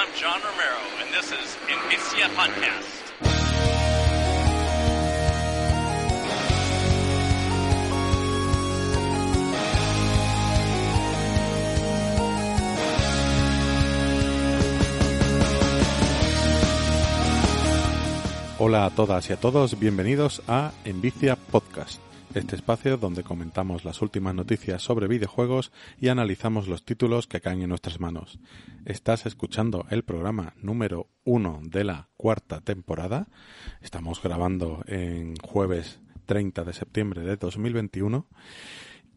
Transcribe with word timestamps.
I'm 0.00 0.08
John 0.18 0.40
Romero, 0.40 0.80
and 1.02 1.12
this 1.12 1.26
is 1.30 1.58
Invicia 1.68 2.26
Podcast. 2.30 3.00
Hola 18.58 18.86
a 18.86 18.90
todas 18.90 19.28
y 19.28 19.34
a 19.34 19.36
todos, 19.36 19.78
bienvenidos 19.78 20.40
a 20.48 20.72
Envicia 20.86 21.36
Podcast, 21.36 22.00
este 22.34 22.54
espacio 22.54 22.96
donde 22.96 23.24
comentamos 23.24 23.84
las 23.84 24.02
últimas 24.02 24.34
noticias 24.34 24.82
sobre 24.82 25.08
videojuegos 25.08 25.72
y 26.00 26.08
analizamos 26.08 26.68
los 26.68 26.84
títulos 26.84 27.26
que 27.26 27.40
caen 27.40 27.62
en 27.62 27.70
nuestras 27.70 27.98
manos. 27.98 28.38
Estás 28.84 29.26
escuchando 29.26 29.86
el 29.90 30.04
programa 30.04 30.54
número 30.56 31.08
uno 31.24 31.60
de 31.62 31.84
la 31.84 32.08
cuarta 32.16 32.60
temporada. 32.60 33.26
Estamos 33.80 34.22
grabando 34.22 34.84
en 34.86 35.34
jueves 35.36 36.00
30 36.26 36.62
de 36.64 36.72
septiembre 36.72 37.22
de 37.22 37.36
2021 37.36 38.26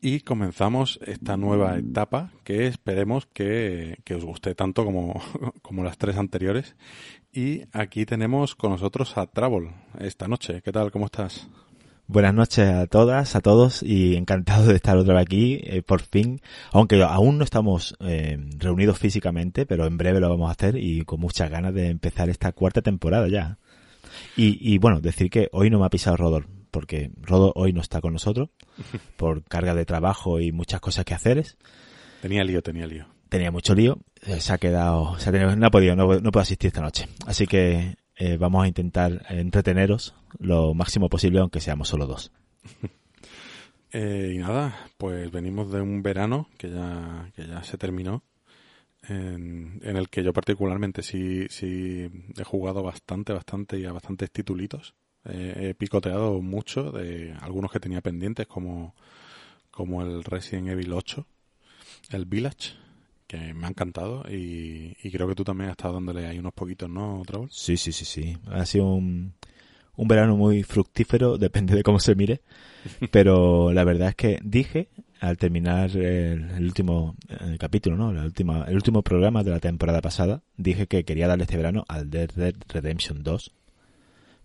y 0.01 0.21
comenzamos 0.21 0.99
esta 1.05 1.37
nueva 1.37 1.77
etapa 1.77 2.31
que 2.43 2.67
esperemos 2.67 3.27
que, 3.27 3.99
que 4.03 4.15
os 4.15 4.25
guste 4.25 4.55
tanto 4.55 4.83
como, 4.83 5.21
como, 5.61 5.83
las 5.83 5.97
tres 5.97 6.17
anteriores. 6.17 6.75
Y 7.31 7.61
aquí 7.71 8.05
tenemos 8.05 8.55
con 8.55 8.71
nosotros 8.71 9.17
a 9.17 9.27
Travel 9.27 9.69
esta 9.99 10.27
noche. 10.27 10.61
¿Qué 10.61 10.71
tal? 10.71 10.91
¿Cómo 10.91 11.05
estás? 11.05 11.47
Buenas 12.13 12.35
noches 12.35 12.69
a 12.69 12.85
todas, 12.85 13.35
a 13.35 13.41
todos 13.41 13.81
y 13.81 14.15
encantado 14.15 14.67
de 14.67 14.75
estar 14.75 14.95
otra 14.97 15.15
vez 15.15 15.23
aquí, 15.23 15.59
eh, 15.63 15.81
por 15.81 16.03
fin, 16.03 16.41
aunque 16.71 17.01
aún 17.01 17.39
no 17.39 17.43
estamos 17.43 17.95
eh, 18.01 18.37
reunidos 18.59 18.99
físicamente, 18.99 19.65
pero 19.65 19.87
en 19.87 19.97
breve 19.97 20.19
lo 20.19 20.29
vamos 20.29 20.47
a 20.47 20.51
hacer 20.51 20.77
y 20.77 21.05
con 21.05 21.19
muchas 21.19 21.49
ganas 21.49 21.73
de 21.73 21.87
empezar 21.87 22.29
esta 22.29 22.51
cuarta 22.51 22.83
temporada 22.83 23.27
ya. 23.29 23.57
Y, 24.37 24.59
y 24.61 24.77
bueno, 24.77 25.01
decir 25.01 25.31
que 25.31 25.49
hoy 25.53 25.71
no 25.71 25.79
me 25.79 25.87
ha 25.87 25.89
pisado 25.89 26.15
Rodor, 26.15 26.45
porque 26.69 27.09
Rodo 27.19 27.51
hoy 27.55 27.73
no 27.73 27.81
está 27.81 27.99
con 27.99 28.13
nosotros 28.13 28.49
por 29.17 29.43
carga 29.45 29.73
de 29.73 29.83
trabajo 29.83 30.39
y 30.39 30.51
muchas 30.51 30.81
cosas 30.81 31.05
que 31.05 31.15
hacer. 31.15 31.43
Tenía 32.21 32.43
lío, 32.43 32.61
tenía 32.61 32.85
lío. 32.85 33.07
Tenía 33.27 33.49
mucho 33.49 33.73
lío, 33.73 33.97
eh, 34.21 34.39
se 34.39 34.53
ha 34.53 34.59
quedado, 34.59 35.17
se 35.17 35.29
ha 35.29 35.31
tenido, 35.31 35.55
no 35.55 35.65
ha 35.65 35.71
podido, 35.71 35.95
no, 35.95 36.19
no 36.19 36.31
puede 36.31 36.43
asistir 36.43 36.67
esta 36.67 36.81
noche. 36.81 37.07
Así 37.25 37.47
que 37.47 37.95
eh, 38.15 38.37
vamos 38.37 38.63
a 38.63 38.67
intentar 38.67 39.25
entreteneros 39.29 40.15
lo 40.39 40.73
máximo 40.73 41.09
posible, 41.09 41.39
aunque 41.39 41.59
seamos 41.59 41.89
solo 41.89 42.05
dos. 42.05 42.31
eh, 43.91 44.33
y 44.35 44.37
nada, 44.37 44.75
pues 44.97 45.31
venimos 45.31 45.71
de 45.71 45.81
un 45.81 46.03
verano 46.03 46.47
que 46.57 46.69
ya, 46.69 47.31
que 47.35 47.47
ya 47.47 47.63
se 47.63 47.77
terminó, 47.77 48.23
en, 49.07 49.81
en, 49.83 49.97
el 49.97 50.09
que 50.09 50.23
yo 50.23 50.31
particularmente 50.31 51.03
sí, 51.03 51.47
sí 51.49 52.09
he 52.37 52.43
jugado 52.43 52.83
bastante, 52.83 53.33
bastante 53.33 53.79
y 53.79 53.85
a 53.85 53.91
bastantes 53.91 54.31
titulitos. 54.31 54.95
Eh, 55.25 55.69
he 55.69 55.73
picoteado 55.73 56.41
mucho 56.41 56.91
de 56.91 57.33
algunos 57.41 57.71
que 57.71 57.79
tenía 57.79 58.01
pendientes, 58.01 58.47
como, 58.47 58.95
como 59.71 60.01
el 60.01 60.23
Resident 60.23 60.69
Evil 60.69 60.93
8, 60.93 61.25
el 62.11 62.25
Village, 62.25 62.73
me 63.53 63.65
ha 63.65 63.69
encantado 63.69 64.23
y, 64.29 64.95
y 65.01 65.11
creo 65.11 65.27
que 65.27 65.35
tú 65.35 65.43
también 65.43 65.69
has 65.69 65.73
estado 65.73 65.95
dándole 65.95 66.25
ahí 66.25 66.39
unos 66.39 66.53
poquitos, 66.53 66.89
¿no, 66.89 67.21
Travel? 67.25 67.49
Sí, 67.51 67.77
sí, 67.77 67.91
sí, 67.91 68.05
sí. 68.05 68.37
Ha 68.47 68.65
sido 68.65 68.85
un, 68.85 69.33
verano 69.97 70.35
muy 70.35 70.63
fructífero, 70.63 71.37
depende 71.39 71.75
de 71.75 71.83
cómo 71.83 71.99
se 71.99 72.15
mire, 72.15 72.41
pero 73.11 73.71
la 73.73 73.83
verdad 73.83 74.09
es 74.09 74.15
que 74.15 74.39
dije 74.43 74.89
al 75.19 75.37
terminar 75.37 75.95
el, 75.95 76.63
último 76.63 77.15
capítulo, 77.57 77.95
¿no? 77.95 78.11
La 78.11 78.23
última, 78.23 78.65
el 78.65 78.75
último 78.75 79.03
programa 79.03 79.43
de 79.43 79.51
la 79.51 79.59
temporada 79.59 80.01
pasada, 80.01 80.43
dije 80.57 80.87
que 80.87 81.05
quería 81.05 81.27
darle 81.27 81.43
este 81.43 81.57
verano 81.57 81.85
al 81.87 82.09
Dead 82.09 82.29
Red 82.35 82.55
Redemption 82.67 83.23
2, 83.23 83.53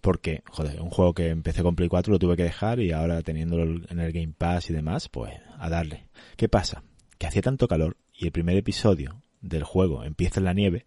porque, 0.01 0.43
joder, 0.47 0.81
un 0.81 0.91
juego 0.91 1.13
que 1.13 1.29
empecé 1.29 1.63
con 1.63 1.75
Play 1.75 1.89
4 1.89 2.13
lo 2.13 2.19
tuve 2.19 2.37
que 2.37 2.45
dejar 2.45 2.79
y 2.81 2.93
ahora 2.93 3.23
teniéndolo 3.23 3.83
en 3.89 3.99
el 3.99 4.13
Game 4.13 4.33
Pass 4.37 4.71
y 4.71 4.73
demás, 4.73 5.09
pues 5.09 5.33
a 5.59 5.69
darle. 5.69 6.05
¿Qué 6.37 6.49
pasa? 6.49 6.83
Que 7.19 7.27
hacía 7.27 7.43
tanto 7.43 7.67
calor 7.67 7.97
y 8.19 8.27
el 8.27 8.33
primer 8.33 8.57
episodio 8.57 9.23
del 9.41 9.63
juego 9.63 10.05
empieza 10.05 10.41
en 10.41 10.45
la 10.45 10.53
nieve 10.53 10.85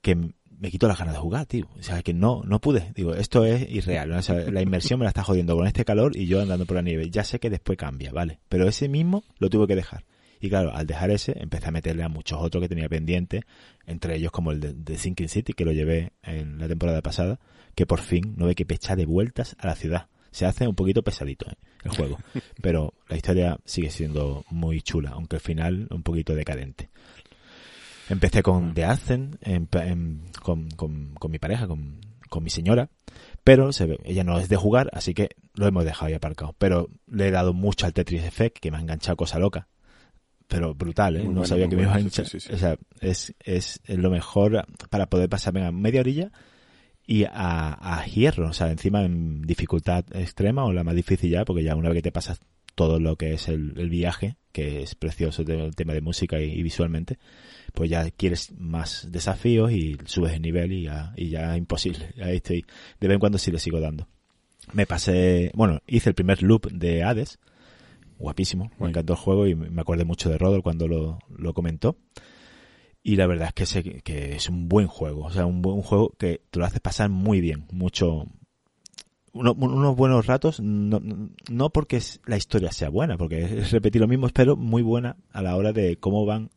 que 0.00 0.14
me 0.14 0.70
quito 0.70 0.86
las 0.86 0.98
ganas 0.98 1.14
de 1.14 1.20
jugar, 1.20 1.46
tío. 1.46 1.68
O 1.76 1.82
sea, 1.82 2.02
que 2.02 2.14
no, 2.14 2.42
no 2.44 2.60
pude. 2.60 2.92
Digo, 2.94 3.14
esto 3.14 3.44
es 3.44 3.68
irreal. 3.68 4.12
O 4.12 4.22
sea, 4.22 4.36
la 4.36 4.62
inmersión 4.62 5.00
me 5.00 5.04
la 5.04 5.08
está 5.08 5.24
jodiendo 5.24 5.56
con 5.56 5.66
este 5.66 5.84
calor 5.84 6.16
y 6.16 6.26
yo 6.26 6.40
andando 6.40 6.66
por 6.66 6.76
la 6.76 6.82
nieve. 6.82 7.10
Ya 7.10 7.24
sé 7.24 7.40
que 7.40 7.50
después 7.50 7.76
cambia, 7.76 8.12
¿vale? 8.12 8.38
Pero 8.48 8.68
ese 8.68 8.88
mismo 8.88 9.24
lo 9.38 9.50
tuve 9.50 9.66
que 9.66 9.74
dejar. 9.74 10.04
Y 10.40 10.48
claro, 10.48 10.72
al 10.72 10.86
dejar 10.86 11.10
ese, 11.10 11.34
empecé 11.40 11.68
a 11.68 11.72
meterle 11.72 12.04
a 12.04 12.08
muchos 12.08 12.40
otros 12.40 12.62
que 12.62 12.68
tenía 12.68 12.88
pendiente, 12.88 13.42
entre 13.86 14.16
ellos 14.16 14.30
como 14.30 14.52
el 14.52 14.60
de, 14.60 14.72
de 14.72 14.98
Sinking 14.98 15.28
City, 15.28 15.52
que 15.52 15.64
lo 15.64 15.72
llevé 15.72 16.12
en 16.22 16.58
la 16.58 16.68
temporada 16.68 17.00
pasada, 17.00 17.40
que 17.74 17.86
por 17.86 18.00
fin 18.00 18.34
no 18.36 18.46
hay 18.46 18.54
que 18.54 18.66
pechar 18.66 18.96
de 18.96 19.06
vueltas 19.06 19.56
a 19.58 19.66
la 19.66 19.74
ciudad. 19.74 20.08
Se 20.32 20.44
hace 20.44 20.66
un 20.66 20.74
poquito 20.74 21.02
pesadito 21.02 21.48
¿eh? 21.48 21.54
el 21.84 21.90
juego, 21.92 22.18
pero 22.60 22.94
la 23.08 23.16
historia 23.16 23.58
sigue 23.64 23.90
siendo 23.90 24.44
muy 24.50 24.82
chula, 24.82 25.10
aunque 25.10 25.36
al 25.36 25.42
final 25.42 25.86
un 25.90 26.02
poquito 26.02 26.34
decadente. 26.34 26.90
Empecé 28.08 28.42
con 28.42 28.74
The 28.74 28.84
Ascent, 28.84 29.36
en, 29.42 29.68
en, 29.72 30.22
con, 30.42 30.68
con, 30.70 31.14
con, 31.14 31.30
mi 31.30 31.38
pareja, 31.38 31.68
con, 31.68 32.00
con 32.28 32.42
mi 32.42 32.50
señora, 32.50 32.90
pero 33.44 33.72
se 33.72 33.86
ve, 33.86 33.98
ella 34.04 34.24
no 34.24 34.38
es 34.38 34.48
de 34.48 34.56
jugar, 34.56 34.90
así 34.92 35.14
que 35.14 35.30
lo 35.54 35.68
hemos 35.68 35.84
dejado 35.84 36.06
ahí 36.06 36.14
aparcado. 36.14 36.54
Pero 36.58 36.90
le 37.06 37.28
he 37.28 37.30
dado 37.30 37.52
mucho 37.52 37.86
al 37.86 37.92
Tetris 37.92 38.24
Effect, 38.24 38.58
que 38.58 38.70
me 38.70 38.78
ha 38.78 38.80
enganchado 38.80 39.16
cosa 39.16 39.38
loca 39.38 39.68
pero 40.52 40.74
brutal, 40.74 41.16
¿eh? 41.16 41.20
Muy 41.20 41.28
no 41.28 41.32
bueno, 41.40 41.46
sabía 41.46 41.66
que 41.66 41.76
me 41.76 41.82
iba 41.82 41.94
a 41.94 41.98
sí, 41.98 42.10
sí, 42.10 42.40
sí. 42.40 42.52
O 42.52 42.58
sea, 42.58 42.76
es, 43.00 43.34
es 43.42 43.80
lo 43.88 44.10
mejor 44.10 44.66
para 44.90 45.06
poder 45.06 45.30
pasarme 45.30 45.64
a 45.64 45.72
media 45.72 46.00
orilla 46.00 46.30
y 47.06 47.24
a, 47.24 47.72
a 47.72 48.04
hierro, 48.06 48.48
o 48.48 48.52
sea, 48.52 48.70
encima 48.70 49.04
en 49.04 49.42
dificultad 49.42 50.04
extrema 50.14 50.64
o 50.64 50.72
la 50.72 50.84
más 50.84 50.94
difícil 50.94 51.30
ya, 51.30 51.44
porque 51.44 51.64
ya 51.64 51.74
una 51.74 51.88
vez 51.88 51.98
que 51.98 52.02
te 52.02 52.12
pasas 52.12 52.40
todo 52.74 53.00
lo 53.00 53.16
que 53.16 53.34
es 53.34 53.48
el, 53.48 53.74
el 53.76 53.90
viaje, 53.90 54.36
que 54.52 54.82
es 54.82 54.94
precioso 54.94 55.42
el 55.42 55.74
tema 55.74 55.94
de 55.94 56.00
música 56.00 56.40
y, 56.40 56.52
y, 56.52 56.62
visualmente, 56.62 57.18
pues 57.74 57.90
ya 57.90 58.10
quieres 58.10 58.52
más 58.58 59.08
desafíos 59.10 59.72
y 59.72 59.98
subes 60.04 60.32
el 60.32 60.42
nivel 60.42 60.72
y 60.72 60.82
ya, 60.84 61.12
y 61.16 61.28
ya 61.28 61.56
imposible. 61.56 62.14
Ahí 62.22 62.36
estoy. 62.36 62.64
De 63.00 63.08
vez 63.08 63.14
en 63.14 63.20
cuando 63.20 63.38
sí 63.38 63.50
le 63.50 63.58
sigo 63.58 63.80
dando. 63.80 64.08
Me 64.72 64.86
pasé, 64.86 65.50
bueno, 65.54 65.80
hice 65.86 66.08
el 66.08 66.14
primer 66.14 66.42
loop 66.42 66.70
de 66.70 67.02
Hades, 67.02 67.38
guapísimo, 68.18 68.70
me 68.78 68.88
encantó 68.88 69.14
el 69.14 69.18
juego 69.18 69.46
y 69.48 69.54
me 69.54 69.80
acordé 69.80 70.04
mucho 70.04 70.30
de 70.30 70.38
Rodol 70.38 70.62
cuando 70.62 70.86
lo, 70.86 71.18
lo 71.36 71.52
comentó. 71.52 71.96
Y 73.02 73.16
la 73.16 73.26
verdad 73.26 73.48
es 73.48 73.54
que, 73.54 73.66
sé 73.66 73.82
que 73.82 74.36
es 74.36 74.48
un 74.48 74.68
buen 74.68 74.86
juego, 74.86 75.24
o 75.24 75.30
sea, 75.30 75.44
un 75.44 75.60
buen 75.60 75.82
juego 75.82 76.14
que 76.18 76.42
te 76.50 76.58
lo 76.60 76.64
hace 76.64 76.78
pasar 76.78 77.10
muy 77.10 77.40
bien, 77.40 77.66
mucho, 77.72 78.26
uno, 79.32 79.54
unos 79.54 79.96
buenos 79.96 80.26
ratos, 80.26 80.60
no, 80.60 81.00
no 81.50 81.70
porque 81.70 82.00
la 82.26 82.36
historia 82.36 82.70
sea 82.70 82.90
buena, 82.90 83.18
porque 83.18 83.42
es 83.42 83.72
repetir 83.72 84.00
lo 84.00 84.06
mismo, 84.06 84.28
pero 84.32 84.56
muy 84.56 84.82
buena 84.82 85.16
a 85.32 85.42
la 85.42 85.56
hora 85.56 85.72
de 85.72 85.96
cómo 85.96 86.24
van 86.26 86.50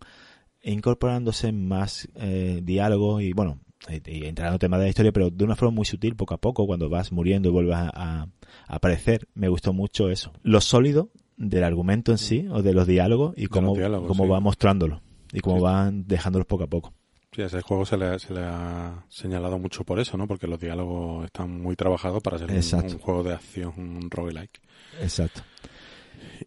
incorporándose 0.61 1.51
más 1.51 2.09
eh, 2.16 2.61
diálogos 2.63 3.23
y 3.23 3.34
bueno, 3.34 3.59
y 3.89 4.25
entrando 4.25 4.53
en 4.53 4.59
temas 4.59 4.79
de 4.79 4.85
la 4.85 4.89
historia, 4.89 5.11
pero 5.11 5.29
de 5.29 5.44
una 5.44 5.55
forma 5.55 5.75
muy 5.75 5.85
sutil, 5.85 6.16
poco 6.16 6.34
a 6.34 6.38
poco, 6.38 6.66
cuando 6.66 6.89
vas 6.89 7.11
muriendo 7.11 7.50
y 7.50 7.51
vuelves 7.51 7.75
a, 7.75 7.89
a, 7.94 8.22
a 8.23 8.28
aparecer, 8.67 9.28
me 9.34 9.47
gustó 9.47 9.73
mucho 9.73 10.09
eso. 10.09 10.31
Lo 10.44 10.61
sólido 10.61 11.09
del 11.38 11.63
argumento 11.63 12.11
en 12.11 12.17
sí, 12.17 12.47
o 12.50 12.61
de 12.61 12.73
los 12.73 12.88
diálogos, 12.88 13.34
y 13.38 13.47
cómo, 13.47 13.75
diálogos, 13.75 14.07
cómo 14.07 14.23
sí. 14.25 14.29
va 14.29 14.39
mostrándolo, 14.39 15.01
y 15.38 15.41
cómo 15.41 15.57
Sí. 15.57 15.63
van 15.63 16.07
dejándolos 16.07 16.46
poco 16.47 16.63
a 16.63 16.68
poco. 16.68 16.94
Sí, 17.31 17.41
a 17.41 17.47
ese 17.47 17.62
juego 17.62 17.85
se 17.85 17.97
le, 17.97 18.18
se 18.19 18.34
le 18.34 18.40
ha 18.41 19.03
señalado 19.09 19.59
mucho 19.59 19.84
por 19.84 20.00
eso, 20.00 20.16
¿no? 20.18 20.25
Porque 20.28 20.47
los 20.47 20.59
diálogos 20.59 21.25
están 21.25 21.62
muy 21.62 21.75
trabajados 21.75 22.23
para 22.23 22.38
ser 22.38 22.50
un, 22.51 23.00
juego 23.00 23.23
de 23.23 23.34
acción, 23.34 23.73
un 23.78 24.09
roguelike. 24.09 24.62
Exacto. 25.01 25.41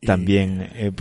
Y- 0.00 0.06
También, 0.06 0.62
eh, 0.74 0.92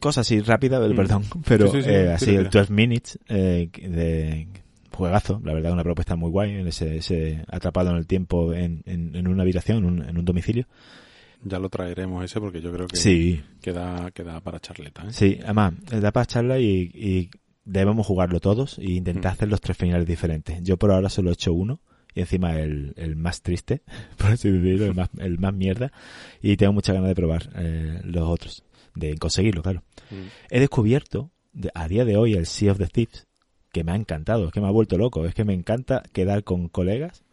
cosas 0.00 0.26
así 0.26 0.40
rápidas, 0.40 0.80
Mm. 0.88 0.94
perdón, 0.96 1.24
pero 1.46 1.66
Sí, 1.70 1.78
sí, 1.78 1.82
sí, 1.82 1.90
eh, 1.90 2.12
así 2.12 2.34
el 2.36 2.48
12 2.50 2.72
Minutes 2.72 3.18
eh, 3.28 3.68
de 3.72 4.46
juegazo, 4.92 5.40
la 5.44 5.52
verdad, 5.52 5.72
una 5.72 5.82
propuesta 5.82 6.14
muy 6.14 6.30
guay, 6.30 6.52
en 6.52 6.68
ese, 6.68 6.98
ese 6.98 7.44
atrapado 7.48 7.90
en 7.90 7.96
el 7.96 8.06
tiempo 8.06 8.52
en, 8.52 8.82
en, 8.86 9.16
en 9.16 9.26
una 9.26 9.42
habitación, 9.42 9.78
en 9.78 9.84
un, 9.86 10.02
en 10.08 10.16
un 10.18 10.24
domicilio. 10.24 10.66
Ya 11.44 11.58
lo 11.58 11.68
traeremos 11.68 12.24
ese 12.24 12.40
porque 12.40 12.60
yo 12.60 12.72
creo 12.72 12.86
que 12.86 12.96
Sí, 12.96 13.42
queda, 13.60 14.10
queda 14.12 14.40
para 14.40 14.60
charleta, 14.60 15.04
¿eh? 15.04 15.12
sí, 15.12 15.38
además, 15.44 15.74
da 15.90 16.10
para 16.10 16.26
charla 16.26 16.58
y, 16.58 16.90
y 16.94 17.30
debemos 17.64 18.06
jugarlo 18.06 18.40
todos 18.40 18.78
e 18.78 18.90
intentar 18.92 19.32
Mm. 19.32 19.34
hacer 19.34 19.48
los 19.48 19.60
tres 19.60 19.76
finales 19.76 20.06
diferentes. 20.06 20.62
Yo 20.62 20.76
por 20.76 20.90
ahora 20.90 21.08
solo 21.08 21.30
he 21.30 21.34
hecho 21.34 21.52
uno 21.52 21.80
y 22.14 22.20
encima 22.20 22.58
el, 22.58 22.94
el 22.96 23.16
más 23.16 23.42
triste, 23.42 23.82
por 24.18 24.30
así 24.32 24.50
decirlo, 24.50 24.86
el 24.86 24.94
más, 24.94 25.10
el 25.18 25.38
más 25.38 25.52
mierda 25.54 25.92
y 26.40 26.56
tengo 26.56 26.72
muchas 26.72 26.94
ganas 26.94 27.08
de 27.08 27.14
probar 27.14 27.50
eh, 27.56 28.00
los 28.04 28.28
otros, 28.28 28.64
de 28.94 29.16
conseguirlo, 29.18 29.62
claro. 29.62 29.82
Mm. 30.10 30.28
he 30.50 30.60
descubierto 30.60 31.30
de- 31.52 31.70
a 31.74 31.88
día 31.88 32.04
de 32.04 32.16
hoy 32.16 32.34
el 32.34 32.46
Sea 32.46 32.72
of 32.72 32.78
the 32.78 32.86
Thieves 32.86 33.26
que 33.72 33.82
me 33.82 33.90
ha 33.92 33.96
encantado, 33.96 34.46
es 34.46 34.52
que 34.52 34.60
me 34.60 34.68
ha 34.68 34.70
vuelto 34.70 34.96
loco, 34.96 35.26
es 35.26 35.34
que 35.34 35.44
me 35.44 35.52
encanta 35.52 36.04
quedar 36.12 36.44
con 36.44 36.68
colegas 36.68 37.23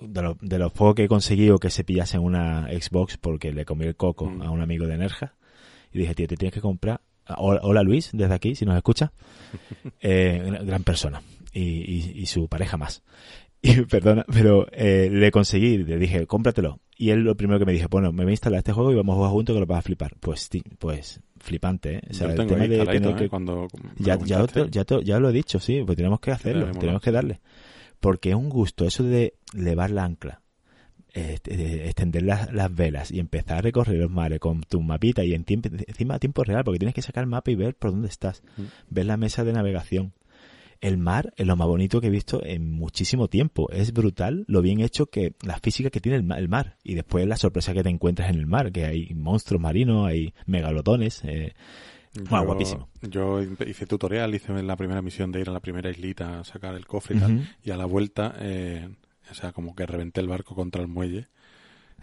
de, 0.00 0.22
lo- 0.22 0.36
de 0.40 0.58
los 0.58 0.72
juegos 0.72 0.94
que 0.96 1.04
he 1.04 1.08
conseguido 1.08 1.58
que 1.58 1.70
se 1.70 1.84
pillasen 1.84 2.20
una 2.20 2.68
Xbox 2.68 3.16
porque 3.16 3.52
le 3.52 3.64
comí 3.64 3.84
el 3.86 3.96
coco 3.96 4.26
Mm. 4.30 4.42
a 4.42 4.50
un 4.50 4.60
amigo 4.62 4.86
de 4.86 4.96
Nerja 4.98 5.34
y 5.92 5.98
dije, 5.98 6.14
tío, 6.14 6.26
te 6.28 6.36
tienes 6.36 6.52
que 6.54 6.60
comprar. 6.60 7.00
Hola, 7.38 7.60
hola, 7.62 7.82
Luis, 7.82 8.10
desde 8.12 8.34
aquí, 8.34 8.54
si 8.54 8.64
nos 8.66 8.76
escucha. 8.76 9.12
Eh, 10.00 10.42
una 10.46 10.58
gran 10.58 10.82
persona. 10.82 11.22
y, 11.52 11.60
y, 11.62 12.12
y 12.16 12.26
su 12.26 12.48
pareja 12.48 12.76
más. 12.76 13.02
Y 13.66 13.80
perdona, 13.86 14.26
pero 14.30 14.66
eh, 14.72 15.08
le 15.10 15.30
conseguí, 15.30 15.78
le 15.78 15.96
dije, 15.96 16.26
cómpratelo. 16.26 16.80
Y 16.98 17.08
él 17.10 17.20
lo 17.20 17.34
primero 17.34 17.58
que 17.58 17.64
me 17.64 17.72
dijo, 17.72 17.88
bueno, 17.90 18.12
me 18.12 18.24
voy 18.24 18.32
a 18.32 18.34
instalar 18.34 18.58
este 18.58 18.72
juego 18.72 18.92
y 18.92 18.94
vamos 18.94 19.14
a 19.14 19.16
jugar 19.16 19.30
juntos 19.32 19.54
que 19.56 19.60
lo 19.60 19.64
vas 19.66 19.78
a 19.78 19.82
flipar. 19.82 20.12
Pues, 20.20 20.50
pues 20.78 21.20
flipante, 21.40 21.94
¿eh? 21.96 22.00
O 22.10 22.12
sea, 22.12 22.26
Yo 22.26 22.32
el 22.32 22.36
tengo 22.36 22.48
tema 22.50 22.62
ahí 22.64 22.68
de 22.68 22.76
instaladito, 22.76 23.08
tener 23.08 23.16
¿eh? 23.22 23.24
que 23.24 23.30
Cuando 23.30 23.62
me 23.82 24.04
ya, 24.04 24.16
lo 24.16 24.24
ya, 24.26 24.84
ya, 25.02 25.18
lo 25.18 25.30
he 25.30 25.32
dicho, 25.32 25.58
sí, 25.60 25.82
pues 25.86 25.96
tenemos 25.96 26.20
que 26.20 26.30
hacerlo, 26.32 26.70
tenemos 26.72 27.00
que 27.00 27.10
darle. 27.10 27.40
Porque 28.00 28.30
es 28.30 28.34
un 28.34 28.48
gusto 28.48 28.86
eso 28.86 29.02
de 29.02 29.34
levar 29.52 29.90
la 29.90 30.04
ancla, 30.04 30.42
de 31.14 31.86
extender 31.86 32.22
las, 32.22 32.52
las 32.52 32.74
velas 32.74 33.10
y 33.10 33.20
empezar 33.20 33.58
a 33.58 33.62
recorrer 33.62 33.96
los 33.98 34.10
mares 34.10 34.40
con 34.40 34.62
tu 34.62 34.80
mapita 34.80 35.24
y 35.24 35.32
en 35.32 35.44
tiempo, 35.44 35.68
encima 35.86 36.14
a 36.14 36.18
tiempo 36.18 36.44
real, 36.44 36.64
porque 36.64 36.78
tienes 36.78 36.94
que 36.94 37.02
sacar 37.02 37.24
el 37.24 37.30
mapa 37.30 37.50
y 37.50 37.54
ver 37.54 37.76
por 37.76 37.92
dónde 37.92 38.08
estás. 38.08 38.42
Mm. 38.56 38.62
Ver 38.90 39.06
la 39.06 39.16
mesa 39.16 39.44
de 39.44 39.52
navegación. 39.52 40.12
El 40.80 40.98
mar 40.98 41.32
es 41.36 41.46
lo 41.46 41.56
más 41.56 41.66
bonito 41.66 42.00
que 42.00 42.08
he 42.08 42.10
visto 42.10 42.44
en 42.44 42.70
muchísimo 42.70 43.28
tiempo. 43.28 43.70
Es 43.70 43.92
brutal 43.94 44.44
lo 44.48 44.60
bien 44.60 44.80
hecho 44.80 45.06
que 45.06 45.34
la 45.40 45.58
física 45.58 45.88
que 45.88 46.00
tiene 46.00 46.18
el 46.18 46.48
mar. 46.48 46.76
Y 46.82 46.94
después 46.94 47.26
la 47.26 47.36
sorpresa 47.36 47.72
que 47.72 47.82
te 47.82 47.88
encuentras 47.88 48.28
en 48.28 48.36
el 48.36 48.46
mar, 48.46 48.70
que 48.70 48.84
hay 48.84 49.14
monstruos 49.14 49.62
marinos, 49.62 50.06
hay 50.06 50.34
megalodones. 50.44 51.22
Eh, 51.24 51.54
Yo- 52.14 52.44
guapísimo. 52.46 52.88
Yo 53.02 53.42
hice 53.42 53.86
tutorial, 53.86 54.34
hice 54.34 54.52
la 54.62 54.76
primera 54.76 55.02
misión 55.02 55.32
de 55.32 55.40
ir 55.40 55.48
a 55.48 55.52
la 55.52 55.60
primera 55.60 55.90
islita 55.90 56.40
a 56.40 56.44
sacar 56.44 56.74
el 56.74 56.86
cofre 56.86 57.16
y 57.16 57.20
tal. 57.20 57.48
Y 57.64 57.70
a 57.70 57.76
la 57.76 57.84
vuelta, 57.86 58.34
eh, 58.40 58.88
o 59.30 59.34
sea, 59.34 59.52
como 59.52 59.74
que 59.74 59.84
reventé 59.86 60.20
el 60.20 60.28
barco 60.28 60.54
contra 60.54 60.80
el 60.82 60.88
muelle. 60.88 61.26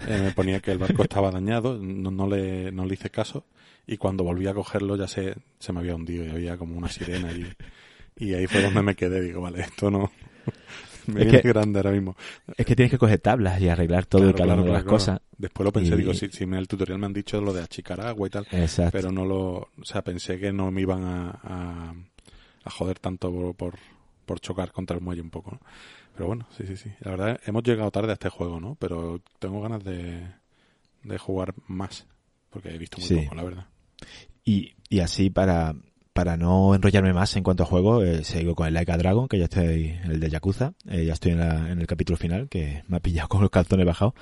Eh, 0.08 0.20
me 0.22 0.32
ponía 0.32 0.60
que 0.60 0.72
el 0.72 0.78
barco 0.80 1.04
estaba 1.04 1.32
dañado, 1.32 1.78
no, 1.80 2.12
no, 2.12 2.28
le, 2.28 2.72
no 2.72 2.86
le 2.86 2.94
hice 2.96 3.10
caso. 3.10 3.46
Y 3.88 3.98
cuando 3.98 4.24
volví 4.24 4.48
a 4.48 4.54
cogerlo 4.54 4.96
ya 4.96 5.08
se, 5.08 5.36
se 5.60 5.74
me 5.74 5.80
había 5.80 5.96
hundido 5.96 6.26
y 6.26 6.30
había 6.30 6.58
como 6.58 6.78
una 6.78 6.90
sirena. 6.90 7.32
Y, 7.32 7.48
y 8.18 8.34
ahí 8.34 8.48
fue 8.48 8.62
donde 8.62 8.82
me 8.82 8.96
quedé. 8.96 9.22
Digo, 9.22 9.42
vale, 9.42 9.62
esto 9.62 9.90
no. 9.92 10.12
Me 11.08 11.24
Es 11.24 11.42
que- 11.42 11.48
grande 11.48 11.80
ahora 11.80 11.92
mismo. 11.92 12.16
es 12.58 12.66
que 12.66 12.76
tienes 12.76 12.92
que 12.92 12.98
coger 12.98 13.20
tablas 13.20 13.60
y 13.62 13.70
arreglar 13.70 14.06
todo 14.06 14.22
Claro, 14.22 14.32
y 14.32 14.38
cada 14.38 14.46
claro, 14.46 14.62
una 14.62 14.68
de 14.68 14.74
las 14.74 14.84
claro, 14.84 14.98
cosas. 14.98 15.22
Después 15.38 15.66
lo 15.66 15.72
pensé, 15.72 15.94
Y- 15.94 15.98
digo, 15.98 16.14
si, 16.14 16.30
si 16.30 16.44
en 16.44 16.54
el 16.54 16.68
tutorial 16.68 17.00
me 17.00 17.06
han 17.08 17.14
dicho 17.14 17.40
lo 17.42 17.54
de 17.54 17.62
achicar 17.64 18.02
agua 18.02 18.28
y 18.28 18.30
tal. 18.30 18.48
Exacto. 18.52 18.92
pero 18.98 19.12
no 19.12 19.26
lo, 19.26 19.48
o 19.58 19.70
sea, 19.84 20.04
pensé 20.04 20.40
que 20.40 20.52
no 20.54 20.72
me 20.72 20.82
iban 20.82 21.04
a, 21.04 21.30
a, 21.44 21.94
a 22.64 22.70
joder 22.70 23.00
tanto 23.00 23.32
por, 23.32 23.56
por, 23.56 23.76
por 24.26 24.40
chocar 24.40 24.72
contra 24.72 24.96
el 24.98 25.02
muelle 25.04 25.22
un 25.22 25.30
poco, 25.32 25.52
¿no? 25.52 25.60
Pero 26.14 26.28
bueno, 26.28 26.48
sí, 26.58 26.66
sí, 26.68 26.76
sí. 26.78 26.92
La 27.00 27.12
verdad, 27.12 27.40
hemos 27.46 27.64
llegado 27.64 27.90
tarde 27.90 28.10
a 28.10 28.14
este 28.14 28.30
juego, 28.30 28.60
¿no? 28.60 28.76
Pero 28.76 29.22
tengo 29.40 29.62
ganas 29.62 29.84
de, 29.84 30.22
de 31.04 31.18
jugar 31.18 31.54
más, 31.68 32.06
porque 32.50 32.70
he 32.70 32.78
visto 32.78 32.98
muy 33.00 33.08
Sí. 33.08 33.16
poco, 33.24 33.36
la 33.36 33.44
verdad. 33.44 33.68
Y, 34.44 34.74
y 34.90 35.00
así 35.00 35.30
para, 35.30 35.74
para 36.14 36.36
no 36.38 36.76
enrollarme 36.76 37.14
más 37.14 37.36
en 37.38 37.44
cuanto 37.44 37.64
a 37.64 37.66
juego, 37.66 38.04
eh, 38.04 38.24
sigo 38.24 38.54
con 38.56 38.68
el 38.68 38.74
Like 38.74 38.92
a 38.92 38.98
Dragon, 38.98 39.28
que 39.28 39.38
ya 39.40 39.46
estoy, 39.46 39.96
el 40.06 40.20
de 40.20 40.30
Yakuza, 40.30 40.74
eh, 40.90 41.06
ya 41.06 41.14
estoy 41.14 41.32
en, 41.34 41.40
la- 41.40 41.72
en 41.72 41.80
el 41.80 41.88
capítulo 41.88 42.18
final, 42.18 42.50
que 42.50 42.84
me 42.88 42.98
ha 42.98 43.00
pillado 43.00 43.28
con 43.30 43.42
los 43.42 43.50
calzones 43.50 43.86
bajados. 43.86 44.14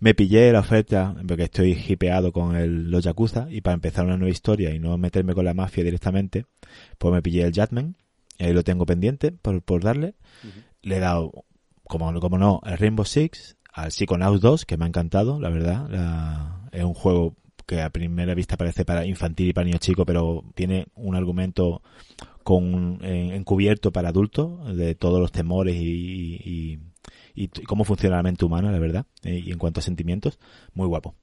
Me 0.00 0.14
pillé 0.14 0.52
la 0.52 0.60
oferta, 0.60 1.14
porque 1.26 1.44
estoy 1.44 1.72
hipeado 1.88 2.32
con 2.32 2.56
el, 2.56 2.90
los 2.90 3.04
Yakuza, 3.04 3.46
y 3.50 3.60
para 3.60 3.74
empezar 3.74 4.04
una 4.06 4.16
nueva 4.16 4.32
historia 4.32 4.74
y 4.74 4.78
no 4.78 4.96
meterme 4.98 5.34
con 5.34 5.44
la 5.44 5.54
mafia 5.54 5.84
directamente, 5.84 6.46
pues 6.98 7.12
me 7.14 7.22
pillé 7.22 7.42
el 7.42 7.52
Jatman, 7.52 7.96
ahí 8.38 8.52
lo 8.52 8.62
tengo 8.64 8.86
pendiente 8.86 9.32
por, 9.32 9.62
por 9.62 9.82
darle. 9.82 10.14
Le 10.82 10.96
he 10.96 11.00
dado, 11.00 11.32
como, 11.84 12.12
como 12.20 12.38
no, 12.38 12.60
el 12.66 12.76
Rainbow 12.78 13.04
Six, 13.06 13.56
al 13.72 13.90
Psychonauts 13.92 14.40
2, 14.40 14.66
que 14.66 14.76
me 14.76 14.84
ha 14.84 14.88
encantado, 14.88 15.40
la 15.40 15.48
verdad. 15.48 15.88
La- 15.90 16.68
es 16.72 16.82
un 16.84 16.94
juego 16.94 17.36
que 17.66 17.80
a 17.80 17.90
primera 17.90 18.34
vista 18.34 18.56
parece 18.56 18.84
para 18.84 19.06
infantil 19.06 19.48
y 19.48 19.52
para 19.52 19.64
niños 19.64 19.80
chicos, 19.80 20.04
pero 20.06 20.44
tiene 20.54 20.86
un 20.94 21.16
argumento 21.16 21.82
con 22.42 22.98
encubierto 23.02 23.90
para 23.92 24.10
adultos 24.10 24.76
de 24.76 24.94
todos 24.94 25.18
los 25.20 25.32
temores 25.32 25.76
y, 25.76 26.78
y, 27.34 27.48
cómo 27.66 27.84
funciona 27.84 28.16
la 28.16 28.22
mente 28.22 28.44
humana, 28.44 28.70
la 28.70 28.78
verdad, 28.78 29.06
eh, 29.22 29.42
y 29.44 29.50
en 29.50 29.58
cuanto 29.58 29.80
a 29.80 29.82
sentimientos, 29.82 30.38
muy 30.74 30.86
guapo. 30.86 31.14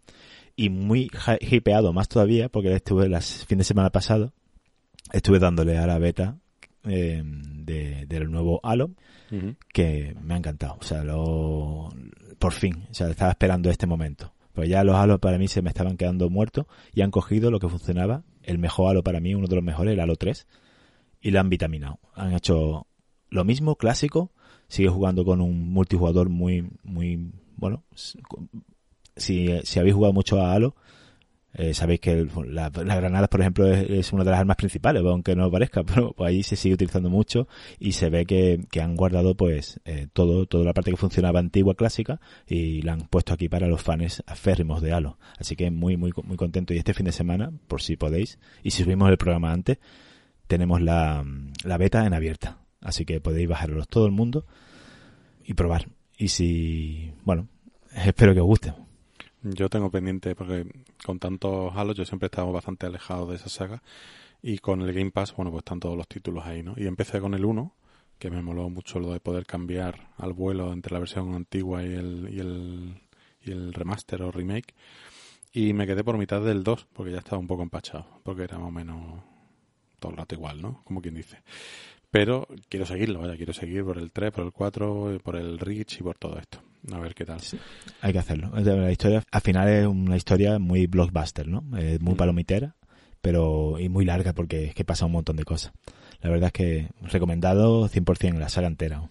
Y 0.55 0.69
muy 0.69 1.09
hi- 1.13 1.55
hipeado 1.55 1.93
más 1.93 2.09
todavía, 2.09 2.49
porque 2.49 2.73
estuve 2.73 3.07
las 3.07 3.45
fin 3.45 3.57
de 3.59 3.63
semana 3.63 3.89
pasado, 3.91 4.33
estuve 5.13 5.39
dándole 5.39 5.77
a 5.77 5.87
la 5.87 5.97
beta 5.99 6.37
eh, 6.83 7.21
de, 7.23 8.05
del 8.07 8.29
nuevo 8.31 8.59
Halo, 8.63 8.91
que 9.71 10.15
me 10.21 10.33
ha 10.33 10.37
encantado. 10.37 10.77
O 10.81 10.83
sea, 10.83 11.03
lo, 11.03 11.89
por 12.37 12.51
fin, 12.53 12.83
o 12.89 12.93
sea, 12.93 13.09
estaba 13.09 13.31
esperando 13.31 13.69
este 13.69 13.87
momento. 13.87 14.33
Pues 14.53 14.69
ya 14.69 14.83
los 14.83 14.95
Halo 14.95 15.19
para 15.19 15.37
mí 15.37 15.47
se 15.47 15.61
me 15.61 15.69
estaban 15.69 15.97
quedando 15.97 16.29
muertos 16.29 16.65
y 16.93 17.01
han 17.01 17.11
cogido 17.11 17.51
lo 17.51 17.59
que 17.59 17.69
funcionaba, 17.69 18.23
el 18.43 18.57
mejor 18.57 18.91
Halo 18.91 19.03
para 19.03 19.19
mí, 19.19 19.33
uno 19.33 19.47
de 19.47 19.55
los 19.55 19.63
mejores, 19.63 19.93
el 19.93 19.99
Halo 19.99 20.15
3, 20.15 20.47
y 21.21 21.31
lo 21.31 21.39
han 21.39 21.49
vitaminado. 21.49 21.99
Han 22.15 22.33
hecho 22.33 22.87
lo 23.29 23.45
mismo, 23.45 23.75
clásico, 23.75 24.31
sigue 24.67 24.89
jugando 24.89 25.23
con 25.23 25.41
un 25.41 25.71
multijugador 25.71 26.29
muy, 26.29 26.69
muy, 26.83 27.31
bueno, 27.55 27.83
si, 29.15 29.59
si 29.63 29.79
habéis 29.79 29.95
jugado 29.95 30.13
mucho 30.13 30.41
a 30.41 30.53
Halo, 30.53 30.75
eh, 31.53 31.73
sabéis 31.73 31.99
que 31.99 32.11
el- 32.11 32.31
la- 32.47 32.69
las 32.73 32.97
granadas, 32.97 33.27
por 33.29 33.41
ejemplo, 33.41 33.67
es, 33.67 34.13
una 34.13 34.23
de 34.23 34.31
las 34.31 34.39
armas 34.39 34.55
principales, 34.57 35.03
aunque 35.05 35.35
no 35.35 35.51
parezca, 35.51 35.83
pero 35.83 36.15
ahí 36.19 36.43
se 36.43 36.55
sigue 36.55 36.75
utilizando 36.75 37.09
mucho 37.09 37.47
y 37.79 37.91
se 37.93 38.09
ve 38.09 38.25
que, 38.25 38.59
han 38.81 38.95
guardado 38.95 39.35
pues 39.35 39.79
eh, 39.85 40.07
todo, 40.13 40.45
toda 40.45 40.63
la 40.63 40.73
parte 40.73 40.91
que 40.91 40.97
funcionaba 40.97 41.39
antigua, 41.39 41.75
clásica, 41.75 42.19
y 42.47 42.81
la 42.83 42.93
han 42.93 43.01
puesto 43.01 43.33
aquí 43.33 43.49
para 43.49 43.67
los 43.67 43.81
fans 43.81 44.23
aférrimos 44.27 44.81
de 44.81 44.93
Halo. 44.93 45.17
Así 45.37 45.55
que 45.55 45.71
muy, 45.71 45.97
muy, 45.97 46.11
muy 46.23 46.37
contento. 46.37 46.73
Y 46.73 46.77
este 46.77 46.93
fin 46.93 47.05
de 47.05 47.11
semana, 47.11 47.51
por 47.67 47.81
si 47.81 47.97
podéis, 47.97 48.39
y 48.63 48.71
si 48.71 48.83
subimos 48.83 49.09
el 49.09 49.17
programa 49.17 49.51
antes, 49.51 49.77
tenemos 50.47 50.81
la, 50.81 51.25
la 51.63 51.77
beta 51.77 52.05
en 52.05 52.13
abierta. 52.13 52.57
Así 52.81 53.05
que 53.05 53.21
podéis 53.21 53.47
bajaros 53.47 53.87
todo 53.87 54.05
el 54.05 54.11
mundo 54.11 54.45
y 55.45 55.53
probar. 55.53 55.87
Y 56.17 56.29
si, 56.29 57.11
bueno, 57.23 57.47
espero 57.95 58.33
que 58.33 58.39
os 58.41 58.47
guste. 58.47 58.73
Yo 59.43 59.69
tengo 59.69 59.89
pendiente, 59.89 60.35
porque 60.35 60.65
con 61.03 61.17
tantos 61.19 61.75
Halo 61.75 61.93
yo 61.93 62.05
siempre 62.05 62.29
he 62.31 62.41
bastante 62.51 62.85
alejado 62.85 63.27
de 63.27 63.37
esa 63.37 63.49
saga. 63.49 63.81
Y 64.43 64.59
con 64.59 64.81
el 64.81 64.93
Game 64.93 65.11
Pass, 65.11 65.35
bueno, 65.35 65.51
pues 65.51 65.61
están 65.61 65.79
todos 65.79 65.97
los 65.97 66.07
títulos 66.07 66.45
ahí, 66.45 66.63
¿no? 66.63 66.73
Y 66.77 66.87
empecé 66.87 67.19
con 67.19 67.33
el 67.33 67.45
1, 67.45 67.73
que 68.19 68.29
me 68.29 68.41
moló 68.41 68.69
mucho 68.69 68.99
lo 68.99 69.13
de 69.13 69.19
poder 69.19 69.45
cambiar 69.45 70.09
al 70.17 70.33
vuelo 70.33 70.71
entre 70.73 70.93
la 70.93 70.99
versión 70.99 71.33
antigua 71.35 71.83
y 71.83 71.93
el, 71.93 72.29
y 72.31 72.39
el, 72.39 73.01
y 73.43 73.51
el 73.51 73.73
remaster 73.73 74.21
o 74.23 74.31
remake. 74.31 74.73
Y 75.53 75.73
me 75.73 75.87
quedé 75.87 76.03
por 76.03 76.17
mitad 76.17 76.41
del 76.41 76.63
2, 76.63 76.87
porque 76.93 77.11
ya 77.11 77.19
estaba 77.19 77.39
un 77.39 77.47
poco 77.47 77.63
empachado, 77.63 78.05
porque 78.23 78.43
era 78.43 78.57
más 78.57 78.67
o 78.67 78.71
menos 78.71 79.23
todo 79.99 80.11
el 80.11 80.17
rato 80.17 80.35
igual, 80.35 80.61
¿no? 80.61 80.81
Como 80.83 81.01
quien 81.01 81.15
dice. 81.15 81.41
Pero 82.11 82.47
quiero 82.69 82.85
seguirlo, 82.85 83.19
vaya, 83.19 83.37
quiero 83.37 83.53
seguir 83.53 83.83
por 83.83 83.97
el 83.97 84.11
3, 84.11 84.31
por 84.31 84.45
el 84.45 84.51
4, 84.51 85.19
por 85.23 85.35
el 85.35 85.59
Reach 85.59 85.99
y 85.99 86.03
por 86.03 86.17
todo 86.17 86.37
esto. 86.37 86.61
A 86.91 86.99
ver 86.99 87.13
qué 87.13 87.25
tal. 87.25 87.39
Hay 88.01 88.13
que 88.13 88.19
hacerlo. 88.19 88.49
La 88.59 88.91
historia, 88.91 89.23
al 89.31 89.41
final 89.41 89.67
es 89.67 89.85
una 89.87 90.17
historia 90.17 90.57
muy 90.59 90.87
blockbuster, 90.87 91.47
¿no? 91.47 91.63
Es 91.77 91.99
muy 92.01 92.13
Mm. 92.13 92.17
palomitera, 92.17 92.75
pero 93.21 93.77
y 93.79 93.89
muy 93.89 94.05
larga 94.05 94.33
porque 94.33 94.65
es 94.65 94.73
que 94.75 94.83
pasa 94.85 95.05
un 95.05 95.11
montón 95.11 95.35
de 95.35 95.43
cosas. 95.43 95.73
La 96.21 96.29
verdad 96.29 96.47
es 96.47 96.53
que 96.53 96.89
recomendado 97.01 97.87
100% 97.87 98.39
la 98.39 98.49
saga 98.49 98.67
entera. 98.67 99.09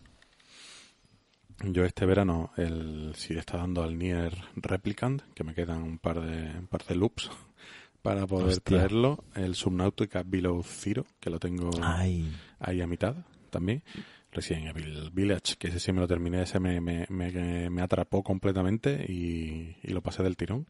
Yo 1.62 1.85
este 1.85 2.07
verano 2.07 2.53
el 2.57 3.12
si 3.17 3.35
está 3.37 3.59
dando 3.59 3.83
al 3.83 3.99
Nier 3.99 4.33
Replicant, 4.57 5.21
que 5.35 5.45
me 5.45 5.55
quedan 5.55 5.83
un 5.83 5.99
par 5.99 6.21
de 6.23 6.59
un 6.59 6.67
par 6.67 6.85
de 6.87 6.95
loops 6.97 7.31
para 8.03 8.27
poder 8.27 8.49
Hostia. 8.49 8.79
traerlo, 8.79 9.25
el 9.35 9.55
Subnautica 9.55 10.23
Below 10.25 10.62
Zero, 10.62 11.05
que 11.21 11.29
lo 11.29 11.39
tengo 11.39 11.71
Ay, 11.83 12.33
ahí 12.59 12.81
a 12.81 12.87
mitad 12.87 13.15
también. 13.50 13.83
Resident 14.33 14.69
Evil 14.69 15.11
Village, 15.13 15.57
que 15.59 15.69
ese 15.69 15.81
sí 15.81 15.93
me 15.93 16.01
lo 16.01 16.09
terminé, 16.09 16.43
ese 16.43 16.61
me, 16.61 16.81
me, 16.81 17.07
me, 17.09 17.71
me 17.71 17.83
atrapó 17.83 18.23
completamente 18.23 19.05
y, 19.09 19.77
y 19.83 19.89
lo 19.93 20.03
pasé 20.03 20.23
del 20.23 20.37
tirón. 20.37 20.67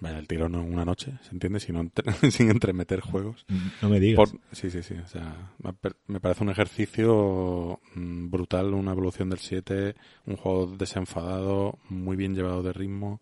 Vaya, 0.00 0.18
el 0.18 0.26
tirón 0.26 0.54
en 0.54 0.72
una 0.72 0.84
noche, 0.86 1.12
¿se 1.22 1.32
entiende? 1.32 1.60
Sin, 1.60 1.76
entre- 1.76 2.12
sin 2.30 2.50
entremeter 2.50 3.00
juegos. 3.00 3.44
no 3.82 3.88
me 3.88 4.00
digas. 4.00 4.30
Por- 4.30 4.40
sí, 4.50 4.70
sí, 4.70 4.82
sí. 4.82 4.94
O 4.94 5.06
sea, 5.06 5.52
me 5.62 5.72
pa- 5.74 5.94
me 6.06 6.18
parece 6.18 6.42
un 6.42 6.50
ejercicio 6.50 7.78
mm, 7.94 8.30
brutal, 8.30 8.72
una 8.74 8.92
evolución 8.92 9.28
del 9.30 9.38
7, 9.38 9.94
un 10.26 10.36
juego 10.36 10.66
desenfadado, 10.76 11.78
muy 11.90 12.16
bien 12.16 12.34
llevado 12.34 12.62
de 12.62 12.72
ritmo, 12.72 13.20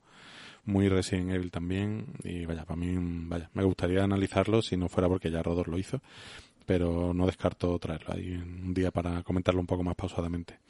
muy 0.65 0.89
Resident 0.89 1.31
Evil 1.33 1.51
también. 1.51 2.07
Y 2.23 2.47
vaya, 2.47 2.65
para 2.65 2.77
mí, 2.81 2.95
vaya, 3.29 3.51
me 3.53 3.65
gustaría 3.65 4.05
analizarlo 4.05 4.63
si 4.63 4.77
no 4.77 4.89
fuera 4.89 5.09
porque 5.09 5.31
ya 5.31 5.43
Rodor 5.43 5.69
lo 5.69 5.77
hizo, 5.79 6.01
pero 6.71 7.13
no 7.13 7.27
descarto 7.27 7.77
traerlo 7.81 8.15
ahí 8.15 8.31
un 8.37 8.73
día 8.73 8.93
para 8.93 9.25
comentarlo 9.25 9.61
un 9.61 9.67
poco 9.67 9.83
más 9.83 9.97
pausadamente. 9.97 10.61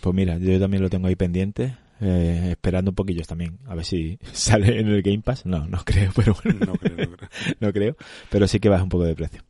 Pues 0.00 0.14
mira, 0.14 0.38
yo 0.38 0.58
también 0.58 0.82
lo 0.82 0.88
tengo 0.88 1.08
ahí 1.08 1.14
pendiente, 1.14 1.76
eh, 2.00 2.48
esperando 2.52 2.90
un 2.92 2.94
poquillo 2.94 3.22
también, 3.24 3.58
a 3.66 3.74
ver 3.74 3.84
si 3.84 4.18
sale 4.32 4.80
en 4.80 4.88
el 4.88 5.02
Game 5.02 5.20
Pass. 5.20 5.44
No, 5.44 5.66
no 5.66 5.84
creo, 5.84 6.10
pero 6.16 6.34
bueno, 6.42 6.64
No 6.64 6.72
creo, 6.72 6.96
no 7.10 7.16
creo. 7.18 7.28
no 7.60 7.70
creo. 7.74 7.96
Pero 8.30 8.48
sí 8.48 8.60
que 8.60 8.70
baja 8.70 8.82
un 8.82 8.88
poco 8.88 9.04
de 9.04 9.14
precio. 9.14 9.42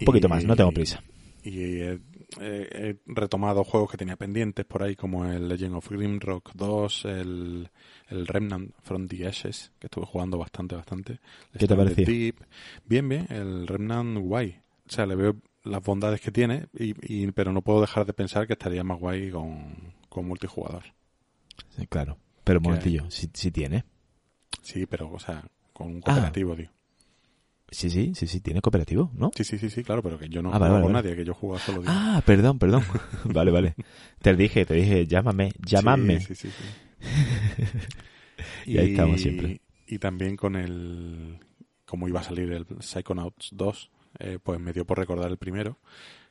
Un 0.00 0.04
poquito 0.06 0.28
más, 0.28 0.44
no 0.44 0.54
tengo 0.54 0.70
prisa. 0.70 1.02
Y 1.42 1.58
he, 1.80 1.98
he- 2.40 2.68
he 2.90 2.96
retomado 3.06 3.64
juegos 3.64 3.90
que 3.90 3.96
tenía 3.96 4.14
pendientes 4.16 4.64
por 4.64 4.84
ahí, 4.84 4.94
como 4.94 5.26
el 5.26 5.48
Legend 5.48 5.74
of 5.74 5.90
Grimrock 5.90 6.52
2, 6.54 7.04
el, 7.06 7.68
el 8.08 8.26
Remnant 8.28 8.70
from 8.84 9.08
the 9.08 9.26
Ashes, 9.26 9.72
que 9.80 9.88
estuve 9.88 10.06
jugando 10.06 10.38
bastante, 10.38 10.76
bastante. 10.76 11.18
¿Qué 11.58 11.66
te? 11.66 11.74
Deep. 12.04 12.36
Bien, 12.86 13.08
bien, 13.08 13.26
el 13.30 13.66
Remnant 13.66 14.18
guay. 14.18 14.58
O 14.88 14.92
sea, 14.92 15.06
le 15.06 15.14
veo, 15.16 15.36
las 15.64 15.82
bondades 15.82 16.20
que 16.20 16.30
tiene, 16.30 16.66
y, 16.78 16.94
y- 17.02 17.30
pero 17.32 17.52
no 17.52 17.62
puedo 17.62 17.80
dejar 17.80 18.04
de 18.06 18.12
pensar 18.12 18.46
que 18.46 18.52
estaría 18.52 18.84
más 18.84 18.98
guay 18.98 19.30
con, 19.30 19.94
con 20.08 20.26
multijugador. 20.26 20.84
Sí, 21.76 21.86
claro. 21.86 22.18
Pero 22.44 22.58
un 22.58 22.64
momentillo, 22.64 23.10
si, 23.10 23.30
si 23.32 23.50
tiene. 23.50 23.84
Sí, 24.62 24.86
pero, 24.86 25.10
o 25.10 25.18
sea, 25.18 25.44
con 25.72 25.88
un 25.88 25.98
Ah. 25.98 26.00
cooperativo, 26.02 26.54
digo. 26.56 26.70
Sí, 27.70 27.90
sí, 27.90 28.12
sí, 28.14 28.26
sí, 28.26 28.40
tiene 28.40 28.60
cooperativo, 28.60 29.10
¿no? 29.14 29.30
Sí, 29.34 29.42
sí, 29.42 29.58
sí, 29.58 29.68
sí, 29.70 29.82
claro, 29.82 30.02
pero 30.02 30.18
que 30.18 30.28
yo 30.28 30.42
no 30.42 30.50
Ah, 30.50 30.58
vale, 30.58 30.66
juego 30.70 30.74
vale, 30.74 30.82
con 30.84 30.92
vale. 30.92 31.02
nadie, 31.08 31.16
que 31.16 31.24
yo 31.24 31.34
juego 31.34 31.58
solo. 31.58 31.80
digo. 31.80 31.92
Ah, 31.96 32.22
perdón, 32.24 32.58
perdón. 32.58 32.84
vale, 33.24 33.50
vale. 33.50 33.74
Te 34.20 34.36
dije, 34.36 34.64
te 34.66 34.74
dije, 34.74 35.06
llámame, 35.06 35.52
llámame. 35.66 36.20
Sí, 36.20 36.34
sí, 36.34 36.48
sí, 36.50 36.50
sí. 36.50 36.64
Y 38.66 38.78
ahí 38.78 38.90
estamos 38.90 39.20
siempre. 39.20 39.60
Y 39.86 39.98
también 39.98 40.36
con 40.36 40.56
el... 40.56 41.38
Como 41.84 42.08
iba 42.08 42.20
a 42.20 42.24
salir 42.24 42.50
el 42.52 42.66
Psychonauts 42.80 43.50
2, 43.52 43.90
eh, 44.18 44.38
pues 44.42 44.60
me 44.60 44.72
dio 44.72 44.84
por 44.84 44.98
recordar 44.98 45.30
el 45.30 45.38
primero, 45.38 45.78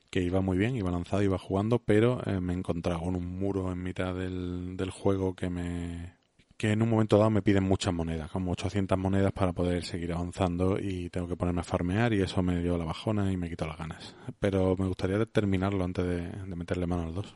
que 0.10 0.22
iba 0.22 0.42
muy 0.42 0.58
bien, 0.58 0.76
iba 0.76 0.92
lanzado, 0.92 1.24
iba 1.24 1.40
jugando, 1.40 1.80
pero 1.80 2.22
eh, 2.28 2.40
me 2.40 2.54
he 2.54 2.58
encontrado 2.58 3.02
con 3.02 3.16
un 3.16 3.40
muro 3.40 3.72
en 3.72 3.82
mitad 3.82 4.14
del, 4.14 4.78
del 4.78 4.92
juego 4.92 5.36
que 5.36 5.50
me... 5.50 6.14
que 6.56 6.72
en 6.72 6.84
un 6.84 6.90
momento 6.90 7.18
dado 7.18 7.32
me 7.32 7.42
piden 7.42 7.64
muchas 7.64 7.94
monedas, 7.94 8.30
como 8.30 8.52
800 8.52 8.96
monedas 8.98 9.32
para 9.32 9.54
poder 9.54 9.84
seguir 9.84 10.14
avanzando 10.14 10.78
y 10.80 11.10
tengo 11.10 11.28
que 11.28 11.36
ponerme 11.36 11.62
a 11.62 11.64
farmear 11.64 12.14
y 12.14 12.22
eso 12.22 12.44
me 12.44 12.62
dio 12.62 12.78
la 12.78 12.86
bajona 12.86 13.32
y 13.32 13.38
me 13.38 13.50
quitó 13.50 13.66
las 13.66 13.78
ganas. 13.78 14.16
Pero 14.40 14.76
me 14.78 14.88
gustaría 14.88 15.26
terminarlo 15.26 15.84
antes 15.84 16.06
de, 16.06 16.22
de 16.30 16.56
meterle 16.56 16.86
mano 16.86 17.08
al 17.08 17.16
2, 17.16 17.36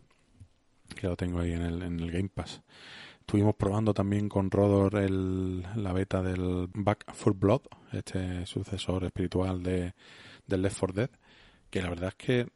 que 0.95 1.07
lo 1.07 1.15
tengo 1.15 1.39
ahí 1.39 1.53
en 1.53 1.63
el, 1.63 1.81
en 1.81 1.99
el 1.99 2.11
Game 2.11 2.29
Pass. 2.29 2.61
Estuvimos 3.21 3.55
probando 3.55 3.93
también 3.93 4.29
con 4.29 4.49
Rodor 4.49 4.95
el, 4.95 5.63
la 5.75 5.91
beta 5.91 6.21
del 6.21 6.69
Back 6.73 7.11
for 7.11 7.33
Blood, 7.33 7.61
este 7.91 8.45
sucesor 8.45 9.03
espiritual 9.03 9.63
de, 9.63 9.93
del 10.47 10.61
Left 10.63 10.79
4 10.79 10.95
Dead, 10.95 11.09
que 11.69 11.81
la 11.81 11.89
verdad 11.89 12.09
es 12.09 12.15
que 12.15 12.47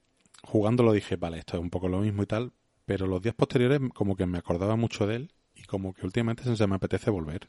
jugándolo 0.43 0.91
dije, 0.93 1.15
vale, 1.17 1.37
esto 1.39 1.57
es 1.57 1.61
un 1.63 1.69
poco 1.69 1.87
lo 1.87 1.99
mismo 1.99 2.23
y 2.23 2.25
tal, 2.25 2.51
pero 2.85 3.05
los 3.07 3.21
días 3.21 3.35
posteriores 3.35 3.79
como 3.93 4.15
que 4.15 4.25
me 4.25 4.37
acordaba 4.39 4.75
mucho 4.75 5.05
de 5.05 5.15
él 5.17 5.31
y 5.55 5.63
como 5.63 5.93
que 5.93 6.05
últimamente 6.05 6.43
se 6.55 6.67
me 6.67 6.75
apetece 6.75 7.09
volver, 7.11 7.47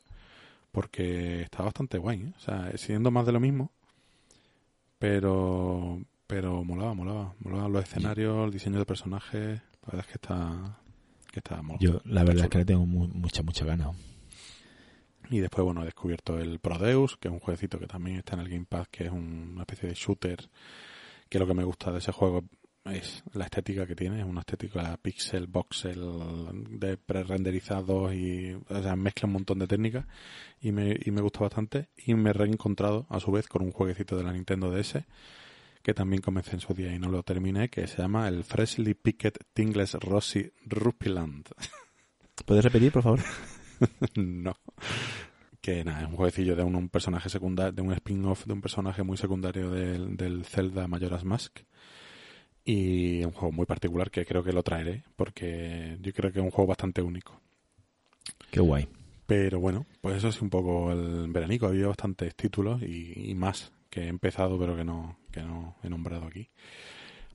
porque 0.72 1.42
está 1.42 1.62
bastante 1.62 1.98
guay, 1.98 2.20
¿eh? 2.22 2.32
o 2.36 2.40
sea, 2.40 2.70
siendo 2.76 3.10
más 3.10 3.24
de 3.26 3.32
lo 3.32 3.40
mismo, 3.40 3.70
pero 4.98 6.00
pero 6.26 6.64
molaba, 6.64 6.94
molaba, 6.94 7.34
molaba 7.40 7.68
los 7.68 7.84
escenarios, 7.84 8.44
el 8.46 8.50
diseño 8.52 8.78
de 8.78 8.86
personajes, 8.86 9.60
la 9.82 9.86
verdad 9.86 10.00
es 10.00 10.06
que 10.06 10.12
está 10.14 10.78
que 11.30 11.40
está 11.40 11.60
mola. 11.62 11.78
Yo, 11.80 12.00
la 12.04 12.24
verdad 12.24 12.44
es 12.44 12.50
que 12.50 12.58
le 12.58 12.64
tengo 12.64 12.86
mu- 12.86 13.08
mucha, 13.08 13.42
mucha 13.42 13.64
ganas. 13.64 13.94
Y 15.32 15.40
después, 15.40 15.64
bueno, 15.64 15.80
he 15.82 15.86
descubierto 15.86 16.38
el 16.38 16.58
Prodeus, 16.60 17.16
que 17.16 17.28
es 17.28 17.32
un 17.32 17.40
jueguecito 17.40 17.78
que 17.78 17.86
también 17.86 18.18
está 18.18 18.34
en 18.34 18.40
el 18.40 18.48
Game 18.50 18.66
Pass, 18.68 18.88
que 18.88 19.04
es 19.04 19.10
un- 19.10 19.52
una 19.54 19.62
especie 19.62 19.88
de 19.88 19.94
shooter, 19.94 20.38
que 21.28 21.38
lo 21.38 21.46
que 21.46 21.54
me 21.54 21.64
gusta 21.64 21.90
de 21.90 21.98
ese 22.00 22.12
juego 22.12 22.44
es 22.84 23.22
la 23.32 23.44
estética 23.44 23.86
que 23.86 23.94
tiene, 23.96 24.18
es 24.20 24.26
una 24.26 24.40
estética 24.40 24.96
pixel, 25.00 25.46
voxel, 25.46 26.00
de 26.78 26.98
pre-renderizados 26.98 28.12
y, 28.12 28.52
o 28.68 28.82
sea, 28.82 28.94
mezcla 28.96 29.26
un 29.26 29.32
montón 29.34 29.58
de 29.60 29.66
técnicas 29.68 30.04
y 30.60 30.72
me, 30.72 30.96
y 31.02 31.10
me 31.12 31.22
gusta 31.22 31.40
bastante. 31.40 31.88
Y 31.96 32.14
me 32.14 32.30
he 32.30 32.32
reencontrado, 32.34 33.06
a 33.08 33.18
su 33.18 33.32
vez, 33.32 33.46
con 33.48 33.62
un 33.62 33.72
jueguecito 33.72 34.16
de 34.18 34.24
la 34.24 34.32
Nintendo 34.32 34.70
DS, 34.70 35.06
que 35.82 35.94
también 35.94 36.20
comencé 36.22 36.52
en 36.56 36.60
su 36.60 36.74
día 36.74 36.92
y 36.94 36.98
no 36.98 37.08
lo 37.08 37.22
terminé, 37.22 37.70
que 37.70 37.86
se 37.86 38.02
llama 38.02 38.28
el 38.28 38.44
Freshly 38.44 38.92
Picked 38.94 39.34
Tingles 39.54 39.94
Rossi 39.94 40.52
Rupiland. 40.66 41.46
¿Puedes 42.44 42.64
repetir, 42.64 42.92
por 42.92 43.02
favor? 43.02 43.20
no. 44.16 44.54
Que 45.60 45.84
nada, 45.84 46.02
es 46.02 46.08
un 46.08 46.16
jueguecillo 46.16 46.56
de 46.56 46.64
un, 46.64 46.74
un 46.74 46.88
personaje 46.88 47.28
secundario, 47.28 47.72
de 47.72 47.82
un 47.82 47.92
spin-off 47.92 48.46
de 48.46 48.52
un 48.52 48.60
personaje 48.60 49.02
muy 49.02 49.16
secundario 49.16 49.70
del, 49.70 50.16
del 50.16 50.44
Zelda 50.44 50.88
Majora's 50.88 51.24
Mask. 51.24 51.60
Y 52.64 53.20
es 53.20 53.26
un 53.26 53.32
juego 53.32 53.52
muy 53.52 53.66
particular 53.66 54.10
que 54.10 54.24
creo 54.24 54.42
que 54.42 54.52
lo 54.52 54.62
traeré, 54.62 55.04
porque 55.16 55.98
yo 56.00 56.12
creo 56.12 56.32
que 56.32 56.38
es 56.38 56.44
un 56.44 56.50
juego 56.50 56.68
bastante 56.68 57.02
único. 57.02 57.40
Qué 58.50 58.60
guay. 58.60 58.88
Pero 59.26 59.60
bueno, 59.60 59.86
pues 60.00 60.16
eso 60.16 60.28
es 60.28 60.42
un 60.42 60.50
poco 60.50 60.92
el 60.92 61.30
veranico. 61.30 61.66
Ha 61.66 61.70
habido 61.70 61.88
bastantes 61.88 62.34
títulos 62.34 62.82
y, 62.82 63.30
y 63.30 63.34
más 63.34 63.72
que 63.88 64.02
he 64.02 64.08
empezado, 64.08 64.58
pero 64.58 64.74
que 64.74 64.84
no, 64.84 65.18
que 65.30 65.42
no 65.42 65.76
he 65.82 65.88
nombrado 65.88 66.26
aquí. 66.26 66.48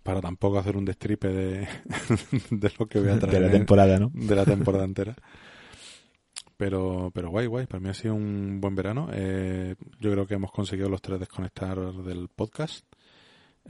Para 0.04 0.22
tampoco 0.22 0.58
hacer 0.58 0.78
un 0.78 0.86
destripe 0.86 1.28
de, 1.28 1.68
de 2.52 2.72
lo 2.80 2.88
que 2.88 3.00
voy 3.00 3.10
a 3.10 3.20
traer 3.20 3.42
De 3.42 3.48
la 3.48 3.52
temporada, 3.52 4.00
¿no? 4.00 4.12
de 4.14 4.36
la 4.36 4.46
temporada 4.46 4.86
entera. 4.86 5.16
Pero, 6.58 7.12
pero 7.14 7.30
guay, 7.30 7.46
guay. 7.46 7.68
Para 7.68 7.80
mí 7.80 7.90
ha 7.90 7.94
sido 7.94 8.16
un 8.16 8.60
buen 8.60 8.76
verano. 8.76 9.10
Eh, 9.14 9.76
yo 10.00 10.12
creo 10.12 10.26
que 10.26 10.34
hemos 10.34 10.52
conseguido 10.52 10.90
los 10.90 11.02
tres 11.02 11.20
desconectar 11.20 11.78
del 12.04 12.28
podcast. 12.30 12.84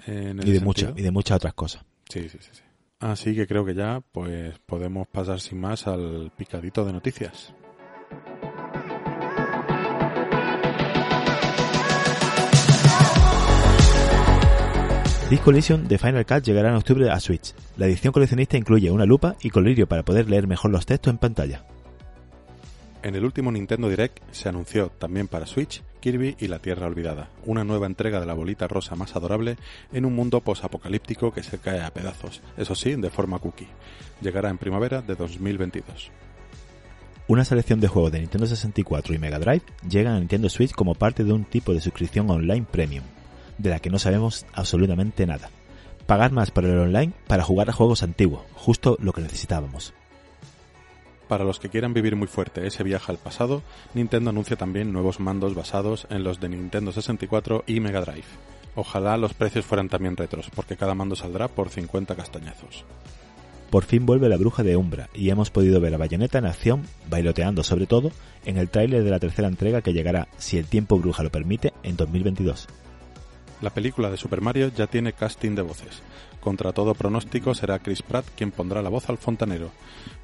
eh, 0.08 0.34
Y 0.44 0.51
de, 0.51 0.60
muchas, 0.62 0.94
y 0.98 1.01
de 1.01 1.12
muchas 1.12 1.36
otras 1.38 1.53
cosas. 1.53 1.84
Sí, 2.10 2.29
sí, 2.29 2.38
sí, 2.39 2.50
sí. 2.53 2.62
Así 3.00 3.36
que 3.36 3.46
creo 3.46 3.63
que 3.65 3.75
ya 3.75 4.01
pues 4.12 4.58
podemos 4.65 5.08
pasar 5.08 5.39
sin 5.39 5.60
más 5.60 5.86
al 5.86 6.32
picadito 6.36 6.84
de 6.86 6.94
noticias. 6.94 7.53
Disc 15.29 15.44
Collision 15.44 15.88
de 15.89 15.98
Final 15.98 16.25
Cut 16.25 16.44
llegará 16.44 16.70
en 16.70 16.75
octubre 16.75 17.10
a 17.10 17.20
Switch. 17.20 17.53
La 17.75 17.86
edición 17.86 18.13
coleccionista 18.13 18.56
incluye 18.58 18.89
una 18.91 19.06
lupa 19.06 19.36
y 19.41 19.50
colirio 19.50 19.86
para 19.86 20.03
poder 20.03 20.29
leer 20.29 20.48
mejor 20.48 20.72
los 20.72 20.86
textos 20.86 21.12
en 21.12 21.17
pantalla. 21.17 21.65
En 23.08 23.16
el 23.16 23.24
último 23.24 23.54
Nintendo 23.54 23.88
Direct 23.88 24.20
se 24.32 24.50
anunció 24.50 24.90
también 24.90 25.30
para 25.30 25.46
Switch 25.46 25.82
Kirby 26.02 26.36
y 26.42 26.50
la 26.50 26.60
Tierra 26.60 26.88
Olvidada, 26.88 27.30
una 27.46 27.64
nueva 27.64 27.86
entrega 27.86 28.20
de 28.20 28.26
la 28.26 28.34
bolita 28.34 28.68
rosa 28.68 28.98
más 28.98 29.16
adorable 29.16 29.56
en 29.94 30.04
un 30.04 30.14
mundo 30.14 30.42
posapocalíptico 30.42 31.32
que 31.32 31.42
se 31.42 31.58
cae 31.58 31.82
a 31.82 31.94
pedazos, 31.94 32.42
eso 32.58 32.76
sí, 32.76 32.96
de 32.96 33.10
forma 33.10 33.40
cookie. 33.40 33.70
Llegará 34.20 34.50
en 34.50 34.58
primavera 34.58 35.02
de 35.02 35.16
2022. 35.16 36.12
Una 37.30 37.46
selección 37.46 37.80
de 37.80 37.88
juegos 37.88 38.12
de 38.12 38.20
Nintendo 38.20 38.46
64 38.46 39.16
y 39.16 39.20
Mega 39.20 39.40
Drive 39.40 39.64
llegan 39.90 40.16
a 40.16 40.20
Nintendo 40.20 40.50
Switch 40.50 40.74
como 40.74 40.94
parte 40.94 41.24
de 41.24 41.32
un 41.32 41.46
tipo 41.46 41.74
de 41.74 41.80
suscripción 41.80 42.30
online 42.30 42.68
premium, 42.70 43.06
de 43.58 43.70
la 43.70 43.80
que 43.80 43.90
no 43.90 44.00
sabemos 44.00 44.46
absolutamente 44.52 45.26
nada. 45.26 45.50
Pagar 46.08 46.34
más 46.34 46.52
por 46.52 46.66
el 46.66 46.78
online 46.78 47.14
para 47.26 47.44
jugar 47.44 47.70
a 47.70 47.74
juegos 47.74 48.04
antiguos, 48.04 48.42
justo 48.54 48.98
lo 49.00 49.14
que 49.14 49.22
necesitábamos. 49.22 49.94
Para 51.28 51.44
los 51.44 51.60
que 51.60 51.70
quieran 51.70 51.94
vivir 51.94 52.16
muy 52.16 52.28
fuerte 52.28 52.66
ese 52.66 52.84
viaje 52.84 53.12
al 53.12 53.18
pasado, 53.18 53.62
Nintendo 53.94 54.30
anuncia 54.30 54.56
también 54.56 54.94
nuevos 54.94 55.20
mandos 55.20 55.56
basados 55.56 56.08
en 56.10 56.24
los 56.24 56.40
de 56.40 56.50
Nintendo 56.50 56.92
64 56.92 57.66
y 57.68 57.80
Mega 57.80 58.02
Drive. 58.02 58.28
Ojalá 58.76 59.18
los 59.18 59.34
precios 59.34 59.66
fueran 59.66 59.90
también 59.90 60.16
retros, 60.16 60.50
porque 60.56 60.78
cada 60.78 60.96
mando 60.96 61.16
saldrá 61.16 61.48
por 61.48 61.70
50 61.70 62.16
castañazos. 62.16 62.86
Por 63.70 63.84
fin 63.84 64.06
vuelve 64.06 64.30
la 64.30 64.38
bruja 64.38 64.64
de 64.64 64.78
Umbra 64.78 65.10
y 65.14 65.30
hemos 65.30 65.50
podido 65.50 65.82
ver 65.82 65.94
a 65.94 65.98
Bayonetta 65.98 66.38
en 66.38 66.46
acción, 66.46 66.84
bailoteando 67.10 67.64
sobre 67.64 67.88
todo, 67.88 68.12
en 68.46 68.58
el 68.58 68.70
tráiler 68.70 69.04
de 69.04 69.10
la 69.10 69.20
tercera 69.20 69.50
entrega 69.50 69.82
que 69.82 69.92
llegará, 69.92 70.30
si 70.38 70.58
el 70.58 70.68
tiempo 70.68 70.98
bruja 70.98 71.24
lo 71.24 71.32
permite, 71.32 71.74
en 71.84 71.98
2022. 71.98 72.68
La 73.62 73.72
película 73.72 74.10
de 74.10 74.18
Super 74.18 74.40
Mario 74.40 74.72
ya 74.74 74.88
tiene 74.88 75.12
casting 75.12 75.56
de 75.56 75.64
voces. 75.64 76.02
Contra 76.48 76.72
todo 76.72 76.96
pronóstico 76.96 77.54
será 77.54 77.80
Chris 77.80 78.01
Pratt 78.01 78.25
quien 78.38 78.51
pondrá 78.51 78.82
la 78.82 78.88
voz 78.88 79.10
al 79.10 79.18
fontanero. 79.18 79.70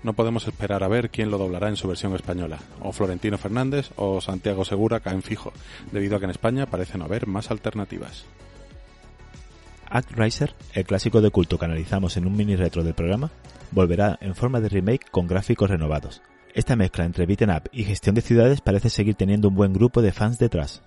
No 0.03 0.13
podemos 0.13 0.47
esperar 0.47 0.81
a 0.81 0.87
ver 0.87 1.09
quién 1.09 1.29
lo 1.29 1.37
doblará 1.37 1.67
en 1.67 1.75
su 1.75 1.85
versión 1.85 2.15
española. 2.15 2.59
O 2.79 2.93
Florentino 2.93 3.37
Fernández 3.37 3.91
o 3.97 4.21
Santiago 4.21 4.63
Segura 4.63 5.01
caen 5.01 5.21
fijo, 5.21 5.51
debido 5.91 6.15
a 6.15 6.19
que 6.19 6.23
en 6.23 6.31
España 6.31 6.65
parece 6.65 6.97
no 6.97 7.03
haber 7.03 7.27
más 7.27 7.51
alternativas. 7.51 8.23
ActRiser, 9.89 10.55
el 10.71 10.85
clásico 10.85 11.19
de 11.19 11.29
culto 11.29 11.59
que 11.59 11.65
analizamos 11.65 12.15
en 12.15 12.25
un 12.25 12.37
mini 12.37 12.55
retro 12.55 12.85
del 12.85 12.93
programa, 12.93 13.29
volverá 13.71 14.17
en 14.21 14.33
forma 14.33 14.61
de 14.61 14.69
remake 14.69 15.11
con 15.11 15.27
gráficos 15.27 15.69
renovados. 15.69 16.21
Esta 16.53 16.77
mezcla 16.77 17.03
entre 17.03 17.25
beat'em 17.25 17.49
up 17.49 17.69
y 17.73 17.83
gestión 17.83 18.15
de 18.15 18.21
ciudades 18.21 18.61
parece 18.61 18.89
seguir 18.89 19.15
teniendo 19.15 19.49
un 19.49 19.55
buen 19.55 19.73
grupo 19.73 20.01
de 20.01 20.13
fans 20.13 20.39
detrás. 20.39 20.83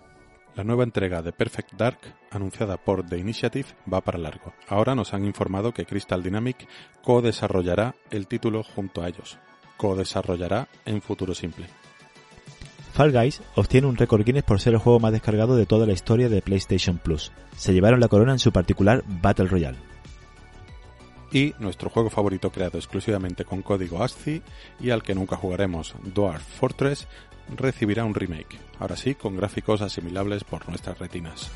La 0.57 0.65
nueva 0.65 0.85
entrega 0.85 1.21
de 1.21 1.35
Perfect 1.35 1.75
Dark, 1.75 1.99
anunciada 2.31 2.79
por 2.79 3.07
The 3.07 3.19
Initiative, 3.19 3.69
va 3.93 4.01
para 4.01 4.19
largo. 4.19 4.55
Ahora 4.69 4.95
nos 4.95 5.13
han 5.13 5.27
informado 5.27 5.75
que 5.75 5.85
Crystal 5.85 6.23
Dynamic 6.23 6.67
co-desarrollará 7.03 7.95
el 8.11 8.27
título 8.27 8.63
junto 8.63 9.03
a 9.03 9.09
ellos. 9.09 9.39
Co-desarrollará 9.77 10.69
en 10.87 11.03
futuro 11.03 11.35
simple. 11.35 11.67
Fall 12.95 13.13
Guys 13.13 13.43
obtiene 13.55 13.87
un 13.87 13.97
récord 13.97 14.25
Guinness 14.25 14.45
por 14.45 14.59
ser 14.59 14.73
el 14.73 14.79
juego 14.79 14.99
más 14.99 15.13
descargado 15.13 15.57
de 15.57 15.67
toda 15.67 15.87
la 15.87 15.93
historia 15.93 16.31
de 16.31 16.41
PlayStation 16.41 16.97
Plus. 16.97 17.33
Se 17.55 17.75
llevaron 17.75 18.01
la 18.01 18.09
corona 18.09 18.33
en 18.33 18.39
su 18.39 18.51
particular 18.51 19.05
Battle 19.07 19.49
Royale. 19.49 19.77
Y 21.33 21.53
nuestro 21.59 21.91
juego 21.91 22.09
favorito 22.09 22.51
creado 22.51 22.79
exclusivamente 22.79 23.45
con 23.45 23.61
código 23.61 24.03
ASCII 24.03 24.41
y 24.81 24.89
al 24.89 25.03
que 25.03 25.15
nunca 25.15 25.37
jugaremos, 25.37 25.95
Dwarf 26.03 26.43
Fortress, 26.43 27.07
recibirá 27.55 28.05
un 28.05 28.15
remake, 28.15 28.59
ahora 28.79 28.97
sí 28.97 29.15
con 29.15 29.37
gráficos 29.37 29.81
asimilables 29.81 30.45
por 30.45 30.69
nuestras 30.69 30.99
retinas. 30.99 31.51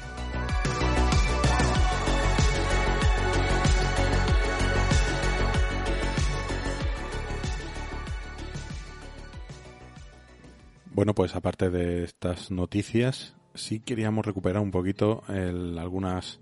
Bueno, 10.93 11.15
pues 11.15 11.35
aparte 11.35 11.71
de 11.71 12.05
estas 12.05 12.51
noticias, 12.51 13.35
sí 13.55 13.81
queríamos 13.81 14.27
recuperar 14.27 14.61
un 14.61 14.71
poquito 14.71 15.23
algunas 15.29 16.41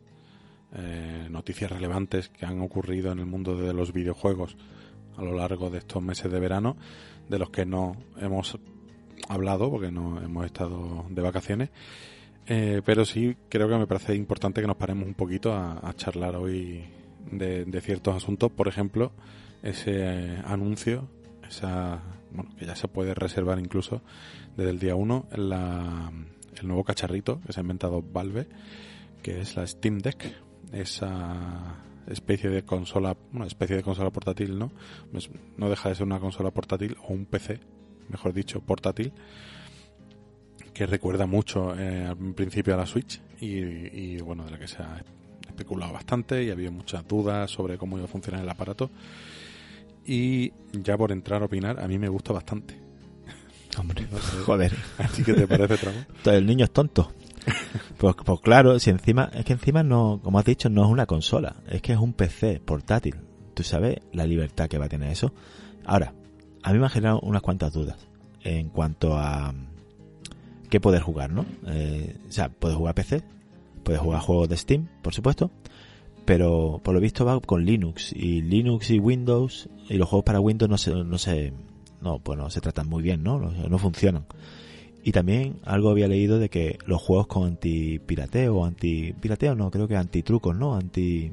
eh, 0.74 1.28
noticias 1.30 1.70
relevantes 1.70 2.28
que 2.28 2.44
han 2.44 2.60
ocurrido 2.60 3.12
en 3.12 3.20
el 3.20 3.26
mundo 3.26 3.56
de 3.56 3.72
los 3.72 3.92
videojuegos 3.92 4.56
a 5.16 5.22
lo 5.22 5.32
largo 5.32 5.70
de 5.70 5.78
estos 5.78 6.02
meses 6.02 6.30
de 6.32 6.40
verano, 6.40 6.76
de 7.28 7.38
los 7.38 7.50
que 7.50 7.66
no 7.66 7.96
hemos 8.20 8.58
hablado 9.28 9.70
porque 9.70 9.90
no 9.90 10.20
hemos 10.20 10.46
estado 10.46 11.06
de 11.10 11.22
vacaciones. 11.22 11.70
Eh, 12.46 12.80
pero 12.84 13.04
sí 13.04 13.36
creo 13.50 13.68
que 13.68 13.76
me 13.76 13.86
parece 13.86 14.14
importante 14.14 14.62
que 14.62 14.66
nos 14.66 14.76
paremos 14.76 15.06
un 15.06 15.14
poquito 15.14 15.52
a, 15.52 15.92
charlar 15.96 16.36
hoy 16.36 16.84
de, 17.30 17.80
ciertos 17.82 18.16
asuntos. 18.16 18.50
Por 18.50 18.68
ejemplo, 18.68 19.12
ese 19.62 20.38
anuncio, 20.44 21.08
esa, 21.46 22.02
bueno, 22.32 22.50
que 22.58 22.64
ya 22.64 22.74
se 22.74 22.88
puede 22.88 23.14
reservar 23.14 23.58
incluso 23.58 24.00
desde 24.56 24.70
el 24.70 24.78
día 24.78 24.94
1, 24.94 25.26
el 25.32 26.66
nuevo 26.66 26.84
cacharrito 26.84 27.40
que 27.46 27.52
se 27.52 27.60
ha 27.60 27.62
inventado 27.62 28.02
Valve, 28.02 28.48
que 29.22 29.40
es 29.40 29.56
la 29.56 29.66
Steam 29.66 29.98
Deck, 29.98 30.34
esa 30.72 31.82
especie 32.06 32.48
de 32.48 32.64
consola, 32.64 33.16
una 33.34 33.46
especie 33.46 33.76
de 33.76 33.82
consola 33.82 34.10
portátil, 34.10 34.58
¿no? 34.58 34.72
No 35.58 35.68
deja 35.68 35.90
de 35.90 35.94
ser 35.94 36.06
una 36.06 36.18
consola 36.18 36.50
portátil 36.50 36.96
o 37.06 37.12
un 37.12 37.26
PC, 37.26 37.60
mejor 38.08 38.32
dicho, 38.32 38.60
portátil, 38.60 39.12
que 40.72 40.86
recuerda 40.86 41.26
mucho 41.26 41.74
eh, 41.78 42.06
al 42.06 42.34
principio 42.34 42.74
a 42.74 42.76
la 42.76 42.86
Switch 42.86 43.20
y, 43.40 44.20
bueno, 44.20 44.44
de 44.44 44.52
la 44.52 44.58
que 44.58 44.68
se 44.68 44.82
ha 44.82 45.02
especulado 45.46 45.92
bastante 45.92 46.44
y 46.44 46.50
había 46.50 46.70
muchas 46.70 47.06
dudas 47.06 47.50
sobre 47.50 47.76
cómo 47.78 47.96
iba 47.96 48.04
a 48.04 48.08
funcionar 48.08 48.42
el 48.42 48.48
aparato. 48.48 48.90
Y 50.04 50.52
ya 50.72 50.96
por 50.96 51.12
entrar 51.12 51.42
a 51.42 51.46
opinar, 51.46 51.80
a 51.80 51.88
mí 51.88 51.98
me 51.98 52.08
gusta 52.08 52.32
bastante. 52.32 52.80
Hombre, 53.78 54.06
joder. 54.44 54.72
¿A 54.98 55.06
ti 55.08 55.22
qué 55.22 55.34
te 55.34 55.46
parece, 55.46 55.76
Tramo? 55.76 55.98
El 56.24 56.46
niño 56.46 56.64
es 56.64 56.70
tonto. 56.70 57.12
Pues, 57.96 58.14
pues 58.24 58.40
claro, 58.40 58.78
si 58.78 58.90
encima, 58.90 59.30
es 59.34 59.44
que 59.44 59.52
encima 59.52 59.82
no, 59.82 60.20
como 60.22 60.38
has 60.38 60.44
dicho, 60.44 60.68
no 60.68 60.84
es 60.84 60.90
una 60.90 61.06
consola, 61.06 61.56
es 61.68 61.82
que 61.82 61.92
es 61.92 61.98
un 61.98 62.12
PC 62.12 62.60
portátil. 62.64 63.16
Tú 63.54 63.62
sabes 63.62 63.98
la 64.12 64.26
libertad 64.26 64.68
que 64.68 64.78
va 64.78 64.86
a 64.86 64.88
tener 64.88 65.10
eso. 65.10 65.32
Ahora, 65.84 66.14
a 66.62 66.72
mí 66.72 66.78
me 66.78 66.86
ha 66.86 66.90
generado 66.90 67.20
unas 67.20 67.42
cuantas 67.42 67.72
dudas 67.72 67.96
en 68.42 68.68
cuanto 68.68 69.16
a 69.16 69.54
qué 70.70 70.80
poder 70.80 71.02
jugar, 71.02 71.30
¿no? 71.30 71.46
Eh, 71.66 72.16
o 72.28 72.32
sea, 72.32 72.48
puedes 72.48 72.76
jugar 72.76 72.94
PC, 72.94 73.22
puedes 73.82 74.00
jugar 74.00 74.20
juegos 74.20 74.48
de 74.48 74.56
Steam, 74.56 74.88
por 75.02 75.14
supuesto, 75.14 75.50
pero 76.24 76.80
por 76.82 76.94
lo 76.94 77.00
visto 77.00 77.24
va 77.24 77.40
con 77.40 77.64
Linux 77.64 78.12
y 78.12 78.42
Linux 78.42 78.90
y 78.90 78.98
Windows 78.98 79.68
y 79.88 79.94
los 79.94 80.08
juegos 80.08 80.24
para 80.24 80.40
Windows 80.40 80.70
no 80.70 80.78
se, 80.78 80.94
no 80.94 81.18
se, 81.18 81.52
no, 82.00 82.18
pues 82.18 82.38
no 82.38 82.50
se 82.50 82.60
tratan 82.60 82.88
muy 82.88 83.02
bien, 83.02 83.22
¿no? 83.22 83.38
No, 83.38 83.78
funcionan. 83.78 84.26
Y 85.02 85.12
también 85.12 85.60
algo 85.64 85.90
había 85.90 86.06
leído 86.06 86.38
de 86.38 86.50
que 86.50 86.78
los 86.84 87.00
juegos 87.00 87.28
con 87.28 87.46
anti-pirateo, 87.46 88.64
anti-pirateo 88.64 89.54
no, 89.54 89.70
creo 89.70 89.88
que 89.88 89.96
anti-trucos, 89.96 90.54
¿no? 90.54 90.74
Anti... 90.74 91.32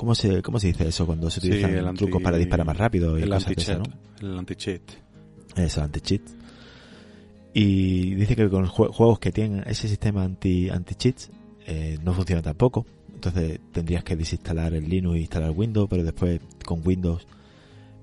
¿Cómo 0.00 0.14
se, 0.14 0.40
¿Cómo 0.40 0.58
se 0.58 0.68
dice 0.68 0.88
eso 0.88 1.04
cuando 1.04 1.28
se 1.28 1.40
utilizan 1.40 1.94
trucos 1.94 2.22
para 2.22 2.38
disparar 2.38 2.64
más 2.64 2.78
rápido? 2.78 3.18
Y 3.18 3.22
el 3.24 3.32
anti-cheat. 3.34 3.86
El 4.22 4.38
anti-cheat. 4.38 4.80
Eso, 5.56 5.82
anti-cheat. 5.82 6.22
Y 7.52 8.14
dice 8.14 8.34
que 8.34 8.48
con 8.48 8.64
juegos 8.64 9.18
que 9.18 9.30
tienen 9.30 9.62
ese 9.66 9.88
sistema 9.88 10.24
anti, 10.24 10.70
anti-cheats 10.70 11.30
eh, 11.66 11.98
no 12.02 12.14
funciona 12.14 12.40
tampoco. 12.40 12.86
Entonces 13.12 13.60
tendrías 13.72 14.02
que 14.02 14.16
desinstalar 14.16 14.72
el 14.72 14.88
Linux 14.88 15.16
e 15.16 15.20
instalar 15.20 15.50
Windows, 15.50 15.86
pero 15.90 16.02
después 16.02 16.40
con 16.64 16.80
Windows 16.82 17.26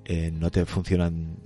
eh, 0.06 0.30
no 0.32 0.52
te 0.52 0.68
funcionan 0.68 1.38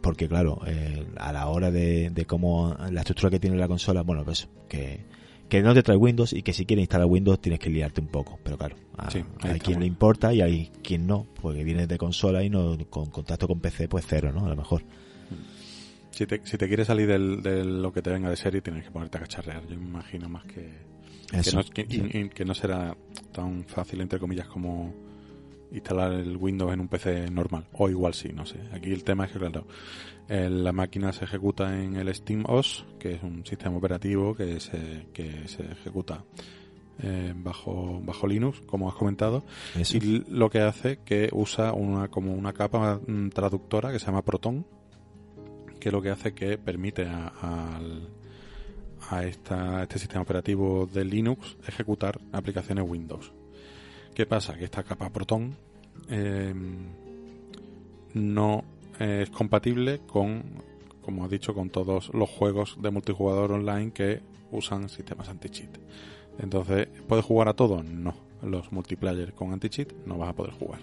porque 0.00 0.26
claro, 0.28 0.62
eh, 0.66 1.08
a 1.18 1.30
la 1.30 1.46
hora 1.48 1.70
de, 1.70 2.08
de 2.08 2.24
cómo 2.24 2.74
la 2.90 3.00
estructura 3.00 3.28
que 3.28 3.38
tiene 3.38 3.58
la 3.58 3.68
consola, 3.68 4.00
bueno, 4.00 4.24
pues 4.24 4.48
que, 4.66 5.04
que 5.50 5.62
no 5.62 5.74
te 5.74 5.82
trae 5.82 5.96
Windows 5.96 6.32
y 6.32 6.42
que 6.42 6.52
si 6.54 6.64
quieres 6.64 6.84
instalar 6.84 7.06
Windows 7.06 7.40
tienes 7.40 7.58
que 7.58 7.68
liarte 7.68 8.00
un 8.00 8.06
poco, 8.06 8.38
pero 8.42 8.56
claro, 8.56 8.76
hay 9.42 9.58
quien 9.58 9.80
le 9.80 9.86
importa 9.86 10.32
y 10.32 10.40
hay 10.40 10.70
quien 10.82 11.06
no, 11.06 11.26
porque 11.42 11.64
viene 11.64 11.86
de 11.86 11.98
consola 11.98 12.42
y 12.42 12.48
no 12.48 12.78
con 12.88 13.10
contacto 13.10 13.48
con 13.48 13.60
PC, 13.60 13.88
pues 13.88 14.06
cero, 14.08 14.32
¿no? 14.32 14.46
A 14.46 14.48
lo 14.48 14.56
mejor. 14.56 14.82
Si 16.12 16.26
te, 16.26 16.40
si 16.44 16.56
te 16.56 16.68
quieres 16.68 16.86
salir 16.86 17.08
del, 17.08 17.42
de 17.42 17.64
lo 17.64 17.92
que 17.92 18.00
te 18.00 18.10
venga 18.10 18.30
de 18.30 18.36
serie, 18.36 18.60
tienes 18.60 18.84
que 18.84 18.90
ponerte 18.90 19.18
a 19.18 19.22
cacharrear. 19.22 19.66
Yo 19.66 19.76
me 19.76 19.86
imagino 19.86 20.28
más 20.28 20.44
que. 20.44 20.70
que 22.34 22.44
no 22.44 22.54
será 22.54 22.96
tan 23.32 23.64
fácil, 23.64 24.00
entre 24.00 24.18
comillas, 24.18 24.46
como 24.46 24.94
instalar 25.72 26.12
el 26.12 26.36
Windows 26.36 26.72
en 26.72 26.80
un 26.80 26.88
PC 26.88 27.30
normal. 27.30 27.66
O 27.72 27.88
igual 27.88 28.14
sí, 28.14 28.30
no 28.34 28.46
sé. 28.46 28.58
Aquí 28.72 28.92
el 28.92 29.04
tema 29.04 29.24
es 29.24 29.32
que, 29.32 29.38
claro, 29.38 29.66
la 30.28 30.72
máquina 30.72 31.12
se 31.12 31.24
ejecuta 31.24 31.82
en 31.82 31.96
el 31.96 32.14
SteamOS, 32.14 32.86
que 32.98 33.14
es 33.14 33.22
un 33.22 33.44
sistema 33.44 33.76
operativo 33.76 34.34
que 34.34 34.60
se, 34.60 35.06
que 35.12 35.48
se 35.48 35.64
ejecuta 35.64 36.24
eh, 37.02 37.32
bajo, 37.34 38.00
bajo 38.04 38.26
Linux, 38.26 38.60
como 38.60 38.88
has 38.88 38.94
comentado. 38.94 39.44
Y 39.76 40.24
lo 40.30 40.50
que 40.50 40.60
hace 40.60 40.98
que 40.98 41.30
usa 41.32 41.72
una, 41.72 42.08
como 42.08 42.32
una 42.32 42.52
capa 42.52 43.00
mm, 43.04 43.30
traductora 43.30 43.90
que 43.90 43.98
se 43.98 44.06
llama 44.06 44.22
Proton, 44.22 44.66
que 45.80 45.90
lo 45.90 46.02
que 46.02 46.10
hace 46.10 46.34
que 46.34 46.58
permite 46.58 47.06
a, 47.06 47.80
a 49.08 49.24
esta, 49.24 49.82
este 49.82 49.98
sistema 49.98 50.22
operativo 50.22 50.86
de 50.92 51.04
Linux 51.04 51.56
ejecutar 51.66 52.20
aplicaciones 52.32 52.84
Windows. 52.86 53.32
¿Qué 54.14 54.26
pasa? 54.26 54.56
Que 54.56 54.64
esta 54.64 54.82
capa 54.82 55.10
Proton 55.10 55.56
eh, 56.08 56.54
no 58.14 58.64
es 58.98 59.30
compatible 59.30 60.00
con, 60.06 60.42
como 61.02 61.26
he 61.26 61.28
dicho, 61.28 61.54
con 61.54 61.70
todos 61.70 62.10
los 62.12 62.28
juegos 62.28 62.76
de 62.80 62.90
multijugador 62.90 63.52
online 63.52 63.92
que 63.92 64.20
usan 64.50 64.88
sistemas 64.88 65.28
anti-cheat. 65.28 65.78
Entonces, 66.38 66.88
¿puedes 67.08 67.24
jugar 67.24 67.48
a 67.48 67.54
todos? 67.54 67.84
No. 67.84 68.14
Los 68.42 68.72
multiplayer 68.72 69.32
con 69.34 69.52
anti-cheat 69.52 69.92
no 70.06 70.18
vas 70.18 70.30
a 70.30 70.34
poder 70.34 70.52
jugar. 70.54 70.80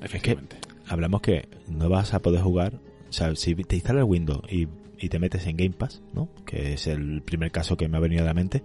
Efectivamente. 0.00 0.56
hablamos 0.86 1.20
que 1.22 1.48
no 1.68 1.88
vas 1.88 2.14
a 2.14 2.20
poder 2.20 2.42
jugar. 2.42 2.80
O 3.08 3.12
sea, 3.12 3.34
si 3.36 3.54
te 3.54 3.76
instalas 3.76 4.04
Windows 4.04 4.42
y, 4.50 4.66
y 4.98 5.08
te 5.08 5.18
metes 5.18 5.46
en 5.46 5.56
Game 5.56 5.70
Pass, 5.70 6.02
¿no? 6.12 6.28
Que 6.44 6.74
es 6.74 6.86
el 6.86 7.22
primer 7.22 7.50
caso 7.52 7.76
que 7.76 7.88
me 7.88 7.96
ha 7.96 8.00
venido 8.00 8.22
a 8.22 8.26
la 8.26 8.34
mente. 8.34 8.62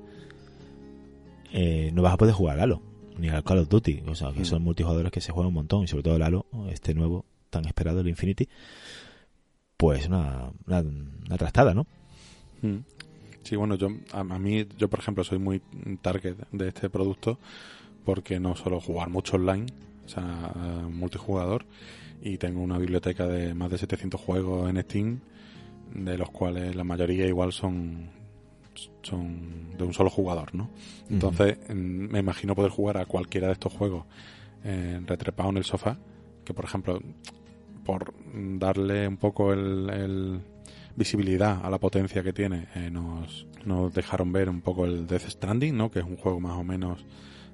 Eh, 1.51 1.91
no 1.93 2.01
vas 2.01 2.13
a 2.13 2.17
poder 2.17 2.33
jugar 2.33 2.59
a 2.59 2.63
Halo 2.63 2.88
ni 3.19 3.29
al 3.29 3.43
Call 3.43 3.59
of 3.59 3.69
Duty, 3.69 4.03
o 4.07 4.15
sea, 4.15 4.31
que 4.31 4.41
mm. 4.41 4.45
son 4.45 4.63
multijugadores 4.63 5.11
que 5.11 5.21
se 5.21 5.31
juegan 5.31 5.49
un 5.49 5.53
montón, 5.55 5.83
y 5.83 5.87
sobre 5.87 6.03
todo 6.03 6.15
el 6.15 6.21
Halo, 6.21 6.45
este 6.69 6.93
nuevo, 6.93 7.25
tan 7.49 7.65
esperado, 7.65 8.01
el 8.01 8.07
Infinity, 8.07 8.47
pues 9.77 10.07
una, 10.07 10.51
una, 10.67 11.37
trastada, 11.37 11.73
¿no? 11.73 11.87
Mm. 12.61 12.77
Sí, 13.43 13.55
bueno, 13.55 13.75
yo 13.75 13.89
a, 14.11 14.23
mí, 14.23 14.67
yo 14.77 14.89
por 14.89 14.99
ejemplo, 14.99 15.23
soy 15.23 15.39
muy 15.39 15.61
target 16.01 16.35
de 16.51 16.67
este 16.67 16.89
producto 16.89 17.39
porque 18.05 18.39
no 18.39 18.55
suelo 18.55 18.79
jugar 18.79 19.09
mucho 19.09 19.37
online, 19.37 19.65
o 20.05 20.09
sea, 20.09 20.53
multijugador, 20.91 21.65
y 22.21 22.37
tengo 22.37 22.61
una 22.61 22.77
biblioteca 22.77 23.27
de 23.27 23.53
más 23.53 23.71
de 23.71 23.77
700 23.77 24.19
juegos 24.19 24.69
en 24.69 24.81
Steam, 24.81 25.19
de 25.93 26.17
los 26.17 26.29
cuales 26.29 26.75
la 26.75 26.83
mayoría 26.83 27.25
igual 27.27 27.53
son 27.53 28.18
son 29.01 29.77
de 29.77 29.83
un 29.83 29.93
solo 29.93 30.09
jugador, 30.09 30.53
¿no? 30.53 30.69
Entonces, 31.09 31.57
me 31.73 32.19
imagino 32.19 32.55
poder 32.55 32.71
jugar 32.71 32.97
a 32.97 33.05
cualquiera 33.05 33.47
de 33.47 33.53
estos 33.53 33.73
juegos 33.73 34.05
eh, 34.63 34.99
retrepado 35.05 35.49
en 35.49 35.57
el 35.57 35.63
sofá, 35.63 35.97
que 36.43 36.53
por 36.53 36.65
ejemplo, 36.65 37.01
por 37.85 38.13
darle 38.33 39.07
un 39.07 39.17
poco 39.17 39.53
el, 39.53 40.41
visibilidad 40.95 41.65
a 41.65 41.69
la 41.69 41.77
potencia 41.77 42.23
que 42.23 42.33
tiene, 42.33 42.67
eh, 42.75 42.89
nos, 42.91 43.47
nos 43.65 43.93
dejaron 43.93 44.31
ver 44.31 44.49
un 44.49 44.61
poco 44.61 44.85
el 44.85 45.07
Death 45.07 45.29
Stranding, 45.29 45.75
¿no? 45.75 45.89
Que 45.89 45.99
es 45.99 46.05
un 46.05 46.17
juego 46.17 46.39
más 46.39 46.57
o 46.57 46.63
menos 46.63 47.05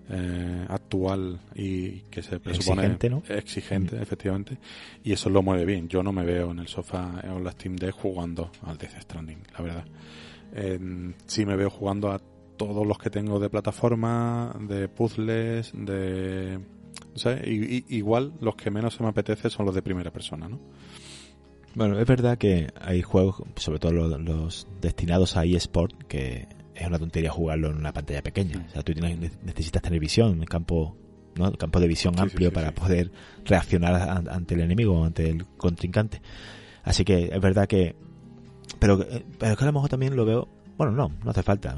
eh, 0.09 0.65
actual 0.69 1.39
y 1.55 2.01
que 2.11 2.21
se 2.21 2.39
presupone 2.39 2.83
exigente, 2.83 3.09
¿no? 3.09 3.23
exigente 3.27 3.99
efectivamente 3.99 4.59
y 5.03 5.13
eso 5.13 5.31
lo 5.31 5.41
mueve 5.41 5.65
bien 5.65 5.87
yo 5.89 6.03
no 6.03 6.11
me 6.11 6.23
veo 6.23 6.51
en 6.51 6.59
el 6.59 6.67
sofá 6.67 7.23
o 7.23 7.37
en 7.37 7.43
la 7.43 7.51
Steam 7.53 7.75
Deck 7.75 7.95
jugando 7.95 8.51
al 8.67 8.77
Death 8.77 9.01
Stranding 9.01 9.39
la 9.57 9.61
verdad 9.63 9.85
sí 11.25 11.45
me 11.45 11.55
veo 11.55 11.69
jugando 11.69 12.11
a 12.11 12.19
todos 12.57 12.85
los 12.85 12.97
que 12.97 13.09
tengo 13.09 13.39
de 13.39 13.49
plataforma, 13.49 14.55
de 14.59 14.87
puzzles, 14.87 15.71
de... 15.73 16.59
igual 17.89 18.33
los 18.39 18.55
que 18.55 18.71
menos 18.71 18.95
se 18.95 19.03
me 19.03 19.09
apetece 19.09 19.49
son 19.49 19.65
los 19.65 19.75
de 19.75 19.81
primera 19.81 20.11
persona, 20.11 20.47
¿no? 20.47 20.59
Bueno, 21.75 21.99
es 21.99 22.07
verdad 22.07 22.37
que 22.37 22.69
hay 22.79 23.01
juegos, 23.01 23.43
sobre 23.57 23.79
todo 23.79 23.91
los, 23.91 24.67
destinados 24.79 25.35
a 25.35 25.43
eSport, 25.43 26.03
que 26.03 26.47
es 26.73 26.87
una 26.87 26.97
tontería 26.97 27.31
jugarlo 27.31 27.69
en 27.69 27.75
una 27.75 27.91
pantalla 27.91 28.23
pequeña. 28.23 28.65
O 28.69 28.71
sea, 28.71 28.81
tú 28.81 28.93
necesitas 29.43 29.81
tener 29.81 29.99
visión, 29.99 30.39
un 30.39 30.45
campo, 30.45 30.95
¿no? 31.35 31.51
campo 31.51 31.81
de 31.81 31.89
visión 31.89 32.17
amplio 32.17 32.53
para 32.53 32.73
poder 32.73 33.11
reaccionar 33.43 34.23
ante 34.29 34.55
el 34.55 34.61
enemigo, 34.61 35.03
ante 35.03 35.29
el 35.29 35.45
contrincante. 35.57 36.21
Así 36.83 37.03
que 37.03 37.31
es 37.33 37.41
verdad 37.41 37.67
que 37.67 37.97
pero, 38.79 39.01
eh, 39.01 39.23
pero 39.37 39.51
es 39.53 39.57
que 39.57 39.63
a 39.63 39.67
lo 39.67 39.73
mejor 39.73 39.89
también 39.89 40.15
lo 40.15 40.25
veo. 40.25 40.47
Bueno, 40.77 40.91
no, 40.91 41.11
no 41.23 41.31
hace 41.31 41.43
falta. 41.43 41.77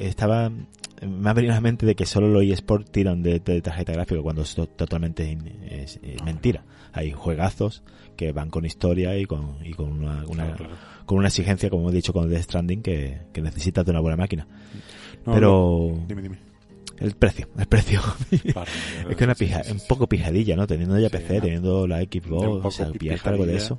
estaba. 0.00 0.50
Me 0.50 1.30
ha 1.30 1.32
venido 1.32 1.52
a 1.52 1.56
la 1.56 1.60
mente 1.60 1.86
de 1.86 1.94
que 1.94 2.06
solo 2.06 2.28
los 2.28 2.42
eSports 2.42 2.90
tiran 2.90 3.22
de, 3.22 3.38
tarjeta 3.40 3.92
gráfica 3.92 4.20
cuando 4.20 4.42
es 4.42 4.54
totalmente 4.54 5.38
es, 5.70 6.00
mentira. 6.24 6.64
Hay 6.92 7.12
juegazos 7.12 7.82
que 8.16 8.32
van 8.32 8.50
con 8.50 8.64
historia 8.64 9.16
y 9.16 9.26
con, 9.26 9.58
y 9.64 9.74
con 9.74 9.92
una, 9.92 10.24
con 11.06 11.18
una 11.18 11.28
exigencia, 11.28 11.70
como 11.70 11.90
he 11.90 11.92
dicho 11.92 12.12
con 12.12 12.28
The 12.28 12.42
Stranding, 12.42 12.82
que, 12.82 13.20
que 13.32 13.42
necesitas 13.42 13.84
de 13.84 13.92
una 13.92 14.00
buena 14.00 14.16
máquina. 14.16 14.46
pero. 15.24 15.92
dime, 16.08 16.22
dime. 16.22 16.47
El 17.00 17.14
precio, 17.14 17.48
el 17.58 17.66
precio. 17.66 18.00
Es 19.08 19.16
que 19.16 19.24
una 19.24 19.34
pija, 19.34 19.62
un 19.70 19.80
poco 19.88 20.06
pijadilla, 20.08 20.56
¿no? 20.56 20.66
Teniendo 20.66 20.98
ya 20.98 21.08
PC, 21.08 21.40
teniendo 21.40 21.86
la 21.86 22.00
Xbox, 22.00 22.64
o 22.64 22.70
sea, 22.70 22.90
algo 23.24 23.46
de 23.46 23.56
eso. 23.56 23.78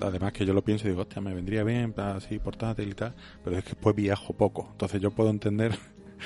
Además 0.00 0.32
que 0.32 0.46
yo 0.46 0.54
lo 0.54 0.62
pienso 0.62 0.86
y 0.86 0.90
digo, 0.90 1.02
hostia, 1.02 1.20
me 1.20 1.34
vendría 1.34 1.64
bien 1.64 1.94
así 1.96 2.38
portátil 2.38 2.88
y 2.88 2.94
tal, 2.94 3.14
pero 3.42 3.58
es 3.58 3.64
que 3.64 3.70
después 3.70 3.96
viajo 3.96 4.32
poco. 4.32 4.68
Entonces 4.72 5.00
yo 5.00 5.10
puedo 5.10 5.30
entender 5.30 5.76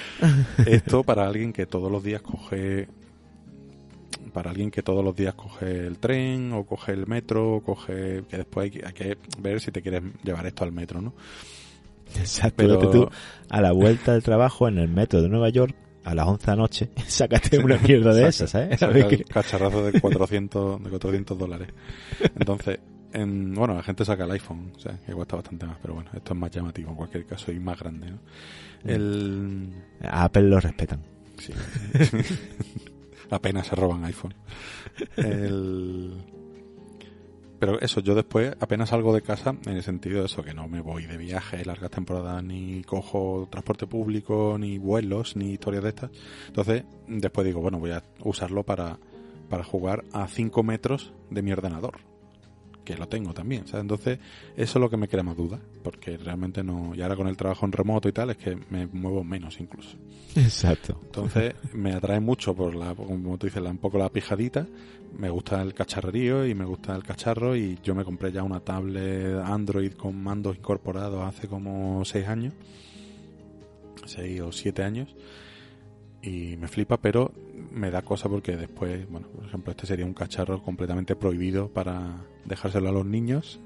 esto 0.67 1.03
para 1.03 1.27
alguien 1.27 1.53
que 1.53 1.67
todos 1.67 1.91
los 1.91 2.03
días 2.03 2.23
coge 2.23 2.89
para 4.33 4.51
alguien 4.51 4.71
que 4.71 4.83
todos 4.83 5.03
los 5.03 5.17
días 5.17 5.35
coge 5.35 5.87
el 5.87 5.99
tren 5.99 6.53
o 6.53 6.65
coge 6.65 6.93
el 6.93 7.07
metro 7.07 7.57
o 7.57 7.63
coge 7.63 8.25
que 8.29 8.37
después 8.37 8.65
hay 8.65 8.71
que, 8.71 8.87
hay 8.87 8.93
que 8.93 9.19
ver 9.41 9.61
si 9.61 9.73
te 9.73 9.83
quieres 9.83 10.03
llevar 10.23 10.47
esto 10.47 10.65
al 10.65 10.73
metro, 10.73 11.01
¿no? 11.01 11.15
Exacto, 12.17 12.55
Pero- 12.57 12.91
tú 12.91 13.09
a 13.51 13.61
la 13.61 13.73
vuelta 13.73 14.13
del 14.13 14.23
trabajo 14.23 14.69
en 14.69 14.79
el 14.79 14.89
metro 14.89 15.23
de 15.23 15.29
Nueva 15.29 15.49
York 15.51 15.75
a 16.05 16.15
las 16.15 16.27
11 16.27 16.47
de 16.47 16.53
la 16.53 16.57
noche, 16.57 16.91
sácate 17.07 17.59
una 17.59 17.77
mierda 17.79 18.15
de 18.15 18.29
esas, 18.29 18.51
¿sabes? 18.51 18.79
Qué- 18.79 19.25
cacharrazo 19.25 19.85
de 19.85 20.01
400, 20.01 20.83
de 20.83 20.91
400 20.91 21.39
dólares. 21.39 21.69
Entonces, 22.39 22.79
en, 23.13 23.55
bueno, 23.55 23.75
la 23.75 23.83
gente 23.83 24.05
saca 24.05 24.25
el 24.25 24.31
iPhone, 24.33 24.73
o 24.77 24.79
sea, 24.81 24.99
que 25.05 25.13
cuesta 25.13 25.37
bastante 25.37 25.67
más, 25.67 25.77
pero 25.81 25.95
bueno, 25.95 26.11
esto 26.15 26.33
es 26.35 26.39
más 26.39 26.51
llamativo 26.51 26.91
en 26.91 26.97
cualquier 26.97 27.25
caso 27.27 27.53
y 27.53 27.59
más 27.61 27.79
grande, 27.79 28.11
¿no? 28.11 28.19
El... 28.85 29.69
A 30.03 30.25
Apple 30.25 30.43
lo 30.43 30.61
respetan. 30.61 31.03
Sí. 31.39 31.53
Apenas 33.31 33.67
se 33.67 33.77
roban 33.77 34.05
iPhone. 34.05 34.35
El... 35.17 36.13
Pero 37.59 37.81
eso, 37.81 38.01
yo 38.01 38.15
después 38.15 38.55
apenas 38.61 38.91
salgo 38.91 39.13
de 39.13 39.23
casa 39.23 39.55
en 39.67 39.77
el 39.77 39.83
sentido 39.83 40.21
de 40.21 40.27
eso, 40.27 40.45
que 40.45 40.55
no 40.55 40.69
me 40.69 40.81
voy 40.81 41.07
de 41.07 41.17
viaje 41.17 41.65
largas 41.65 41.91
temporadas, 41.91 42.43
ni 42.45 42.83
cojo 42.85 43.49
transporte 43.51 43.87
público, 43.87 44.57
ni 44.59 44.79
vuelos, 44.79 45.37
ni 45.37 45.53
historias 45.53 45.83
de 45.83 45.89
estas. 45.89 46.11
Entonces, 46.47 46.85
después 47.09 47.45
digo, 47.45 47.61
bueno, 47.61 47.79
voy 47.79 47.91
a 47.91 48.03
usarlo 48.23 48.63
para, 48.63 48.99
para 49.49 49.65
jugar 49.65 50.05
a 50.13 50.29
5 50.29 50.63
metros 50.63 51.13
de 51.31 51.43
mi 51.43 51.53
ordenador. 51.53 51.99
Que 52.89 52.97
lo 52.97 53.07
tengo 53.07 53.35
también, 53.35 53.67
¿sabes? 53.67 53.83
Entonces, 53.83 54.19
eso 54.57 54.79
es 54.79 54.81
lo 54.81 54.89
que 54.89 54.97
me 54.97 55.09
crea 55.09 55.23
más 55.23 55.37
duda, 55.37 55.61
porque 55.83 56.17
realmente 56.17 56.63
no. 56.63 56.95
Y 56.95 57.03
ahora 57.03 57.17
con 57.17 57.29
el 57.29 57.37
trabajo 57.37 57.67
en 57.67 57.73
remoto 57.73 58.09
y 58.09 58.13
tal, 58.13 58.31
es 58.31 58.39
que 58.39 58.57
me 58.71 58.87
muevo 58.87 59.23
menos 59.23 59.61
incluso. 59.61 59.99
Exacto. 60.35 60.99
Entonces 61.05 61.53
me 61.75 61.93
atrae 61.93 62.19
mucho 62.19 62.55
por 62.55 62.75
la, 62.75 62.95
como 62.95 63.37
tú 63.37 63.47
dices, 63.47 63.63
la, 63.63 63.69
un 63.69 63.77
poco 63.77 63.99
la 63.99 64.09
pijadita. 64.09 64.67
Me 65.19 65.29
gusta 65.29 65.61
el 65.61 65.75
cacharrerío 65.75 66.47
y 66.47 66.55
me 66.55 66.65
gusta 66.65 66.97
el 66.97 67.03
cacharro 67.03 67.55
y 67.55 67.79
yo 67.83 67.95
me 67.95 68.07
compré 68.07 68.33
ya 68.33 68.43
una 68.43 68.61
tablet 68.61 69.37
Android 69.45 69.93
con 69.93 70.17
mandos 70.17 70.57
incorporados 70.57 71.23
hace 71.23 71.47
como 71.47 72.03
seis 72.07 72.27
años, 72.27 72.55
seis 74.07 74.41
o 74.41 74.51
siete 74.51 74.83
años 74.83 75.15
y 76.23 76.57
me 76.57 76.69
flipa, 76.69 76.97
pero 76.97 77.33
me 77.71 77.91
da 77.91 78.01
cosa 78.01 78.31
porque 78.31 78.57
después, 78.57 79.09
bueno, 79.11 79.29
por 79.29 79.45
ejemplo, 79.45 79.71
este 79.73 79.87
sería 79.87 80.07
un 80.07 80.15
cacharro 80.15 80.63
completamente 80.63 81.17
prohibido 81.17 81.69
para 81.69 82.17
dejárselo 82.49 82.89
a 82.89 82.93
los 82.93 83.07
niños. 83.07 83.61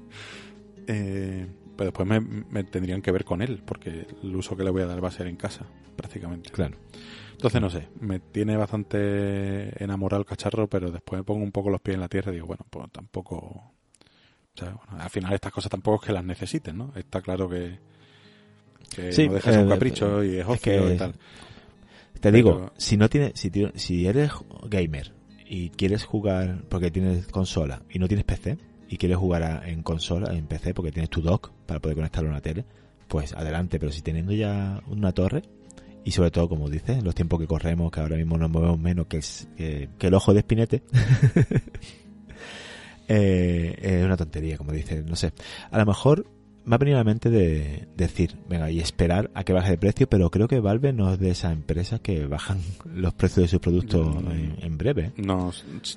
Eh, 0.87 1.47
pero 1.75 1.89
después 1.91 2.07
me, 2.07 2.19
me 2.19 2.63
tendrían 2.63 3.01
que 3.01 3.11
ver 3.11 3.25
con 3.25 3.41
él, 3.41 3.61
porque 3.65 4.05
el 4.21 4.35
uso 4.35 4.55
que 4.55 4.63
le 4.63 4.69
voy 4.69 4.83
a 4.83 4.85
dar 4.85 5.03
va 5.03 5.07
a 5.07 5.11
ser 5.11 5.27
en 5.27 5.35
casa, 5.37 5.65
prácticamente. 5.95 6.51
Claro. 6.51 6.77
Entonces, 7.31 7.59
no 7.61 7.69
sé, 7.69 7.89
me 7.99 8.19
tiene 8.19 8.55
bastante 8.55 9.83
enamorado 9.83 10.21
el 10.21 10.25
cacharro, 10.27 10.67
pero 10.69 10.91
después 10.91 11.19
me 11.19 11.23
pongo 11.23 11.43
un 11.43 11.51
poco 11.51 11.69
los 11.69 11.81
pies 11.81 11.95
en 11.95 12.01
la 12.01 12.07
tierra 12.09 12.31
y 12.31 12.35
digo, 12.35 12.47
bueno, 12.47 12.65
pues 12.69 12.91
tampoco. 12.91 13.35
O 13.37 14.57
sea, 14.57 14.69
bueno, 14.75 15.03
al 15.03 15.09
final 15.09 15.33
estas 15.33 15.51
cosas 15.51 15.71
tampoco 15.71 16.01
es 16.03 16.07
que 16.07 16.13
las 16.13 16.23
necesiten, 16.23 16.77
¿no? 16.77 16.93
Está 16.95 17.21
claro 17.21 17.49
que, 17.49 17.79
que 18.95 19.11
Sí, 19.11 19.27
no 19.27 19.33
dejes 19.33 19.57
un 19.57 19.65
eh, 19.65 19.69
capricho 19.69 20.23
y 20.23 20.35
es 20.35 20.41
es 20.41 20.45
ocio 20.47 20.85
que- 20.87 20.93
y 20.93 20.97
tal. 20.97 21.13
Te 21.13 22.31
Pero- 22.31 22.35
digo, 22.37 22.71
si 22.77 22.95
no 22.97 23.09
tienes, 23.09 23.33
si, 23.37 23.51
si 23.75 24.05
eres 24.07 24.31
gamer 24.69 25.11
y 25.45 25.69
quieres 25.71 26.05
jugar 26.05 26.63
porque 26.69 26.91
tienes 26.91 27.27
consola 27.27 27.81
y 27.89 27.97
no 27.99 28.07
tienes 28.07 28.25
PC 28.25 28.57
y 28.89 28.97
quieres 28.97 29.17
jugar 29.17 29.67
en 29.67 29.83
consola, 29.83 30.33
en 30.33 30.45
PC 30.45 30.73
porque 30.73 30.91
tienes 30.91 31.09
tu 31.09 31.21
dock 31.21 31.51
para 31.65 31.79
poder 31.79 31.95
conectarlo 31.95 32.29
a 32.29 32.33
una 32.33 32.41
tele, 32.41 32.65
pues 33.07 33.33
adelante, 33.33 33.79
pero 33.79 33.91
si 33.91 34.01
teniendo 34.01 34.33
ya 34.33 34.81
una 34.87 35.11
torre 35.11 35.43
y 36.05 36.11
sobre 36.11 36.31
todo, 36.31 36.49
como 36.49 36.69
dices, 36.69 36.97
en 36.97 37.05
los 37.05 37.15
tiempos 37.15 37.39
que 37.39 37.47
corremos, 37.47 37.91
que 37.91 38.01
ahora 38.01 38.17
mismo 38.17 38.37
nos 38.37 38.49
movemos 38.49 38.79
menos 38.79 39.07
que 39.07 39.21
que, 39.55 39.89
que 39.97 40.07
el 40.07 40.13
ojo 40.13 40.33
de 40.33 40.39
espinete, 40.39 40.83
eh, 43.07 43.77
es 43.81 44.05
una 44.05 44.17
tontería, 44.17 44.57
como 44.57 44.73
dices, 44.73 45.05
no 45.05 45.15
sé. 45.15 45.31
A 45.71 45.77
lo 45.77 45.85
mejor 45.85 46.25
me 46.65 46.75
ha 46.75 46.77
venido 46.77 46.97
a 46.97 47.01
la 47.01 47.03
mente 47.03 47.29
de 47.29 47.87
decir, 47.97 48.35
venga, 48.47 48.71
y 48.71 48.79
esperar 48.79 49.29
a 49.33 49.43
que 49.43 49.53
baje 49.53 49.71
de 49.71 49.77
precio, 49.77 50.07
pero 50.07 50.29
creo 50.29 50.47
que 50.47 50.59
Valve 50.59 50.93
no 50.93 51.11
es 51.11 51.19
de 51.19 51.31
esas 51.31 51.51
empresas 51.51 51.99
que 51.99 52.25
bajan 52.25 52.59
los 52.95 53.13
precios 53.13 53.43
de 53.43 53.47
sus 53.49 53.59
productos 53.59 54.15
en, 54.31 54.55
en 54.61 54.77
breve. 54.77 55.11
No, 55.17 55.51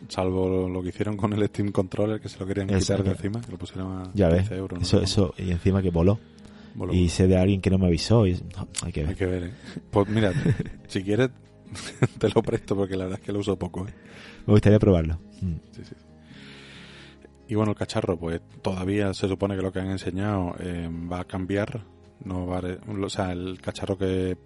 salvo 0.09 0.69
lo 0.69 0.83
que 0.83 0.89
hicieron 0.89 1.17
con 1.17 1.33
el 1.33 1.47
Steam 1.49 1.71
Controller, 1.71 2.21
que 2.21 2.29
se 2.29 2.39
lo 2.39 2.47
querían 2.47 2.67
quitar 2.67 2.81
Exacto. 2.81 3.05
de 3.05 3.11
encima, 3.11 3.41
que 3.41 3.53
lo 3.53 3.59
pusieron 3.59 3.93
a 3.99 4.11
Ya 4.15 4.29
ves, 4.29 4.41
15 4.41 4.57
euros. 4.57 4.79
¿no? 4.79 4.83
eso, 4.85 5.01
eso, 5.01 5.35
y 5.39 5.51
encima 5.51 5.83
que 5.83 5.91
voló. 5.91 6.19
Voló. 6.75 6.93
Y 6.93 7.09
sé 7.09 7.27
de 7.27 7.39
alguien 7.39 7.61
que 7.61 7.71
no 7.71 7.79
me 7.79 7.87
avisó, 7.87 8.27
y 8.27 8.35
no, 8.35 8.69
hay 8.83 8.93
que 8.93 9.01
ver. 9.01 9.09
Hay 9.11 9.15
que 9.17 9.27
ver, 9.27 9.43
¿eh? 9.45 9.53
Pues 9.91 10.09
mira, 10.09 10.33
si 10.89 11.03
quieres, 11.03 11.31
te 12.19 12.29
lo 12.29 12.43
presto 12.43 12.75
porque 12.77 12.97
la 12.97 13.05
verdad 13.05 13.21
es 13.21 13.25
que 13.25 13.33
lo 13.33 13.39
uso 13.39 13.57
poco, 13.57 13.87
¿eh? 13.87 13.95
Me 14.47 14.53
gustaría 14.53 14.79
probarlo. 14.79 15.19
Mm. 15.41 15.55
Sí, 15.73 15.83
sí. 15.89 15.95
Y 17.49 17.55
bueno, 17.55 17.73
el 17.73 17.77
cacharro, 17.77 18.19
pues 18.19 18.41
todavía 18.63 19.15
se 19.15 19.29
supone 19.29 19.57
que 19.57 19.63
lo 19.63 19.73
que 19.73 19.81
han 19.81 19.91
enseñado 19.91 20.55
eh, 20.59 20.89
va 21.11 21.21
a 21.21 21.25
cambiar. 21.25 21.83
No 22.25 22.47
va 22.47 22.59
a- 22.59 22.79
o 23.05 23.09
sea, 23.09 23.33
el 23.33 23.61
cacharro 23.61 23.97
que, 23.97 24.37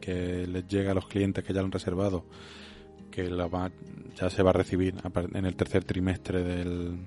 que 0.00 0.46
les 0.46 0.68
llega 0.68 0.92
a 0.92 0.94
los 0.94 1.06
clientes 1.08 1.42
que 1.42 1.52
ya 1.52 1.60
lo 1.60 1.66
han 1.66 1.72
reservado, 1.72 2.24
que 3.10 3.28
la 3.30 3.48
va- 3.48 3.70
ya 4.14 4.30
se 4.30 4.42
va 4.42 4.50
a 4.50 4.52
recibir 4.52 4.94
en 5.34 5.44
el 5.44 5.56
tercer 5.56 5.82
trimestre 5.84 6.44
del, 6.44 6.98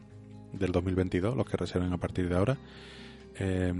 del 0.52 0.71
2022, 0.71 1.38
los 1.38 1.45
que 1.47 1.56
reserven 1.58 1.93
a 1.93 1.97
partir 1.97 2.28
de 2.28 2.36
ahora. 2.36 2.58
Eh, 3.39 3.73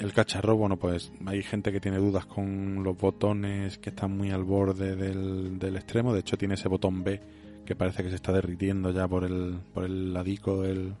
el 0.00 0.12
cacharro, 0.12 0.56
bueno, 0.56 0.76
pues 0.76 1.12
hay 1.26 1.42
gente 1.42 1.70
que 1.72 1.80
tiene 1.80 1.98
dudas 1.98 2.24
con 2.26 2.82
los 2.82 2.96
botones 2.96 3.78
que 3.78 3.90
están 3.90 4.16
muy 4.16 4.30
al 4.30 4.44
borde 4.44 4.94
del, 4.96 5.58
del 5.58 5.76
extremo. 5.76 6.12
De 6.14 6.20
hecho, 6.20 6.36
tiene 6.38 6.54
ese 6.54 6.68
botón 6.68 7.02
B 7.04 7.20
que 7.68 7.76
parece 7.76 8.02
que 8.02 8.08
se 8.08 8.16
está 8.16 8.32
derritiendo 8.32 8.90
ya 8.92 9.06
por 9.06 9.24
el, 9.24 9.58
por 9.74 9.84
el 9.84 10.14
ladico 10.14 10.62
del, 10.62 10.94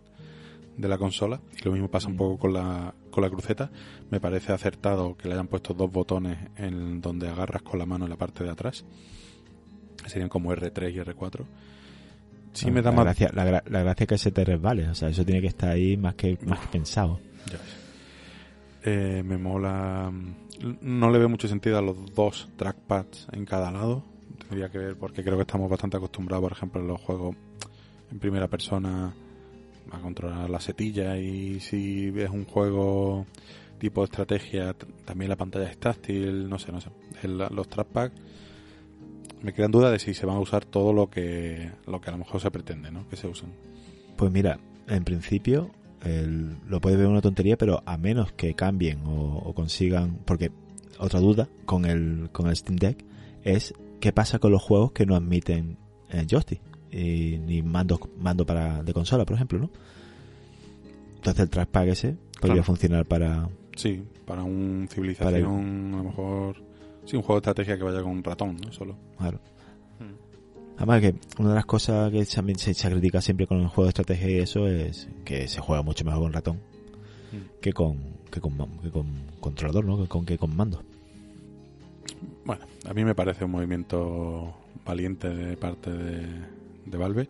de 0.76 0.86
la 0.86 0.98
consola. 0.98 1.40
Y 1.58 1.64
lo 1.64 1.72
mismo 1.72 1.88
pasa 1.88 2.08
un 2.08 2.16
poco 2.18 2.36
con 2.38 2.52
la, 2.52 2.92
con 3.10 3.22
la 3.24 3.30
cruceta. 3.30 3.70
Me 4.10 4.20
parece 4.20 4.52
acertado 4.52 5.16
que 5.16 5.28
le 5.28 5.34
hayan 5.34 5.46
puesto 5.48 5.72
dos 5.72 5.90
botones 5.90 6.36
en 6.56 7.00
donde 7.00 7.26
agarras 7.26 7.62
con 7.62 7.78
la 7.78 7.86
mano 7.86 8.04
en 8.04 8.10
la 8.10 8.16
parte 8.18 8.44
de 8.44 8.50
atrás. 8.50 8.84
Serían 10.04 10.28
como 10.28 10.52
R3 10.52 10.92
y 10.92 10.98
R4. 10.98 11.40
Sí 12.52 12.70
me 12.70 12.82
da 12.82 12.90
la 12.90 12.96
más... 12.96 13.04
gracia, 13.06 13.30
la, 13.32 13.46
gra- 13.46 13.68
la 13.70 13.82
gracia 13.82 14.06
que 14.06 14.18
se 14.18 14.30
te 14.30 14.44
resbale, 14.44 14.88
o 14.88 14.94
sea, 14.94 15.08
eso 15.08 15.24
tiene 15.24 15.40
que 15.40 15.46
estar 15.46 15.70
ahí 15.70 15.96
más 15.96 16.16
que, 16.16 16.36
más 16.44 16.58
que 16.60 16.66
pensado. 16.68 17.18
Ya. 17.50 17.58
Eh, 18.90 19.22
me 19.24 19.38
mola. 19.38 20.12
No 20.82 21.10
le 21.10 21.18
veo 21.18 21.30
mucho 21.30 21.48
sentido 21.48 21.78
a 21.78 21.82
los 21.82 22.14
dos 22.14 22.48
trackpads 22.56 23.28
en 23.32 23.46
cada 23.46 23.70
lado. 23.70 24.04
Tendría 24.48 24.68
que 24.70 24.78
ver 24.78 24.96
porque 24.96 25.22
creo 25.22 25.36
que 25.36 25.42
estamos 25.42 25.68
bastante 25.70 25.96
acostumbrados, 25.98 26.42
por 26.42 26.52
ejemplo, 26.52 26.80
en 26.80 26.88
los 26.88 27.00
juegos 27.00 27.36
en 28.10 28.18
primera 28.18 28.48
persona 28.48 29.14
a 29.90 29.98
controlar 30.00 30.48
la 30.48 30.60
setilla 30.60 31.18
y 31.18 31.60
si 31.60 32.12
es 32.16 32.30
un 32.30 32.44
juego 32.44 33.26
tipo 33.78 34.04
estrategia, 34.04 34.74
también 35.04 35.28
la 35.28 35.36
pantalla 35.36 35.70
es 35.70 35.78
táctil, 35.78 36.48
no 36.48 36.58
sé, 36.58 36.72
no 36.72 36.80
sé. 36.80 36.88
El- 37.22 37.38
los 37.38 37.68
trackpads 37.68 38.12
me 39.42 39.52
crean 39.52 39.70
duda 39.70 39.90
de 39.90 39.98
si 39.98 40.14
se 40.14 40.26
van 40.26 40.36
a 40.36 40.40
usar 40.40 40.64
todo 40.64 40.92
lo 40.92 41.08
que 41.10 41.70
lo 41.86 42.00
que 42.00 42.08
a 42.08 42.12
lo 42.12 42.18
mejor 42.18 42.40
se 42.40 42.50
pretende, 42.50 42.90
¿no? 42.90 43.06
Que 43.08 43.16
se 43.16 43.28
usen. 43.28 43.50
Pues 44.16 44.32
mira, 44.32 44.58
en 44.88 45.04
principio 45.04 45.70
el- 46.02 46.56
lo 46.68 46.80
puedes 46.80 46.98
ver 46.98 47.06
una 47.08 47.20
tontería, 47.20 47.56
pero 47.58 47.82
a 47.86 47.96
menos 47.98 48.32
que 48.32 48.54
cambien 48.54 49.00
o, 49.06 49.42
o 49.44 49.54
consigan, 49.54 50.18
porque 50.24 50.50
otra 50.98 51.20
duda 51.20 51.48
con 51.66 51.84
el 51.84 52.30
con 52.32 52.48
el 52.48 52.56
Steam 52.56 52.76
Deck 52.76 53.04
es 53.44 53.74
qué 54.00 54.12
pasa 54.12 54.38
con 54.38 54.52
los 54.52 54.62
juegos 54.62 54.92
que 54.92 55.06
no 55.06 55.14
admiten 55.16 55.76
eh, 56.10 56.26
joystick 56.28 56.60
y, 56.90 57.38
ni 57.38 57.62
mando 57.62 57.98
mando 58.18 58.46
para 58.46 58.82
de 58.82 58.92
consola, 58.94 59.24
por 59.24 59.34
ejemplo, 59.36 59.58
¿no? 59.58 59.70
Entonces 61.16 61.40
el 61.42 61.50
trackpad 61.50 61.88
ese 61.88 62.16
podría 62.40 62.54
Claro. 62.54 62.62
funcionar 62.64 63.04
para 63.06 63.48
Sí, 63.76 64.02
para 64.26 64.42
un 64.42 64.88
civilización, 64.90 65.94
a 65.94 65.96
lo 65.98 66.04
mejor. 66.04 66.56
Sí, 67.04 67.16
un 67.16 67.22
juego 67.22 67.40
de 67.40 67.50
estrategia 67.50 67.76
que 67.78 67.84
vaya 67.84 68.02
con 68.02 68.12
un 68.12 68.24
ratón, 68.24 68.56
¿no? 68.64 68.72
Solo. 68.72 68.96
claro. 69.18 69.40
Además 70.76 71.00
que 71.00 71.14
una 71.40 71.48
de 71.48 71.54
las 71.56 71.66
cosas 71.66 72.12
que 72.12 72.24
también 72.24 72.56
se, 72.56 72.72
se 72.72 72.88
critica 72.88 73.20
siempre 73.20 73.48
con 73.48 73.58
el 73.58 73.66
juego 73.66 73.84
de 73.84 73.88
estrategia 73.88 74.30
y 74.30 74.38
eso 74.38 74.68
es 74.68 75.08
que 75.24 75.48
se 75.48 75.60
juega 75.60 75.82
mucho 75.82 76.04
mejor 76.04 76.20
con 76.22 76.32
ratón 76.32 76.60
que 77.60 77.72
con 77.72 77.98
que 78.30 78.40
con, 78.40 78.56
que 78.80 78.90
con 78.90 79.06
controlador, 79.40 79.84
¿no? 79.84 80.00
Que 80.00 80.06
con 80.06 80.24
que 80.24 80.38
con 80.38 80.54
mando. 80.56 80.82
Bueno, 82.44 82.64
a 82.88 82.94
mí 82.94 83.04
me 83.04 83.14
parece 83.14 83.44
un 83.44 83.50
movimiento 83.50 84.54
valiente 84.84 85.28
de 85.28 85.56
parte 85.56 85.90
de, 85.90 86.96
Valve. 86.96 87.28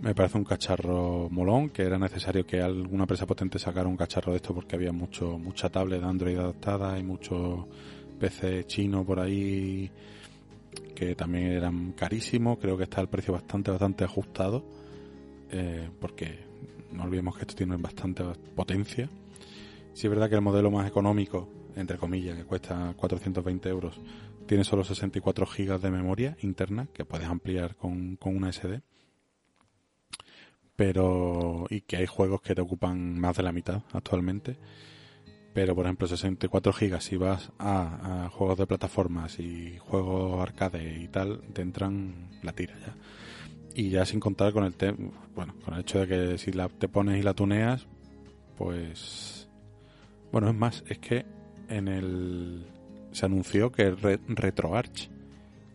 Me 0.00 0.14
parece 0.14 0.36
un 0.36 0.44
cacharro 0.44 1.28
molón, 1.30 1.70
que 1.70 1.82
era 1.82 1.98
necesario 1.98 2.44
que 2.44 2.60
alguna 2.60 3.04
empresa 3.04 3.26
potente 3.26 3.58
sacara 3.58 3.88
un 3.88 3.96
cacharro 3.96 4.32
de 4.32 4.36
esto 4.36 4.52
porque 4.52 4.74
había 4.74 4.92
mucho 4.92 5.38
mucha 5.38 5.68
tablet 5.70 6.00
de 6.00 6.06
Android 6.06 6.36
adaptada 6.36 6.98
y 6.98 7.04
mucho 7.04 7.68
PC 8.18 8.66
chino 8.66 9.04
por 9.04 9.20
ahí 9.20 9.90
que 10.94 11.14
también 11.14 11.52
eran 11.52 11.92
carísimos. 11.92 12.58
Creo 12.58 12.76
que 12.76 12.84
está 12.84 13.00
el 13.00 13.08
precio 13.08 13.32
bastante, 13.32 13.70
bastante 13.70 14.04
ajustado, 14.04 14.64
eh, 15.50 15.88
porque 16.00 16.40
no 16.92 17.04
olvidemos 17.04 17.36
que 17.36 17.42
esto 17.42 17.54
tiene 17.54 17.76
bastante 17.76 18.24
potencia. 18.54 19.08
Si 19.92 20.06
es 20.06 20.10
verdad 20.10 20.28
que 20.28 20.36
el 20.36 20.40
modelo 20.40 20.70
más 20.70 20.88
económico, 20.88 21.48
entre 21.76 21.98
comillas, 21.98 22.36
que 22.36 22.44
cuesta 22.44 22.94
420 22.96 23.68
euros, 23.68 24.00
tiene 24.46 24.64
solo 24.64 24.84
64 24.84 25.46
gigas 25.46 25.82
de 25.82 25.90
memoria 25.90 26.36
interna 26.42 26.88
que 26.92 27.04
puedes 27.04 27.26
ampliar 27.26 27.76
con, 27.76 28.16
con 28.16 28.36
una 28.36 28.52
SD. 28.52 28.82
Pero, 30.76 31.66
y 31.70 31.82
que 31.82 31.96
hay 31.96 32.06
juegos 32.06 32.40
que 32.42 32.54
te 32.54 32.60
ocupan 32.60 33.18
más 33.18 33.36
de 33.36 33.42
la 33.42 33.52
mitad 33.52 33.82
actualmente. 33.92 34.58
Pero, 35.54 35.74
por 35.74 35.84
ejemplo, 35.84 36.08
64 36.08 36.72
gigas, 36.72 37.04
si 37.04 37.16
vas 37.16 37.52
a, 37.58 38.30
juegos 38.32 38.58
de 38.58 38.66
plataformas 38.66 39.38
y 39.38 39.76
juegos 39.78 40.40
arcade 40.40 40.98
y 40.98 41.08
tal, 41.08 41.40
te 41.52 41.60
entran 41.60 42.30
la 42.42 42.52
tira 42.52 42.74
ya. 42.80 42.96
Y 43.74 43.90
ya 43.90 44.04
sin 44.06 44.20
contar 44.20 44.52
con 44.52 44.64
el 44.64 44.74
bueno, 45.34 45.54
con 45.64 45.74
el 45.74 45.80
hecho 45.80 46.00
de 46.00 46.06
que 46.06 46.38
si 46.38 46.52
la, 46.52 46.68
te 46.68 46.88
pones 46.88 47.18
y 47.18 47.22
la 47.22 47.34
tuneas, 47.34 47.86
pues 48.56 49.48
bueno, 50.30 50.48
es 50.48 50.54
más, 50.54 50.84
es 50.88 50.98
que 50.98 51.26
en 51.76 51.88
el 51.88 52.66
se 53.12 53.26
anunció 53.26 53.70
que 53.70 53.90
RetroArch, 53.90 55.10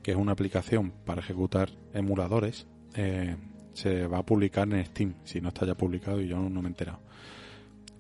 que 0.01 0.11
es 0.11 0.17
una 0.17 0.31
aplicación 0.31 0.91
para 1.05 1.21
ejecutar 1.21 1.69
emuladores, 1.93 2.67
eh, 2.95 3.35
se 3.73 4.07
va 4.07 4.19
a 4.19 4.25
publicar 4.25 4.67
en 4.73 4.83
Steam, 4.85 5.13
si 5.23 5.39
no 5.39 5.49
está 5.49 5.65
ya 5.65 5.75
publicado 5.75 6.19
y 6.19 6.27
yo 6.27 6.37
no, 6.37 6.49
me 6.49 6.67
he 6.67 6.71
enterado. 6.71 6.99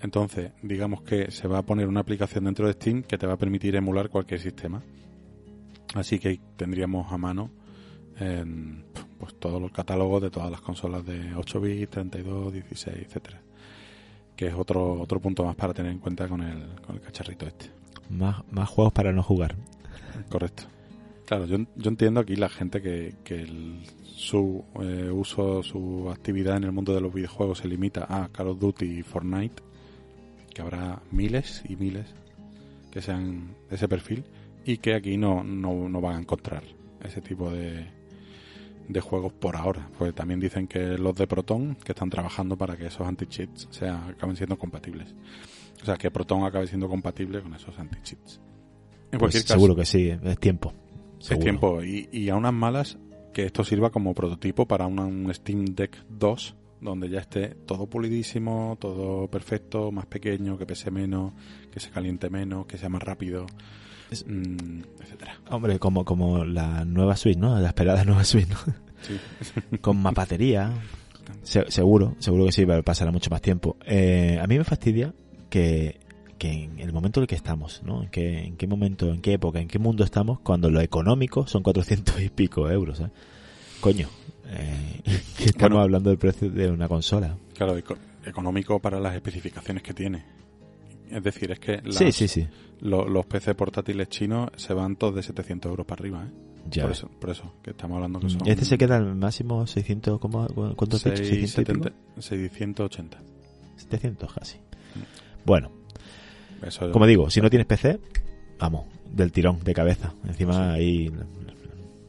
Entonces, 0.01 0.51
digamos 0.61 1.01
que 1.01 1.31
se 1.31 1.47
va 1.47 1.59
a 1.59 1.63
poner 1.63 1.87
una 1.87 1.99
aplicación 1.99 2.45
dentro 2.45 2.67
de 2.67 2.73
Steam 2.73 3.03
que 3.03 3.17
te 3.17 3.27
va 3.27 3.33
a 3.33 3.37
permitir 3.37 3.75
emular 3.75 4.09
cualquier 4.09 4.39
sistema. 4.39 4.81
Así 5.93 6.19
que 6.19 6.39
tendríamos 6.55 7.11
a 7.11 7.17
mano 7.17 7.51
pues 9.19 9.35
todos 9.35 9.61
los 9.61 9.71
catálogos 9.71 10.23
de 10.23 10.31
todas 10.31 10.49
las 10.49 10.61
consolas 10.61 11.05
de 11.05 11.35
8 11.35 11.61
bits, 11.61 11.91
32, 11.91 12.53
16, 12.53 12.97
etcétera. 12.97 13.41
Que 14.35 14.47
es 14.47 14.53
otro 14.55 14.93
otro 14.99 15.19
punto 15.19 15.43
más 15.45 15.55
para 15.55 15.73
tener 15.73 15.91
en 15.91 15.99
cuenta 15.99 16.27
con 16.27 16.41
el, 16.41 16.79
con 16.81 16.95
el 16.95 17.01
cacharrito 17.01 17.45
este. 17.45 17.77
Más, 18.09 18.43
más 18.51 18.69
juegos 18.69 18.93
para 18.93 19.11
no 19.11 19.23
jugar. 19.23 19.55
Correcto. 20.29 20.63
Claro, 21.25 21.45
yo, 21.45 21.57
yo 21.75 21.89
entiendo 21.89 22.21
aquí 22.21 22.35
la 22.35 22.49
gente 22.49 22.81
que, 22.81 23.15
que 23.23 23.45
su 24.03 24.63
eh, 24.81 25.11
uso, 25.11 25.61
su 25.61 26.09
actividad 26.09 26.57
en 26.57 26.63
el 26.63 26.71
mundo 26.71 26.93
de 26.93 27.01
los 27.01 27.13
videojuegos 27.13 27.59
se 27.59 27.67
limita 27.67 28.07
a 28.09 28.29
Call 28.29 28.47
of 28.47 28.59
Duty 28.59 28.85
y 28.85 29.03
Fortnite, 29.03 29.61
que 30.53 30.61
habrá 30.61 31.01
miles 31.11 31.63
y 31.67 31.75
miles 31.75 32.05
que 32.91 33.01
sean 33.01 33.55
de 33.69 33.75
ese 33.75 33.87
perfil 33.87 34.23
y 34.65 34.77
que 34.77 34.95
aquí 34.95 35.17
no, 35.17 35.43
no, 35.43 35.89
no 35.89 36.01
van 36.01 36.15
a 36.15 36.19
encontrar 36.19 36.63
ese 37.03 37.21
tipo 37.21 37.51
de, 37.51 37.87
de 38.87 39.01
juegos 39.01 39.33
por 39.33 39.55
ahora. 39.55 39.89
Pues 39.97 40.15
también 40.15 40.39
dicen 40.39 40.67
que 40.67 40.97
los 40.97 41.15
de 41.15 41.27
Proton 41.27 41.75
que 41.75 41.91
están 41.91 42.09
trabajando 42.09 42.57
para 42.57 42.77
que 42.77 42.87
esos 42.87 43.05
anti-cheats 43.05 43.67
acaben 43.83 44.35
siendo 44.35 44.57
compatibles. 44.57 45.13
O 45.87 45.89
sea, 45.89 45.95
que 45.95 46.11
Proton 46.11 46.43
acabe 46.43 46.67
siendo 46.67 46.89
compatible 46.89 47.41
con 47.41 47.53
esos 47.53 47.79
anti-cheats. 47.79 48.41
En 49.09 49.19
pues 49.19 49.41
seguro 49.41 49.73
que 49.73 49.85
sí, 49.85 50.09
es 50.09 50.37
tiempo. 50.37 50.73
Es 51.17 51.39
tiempo. 51.39 51.81
Y, 51.81 52.09
y 52.11 52.27
a 52.27 52.35
unas 52.35 52.51
malas 52.51 52.97
que 53.33 53.45
esto 53.45 53.63
sirva 53.63 53.89
como 53.89 54.13
prototipo 54.13 54.67
para 54.67 54.85
un 54.85 55.33
Steam 55.33 55.63
Deck 55.63 55.95
2 56.09 56.55
donde 56.81 57.09
ya 57.09 57.19
esté 57.19 57.55
todo 57.65 57.87
pulidísimo, 57.87 58.77
todo 58.81 59.29
perfecto, 59.29 59.93
más 59.93 60.07
pequeño, 60.07 60.57
que 60.57 60.65
pese 60.65 60.91
menos, 60.91 61.31
que 61.71 61.79
se 61.79 61.89
caliente 61.89 62.29
menos, 62.29 62.65
que 62.65 62.77
sea 62.77 62.89
más 62.89 63.01
rápido, 63.01 63.45
mm, 64.11 64.81
etcétera. 64.99 65.39
Hombre, 65.49 65.79
como 65.79 66.03
como 66.03 66.43
la 66.43 66.83
nueva 66.83 67.15
Switch, 67.15 67.37
¿no? 67.37 67.57
La 67.59 67.69
esperada 67.69 68.03
nueva 68.05 68.25
Switch, 68.25 68.49
¿no? 68.49 68.57
Sí. 69.01 69.77
Con 69.81 70.01
más 70.01 70.13
batería. 70.13 70.73
seguro, 71.43 72.15
seguro 72.19 72.45
que 72.45 72.51
sí, 72.51 72.65
pasará 72.83 73.09
mucho 73.11 73.29
más 73.29 73.41
tiempo. 73.41 73.77
Eh, 73.85 74.37
a 74.41 74.47
mí 74.47 74.57
me 74.57 74.65
fastidia 74.65 75.13
que, 75.49 75.99
en 76.39 76.79
el 76.79 76.93
momento 76.93 77.19
en 77.19 77.23
el 77.23 77.27
que 77.27 77.35
estamos, 77.35 77.81
¿no? 77.83 78.03
En 78.03 78.09
qué, 78.09 78.39
en 78.39 78.57
qué 78.57 78.67
momento, 78.67 79.11
en 79.11 79.21
qué 79.21 79.33
época, 79.33 79.59
en 79.59 79.67
qué 79.67 79.79
mundo 79.79 80.03
estamos, 80.03 80.39
cuando 80.39 80.69
lo 80.69 80.81
económico 80.81 81.47
son 81.47 81.63
400 81.63 82.21
y 82.21 82.29
pico 82.29 82.69
euros, 82.69 82.99
¿eh? 82.99 83.09
Coño, 83.81 84.07
eh, 84.47 85.01
estamos 85.39 85.79
hablando 85.79 86.09
del 86.09 86.19
precio 86.19 86.49
de 86.49 86.69
una 86.69 86.87
consola. 86.87 87.35
Claro, 87.55 87.77
económico 88.25 88.79
para 88.79 88.99
las 88.99 89.15
especificaciones 89.15 89.83
que 89.83 89.93
tiene. 89.93 90.25
Es 91.09 91.23
decir, 91.23 91.51
es 91.51 91.59
que 91.59 91.81
sí, 91.89 92.11
sí, 92.11 92.27
sí. 92.27 92.47
los 92.81 93.25
PC 93.25 93.55
portátiles 93.55 94.09
chinos 94.09 94.49
se 94.57 94.73
van 94.73 94.97
todos 94.97 95.15
de 95.15 95.23
700 95.23 95.69
euros 95.69 95.85
para 95.85 96.01
arriba, 96.01 96.25
¿eh? 96.25 96.31
Ya. 96.69 96.83
Por 96.83 96.91
eso, 96.91 97.09
por 97.19 97.29
eso, 97.29 97.53
que 97.63 97.71
estamos 97.71 97.95
hablando 97.95 98.19
que 98.19 98.29
son... 98.29 98.45
Este 98.45 98.65
se 98.65 98.77
queda 98.77 98.97
al 98.97 99.15
máximo 99.15 99.65
600, 99.65 100.19
¿cómo, 100.19 100.47
¿cuánto 100.75 100.97
680. 100.97 101.93
700 103.77 104.33
casi. 104.33 104.57
Bueno, 105.47 105.71
como 106.91 107.05
digo, 107.05 107.29
si 107.29 107.39
no 107.39 107.49
tienes 107.49 107.65
PC, 107.65 108.01
vamos, 108.59 108.85
del 109.09 109.31
tirón, 109.31 109.63
de 109.63 109.73
cabeza. 109.73 110.13
Encima 110.27 110.73
ahí 110.73 111.09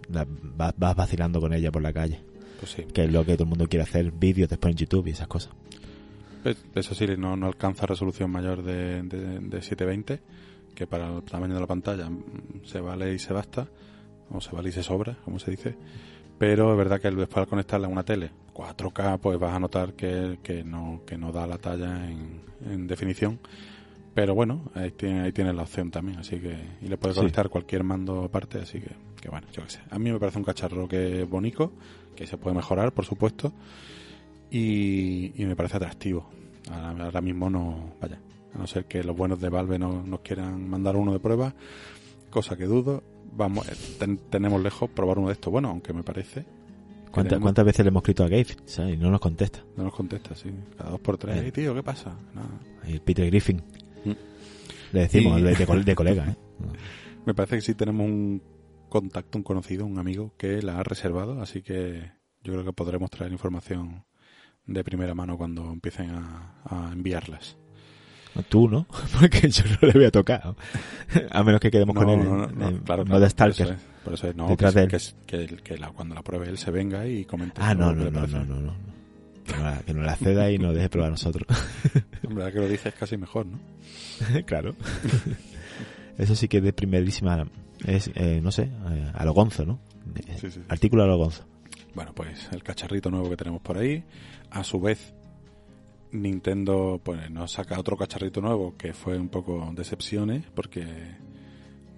vas, 0.09 0.75
vacilando 0.77 1.41
con 1.41 1.53
ella 1.53 1.71
por 1.71 1.81
la 1.81 1.93
calle. 1.93 2.19
Pues 2.59 2.77
que 2.93 3.05
es 3.05 3.13
lo 3.13 3.25
que 3.25 3.35
todo 3.35 3.45
el 3.45 3.51
mundo 3.51 3.69
quiere 3.69 3.85
hacer, 3.85 4.11
vídeos 4.11 4.49
después 4.49 4.73
en 4.73 4.79
YouTube 4.79 5.07
y 5.07 5.11
esas 5.11 5.29
cosas. 5.29 5.53
Pues, 6.43 6.57
eso 6.75 6.97
sí, 6.97 7.07
no, 7.17 7.37
no 7.37 7.47
alcanza 7.47 7.87
resolución 7.87 8.29
mayor 8.29 8.65
de, 8.65 9.03
de, 9.03 9.63
720, 9.63 10.19
que 10.75 10.89
para 10.89 11.15
el 11.15 11.23
tamaño 11.23 11.55
de 11.55 11.61
la 11.61 11.69
pantalla 11.69 12.11
mm, 12.11 12.65
se 12.65 12.81
vale 12.81 13.15
y 13.15 13.21
se 13.21 13.33
basta, 13.33 13.69
o 14.31 14.41
se 14.41 14.51
vale 14.51 14.71
y 14.71 14.73
se 14.73 14.83
sobra, 14.83 15.17
como 15.25 15.39
se 15.39 15.53
dice. 15.53 15.77
Pero 16.39 16.73
es 16.73 16.79
verdad 16.79 17.01
que 17.01 17.11
después 17.11 17.39
al 17.39 17.49
conectarla 17.49 17.89
a 17.89 17.91
una 17.91 18.05
tele 18.05 18.31
4K, 18.55 19.19
pues 19.19 19.39
vas 19.39 19.55
a 19.55 19.59
notar 19.59 19.95
que, 19.95 20.39
que, 20.43 20.63
no, 20.65 21.03
que 21.05 21.19
no 21.19 21.33
da 21.33 21.47
la 21.47 21.59
talla 21.59 22.09
en, 22.09 22.41
en 22.65 22.87
definición 22.87 23.39
pero 24.19 24.35
bueno, 24.35 24.63
ahí 24.75 24.91
tiene, 24.91 25.21
ahí 25.21 25.31
tiene 25.31 25.53
la 25.53 25.63
opción 25.63 25.93
también, 25.93 26.19
así 26.19 26.41
que 26.41 26.57
y 26.83 26.89
le 26.89 26.97
puede 26.97 27.15
conectar 27.15 27.49
cualquier 27.49 27.85
mando 27.85 28.25
aparte, 28.25 28.59
así 28.59 28.81
que, 28.81 28.91
que 29.21 29.29
bueno, 29.29 29.47
yo 29.53 29.63
qué 29.63 29.71
sé. 29.71 29.81
A 29.91 29.99
mí 30.01 30.11
me 30.11 30.19
parece 30.19 30.39
un 30.39 30.45
cacharro 30.45 30.89
que 30.89 31.23
es 31.23 31.31
bonito, 31.31 31.71
que 32.17 32.27
se 32.27 32.37
puede 32.37 32.57
mejorar, 32.57 32.91
por 32.91 33.05
supuesto, 33.05 33.53
y, 34.51 35.33
me 35.39 35.55
parece 35.55 35.77
atractivo. 35.77 36.29
Ahora, 36.69 37.21
mismo 37.21 37.49
no, 37.49 37.95
vaya, 38.01 38.19
a 38.57 38.59
no 38.59 38.67
ser 38.67 38.87
que 38.87 39.05
los 39.05 39.17
buenos 39.17 39.41
de 39.41 39.51
Valve 39.51 39.79
no, 39.79 40.03
nos 40.03 40.19
quieran 40.19 40.69
mandar 40.69 40.97
uno 40.97 41.13
de 41.13 41.21
prueba, 41.21 41.55
cosa 42.29 42.57
que 42.57 42.65
dudo. 42.65 43.05
Vamos, 43.39 43.67
eh, 43.69 44.19
tenemos 44.29 44.63
lejos 44.63 44.91
probar 44.91 45.19
uno 45.19 45.29
de 45.29 45.35
estos, 45.35 45.51
bueno, 45.51 45.69
aunque 45.69 45.93
me 45.93 46.03
parece 46.03 46.45
¿Cuántas, 47.11 47.39
¿Cuántas 47.39 47.65
veces 47.65 47.85
le 47.85 47.89
hemos 47.89 48.03
escrito 48.03 48.25
a 48.25 48.29
Gabe? 48.29 48.57
Y 48.93 48.97
no 48.97 49.11
nos 49.11 49.21
contesta. 49.21 49.65
No 49.77 49.85
nos 49.85 49.95
contesta, 49.95 50.35
sí. 50.35 50.51
Cada 50.77 50.91
dos 50.91 51.01
por 51.01 51.17
tres. 51.17 51.37
Eh. 51.39 51.53
tío, 51.53 51.75
¿qué 51.75 51.83
pasa? 51.83 52.17
el 52.87 53.01
Peter 53.01 53.27
Griffin. 53.27 53.63
Le 54.93 55.01
decimos, 55.01 55.41
de, 55.41 55.95
colega, 55.95 56.31
¿eh? 56.31 56.37
Me 57.27 57.35
parece 57.35 57.57
que 57.57 57.63
sí 57.63 57.75
tenemos 57.75 58.07
un 58.07 58.43
contacto, 58.89 59.37
un 59.37 59.45
conocido, 59.45 59.85
un 59.85 59.99
amigo 59.99 60.33
que 60.37 60.63
la 60.63 60.79
ha 60.79 60.83
reservado, 60.83 61.43
así 61.43 61.63
que 61.63 62.11
yo 62.43 62.53
creo 62.55 62.65
que 62.65 62.73
podremos 62.73 63.11
traer 63.11 63.33
información 63.33 64.05
de 64.67 64.83
primera 64.83 65.15
mano 65.15 65.37
cuando 65.37 65.71
empiecen 65.71 66.11
a, 66.11 66.91
enviarlas. 66.93 67.58
Tú, 68.49 68.69
¿no? 68.69 68.87
Porque 69.21 69.49
yo 69.49 69.65
no 69.65 69.89
le 69.89 69.93
voy 69.93 70.05
a 70.05 70.11
tocar. 70.11 70.55
A 71.31 71.43
menos 71.43 71.61
que 71.61 71.71
quedemos 71.71 71.95
con 71.97 72.09
él. 72.09 72.25
No, 72.25 72.47
no, 72.47 72.81
claro, 72.83 73.05
no 73.05 73.19
de 73.19 73.29
Stalker. 73.31 73.77
Por 74.05 74.15
eso 74.15 74.29
es, 74.29 74.37
no, 74.37 74.57
que, 74.57 74.89
que, 75.27 75.79
cuando 75.95 76.15
la 76.15 76.23
pruebe 76.23 76.49
él 76.49 76.57
se 76.57 76.71
venga 76.71 77.07
y 77.07 77.25
comente. 77.25 77.61
Ah, 77.63 77.75
no, 77.75 77.93
no, 77.93 78.11
no, 78.11 78.27
no, 78.27 78.45
no, 78.45 78.75
Que 79.45 79.55
no, 79.55 79.63
la, 79.63 79.79
que 79.81 79.95
no 79.95 80.03
la 80.03 80.17
ceda 80.17 80.51
y 80.51 80.59
nos 80.59 80.75
deje 80.75 80.89
probar 80.89 81.09
a 81.09 81.11
nosotros. 81.11 81.47
Hombre, 82.27 82.53
que 82.53 82.59
lo 82.59 82.69
dices 82.69 82.95
casi 82.95 83.17
mejor, 83.17 83.47
¿no? 83.47 83.59
claro. 84.47 84.75
Eso 86.17 86.35
sí 86.35 86.49
que 86.49 86.59
es 86.59 86.63
de 86.63 86.73
primerísima. 86.73 87.47
Es, 87.87 88.11
eh, 88.15 88.41
no 88.43 88.51
sé, 88.51 88.63
eh, 88.63 89.13
a 89.15 89.25
lo 89.25 89.33
gonzo, 89.33 89.67
¿no? 89.67 89.79
Artículo 90.69 91.05
a 91.05 91.07
lo 91.07 91.19
gonzo. 91.19 91.45
Bueno, 91.95 92.13
pues 92.15 92.49
el 92.53 92.63
cacharrito 92.63 93.11
nuevo 93.11 93.29
que 93.29 93.37
tenemos 93.37 93.61
por 93.61 93.79
ahí. 93.79 94.05
A 94.51 94.65
su 94.65 94.81
vez, 94.81 95.15
Nintendo 96.13 97.01
pues 97.03 97.31
nos 97.31 97.53
saca 97.53 97.79
otro 97.79 97.97
cacharrito 97.97 98.41
nuevo 98.41 98.77
que 98.77 98.93
fue 98.93 99.19
un 99.19 99.29
poco 99.29 99.71
decepciones 99.75 100.45
porque 100.55 100.87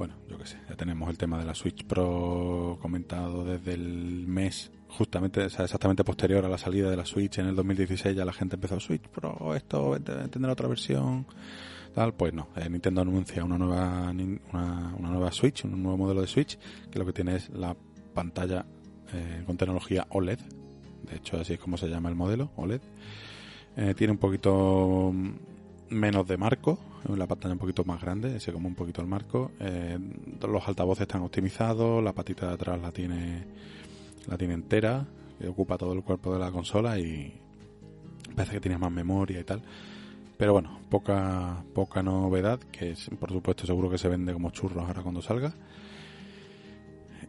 bueno, 0.01 0.15
yo 0.31 0.39
qué 0.39 0.47
sé, 0.47 0.57
ya 0.67 0.77
tenemos 0.77 1.11
el 1.11 1.19
tema 1.19 1.39
de 1.39 1.45
la 1.45 1.55
Switch 1.55 1.85
Pro 1.85 2.79
comentado 2.81 3.45
desde 3.45 3.75
el 3.75 4.27
mes 4.27 4.73
justamente, 4.89 5.45
o 5.45 5.51
sea, 5.51 5.67
exactamente 5.67 6.05
posterior 6.05 6.43
a 6.45 6.49
la 6.49 6.57
salida 6.57 6.89
de 6.89 6.97
la 6.97 7.05
Switch 7.05 7.39
en 7.39 7.49
el 7.49 7.55
2016 7.55 8.17
ya 8.17 8.25
la 8.25 8.33
gente 8.33 8.57
empezó 8.57 8.81
Switch 8.81 9.03
Pro, 9.09 9.55
esto 9.55 9.99
tendrá 10.01 10.53
otra 10.53 10.69
versión 10.69 11.27
tal, 11.95 12.15
pues 12.15 12.33
no, 12.33 12.49
eh, 12.57 12.71
Nintendo 12.71 13.03
anuncia 13.03 13.45
una 13.45 13.59
nueva 13.59 14.11
una, 14.11 14.95
nueva 14.99 15.33
Switch, 15.33 15.65
un 15.67 15.83
nuevo 15.83 15.99
modelo 15.99 16.23
de 16.23 16.29
Switch 16.29 16.59
que 16.91 16.99
lo 16.99 17.05
que 17.05 17.13
tiene 17.13 17.37
es 17.37 17.51
la 17.51 17.77
pantalla 18.15 18.65
eh, 19.13 19.43
con 19.45 19.59
tecnología 19.59 20.07
OLED, 20.09 20.39
de 21.11 21.17
hecho 21.17 21.39
así 21.39 21.53
es 21.53 21.59
como 21.59 21.77
se 21.77 21.89
llama 21.89 22.09
el 22.09 22.15
modelo, 22.15 22.53
OLED, 22.57 22.81
eh, 23.77 23.95
tiene 23.95 24.13
un 24.13 24.19
poquito 24.19 25.13
menos 25.91 26.27
de 26.27 26.37
marco, 26.37 26.79
la 27.09 27.27
pantalla 27.27 27.55
un 27.55 27.59
poquito 27.59 27.85
más 27.85 28.01
grande, 28.01 28.39
se 28.41 28.53
come 28.53 28.67
un 28.67 28.75
poquito 28.75 29.01
el 29.01 29.07
marco. 29.07 29.53
Eh, 29.61 29.99
los 30.49 30.69
altavoces 30.69 31.03
están 31.03 31.23
optimizados, 31.23 32.03
la 32.03 32.13
patita 32.13 32.49
de 32.49 32.55
atrás 32.55 32.81
la 32.81 32.93
tiene, 32.93 33.45
la 34.27 34.37
tiene 34.37 34.55
entera, 34.55 35.07
que 35.39 35.49
ocupa 35.49 35.79
todo 35.79 35.93
el 35.93 36.03
cuerpo 36.03 36.33
de 36.33 36.39
la 36.39 36.51
consola 36.51 36.99
y 36.99 37.33
parece 38.35 38.55
que 38.55 38.61
tiene 38.61 38.79
más 38.79 38.93
memoria 38.93 39.41
y 39.41 39.45
tal. 39.45 39.63
Pero 40.37 40.53
bueno, 40.53 40.79
poca, 40.89 41.63
poca 41.75 42.03
novedad, 42.03 42.59
que 42.73 42.95
por 43.19 43.31
supuesto 43.31 43.67
seguro 43.67 43.91
que 43.91 43.99
se 43.99 44.09
vende 44.09 44.33
como 44.33 44.51
churros 44.51 44.87
ahora 44.87 45.03
cuando 45.03 45.21
salga. 45.21 45.53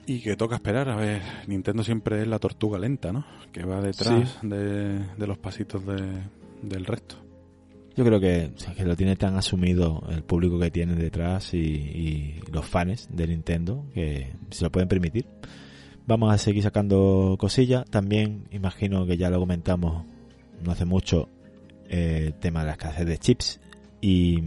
Y 0.05 0.19
que 0.21 0.35
toca 0.35 0.55
esperar, 0.55 0.89
a 0.89 0.95
ver, 0.95 1.21
Nintendo 1.47 1.83
siempre 1.83 2.21
es 2.21 2.27
la 2.27 2.39
tortuga 2.39 2.79
lenta, 2.79 3.11
¿no? 3.11 3.25
Que 3.51 3.63
va 3.63 3.81
detrás 3.81 4.39
de, 4.41 4.99
de, 4.99 5.27
los 5.27 5.37
pasitos 5.37 5.85
de, 5.85 6.23
del 6.61 6.85
resto. 6.85 7.15
Yo 7.95 8.05
creo 8.05 8.19
que, 8.19 8.51
que, 8.75 8.85
lo 8.85 8.95
tiene 8.95 9.15
tan 9.15 9.35
asumido 9.35 10.03
el 10.09 10.23
público 10.23 10.59
que 10.59 10.71
tiene 10.71 10.95
detrás 10.95 11.53
y, 11.53 11.59
y, 11.59 12.41
los 12.51 12.65
fans 12.65 13.09
de 13.11 13.27
Nintendo 13.27 13.85
que 13.93 14.33
se 14.49 14.63
lo 14.63 14.71
pueden 14.71 14.89
permitir. 14.89 15.27
Vamos 16.07 16.33
a 16.33 16.37
seguir 16.37 16.63
sacando 16.63 17.35
cosillas. 17.37 17.85
También 17.89 18.47
imagino 18.51 19.05
que 19.05 19.17
ya 19.17 19.29
lo 19.29 19.39
comentamos 19.39 20.05
no 20.63 20.71
hace 20.71 20.85
mucho 20.85 21.29
el 21.89 22.27
eh, 22.27 22.33
tema 22.39 22.61
de 22.61 22.67
la 22.67 22.71
escasez 22.73 23.05
de 23.05 23.17
chips 23.17 23.59
y, 23.99 24.39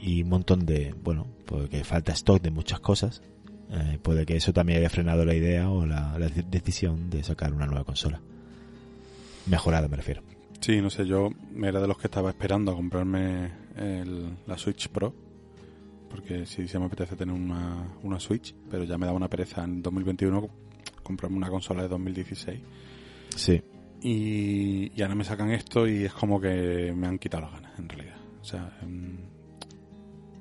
y 0.00 0.22
un 0.22 0.28
montón 0.28 0.64
de, 0.64 0.94
bueno, 1.02 1.26
porque 1.44 1.84
falta 1.84 2.12
stock 2.12 2.40
de 2.40 2.50
muchas 2.50 2.80
cosas 2.80 3.22
eh, 3.70 3.98
puede 4.02 4.24
que 4.24 4.36
eso 4.36 4.52
también 4.52 4.78
haya 4.78 4.90
frenado 4.90 5.24
la 5.24 5.34
idea 5.34 5.68
o 5.70 5.84
la, 5.84 6.18
decisión 6.50 7.10
de 7.10 7.22
sacar 7.22 7.52
una 7.52 7.66
nueva 7.66 7.84
consola. 7.84 8.20
Mejorada, 9.46 9.88
me 9.88 9.96
refiero. 9.96 10.22
Sí, 10.60 10.80
no 10.80 10.90
sé, 10.90 11.06
yo 11.06 11.30
era 11.62 11.80
de 11.80 11.86
los 11.86 11.98
que 11.98 12.06
estaba 12.06 12.30
esperando 12.30 12.72
a 12.72 12.74
comprarme 12.74 13.50
la 14.46 14.58
Switch 14.58 14.88
Pro. 14.88 15.14
Porque 16.10 16.46
sí 16.46 16.66
se 16.66 16.78
me 16.78 16.86
apetece 16.86 17.16
tener 17.16 17.34
una, 17.34 17.86
una 18.02 18.18
Switch, 18.18 18.54
pero 18.70 18.84
ya 18.84 18.96
me 18.96 19.04
da 19.04 19.12
una 19.12 19.28
pereza 19.28 19.64
en 19.64 19.82
2021 19.82 20.48
comprarme 21.02 21.36
una 21.36 21.50
consola 21.50 21.82
de 21.82 21.88
2016. 21.88 22.60
Sí. 23.34 23.62
Y, 24.02 24.92
y 24.94 25.02
ahora 25.02 25.14
me 25.14 25.24
sacan 25.24 25.50
esto 25.50 25.86
y 25.86 26.04
es 26.04 26.12
como 26.12 26.40
que 26.40 26.92
me 26.96 27.06
han 27.06 27.18
quitado 27.18 27.44
las 27.44 27.52
ganas, 27.52 27.78
en 27.78 27.88
realidad. 27.88 28.16
O 28.40 28.44
sea, 28.44 28.78
em, 28.82 29.18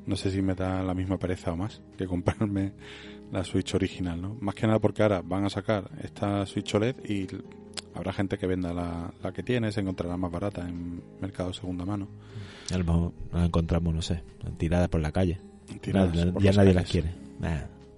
no 0.06 0.16
sé 0.16 0.32
si 0.32 0.42
me 0.42 0.56
da 0.56 0.84
la 0.84 0.94
misma 0.94 1.18
pereza 1.18 1.52
o 1.52 1.58
más 1.58 1.82
que 1.98 2.06
comprarme 2.06 2.74
la 3.32 3.44
Switch 3.44 3.74
original, 3.76 4.22
¿no? 4.22 4.38
Más 4.40 4.56
que 4.56 4.68
nada 4.68 4.80
porque 4.80 5.04
ahora 5.04 5.22
van 5.22 5.46
a 5.46 5.50
sacar 5.50 5.90
esta 6.02 6.46
Switch 6.46 6.74
OLED 6.76 6.96
y 7.08 7.28
habrá 7.94 8.13
gente 8.13 8.38
que 8.38 8.48
venda 8.48 8.74
la, 8.74 9.12
la 9.22 9.32
que 9.32 9.44
tiene, 9.44 9.72
se 9.72 9.82
encontrará 9.82 10.18
más 10.18 10.32
barata 10.32 10.68
en 10.68 11.02
mercado 11.20 11.50
de 11.50 11.56
segunda 11.56 11.86
mano. 11.86 12.08
A 12.74 12.78
lo 12.78 12.84
mejor 12.84 13.13
nos 13.32 13.46
encontramos, 13.46 13.94
no 13.94 14.02
sé, 14.02 14.24
tiradas 14.58 14.90
por 14.90 15.02
la 15.02 15.12
calle. 15.12 15.40
ya 15.84 16.52
nadie 16.54 16.74
las 16.74 16.90
quiere. 16.90 17.13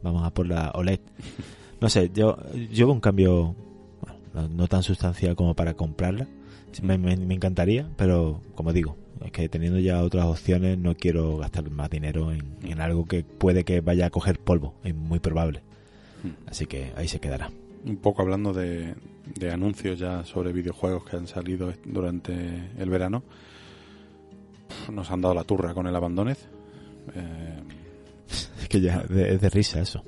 vamos 0.02 0.24
a 0.24 0.34
por 0.34 0.48
la 0.48 0.72
OLED. 0.74 1.00
No 1.82 1.89
sé, 1.89 2.12
yo, 2.13 2.38
yo 2.72 2.92
un 2.92 3.00
cambio 3.00 3.56
no, 4.34 4.68
tan 4.68 4.84
sustancial 4.84 5.36
como 5.36 5.54
para 5.56 5.76
comprarla. 5.76 6.28
me, 6.82 6.98
me 6.98 7.34
encantaría, 7.34 7.89
pero 7.96 8.42
como 8.56 8.74
digo, 8.74 8.98
es 9.25 9.32
que 9.32 9.49
teniendo 9.49 9.79
ya 9.79 10.01
otras 10.01 10.25
opciones 10.25 10.77
no 10.77 10.95
quiero 10.95 11.38
gastar 11.38 11.69
más 11.69 11.89
dinero 11.89 12.32
en, 12.32 12.82
algo 12.82 13.05
que 13.05 13.23
puede 13.23 13.65
que 13.65 13.82
vaya 13.82 14.05
a 14.05 14.10
coger 14.10 14.39
polvo, 14.39 14.75
es 14.84 14.95
muy 14.95 15.19
probable. 15.19 15.62
Hmm. 16.23 16.47
Así 16.47 16.65
que 16.65 16.93
ahí 16.95 17.08
se 17.08 17.19
quedará. 17.19 17.51
Un 17.86 17.97
poco 17.97 18.21
hablando 18.21 18.53
de, 18.53 18.95
anuncios 19.51 19.99
ya 19.99 20.23
sobre 20.23 20.53
videojuegos 20.53 21.03
que 21.05 21.17
han 21.17 21.27
salido 21.27 21.73
durante 21.86 22.34
el 22.77 22.89
verano. 22.89 23.23
Nos 24.91 25.12
han 25.12 25.21
dado 25.21 25.34
la 25.34 25.43
turra 25.43 25.73
con 25.73 25.88
el 25.88 25.95
Abandoned. 25.95 26.38
Eh, 27.15 27.60
es 28.62 28.69
que 28.69 28.79
ya 28.79 29.05
es 29.10 29.41
de 29.41 29.49
risa 29.49 29.82
eso. 29.82 30.03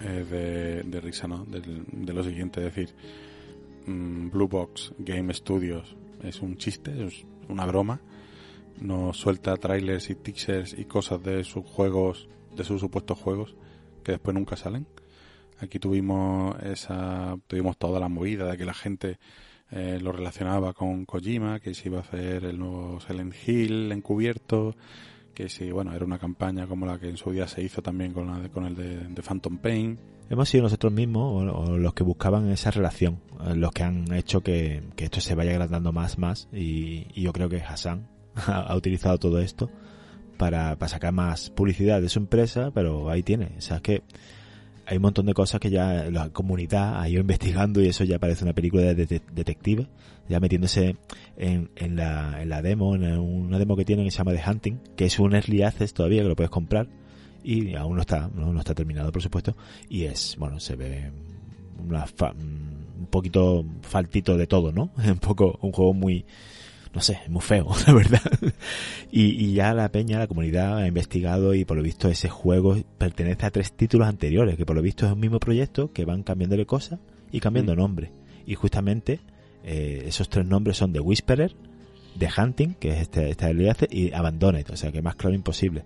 Es 0.00 0.28
de, 0.30 1.00
risa, 1.00 1.28
¿no? 1.28 1.44
De, 1.44 2.12
lo 2.12 2.24
siguiente, 2.24 2.66
es 2.66 2.74
decir, 2.74 2.94
mm, 3.86 4.30
Blue 4.30 4.48
Box 4.48 4.92
Game 4.98 5.32
Studios 5.32 5.94
es 6.24 6.40
un 6.40 6.56
chiste, 6.56 7.06
es 7.06 7.24
una 7.48 7.66
broma 7.66 8.00
nos 8.82 9.16
suelta 9.16 9.56
trailers 9.56 10.10
y 10.10 10.14
teasers 10.14 10.76
y 10.78 10.84
cosas 10.84 11.22
de 11.22 11.44
sus 11.44 11.64
juegos, 11.64 12.28
de 12.54 12.64
sus 12.64 12.80
supuestos 12.80 13.18
juegos, 13.18 13.54
que 14.02 14.12
después 14.12 14.34
nunca 14.34 14.56
salen. 14.56 14.86
Aquí 15.60 15.78
tuvimos 15.78 16.60
esa, 16.62 17.36
tuvimos 17.46 17.76
toda 17.78 18.00
la 18.00 18.08
movida 18.08 18.50
de 18.50 18.58
que 18.58 18.64
la 18.64 18.74
gente 18.74 19.18
eh, 19.70 19.98
lo 20.02 20.12
relacionaba 20.12 20.72
con 20.72 21.04
Kojima, 21.06 21.60
que 21.60 21.72
se 21.74 21.88
iba 21.88 21.98
a 21.98 22.02
hacer 22.02 22.44
el 22.44 22.58
nuevo 22.58 23.00
Silent 23.00 23.34
Hill 23.46 23.92
encubierto, 23.92 24.74
que 25.34 25.48
sí, 25.48 25.70
bueno, 25.70 25.94
era 25.94 26.04
una 26.04 26.18
campaña 26.18 26.66
como 26.66 26.84
la 26.84 26.98
que 26.98 27.08
en 27.08 27.16
su 27.16 27.30
día 27.30 27.46
se 27.46 27.62
hizo 27.62 27.80
también 27.80 28.12
con, 28.12 28.26
la 28.26 28.48
con 28.48 28.66
el 28.66 28.74
de, 29.14 29.22
Phantom 29.22 29.58
Pain. 29.58 29.98
Hemos 30.28 30.48
sido 30.48 30.64
nosotros 30.64 30.92
mismos 30.92 31.44
los 31.78 31.94
que 31.94 32.02
buscaban 32.02 32.50
esa 32.50 32.70
relación, 32.70 33.20
eh, 33.46 33.54
los 33.54 33.70
que 33.70 33.82
han 33.84 34.12
hecho 34.12 34.40
que, 34.42 34.82
esto 34.96 35.20
se 35.20 35.34
vaya 35.34 35.52
agrandando 35.52 35.92
más, 35.92 36.18
más, 36.18 36.48
y, 36.52 37.06
y 37.14 37.22
yo 37.22 37.32
creo 37.32 37.48
que 37.48 37.62
Hassan 37.62 38.11
ha, 38.34 38.74
utilizado 38.74 39.18
todo 39.18 39.40
esto 39.40 39.70
para, 40.36 40.76
para, 40.76 40.88
sacar 40.88 41.12
más 41.12 41.50
publicidad 41.50 42.00
de 42.00 42.08
su 42.08 42.18
empresa, 42.18 42.70
pero 42.74 43.10
ahí 43.10 43.22
tiene. 43.22 43.52
O 43.58 43.60
sea, 43.60 43.76
es 43.76 43.82
que 43.82 44.02
hay 44.86 44.96
un 44.96 45.02
montón 45.02 45.26
de 45.26 45.34
cosas 45.34 45.60
que 45.60 45.70
ya 45.70 46.10
la 46.10 46.30
comunidad 46.30 47.00
ha 47.00 47.08
ido 47.08 47.20
investigando 47.20 47.80
y 47.80 47.88
eso 47.88 48.04
ya 48.04 48.18
parece 48.18 48.44
una 48.44 48.52
película 48.52 48.82
de, 48.82 49.06
detective, 49.32 49.86
ya 50.28 50.40
metiéndose 50.40 50.96
en, 51.36 51.70
en, 51.76 51.96
la, 51.96 52.42
en 52.42 52.48
la 52.48 52.62
demo, 52.62 52.94
en 52.94 53.18
una 53.18 53.58
demo 53.58 53.76
que 53.76 53.84
tienen 53.84 54.04
que 54.04 54.10
se 54.10 54.18
llama 54.18 54.32
The 54.32 54.50
Hunting, 54.50 54.80
que 54.96 55.04
es 55.06 55.18
un 55.18 55.34
early 55.34 55.62
access 55.62 55.94
todavía 55.94 56.22
que 56.22 56.28
lo 56.28 56.36
puedes 56.36 56.50
comprar 56.50 56.88
y 57.44 57.74
aún 57.74 57.96
no 57.96 58.02
está, 58.02 58.30
no, 58.34 58.58
está 58.58 58.74
terminado 58.74 59.10
por 59.12 59.22
supuesto, 59.22 59.56
y 59.88 60.04
es, 60.04 60.36
bueno, 60.38 60.60
se 60.60 60.76
ve 60.76 61.10
una 61.78 62.04
un 62.98 63.06
poquito 63.10 63.64
faltito 63.82 64.36
de 64.36 64.46
todo, 64.46 64.72
¿no? 64.72 64.90
Un 64.96 65.18
poco, 65.18 65.58
un 65.62 65.72
juego 65.72 65.92
muy, 65.92 66.24
no 66.94 67.00
sé, 67.00 67.18
es 67.24 67.30
muy 67.30 67.42
feo, 67.42 67.68
la 67.86 67.92
verdad. 67.92 68.22
y, 69.10 69.52
ya 69.54 69.72
la 69.74 69.90
peña, 69.90 70.18
la 70.18 70.26
comunidad 70.26 70.78
ha 70.78 70.86
investigado 70.86 71.54
y 71.54 71.64
por 71.64 71.76
lo 71.76 71.82
visto 71.82 72.08
ese 72.08 72.28
juego 72.28 72.76
pertenece 72.98 73.46
a 73.46 73.50
tres 73.50 73.72
títulos 73.72 74.08
anteriores, 74.08 74.56
que 74.56 74.66
por 74.66 74.76
lo 74.76 74.82
visto 74.82 75.06
es 75.06 75.12
un 75.12 75.20
mismo 75.20 75.40
proyecto 75.40 75.92
que 75.92 76.04
van 76.04 76.22
cambiándole 76.22 76.66
cosas 76.66 77.00
y 77.30 77.40
cambiando 77.40 77.74
mm. 77.74 77.78
nombre. 77.78 78.12
Y 78.46 78.54
justamente 78.54 79.20
eh, 79.64 80.04
esos 80.06 80.28
tres 80.28 80.46
nombres 80.46 80.76
son 80.76 80.92
The 80.92 81.00
Whisperer, 81.00 81.54
The 82.18 82.28
Hunting, 82.36 82.74
que 82.74 82.90
es 82.90 83.00
este, 83.02 83.30
esta 83.30 83.50
y 83.90 84.12
Abandoned, 84.12 84.70
o 84.70 84.76
sea 84.76 84.92
que 84.92 85.00
más 85.02 85.16
claro 85.16 85.34
imposible. 85.34 85.84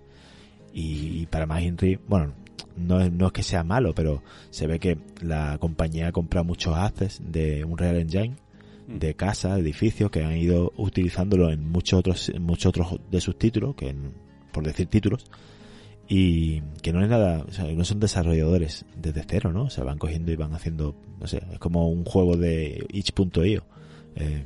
Y, 0.73 1.25
para 1.27 1.47
más 1.47 1.63
Henry, 1.63 1.97
bueno, 2.07 2.33
no 2.75 2.99
es, 3.01 3.11
no 3.11 3.27
es 3.27 3.31
que 3.31 3.41
sea 3.41 3.63
malo, 3.63 3.95
pero 3.95 4.21
se 4.51 4.67
ve 4.67 4.79
que 4.79 4.97
la 5.21 5.57
compañía 5.57 6.09
ha 6.09 6.11
comprado 6.11 6.43
muchos 6.43 6.75
assets 6.75 7.19
de 7.23 7.63
un 7.63 7.77
Real 7.77 7.95
Engine 7.95 8.35
de 8.87 9.15
casa, 9.15 9.59
edificios 9.59 10.09
que 10.09 10.23
han 10.23 10.37
ido 10.37 10.73
utilizándolo 10.77 11.51
en 11.51 11.69
muchos 11.69 11.99
otros, 11.99 12.31
muchos 12.39 12.67
otros 12.67 12.99
de 13.11 13.21
sus 13.21 13.37
títulos, 13.37 13.75
que 13.75 13.93
por 14.51 14.63
decir 14.63 14.87
títulos, 14.87 15.25
y 16.07 16.61
que 16.81 16.93
no 16.93 17.03
es 17.03 17.09
nada, 17.09 17.43
o 17.47 17.51
sea, 17.51 17.65
no 17.65 17.83
son 17.83 17.99
desarrolladores 17.99 18.85
desde 18.95 19.25
cero, 19.27 19.51
¿no? 19.51 19.63
O 19.63 19.69
sea, 19.69 19.83
van 19.83 19.97
cogiendo 19.97 20.31
y 20.31 20.37
van 20.37 20.53
haciendo, 20.53 20.95
no 21.19 21.27
sé, 21.27 21.43
es 21.51 21.59
como 21.59 21.89
un 21.89 22.05
juego 22.05 22.37
de 22.37 22.85
itch.io, 22.93 23.65
eh, 24.15 24.43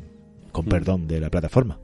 con 0.52 0.66
mm. 0.66 0.70
perdón 0.70 1.08
de 1.08 1.20
la 1.20 1.30
plataforma. 1.30 1.80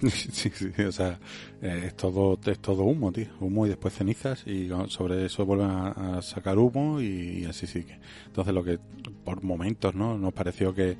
Sí, 0.10 0.50
sí, 0.50 0.82
o 0.82 0.92
sea, 0.92 1.18
eh, 1.62 1.84
es 1.86 1.96
todo 1.96 2.38
es 2.44 2.58
todo 2.58 2.82
humo, 2.82 3.12
tío, 3.12 3.28
humo 3.40 3.66
y 3.66 3.70
después 3.70 3.94
cenizas 3.94 4.46
y 4.46 4.68
sobre 4.88 5.24
eso 5.24 5.46
vuelven 5.46 5.70
a, 5.70 6.22
sacar 6.22 6.58
humo 6.58 7.00
y, 7.00 7.44
así 7.44 7.66
sigue. 7.66 7.98
Entonces 8.26 8.54
lo 8.54 8.64
que 8.64 8.78
por 9.24 9.42
momentos, 9.42 9.94
¿no? 9.94 10.18
Nos 10.18 10.32
pareció 10.32 10.74
que, 10.74 10.96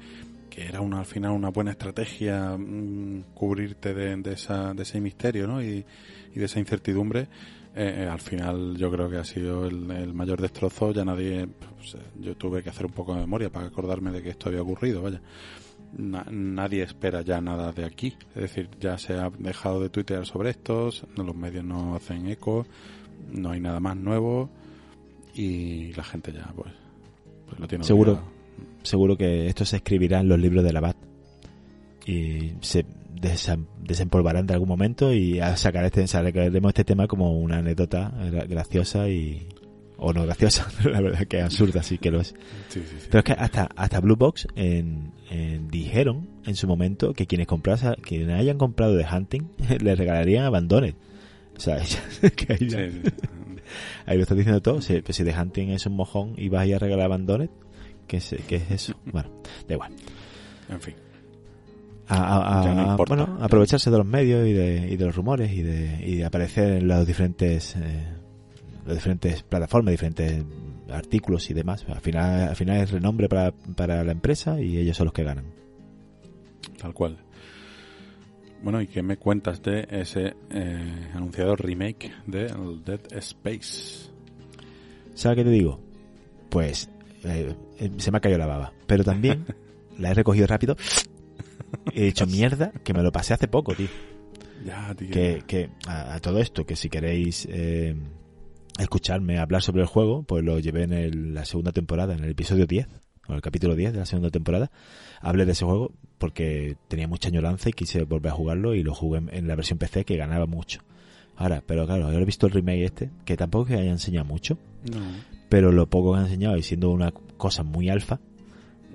que 0.49 0.67
era 0.67 0.81
una, 0.81 1.01
al 1.01 1.07
final 1.07 1.33
una 1.33 1.51
buena 1.51 1.73
estrategia 1.73 2.57
mm, 2.57 3.35
cubrirte 3.35 3.95
de, 3.95 4.33
esa, 4.33 4.75
de 4.75 4.83
ese 4.83 5.01
misterio, 5.01 5.47
¿no? 5.47 5.63
Y, 5.63 5.85
y 6.35 6.39
de 6.39 6.45
esa 6.45 6.59
incertidumbre. 6.59 7.29
Eh, 7.77 8.05
eh, 8.05 8.09
al 8.09 8.21
final 8.21 8.77
yo 8.77 8.89
creo 8.89 9.11
que 9.11 9.17
ha 9.17 9.25
sido 9.25 9.67
el, 9.67 9.91
el 9.91 10.15
mayor 10.15 10.41
destrozo. 10.41 10.93
Ya 10.93 11.05
nadie, 11.05 11.49
pues, 11.77 11.97
yo 12.21 12.37
tuve 12.37 12.63
que 12.63 12.71
hacer 12.71 12.87
un 12.87 12.93
poco 12.93 13.15
de 13.15 13.21
memoria 13.21 13.51
para 13.51 13.67
acordarme 13.67 14.13
de 14.13 14.23
que 14.23 14.31
esto 14.31 14.49
había 14.49 14.63
ocurrido, 14.63 15.03
vaya 15.03 15.21
nadie 15.97 16.83
espera 16.83 17.23
ya 17.23 17.41
nada 17.41 17.73
de 17.73 17.85
aquí. 17.85 18.17
Es 18.35 18.43
decir, 18.43 18.69
ya 18.81 18.99
se 18.99 19.15
ha 19.15 19.31
dejado 19.39 19.81
de 19.81 19.91
tuitear 19.91 20.27
sobre 20.27 20.51
estos, 20.51 21.07
los 21.17 21.35
medios 21.35 21.65
no 21.65 21.95
hacen 21.95 22.27
eco, 22.29 22.67
no 23.33 23.51
hay 23.51 23.61
nada 23.61 23.81
más 23.81 23.97
nuevo 23.97 24.51
y 25.35 25.93
la 25.95 26.05
gente 26.05 26.33
ya 26.33 26.53
pues, 26.55 26.73
pues 27.49 27.69
tiene 27.69 27.85
seguro 27.85 28.35
seguro 28.83 29.17
que 29.17 29.49
esto 29.49 29.65
se 29.65 29.77
escribirá 29.77 30.21
en 30.21 30.29
los 30.29 30.39
libros 30.39 30.63
de 30.65 30.73
la 30.73 30.81
BAT 30.81 30.97
y 32.07 32.53
se 32.61 32.85
desempolvarán 33.81 34.47
de 34.47 34.55
algún 34.55 34.69
momento 34.69 35.13
y 35.13 35.39
este 35.39 35.57
sacaremos 35.57 36.69
este 36.69 36.85
tema 36.85 37.07
como 37.07 37.39
una 37.39 37.59
anécdota 37.59 38.13
graciosa 38.49 39.09
y 39.09 39.49
O 39.97 40.13
no 40.13 40.25
graciosa, 40.25 40.67
pero 40.79 40.91
la 40.93 41.01
verdad 41.01 41.27
que 41.27 41.41
absurda, 41.41 41.83
sí 41.83 41.99
que 41.99 42.11
lo 42.11 42.21
es. 42.21 42.35
Sí, 42.69 42.81
sí, 42.81 42.97
sí. 42.99 43.07
Pero 43.11 43.19
es 43.21 43.25
que 43.25 43.33
hasta, 43.33 43.69
hasta 43.77 44.01
Blue 44.01 44.17
Box 44.17 44.49
en, 44.57 45.13
en- 45.31 45.69
dijeron 45.69 46.29
en 46.45 46.57
su 46.57 46.67
momento 46.67 47.13
que 47.15 47.27
quienes 47.27 47.47
comprase, 47.47 47.95
quienes 48.03 48.39
hayan 48.39 48.59
comprado 48.59 48.95
de 48.97 49.05
Hunting 49.07 49.43
le 49.81 49.95
regalarían 49.95 50.45
Abandoned. 50.45 50.95
O 51.57 51.61
sea, 51.61 51.79
que 52.37 52.53
ahí, 52.53 52.69
ya- 52.69 52.79
ahí 54.07 54.17
lo 54.17 54.23
estás 54.23 54.37
diciendo 54.37 54.61
todo. 54.61 54.81
Si, 54.81 55.01
pues 55.01 55.17
si 55.17 55.23
de 55.25 55.33
Hunting 55.39 55.69
es 55.71 55.87
un 55.87 55.95
mojón 55.97 56.35
y 56.37 56.49
vas 56.49 56.63
a 56.63 56.67
ir 56.67 56.75
a 56.75 56.79
regalar 56.81 57.07
Abandoned, 57.07 57.51
¿qué 58.09 58.17
es, 58.19 58.35
qué 58.49 58.57
es 58.57 58.71
eso? 58.71 58.95
Bueno, 59.07 59.31
da 59.69 59.75
igual. 59.75 59.93
En 60.69 60.81
fin. 60.81 60.95
A, 62.09 62.17
a- 62.17 62.61
a- 62.61 62.65
Ya 62.65 62.75
no 62.75 62.91
importa. 62.91 63.15
bueno, 63.15 63.39
aprovecharse 63.41 63.91
de 63.91 63.97
los 63.99 64.07
medios 64.07 64.47
y 64.47 64.53
de, 64.53 64.89
y 64.91 64.97
de 64.97 65.05
los 65.07 65.15
rumores 65.15 65.53
y 65.53 65.63
de, 65.63 66.05
y 66.05 66.17
de 66.17 66.25
aparecer 66.25 66.73
en 66.75 66.89
los 66.89 67.07
diferentes 67.07 67.77
eh, 67.77 68.05
las 68.87 68.97
diferentes 68.97 69.43
plataformas, 69.43 69.93
diferentes 69.93 70.45
artículos 70.91 71.49
y 71.51 71.55
demás. 71.55 71.85
Al 71.89 72.01
final, 72.01 72.49
al 72.49 72.57
final 72.57 72.81
es 72.81 72.91
renombre 72.91 73.29
para, 73.29 73.53
para 73.53 74.05
la 74.05 74.13
empresa 74.13 74.61
y 74.61 74.79
ellos 74.79 74.97
son 74.97 75.07
los 75.07 75.15
que 75.15 75.25
ganan. 75.25 75.47
Tal 76.79 76.93
cual. 76.93 77.19
Bueno, 78.63 78.81
¿y 78.81 78.87
qué 78.87 79.03
me 79.03 79.19
cuentas 79.19 79.63
de 79.63 79.87
ese 79.91 80.35
eh, 80.51 81.11
anunciado 81.15 81.55
remake 81.55 82.13
de 82.27 82.47
Dead 82.85 83.01
Space? 83.13 84.11
¿Sabes 85.15 85.37
qué 85.37 85.45
te 85.45 85.51
digo? 85.51 85.81
Pues 86.49 86.91
eh, 87.25 87.55
eh, 87.79 87.91
se 87.99 88.11
me 88.11 88.19
ha 88.19 88.21
caído 88.21 88.39
la 88.39 88.47
baba. 88.47 88.73
Pero 88.87 89.05
también 89.05 89.45
la 89.99 90.11
he 90.11 90.15
recogido 90.15 90.47
rápido. 90.47 90.77
He 91.93 92.07
hecho 92.07 92.27
mierda 92.27 92.73
que 92.83 92.95
me 92.95 93.03
lo 93.03 93.13
pasé 93.13 93.35
hace 93.35 93.49
poco, 93.49 93.75
tío. 93.75 93.89
Ya, 94.65 94.95
tío. 94.95 95.11
que, 95.11 95.43
que 95.47 95.71
a, 95.87 96.15
a 96.15 96.21
todo 96.21 96.39
esto, 96.39 96.65
que 96.65 96.75
si 96.75 96.89
queréis 96.89 97.47
eh, 97.51 97.95
escucharme 98.79 99.39
hablar 99.39 99.63
sobre 99.63 99.83
el 99.83 99.89
juego, 99.89 100.23
pues 100.25 100.45
lo 100.45 100.59
llevé 100.59 100.83
en 100.85 100.93
el- 100.93 101.35
la 101.35 101.45
segunda 101.45 101.73
temporada, 101.73 102.15
en 102.15 102.25
el 102.25 102.31
episodio 102.31 102.67
10, 102.67 102.89
o 103.29 103.35
el 103.35 103.41
capítulo 103.41 103.75
10 103.75 103.93
de 103.93 104.01
la 104.01 104.07
segunda 104.07 104.31
temporada. 104.31 104.71
Hablé 105.21 105.47
de 105.47 105.53
ese 105.53 105.65
juego 105.65 105.93
porque 106.19 106.77
tenía 106.89 107.09
mucha 107.09 107.29
añoranza 107.29 107.69
y 107.69 107.73
quise 107.73 108.03
volver 108.05 108.33
a 108.33 108.35
jugarlo 108.35 108.75
y 108.75 108.83
lo 108.83 108.95
jugué 108.95 109.19
en, 109.19 109.31
en 109.33 109.47
la 109.49 109.55
versión 109.57 109.79
PC 109.79 110.05
que 110.05 110.17
ganaba 110.17 110.47
mucho. 110.47 110.81
Ahora, 111.37 111.63
pero 111.67 111.87
claro, 111.87 112.05
ahora 112.07 112.21
he 112.21 112.25
visto 112.25 112.47
el 112.47 112.53
remake 112.53 112.85
este, 112.85 113.11
que 113.25 113.37
tampoco 113.37 113.65
es 113.65 113.75
que 113.77 113.81
haya 113.83 113.91
enseñado 113.91 114.25
mucho, 114.27 114.59
No. 114.93 115.01
pero 115.49 115.73
lo 115.73 115.87
poco 115.89 116.13
que 116.13 116.19
ha 116.19 116.23
enseñado 116.23 116.57
y 116.57 116.63
siendo 116.63 116.91
una 116.91 117.13
cosa 117.37 117.63
muy 117.65 117.89
alfa, 117.89 118.21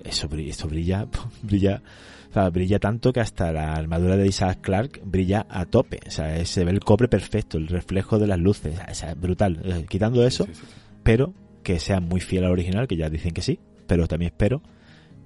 eso, 0.03 0.29
eso 0.33 0.67
brilla, 0.69 1.07
brilla, 1.43 1.81
o 2.29 2.33
sea, 2.33 2.49
brilla 2.49 2.79
tanto 2.79 3.11
que 3.11 3.19
hasta 3.19 3.51
la 3.51 3.73
armadura 3.73 4.15
de 4.17 4.27
Isaac 4.27 4.59
Clark 4.61 5.01
brilla 5.03 5.45
a 5.49 5.65
tope. 5.65 5.99
O 6.07 6.11
sea, 6.11 6.45
se 6.45 6.63
ve 6.63 6.71
el 6.71 6.79
cobre 6.79 7.07
perfecto, 7.07 7.57
el 7.57 7.67
reflejo 7.67 8.19
de 8.19 8.27
las 8.27 8.39
luces, 8.39 8.73
o 8.73 8.77
sea, 8.77 8.87
o 8.91 8.93
sea, 8.95 9.13
brutal. 9.15 9.59
Eh, 9.63 9.85
Quitando 9.89 10.25
eso, 10.25 10.45
Sí, 10.45 10.53
sí, 10.53 10.61
sí. 10.61 10.73
pero 11.03 11.33
que 11.63 11.79
sea 11.79 11.99
muy 11.99 12.21
fiel 12.21 12.45
al 12.45 12.51
original, 12.51 12.87
que 12.87 12.95
ya 12.97 13.09
dicen 13.09 13.33
que 13.33 13.41
sí, 13.41 13.59
pero 13.87 14.07
también 14.07 14.31
espero 14.31 14.61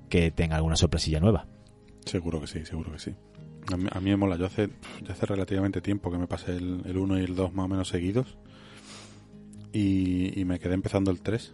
que 0.10 0.32
tenga 0.32 0.56
alguna 0.56 0.76
sorpresilla 0.76 1.20
nueva. 1.20 1.45
Seguro 2.06 2.39
que 2.41 2.47
sí, 2.47 2.66
seguro 2.66 2.91
que 2.91 2.99
sí. 2.99 3.12
A 3.72 3.78
mí, 3.78 3.88
a 3.91 3.99
mí 4.01 4.10
me 4.10 4.18
mola. 4.18 4.36
Yo 4.38 4.45
hace, 4.45 4.70
ya 5.06 5.14
hace 5.14 5.26
relativamente 5.26 5.80
tiempo 5.82 6.12
que 6.12 6.18
me 6.18 6.28
pasé 6.28 6.51
el, 6.58 6.82
el 6.86 6.97
1 6.97 7.20
y 7.20 7.24
el 7.24 7.36
2 7.36 7.54
más 7.54 7.66
o 7.66 7.68
menos 7.70 7.88
seguidos. 7.88 8.38
Y, 9.72 10.39
y 10.39 10.45
me 10.45 10.60
quedé 10.60 10.74
empezando 10.74 11.12
el 11.12 11.22
3, 11.22 11.51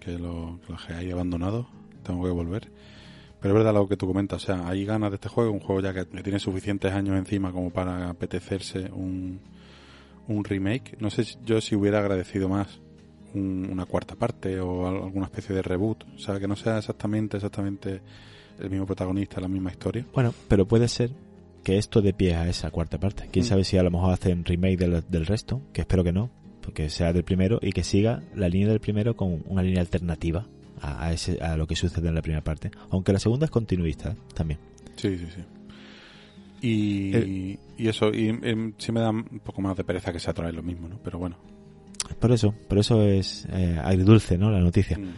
que 0.00 0.18
lo, 0.18 0.58
que 0.66 0.72
lo 0.72 0.78
dejé 0.78 0.94
ahí 0.94 1.10
abandonado. 1.10 1.68
Tengo 2.02 2.24
que 2.24 2.30
volver. 2.30 2.70
Pero 3.42 3.54
es 3.54 3.58
verdad 3.64 3.74
lo 3.74 3.88
que 3.88 3.96
tú 3.96 4.06
comentas. 4.06 4.42
O 4.42 4.46
sea, 4.46 4.66
hay 4.68 4.84
ganas 4.84 5.10
de 5.10 5.16
este 5.16 5.28
juego. 5.28 5.50
Un 5.50 5.60
juego 5.60 5.80
ya 5.82 5.92
que 5.92 6.04
tiene 6.22 6.38
suficientes 6.38 6.92
años 6.92 7.16
encima 7.18 7.52
como 7.52 7.70
para 7.70 8.08
apetecerse 8.08 8.88
un, 8.92 9.40
un 10.28 10.44
remake. 10.44 10.96
No 11.00 11.10
sé 11.10 11.24
si- 11.24 11.36
yo 11.44 11.60
si 11.60 11.74
hubiera 11.74 11.98
agradecido 11.98 12.48
más 12.48 12.80
un- 13.34 13.68
una 13.70 13.84
cuarta 13.86 14.14
parte 14.14 14.60
o 14.60 14.86
al- 14.86 15.02
alguna 15.02 15.26
especie 15.26 15.54
de 15.54 15.62
reboot. 15.62 16.04
O 16.14 16.18
sea, 16.18 16.38
que 16.38 16.46
no 16.46 16.54
sea 16.56 16.78
exactamente, 16.78 17.36
exactamente 17.38 18.00
el 18.60 18.70
mismo 18.70 18.86
protagonista, 18.86 19.40
la 19.40 19.48
misma 19.48 19.70
historia. 19.70 20.06
Bueno, 20.14 20.32
pero 20.48 20.66
puede 20.66 20.86
ser 20.88 21.10
que 21.64 21.78
esto 21.78 22.00
dé 22.02 22.12
pie 22.12 22.34
a 22.34 22.48
esa 22.48 22.70
cuarta 22.70 22.98
parte. 22.98 23.28
Quién 23.32 23.44
Mm. 23.44 23.48
sabe 23.48 23.64
si 23.64 23.76
a 23.76 23.82
lo 23.82 23.90
mejor 23.90 24.12
hacen 24.12 24.44
remake 24.44 24.76
del, 24.76 25.02
del 25.08 25.26
resto, 25.26 25.62
que 25.72 25.80
espero 25.80 26.04
que 26.04 26.12
no, 26.12 26.30
porque 26.60 26.90
sea 26.90 27.12
del 27.12 27.24
primero 27.24 27.58
y 27.62 27.72
que 27.72 27.82
siga 27.82 28.22
la 28.36 28.48
línea 28.48 28.68
del 28.68 28.78
primero 28.80 29.16
con 29.16 29.42
una 29.48 29.62
línea 29.62 29.80
alternativa 29.80 30.46
a, 30.82 31.06
a 31.06 31.12
ese, 31.12 31.40
a 31.42 31.56
lo 31.56 31.66
que 31.66 31.76
sucede 31.76 32.08
en 32.08 32.14
la 32.14 32.22
primera 32.22 32.44
parte. 32.44 32.70
Aunque 32.90 33.12
la 33.12 33.18
segunda 33.18 33.46
es 33.46 33.50
continuista 33.50 34.10
¿eh? 34.10 34.16
también. 34.34 34.60
Sí, 34.96 35.16
sí, 35.16 35.26
sí. 35.34 35.42
Y, 36.60 37.16
Eh. 37.16 37.58
y 37.78 37.88
eso, 37.88 38.12
y, 38.12 38.28
em, 38.28 38.72
sí 38.78 38.92
me 38.92 39.00
da 39.00 39.10
un 39.10 39.40
poco 39.42 39.60
más 39.62 39.76
de 39.76 39.84
pereza 39.84 40.12
que 40.12 40.20
sea 40.20 40.30
otra 40.32 40.46
vez 40.46 40.54
lo 40.54 40.62
mismo, 40.62 40.88
¿no? 40.88 40.98
Pero 41.02 41.18
bueno. 41.18 41.36
Por 42.20 42.30
eso, 42.32 42.54
por 42.68 42.78
eso 42.78 43.02
es 43.02 43.46
eh, 43.50 43.78
agridulce, 43.82 44.38
¿no? 44.38 44.50
La 44.50 44.60
noticia. 44.60 44.98
Mm. 44.98 45.14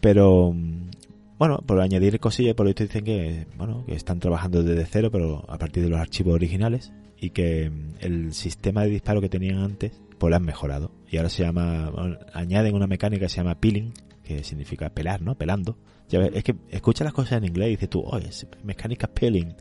Pero 0.00 0.52
mm, 0.52 0.90
bueno, 1.38 1.58
por 1.58 1.80
añadir 1.80 2.18
cosillas, 2.18 2.54
por 2.54 2.64
lo 2.66 2.70
visto 2.70 2.82
dicen 2.84 3.04
que 3.04 3.46
bueno, 3.56 3.84
que 3.86 3.94
están 3.94 4.18
trabajando 4.18 4.62
desde 4.62 4.86
cero, 4.86 5.10
pero 5.12 5.44
a 5.48 5.58
partir 5.58 5.82
de 5.84 5.88
los 5.88 6.00
archivos 6.00 6.34
originales 6.34 6.92
y 7.20 7.30
que 7.30 7.70
mm, 7.70 7.94
el 8.00 8.32
sistema 8.32 8.82
de 8.82 8.90
disparo 8.90 9.20
que 9.20 9.28
tenían 9.28 9.58
antes 9.58 9.92
pues 10.18 10.30
lo 10.30 10.36
han 10.36 10.44
mejorado 10.44 10.90
y 11.08 11.16
ahora 11.16 11.28
se 11.28 11.44
llama 11.44 11.90
bueno, 11.90 12.18
añaden 12.32 12.74
una 12.74 12.88
mecánica 12.88 13.26
que 13.26 13.28
se 13.28 13.36
llama 13.36 13.54
peeling, 13.60 13.92
que 14.28 14.44
significa 14.44 14.90
pelar, 14.90 15.22
¿no? 15.22 15.34
Pelando. 15.34 15.78
Ya 16.08 16.18
ves, 16.18 16.32
es 16.34 16.44
que 16.44 16.54
escucha 16.68 17.02
las 17.02 17.14
cosas 17.14 17.38
en 17.38 17.44
inglés 17.44 17.68
y 17.68 17.70
dices 17.72 17.88
tú, 17.88 18.02
"Oh, 18.04 18.18
es 18.18 18.46
mecánica 18.62 19.06
peeling." 19.06 19.54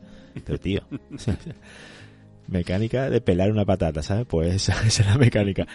Pero 0.46 0.60
tío, 0.60 0.82
mecánica 2.48 3.10
de 3.10 3.22
pelar 3.22 3.50
una 3.50 3.66
patata, 3.66 4.04
¿sabes? 4.04 4.26
Pues 4.28 4.56
esa, 4.70 4.86
es 4.86 5.06
la 5.06 5.18
mecánica. 5.18 5.66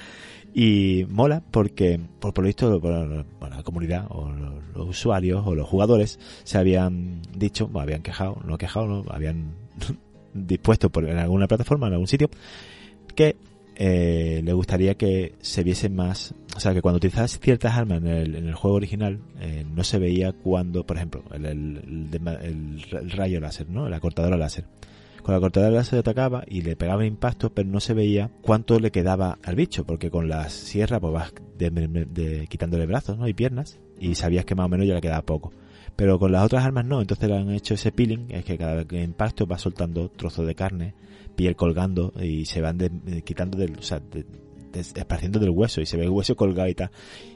Y 0.54 1.06
mola 1.08 1.42
porque, 1.50 1.98
por, 2.20 2.34
por 2.34 2.44
lo 2.44 2.48
visto, 2.48 2.78
bueno, 2.78 3.24
la 3.40 3.62
comunidad 3.62 4.06
o 4.10 4.30
los, 4.30 4.54
los 4.74 4.88
usuarios 4.90 5.42
o 5.46 5.54
los 5.54 5.66
jugadores 5.66 6.18
se 6.44 6.58
habían 6.58 7.22
dicho, 7.34 7.66
bueno, 7.66 7.84
habían 7.84 8.02
quejado, 8.02 8.38
no 8.44 8.58
quejado, 8.58 8.86
no, 8.86 9.04
habían 9.08 9.54
dispuesto 10.34 10.90
por, 10.90 11.08
en 11.08 11.16
alguna 11.16 11.48
plataforma, 11.48 11.86
en 11.86 11.94
algún 11.94 12.08
sitio, 12.08 12.28
que 13.14 13.36
eh, 13.84 14.42
le 14.44 14.52
gustaría 14.52 14.94
que 14.94 15.34
se 15.40 15.64
viese 15.64 15.88
más, 15.88 16.36
o 16.54 16.60
sea, 16.60 16.72
que 16.72 16.80
cuando 16.80 16.98
utilizabas 16.98 17.40
ciertas 17.40 17.76
armas 17.76 17.98
en 17.98 18.06
el, 18.06 18.36
en 18.36 18.46
el 18.46 18.54
juego 18.54 18.76
original, 18.76 19.18
eh, 19.40 19.64
no 19.74 19.82
se 19.82 19.98
veía 19.98 20.30
cuando, 20.30 20.86
por 20.86 20.98
ejemplo, 20.98 21.24
el, 21.34 22.80
rayo 23.10 23.40
láser, 23.40 23.68
¿no? 23.68 23.88
La 23.88 23.98
cortadora 23.98 24.36
láser. 24.36 24.66
Con 25.24 25.34
la 25.34 25.40
cortadora 25.40 25.72
láser 25.72 25.98
atacaba 25.98 26.44
y 26.46 26.62
le 26.62 26.76
pegaba 26.76 27.04
impactos, 27.04 27.50
pero 27.52 27.68
no 27.68 27.80
se 27.80 27.92
veía 27.92 28.30
cuánto 28.40 28.78
le 28.78 28.92
quedaba 28.92 29.40
al 29.42 29.56
bicho, 29.56 29.84
porque 29.84 30.12
con 30.12 30.28
la 30.28 30.48
sierra 30.48 31.00
pues 31.00 31.12
vas 31.12 31.32
de- 31.58 32.46
quitándole 32.48 32.86
brazos 32.86 33.18
¿no? 33.18 33.26
y 33.26 33.34
piernas 33.34 33.80
y 33.98 34.14
sabías 34.14 34.44
que 34.44 34.54
más 34.54 34.66
o 34.66 34.68
menos 34.68 34.86
ya 34.86 34.94
le 34.94 35.00
quedaba 35.00 35.22
poco. 35.22 35.52
Pero 35.96 36.20
con 36.20 36.30
las 36.30 36.44
otras 36.44 36.64
armas 36.64 36.84
no, 36.84 37.00
entonces 37.00 37.28
le 37.28 37.36
han 37.36 37.50
hecho 37.50 37.74
ese 37.74 37.90
peeling, 37.90 38.26
es 38.30 38.44
que 38.44 38.56
cada 38.56 38.76
vez 38.76 38.86
que 38.86 39.02
impacto 39.02 39.44
va 39.44 39.58
soltando 39.58 40.08
trozos 40.08 40.46
de 40.46 40.54
carne, 40.54 40.94
piel 41.34 41.56
colgando 41.56 42.12
y 42.20 42.44
se 42.44 42.60
van 42.60 42.78
de- 42.78 43.22
quitando 43.24 43.58
del, 43.58 43.78
o 43.78 43.82
sea, 43.82 44.00
de- 44.00 44.24
esparciendo 44.72 45.38
del 45.38 45.50
hueso 45.50 45.80
y 45.80 45.86
se 45.86 45.96
ve 45.96 46.04
el 46.04 46.10
hueso 46.10 46.34
colgado 46.36 46.68
y 46.68 46.74
tal. 46.74 46.90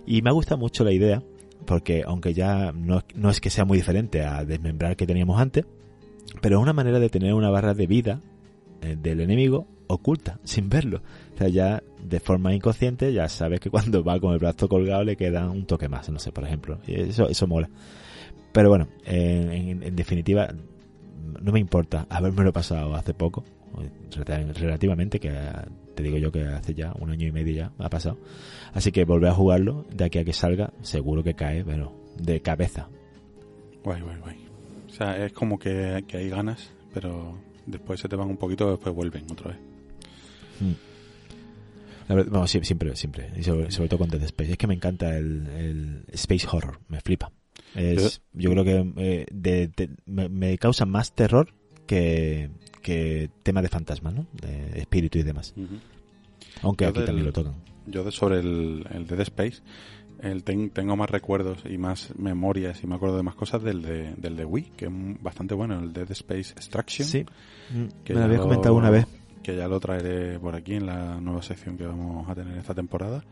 Y 0.07 0.23
me 0.23 0.33
gusta 0.33 0.57
mucho 0.57 0.85
la 0.85 0.93
idea, 0.93 1.23
porque 1.67 2.03
aunque 2.07 2.33
ya 2.35 2.73
no, 2.73 3.03
no 3.15 3.31
es 3.31 3.41
que 3.41 3.51
sea 3.51 3.65
muy 3.65 3.79
diferente 3.79 4.23
a 4.23 4.45
desmembrar 4.45 4.97
que 4.97 5.07
teníamos 5.07 5.41
antes, 5.41 5.65
pero 6.41 6.57
es 6.59 6.63
una 6.63 6.73
manera 6.73 6.99
de 6.99 7.09
tener 7.11 7.35
una 7.35 7.51
barra 7.51 7.75
de 7.75 7.87
vida 7.87 8.21
eh, 8.83 8.97
del 9.01 9.21
enemigo 9.21 9.67
oculta, 9.89 10.39
sin 10.45 10.69
verlo. 10.69 11.03
O 11.35 11.39
sea, 11.39 11.49
ya 11.49 11.83
de 12.03 12.21
forma 12.21 12.55
inconsciente 12.55 13.13
ya 13.13 13.29
sabes 13.29 13.61
que 13.61 13.71
cuando 13.71 14.03
va 14.03 14.19
con 14.21 14.33
el 14.33 14.39
brazo 14.39 14.69
colgado 14.69 15.05
le 15.05 15.17
queda 15.17 15.51
un 15.51 15.67
toque 15.67 15.89
más, 15.89 16.09
no 16.09 16.19
sé, 16.19 16.33
por 16.33 16.45
ejemplo. 16.45 16.79
Eso, 16.87 17.29
eso 17.29 17.47
mola. 17.47 17.69
Pero 18.53 18.71
bueno, 18.71 18.89
en, 19.05 19.95
definitiva, 19.95 20.49
no 21.43 21.53
me 21.53 21.61
importa 21.61 22.07
habérmelo 22.09 22.53
pasado 22.53 22.95
hace 22.95 23.13
poco, 23.13 23.45
relativamente, 24.59 25.19
que 25.21 25.33
te 25.95 26.03
digo 26.03 26.19
yo 26.19 26.31
que 26.33 26.43
hace 26.45 26.75
ya 26.75 26.93
un 26.99 27.11
año 27.11 27.27
y 27.27 27.33
medio 27.33 27.55
ya 27.55 27.73
ha 27.79 27.89
pasado. 27.89 28.19
Así 28.73 28.93
que 28.93 29.05
volver 29.05 29.31
a 29.31 29.35
jugarlo, 29.35 29.87
de 29.95 30.05
aquí 30.05 30.19
a 30.19 30.25
que 30.25 30.33
salga, 30.33 30.73
seguro 30.83 31.23
que 31.23 31.35
cae, 31.35 31.63
bueno, 31.63 31.93
de 32.19 32.41
cabeza. 32.41 32.89
Guay, 33.85 34.01
guay, 34.03 34.17
guay. 34.19 34.37
O 34.89 34.91
sea, 34.93 35.25
es 35.25 35.33
como 35.33 35.59
que, 35.59 36.05
que 36.09 36.17
hay 36.19 36.29
ganas, 36.31 36.71
pero 36.95 37.39
después 37.67 38.01
se 38.01 38.09
te 38.09 38.17
van 38.17 38.29
un 38.29 38.37
poquito, 38.37 38.71
después 38.71 38.95
vuelven 38.95 39.25
otra 39.31 39.51
vez. 39.51 39.59
La 42.09 42.15
verdad, 42.15 42.31
bueno, 42.31 42.47
siempre, 42.47 42.95
siempre. 42.95 43.31
Y 43.37 43.43
sobre, 43.43 43.71
sobre 43.71 43.89
todo 43.89 43.99
con 43.99 44.09
Dead 44.09 44.23
Space. 44.23 44.53
Es 44.53 44.59
que 44.59 44.67
me 44.69 44.75
encanta 44.75 45.17
el, 45.17 45.47
el 45.59 46.05
Space 46.13 46.47
Horror. 46.51 46.79
Me 46.89 47.01
flipa. 47.01 47.33
Es, 47.75 48.23
yo 48.33 48.51
creo 48.53 48.65
que 48.65 48.93
eh, 48.97 49.27
de- 49.33 49.69
de- 49.69 49.91
me, 50.07 50.29
me 50.29 50.57
causa 50.57 50.87
más 50.87 51.15
terror 51.15 51.49
que, 51.87 52.49
que 52.87 53.29
tema 53.43 53.63
de 53.63 53.69
fantasmas, 53.69 54.15
¿no? 54.15 54.27
De 54.33 54.79
espíritu 54.79 55.19
y 55.19 55.25
demás. 55.25 55.53
Aunque 56.63 56.85
Yo 56.85 56.91
aquí 56.91 56.99
del- 57.01 57.07
también 57.07 57.27
lo 57.27 57.33
tocan. 57.33 57.55
Yo 57.87 58.05
de 58.05 58.13
sobre 58.13 58.39
el, 58.41 58.87
el 58.93 59.07
Dead 59.09 59.21
Space 59.21 59.61
el 60.23 60.45
ten- 60.45 60.71
tengo 60.71 60.97
más 60.97 61.11
recuerdos 61.11 61.59
y 61.69 61.77
más 61.79 62.15
memorias 62.17 62.83
y 62.83 62.87
me 62.87 62.95
acuerdo 62.95 63.17
de 63.17 63.23
más 63.25 63.35
cosas 63.35 63.63
del 63.63 63.83
de, 63.83 64.15
del 64.17 64.37
de 64.37 64.45
Wii, 64.45 64.73
que 64.77 64.85
es 64.87 64.91
bastante 65.21 65.55
bueno, 65.55 65.79
el 65.79 65.93
Dead 65.93 66.11
Space 66.13 66.53
Extraction. 66.53 67.07
Sí. 67.09 67.27
que 68.05 68.15
me 68.15 68.21
lo 68.21 68.27
habías 68.27 68.41
comentado 68.41 68.75
una 68.77 68.91
vez. 68.91 69.07
Que 69.43 69.57
ya 69.57 69.69
lo 69.69 69.79
traeré 69.81 70.39
por 70.41 70.55
aquí 70.57 70.75
en 70.75 70.87
la 70.87 71.21
nueva 71.21 71.43
sección 71.43 71.77
que 71.77 71.87
vamos 71.87 72.29
a 72.31 72.35
tener 72.35 72.57
esta 72.59 72.75
temporada. 72.75 73.23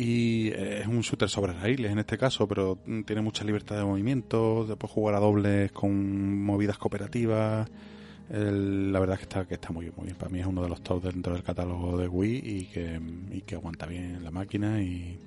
Y 0.00 0.48
eh, 0.50 0.80
es 0.82 0.86
un 0.86 1.00
shooter 1.00 1.28
sobre 1.28 1.52
raíles 1.52 1.90
en 1.90 1.98
este 1.98 2.16
caso, 2.16 2.46
pero 2.46 2.78
mm, 2.86 3.02
tiene 3.02 3.20
mucha 3.20 3.42
libertad 3.44 3.76
de 3.76 3.84
movimiento, 3.84 4.64
puedes 4.78 4.94
jugar 4.94 5.16
a 5.16 5.18
dobles 5.20 5.72
con 5.72 6.40
movidas 6.42 6.78
cooperativas. 6.78 7.68
El- 8.30 8.92
la 8.92 9.00
verdad 9.00 9.14
es 9.14 9.18
que 9.20 9.24
está, 9.24 9.44
que 9.48 9.54
está 9.54 9.72
muy 9.72 9.90
muy 9.96 10.04
bien. 10.06 10.16
Para 10.16 10.30
mí 10.30 10.38
es 10.38 10.46
uno 10.46 10.62
de 10.62 10.68
los 10.68 10.82
top 10.82 11.02
dentro 11.02 11.34
del 11.34 11.42
catálogo 11.42 11.98
de 11.98 12.06
Wii 12.08 12.42
y 12.44 12.64
que, 12.66 13.00
y 13.32 13.40
que 13.40 13.56
aguanta 13.56 13.86
bien 13.86 14.22
la 14.22 14.30
máquina 14.30 14.80
y, 14.82 15.18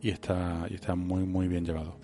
y 0.00 0.08
está, 0.08 0.66
y 0.70 0.74
está 0.74 0.94
muy, 0.94 1.24
muy 1.24 1.48
bien 1.48 1.64
llevado. 1.66 1.96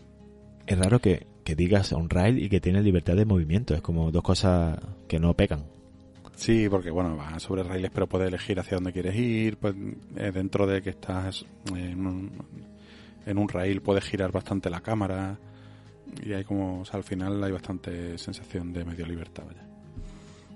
Es 0.67 0.79
raro 0.79 0.99
que, 1.01 1.27
que 1.45 1.55
digas 1.57 1.93
un 1.93 2.11
rail 2.11 2.39
y 2.43 2.51
que 2.51 2.61
tiene 2.61 2.83
libertad 2.83 3.17
de 3.17 3.25
movimiento. 3.25 3.75
Es 3.75 3.81
como 3.81 4.11
dos 4.11 4.23
cosas 4.23 4.79
que 5.07 5.19
no 5.19 5.33
pegan. 5.35 5.65
Sí, 6.39 6.69
porque 6.69 6.91
bueno, 6.91 7.17
va 7.17 7.37
sobre 7.41 7.65
raíles, 7.65 7.91
pero 7.93 8.07
puedes 8.07 8.29
elegir 8.29 8.61
hacia 8.61 8.77
dónde 8.77 8.93
quieres 8.93 9.17
ir. 9.17 9.57
Pues 9.57 9.75
eh, 10.17 10.31
dentro 10.33 10.69
de 10.69 10.81
que 10.81 10.91
estás 10.91 11.45
en 11.75 12.07
un, 12.07 12.31
en 13.27 13.39
un 13.39 13.49
rail 13.49 13.83
puedes 13.83 14.05
girar 14.05 14.31
bastante 14.31 14.71
la 14.71 14.81
cámara 14.81 15.37
y 16.25 16.33
hay 16.33 16.45
como, 16.45 16.83
o 16.83 16.85
sea, 16.85 16.99
al 16.99 17.03
final 17.03 17.43
hay 17.43 17.51
bastante 17.51 18.17
sensación 18.19 18.73
de 18.73 18.85
medio 18.85 19.05
libertad, 19.05 19.43
vaya. 19.47 19.67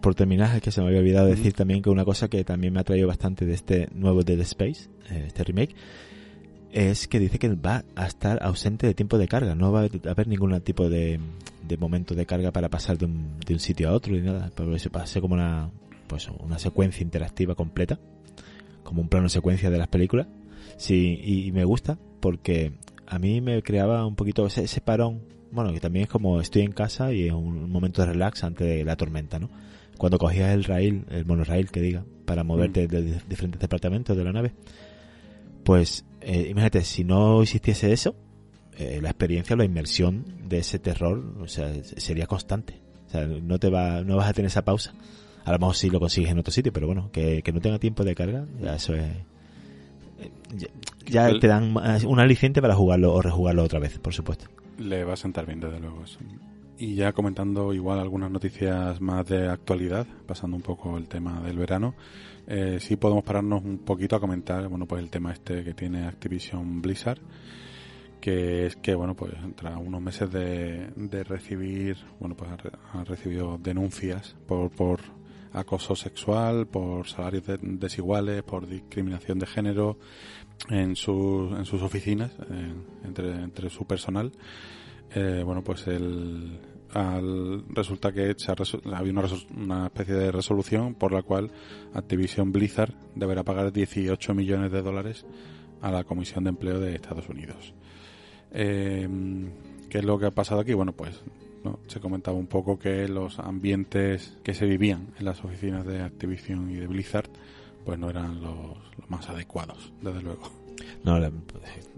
Por 0.00 0.14
terminar, 0.14 0.54
es 0.54 0.62
que 0.62 0.70
se 0.70 0.80
me 0.80 0.86
había 0.86 1.00
olvidado 1.00 1.26
decir 1.26 1.52
también 1.52 1.82
que 1.82 1.90
una 1.90 2.04
cosa 2.04 2.28
que 2.28 2.44
también 2.44 2.72
me 2.72 2.78
ha 2.78 2.84
traído 2.84 3.08
bastante 3.08 3.44
de 3.44 3.54
este 3.54 3.88
nuevo 3.92 4.22
Dead 4.22 4.38
Space, 4.40 4.88
eh, 5.10 5.24
este 5.26 5.42
remake, 5.42 5.74
es 6.72 7.06
que 7.06 7.20
dice 7.20 7.38
que 7.38 7.50
va 7.50 7.84
a 7.94 8.06
estar 8.06 8.42
ausente 8.42 8.86
de 8.86 8.94
tiempo 8.94 9.18
de 9.18 9.28
carga. 9.28 9.54
No 9.54 9.70
va 9.70 9.82
a 9.82 10.10
haber 10.10 10.26
ningún 10.26 10.58
tipo 10.62 10.88
de, 10.88 11.20
de 11.68 11.76
momento 11.76 12.14
de 12.14 12.26
carga 12.26 12.50
para 12.50 12.70
pasar 12.70 12.98
de 12.98 13.04
un, 13.04 13.38
de 13.46 13.54
un 13.54 13.60
sitio 13.60 13.90
a 13.90 13.92
otro 13.92 14.14
ni 14.14 14.22
nada. 14.22 14.50
Pero 14.56 14.74
eso 14.74 14.90
va 14.90 15.02
a 15.02 15.06
ser 15.06 15.20
como 15.20 15.34
una, 15.34 15.70
pues, 16.06 16.28
una 16.40 16.58
secuencia 16.58 17.02
interactiva 17.02 17.54
completa, 17.54 18.00
como 18.82 19.02
un 19.02 19.08
plano 19.08 19.28
secuencia 19.28 19.70
de 19.70 19.78
las 19.78 19.88
películas. 19.88 20.26
Sí, 20.78 21.20
y, 21.22 21.46
y 21.46 21.52
me 21.52 21.64
gusta 21.64 21.98
porque 22.20 22.72
a 23.06 23.18
mí 23.18 23.42
me 23.42 23.62
creaba 23.62 24.06
un 24.06 24.16
poquito 24.16 24.46
ese, 24.46 24.64
ese 24.64 24.80
parón. 24.80 25.20
Bueno, 25.50 25.74
que 25.74 25.80
también 25.80 26.04
es 26.04 26.08
como 26.08 26.40
estoy 26.40 26.62
en 26.62 26.72
casa 26.72 27.12
y 27.12 27.26
es 27.26 27.32
un 27.32 27.70
momento 27.70 28.00
de 28.00 28.12
relax 28.12 28.44
antes 28.44 28.66
de 28.66 28.84
la 28.84 28.96
tormenta, 28.96 29.38
¿no? 29.38 29.50
Cuando 29.98 30.16
cogías 30.16 30.54
el 30.54 30.64
rail, 30.64 31.04
el 31.10 31.26
monorail 31.26 31.70
que 31.70 31.82
diga, 31.82 32.04
para 32.24 32.42
moverte 32.42 32.88
de, 32.88 33.02
de 33.02 33.20
diferentes 33.28 33.60
departamentos 33.60 34.16
de 34.16 34.24
la 34.24 34.32
nave, 34.32 34.52
pues 35.64 36.06
eh, 36.24 36.48
imagínate, 36.50 36.82
si 36.82 37.04
no 37.04 37.42
existiese 37.42 37.92
eso, 37.92 38.14
eh, 38.76 39.00
la 39.02 39.10
experiencia, 39.10 39.54
la 39.56 39.64
inmersión 39.64 40.24
de 40.48 40.58
ese 40.58 40.78
terror, 40.78 41.22
o 41.40 41.48
sea, 41.48 41.72
sería 41.84 42.26
constante. 42.26 42.80
O 43.06 43.10
sea, 43.10 43.26
no 43.26 43.58
te 43.58 43.68
va, 43.70 44.02
no 44.02 44.16
vas 44.16 44.28
a 44.28 44.32
tener 44.32 44.46
esa 44.48 44.64
pausa. 44.64 44.94
A 45.44 45.52
lo 45.52 45.58
mejor 45.58 45.74
sí 45.74 45.90
lo 45.90 46.00
consigues 46.00 46.30
en 46.30 46.38
otro 46.38 46.52
sitio, 46.52 46.72
pero 46.72 46.86
bueno, 46.86 47.10
que, 47.12 47.42
que 47.42 47.52
no 47.52 47.60
tenga 47.60 47.78
tiempo 47.78 48.04
de 48.04 48.14
carga, 48.14 48.46
ya 48.60 48.76
eso 48.76 48.94
es. 48.94 49.02
eh, 49.02 50.30
Ya, 50.56 50.68
ya 51.06 51.28
El- 51.28 51.40
te 51.40 51.48
dan 51.48 51.74
un 52.06 52.20
aliciente 52.20 52.60
para 52.62 52.74
jugarlo 52.74 53.12
o 53.12 53.20
rejugarlo 53.22 53.62
otra 53.64 53.78
vez, 53.80 53.98
por 53.98 54.14
supuesto. 54.14 54.46
Le 54.78 55.04
va 55.04 55.14
a 55.14 55.16
sentar 55.16 55.46
bien, 55.46 55.60
desde 55.60 55.80
luego. 55.80 56.04
eso. 56.04 56.18
Y 56.78 56.94
ya 56.94 57.12
comentando 57.12 57.72
igual 57.72 57.98
algunas 58.00 58.30
noticias 58.30 59.00
más 59.00 59.26
de 59.26 59.48
actualidad, 59.48 60.06
pasando 60.26 60.56
un 60.56 60.62
poco 60.62 60.96
el 60.96 61.06
tema 61.08 61.40
del 61.42 61.58
verano, 61.58 61.94
eh, 62.46 62.78
sí 62.80 62.96
podemos 62.96 63.24
pararnos 63.24 63.62
un 63.64 63.78
poquito 63.78 64.16
a 64.16 64.20
comentar, 64.20 64.68
bueno, 64.68 64.86
pues 64.86 65.02
el 65.02 65.10
tema 65.10 65.32
este 65.32 65.64
que 65.64 65.74
tiene 65.74 66.06
Activision 66.06 66.82
Blizzard, 66.82 67.18
que 68.20 68.66
es 68.66 68.76
que, 68.76 68.94
bueno, 68.94 69.14
pues 69.16 69.32
tras 69.56 69.76
unos 69.78 70.00
meses 70.00 70.30
de, 70.30 70.90
de 70.94 71.24
recibir, 71.24 71.96
bueno, 72.20 72.36
pues 72.36 72.50
ha, 72.50 72.98
ha 73.00 73.04
recibido 73.04 73.58
denuncias 73.58 74.36
por, 74.46 74.70
por 74.70 75.00
acoso 75.52 75.96
sexual, 75.96 76.66
por 76.66 77.08
salarios 77.08 77.46
de- 77.46 77.58
desiguales, 77.60 78.42
por 78.42 78.66
discriminación 78.68 79.38
de 79.38 79.46
género 79.46 79.98
en, 80.70 80.94
sus 80.96 81.52
en 81.58 81.64
sus 81.64 81.82
oficinas, 81.82 82.30
eh, 82.50 82.72
entre, 83.04 83.34
entre 83.42 83.68
su 83.70 83.84
personal. 83.86 84.30
Eh, 85.14 85.42
bueno, 85.44 85.62
pues 85.62 85.86
el, 85.88 86.58
al, 86.94 87.64
resulta 87.68 88.12
que 88.12 88.34
había 88.92 89.12
una, 89.12 89.24
una 89.56 89.86
especie 89.86 90.14
de 90.14 90.32
resolución 90.32 90.94
por 90.94 91.12
la 91.12 91.22
cual 91.22 91.50
Activision 91.94 92.52
Blizzard 92.52 92.94
deberá 93.14 93.42
pagar 93.42 93.72
18 93.72 94.34
millones 94.34 94.72
de 94.72 94.82
dólares 94.82 95.24
a 95.80 95.90
la 95.90 96.04
Comisión 96.04 96.44
de 96.44 96.50
Empleo 96.50 96.80
de 96.80 96.94
Estados 96.94 97.28
Unidos. 97.28 97.74
Eh, 98.52 99.08
¿Qué 99.88 99.98
es 99.98 100.04
lo 100.04 100.18
que 100.18 100.26
ha 100.26 100.30
pasado 100.30 100.60
aquí? 100.60 100.72
Bueno, 100.74 100.92
pues 100.92 101.22
se 101.86 102.00
comentaba 102.00 102.36
un 102.36 102.46
poco 102.46 102.78
que 102.78 103.08
los 103.08 103.38
ambientes 103.38 104.36
que 104.42 104.54
se 104.54 104.66
vivían 104.66 105.08
en 105.18 105.24
las 105.24 105.44
oficinas 105.44 105.86
de 105.86 106.02
Activision 106.02 106.70
y 106.70 106.76
de 106.76 106.86
Blizzard 106.86 107.30
pues 107.84 107.98
no 107.98 108.10
eran 108.10 108.40
los, 108.40 108.78
más 109.08 109.28
adecuados, 109.28 109.92
desde 110.00 110.22
luego. 110.22 110.50
No, 111.04 111.18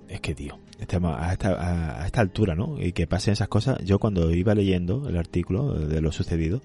es 0.08 0.20
que, 0.20 0.34
tío, 0.34 0.58
a 0.78 1.32
esta, 1.32 2.02
a, 2.02 2.06
esta 2.06 2.20
altura, 2.20 2.54
¿no? 2.54 2.80
Y 2.80 2.92
que 2.92 3.06
pasen 3.06 3.32
esas 3.32 3.48
cosas. 3.48 3.78
Yo 3.84 3.98
cuando 3.98 4.30
iba 4.32 4.54
leyendo 4.54 5.08
el 5.08 5.16
artículo 5.16 5.74
de 5.74 6.00
lo 6.00 6.12
sucedido, 6.12 6.60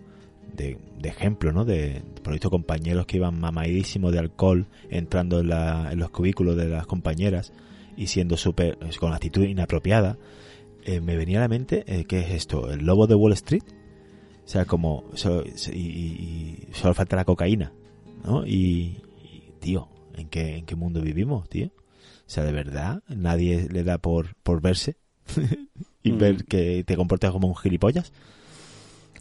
de, 0.55 0.77
de 0.99 1.09
ejemplo, 1.09 1.51
¿no? 1.51 1.65
De, 1.65 2.01
por 2.23 2.33
visto, 2.33 2.49
compañeros 2.49 3.05
que 3.05 3.17
iban 3.17 3.39
mamadísimos 3.39 4.11
de 4.11 4.19
alcohol 4.19 4.67
entrando 4.89 5.39
en, 5.39 5.49
la, 5.49 5.91
en 5.91 5.99
los 5.99 6.09
cubículos 6.09 6.55
de 6.57 6.67
las 6.67 6.87
compañeras 6.87 7.53
y 7.95 8.07
siendo 8.07 8.37
súper, 8.37 8.77
con 8.99 9.13
actitud 9.13 9.43
inapropiada, 9.43 10.17
eh, 10.85 11.01
me 11.01 11.17
venía 11.17 11.39
a 11.39 11.41
la 11.41 11.47
mente, 11.47 11.83
eh, 11.87 12.05
¿qué 12.05 12.21
es 12.21 12.31
esto? 12.31 12.71
¿El 12.71 12.85
lobo 12.85 13.07
de 13.07 13.15
Wall 13.15 13.33
Street? 13.33 13.63
O 14.45 14.47
sea, 14.47 14.65
como, 14.65 15.03
y 15.73 16.57
solo 16.71 16.93
falta 16.93 17.15
la 17.15 17.25
cocaína, 17.25 17.71
¿no? 18.25 18.47
Y, 18.47 18.97
y, 19.21 19.53
tío, 19.59 19.89
¿en 20.15 20.27
qué, 20.27 20.57
¿en 20.57 20.65
qué 20.65 20.75
mundo 20.75 21.01
vivimos, 21.01 21.47
tío? 21.49 21.69
O 22.29 22.31
sea, 22.31 22.43
de 22.43 22.51
verdad, 22.51 23.01
nadie 23.07 23.67
le 23.71 23.83
da 23.83 23.97
por, 23.97 24.35
por 24.43 24.61
verse 24.61 24.97
y 26.03 26.11
Mm. 26.11 26.17
ver 26.19 26.45
que 26.45 26.83
te 26.83 26.95
comportas 26.95 27.31
como 27.31 27.47
un 27.47 27.55
gilipollas. 27.55 28.13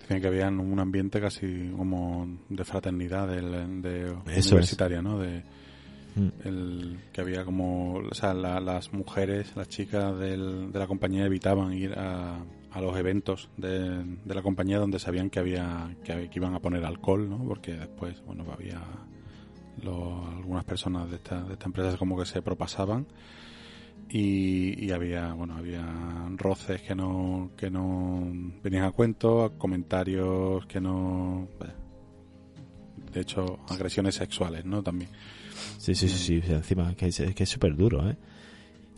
Decían 0.01 0.21
que 0.21 0.27
había 0.27 0.49
un 0.49 0.79
ambiente 0.79 1.19
casi 1.19 1.71
como 1.75 2.29
de 2.51 2.65
fraternidad 2.67 3.27
del, 3.29 3.81
de 3.81 4.15
es. 4.27 4.47
universitaria, 4.53 5.01
¿no? 5.01 5.19
De, 5.19 5.43
Mm. 6.17 6.29
el, 6.45 6.99
que 7.13 7.21
había 7.23 7.45
como, 7.47 7.95
o 7.95 8.15
sea, 8.15 8.35
la- 8.35 8.61
las 8.61 8.93
mujeres, 8.93 9.55
las 9.57 9.69
chicas 9.69 10.19
del- 10.19 10.71
de 10.73 10.79
la 10.79 10.87
compañía 10.87 11.25
evitaban 11.25 11.73
ir 11.73 11.93
a, 11.97 12.39
a 12.73 12.81
los 12.83 12.95
eventos 12.99 13.49
de, 13.57 14.05
de 14.25 14.35
la 14.35 14.43
compañía 14.43 14.79
donde 14.79 14.99
sabían 14.99 15.31
que 15.31 15.39
había 15.39 15.95
que, 16.05 16.13
había- 16.13 16.29
que 16.29 16.39
iban 16.39 16.55
a 16.55 16.61
poner 16.61 16.85
alcohol, 16.85 17.29
¿no? 17.29 17.39
Porque 17.47 17.73
después, 17.75 18.21
bueno, 18.27 18.45
había 18.53 18.81
lo- 19.83 20.27
algunas 20.27 20.65
personas 20.65 21.09
de 21.11 21.17
esta, 21.17 21.43
de 21.45 21.53
esta 21.55 21.67
empresa 21.67 21.97
como 21.97 22.17
que 22.19 22.27
se 22.27 22.43
propasaban 22.43 23.07
y, 24.11 24.85
y 24.85 24.91
había 24.93 25.33
bueno 25.35 25.55
había 25.57 25.85
roces 26.37 26.81
que 26.83 26.95
no 26.95 27.51
que 27.57 27.71
no 27.71 28.23
venían 28.63 28.85
a 28.85 28.93
cuento 28.93 29.53
comentarios 29.59 30.65
que 30.67 30.81
no 30.81 31.47
de 33.13 33.21
hecho 33.21 33.59
agresiones 33.69 34.15
sexuales 34.15 34.65
no 34.65 34.83
también. 34.83 35.11
Sí, 35.79 35.95
sí, 35.95 36.09
sí, 36.09 36.41
sí, 36.41 36.53
encima 36.53 36.95
que 36.95 37.07
es, 37.07 37.21
que 37.35 37.43
es 37.43 37.49
súper 37.49 37.75
duro, 37.77 38.09
¿eh? 38.09 38.17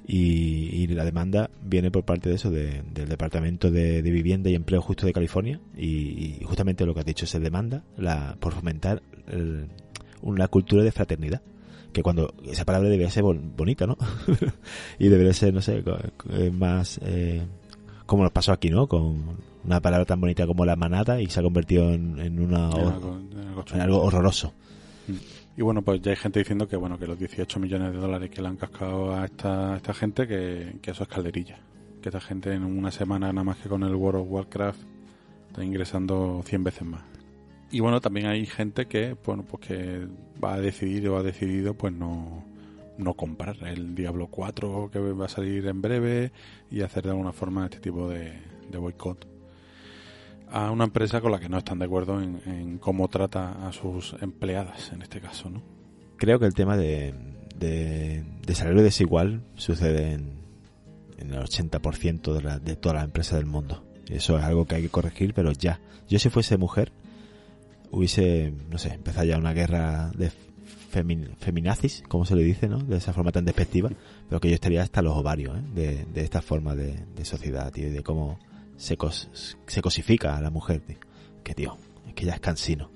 Y, 0.06 0.86
la 0.88 1.04
demanda 1.04 1.50
viene 1.62 1.90
por 1.90 2.04
parte 2.04 2.28
de 2.30 2.34
eso, 2.34 2.50
de- 2.50 2.82
del 2.92 3.08
Departamento 3.08 3.70
de, 3.70 4.02
Vivienda 4.02 4.50
y 4.50 4.56
Empleo 4.56 4.80
Justo 4.82 5.06
de 5.06 5.12
California, 5.12 5.60
y, 5.76 5.86
y 6.40 6.44
justamente 6.44 6.84
lo 6.84 6.94
que 6.94 7.00
has 7.00 7.06
dicho, 7.06 7.26
se 7.26 7.38
demanda 7.38 7.84
la, 7.96 8.36
por 8.40 8.52
fomentar 8.52 9.02
el- 9.28 9.68
una 10.22 10.48
cultura 10.48 10.82
de 10.82 10.92
fraternidad. 10.92 11.42
Que 11.92 12.02
cuando 12.02 12.32
esa 12.44 12.64
palabra 12.64 12.88
debería 12.88 13.10
ser 13.10 13.24
bon- 13.24 13.52
bonita, 13.56 13.86
¿no? 13.86 13.96
y 14.98 15.08
debería 15.08 15.32
ser, 15.32 15.52
no 15.52 15.60
sé, 15.60 15.82
eh, 16.30 16.50
más 16.52 17.00
eh, 17.02 17.42
como 18.06 18.22
nos 18.22 18.32
pasó 18.32 18.52
aquí, 18.52 18.70
¿no? 18.70 18.86
Con 18.86 19.36
una 19.64 19.80
palabra 19.80 20.04
tan 20.06 20.20
bonita 20.20 20.46
como 20.46 20.64
la 20.64 20.76
manada 20.76 21.20
y 21.20 21.26
se 21.26 21.40
ha 21.40 21.42
convertido 21.42 21.90
en, 21.90 22.18
en 22.20 22.40
una, 22.40 22.70
en 22.70 22.86
algo- 22.86 23.18
en 23.32 23.38
algo 23.48 23.60
en 23.60 23.64
chungo. 23.66 23.82
algo 23.82 24.02
horroroso. 24.02 24.52
y 25.56 25.62
bueno 25.62 25.82
pues 25.82 26.00
ya 26.00 26.10
hay 26.12 26.16
gente 26.16 26.38
diciendo 26.38 26.66
que 26.68 26.76
bueno 26.76 26.96
que 26.98 27.06
los 27.06 27.18
18 27.18 27.58
millones 27.60 27.92
de 27.92 27.98
dólares 27.98 28.30
que 28.30 28.40
le 28.40 28.48
han 28.48 28.56
cascado 28.56 29.12
a 29.14 29.24
esta, 29.26 29.74
a 29.74 29.76
esta 29.76 29.92
gente 29.92 30.26
que, 30.28 30.76
que 30.80 30.92
eso 30.92 31.02
es 31.02 31.08
calderilla 31.08 31.58
que 32.00 32.08
esta 32.08 32.20
gente 32.20 32.54
en 32.54 32.62
una 32.64 32.90
semana 32.90 33.32
nada 33.32 33.44
más 33.44 33.56
que 33.58 33.68
con 33.68 33.82
el 33.82 33.94
World 33.94 34.22
of 34.22 34.28
Warcraft 34.30 34.80
está 35.48 35.64
ingresando 35.64 36.42
100 36.46 36.64
veces 36.64 36.82
más 36.86 37.02
y 37.70 37.80
bueno 37.80 38.00
también 38.00 38.26
hay 38.26 38.46
gente 38.46 38.86
que 38.86 39.16
bueno 39.24 39.44
pues 39.44 39.66
que 39.66 40.06
va 40.42 40.54
a 40.54 40.60
decidir 40.60 41.08
o 41.08 41.16
ha 41.16 41.22
decidido 41.22 41.74
pues 41.74 41.92
no 41.92 42.44
no 42.98 43.14
comprar 43.14 43.56
el 43.66 43.94
Diablo 43.94 44.26
4 44.26 44.90
que 44.92 44.98
va 44.98 45.24
a 45.24 45.28
salir 45.28 45.66
en 45.66 45.80
breve 45.80 46.32
y 46.70 46.82
hacer 46.82 47.04
de 47.04 47.10
alguna 47.10 47.32
forma 47.32 47.64
este 47.64 47.78
tipo 47.78 48.08
de, 48.08 48.32
boicot 48.78 49.26
a 50.50 50.70
una 50.70 50.84
empresa 50.84 51.20
con 51.20 51.32
la 51.32 51.40
que 51.40 51.48
no 51.48 51.58
están 51.58 51.78
de 51.78 51.86
acuerdo 51.86 52.20
en, 52.20 52.78
cómo 52.78 53.08
trata 53.08 53.66
a 53.66 53.72
sus 53.72 54.16
empleadas 54.20 54.92
en 54.92 55.02
este 55.02 55.20
caso, 55.20 55.48
¿no? 55.48 55.62
creo 56.16 56.38
que 56.38 56.46
el 56.46 56.54
tema 56.54 56.76
de, 56.76 57.14
de, 57.56 58.22
de 58.46 58.54
salario 58.54 58.82
desigual 58.82 59.42
sucede 59.54 60.12
en, 60.12 60.40
en 61.18 61.34
el 61.34 61.42
80% 61.42 62.32
de, 62.32 62.42
la, 62.42 62.58
de 62.58 62.76
todas 62.76 62.96
las 62.96 63.04
empresas 63.04 63.38
del 63.38 63.46
mundo. 63.46 63.84
Eso 64.08 64.36
es 64.38 64.44
algo 64.44 64.66
que 64.66 64.76
hay 64.76 64.82
que 64.82 64.88
corregir, 64.88 65.34
pero 65.34 65.52
ya. 65.52 65.80
Yo 66.08 66.18
si 66.18 66.30
fuese 66.30 66.56
mujer, 66.56 66.92
hubiese, 67.90 68.52
no 68.70 68.78
sé, 68.78 68.94
empezado 68.94 69.26
ya 69.26 69.38
una 69.38 69.52
guerra 69.52 70.10
de 70.16 70.30
feminazis, 71.38 72.02
como 72.08 72.24
se 72.24 72.34
le 72.34 72.42
dice, 72.42 72.68
¿no? 72.68 72.78
De 72.78 72.96
esa 72.96 73.12
forma 73.12 73.32
tan 73.32 73.44
despectiva, 73.44 73.90
pero 74.28 74.40
que 74.40 74.48
yo 74.48 74.54
estaría 74.54 74.82
hasta 74.82 75.02
los 75.02 75.16
ovarios, 75.16 75.56
¿eh? 75.56 75.62
de, 75.74 76.04
de 76.06 76.22
esta 76.22 76.42
forma 76.42 76.74
de, 76.74 77.04
de 77.14 77.24
sociedad, 77.24 77.72
tío, 77.72 77.88
y 77.88 77.90
de 77.90 78.02
cómo 78.02 78.38
se, 78.76 78.96
cos, 78.96 79.56
se 79.66 79.82
cosifica 79.82 80.36
a 80.36 80.40
la 80.40 80.50
mujer, 80.50 80.80
tío. 80.80 80.96
Que, 81.44 81.54
tío, 81.54 81.76
es 82.08 82.14
que 82.14 82.26
ya 82.26 82.34
es 82.34 82.40
cansino. 82.40 82.90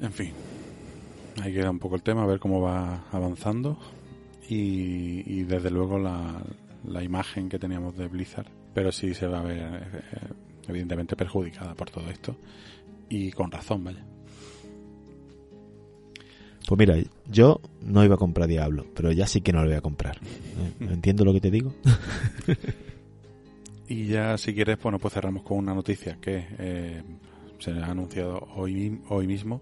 En 0.00 0.12
fin, 0.12 0.32
ahí 1.42 1.54
queda 1.54 1.70
un 1.70 1.78
poco 1.78 1.96
el 1.96 2.02
tema, 2.02 2.22
a 2.22 2.26
ver 2.26 2.38
cómo 2.38 2.60
va 2.60 3.06
avanzando. 3.12 3.78
Y, 4.48 5.24
y 5.26 5.42
desde 5.42 5.70
luego 5.70 5.98
la, 5.98 6.40
la, 6.84 7.02
imagen 7.02 7.48
que 7.48 7.58
teníamos 7.58 7.96
de 7.96 8.06
Blizzard, 8.06 8.46
pero 8.74 8.92
sí 8.92 9.14
se 9.14 9.26
va 9.26 9.40
a 9.40 9.42
ver 9.42 10.02
eh, 10.12 10.18
evidentemente 10.68 11.16
perjudicada 11.16 11.74
por 11.74 11.90
todo 11.90 12.08
esto. 12.10 12.36
Y 13.08 13.30
con 13.32 13.50
razón, 13.50 13.84
vaya. 13.84 14.04
Pues 16.66 16.78
mira, 16.78 16.96
yo 17.30 17.60
no 17.82 18.04
iba 18.04 18.16
a 18.16 18.18
comprar 18.18 18.48
Diablo, 18.48 18.86
pero 18.94 19.12
ya 19.12 19.26
sí 19.26 19.40
que 19.40 19.52
no 19.52 19.60
lo 19.62 19.68
voy 19.68 19.76
a 19.76 19.80
comprar. 19.80 20.16
¿Eh? 20.18 20.86
¿Entiendo 20.90 21.24
lo 21.24 21.32
que 21.32 21.40
te 21.40 21.50
digo? 21.50 21.72
y 23.88 24.06
ya 24.06 24.36
si 24.36 24.52
quieres, 24.52 24.78
bueno, 24.82 24.98
pues 24.98 25.14
cerramos 25.14 25.44
con 25.44 25.58
una 25.58 25.74
noticia 25.74 26.18
que 26.20 26.44
eh, 26.58 27.02
se 27.60 27.70
ha 27.70 27.86
anunciado 27.86 28.48
hoy, 28.56 29.00
hoy 29.08 29.26
mismo 29.28 29.60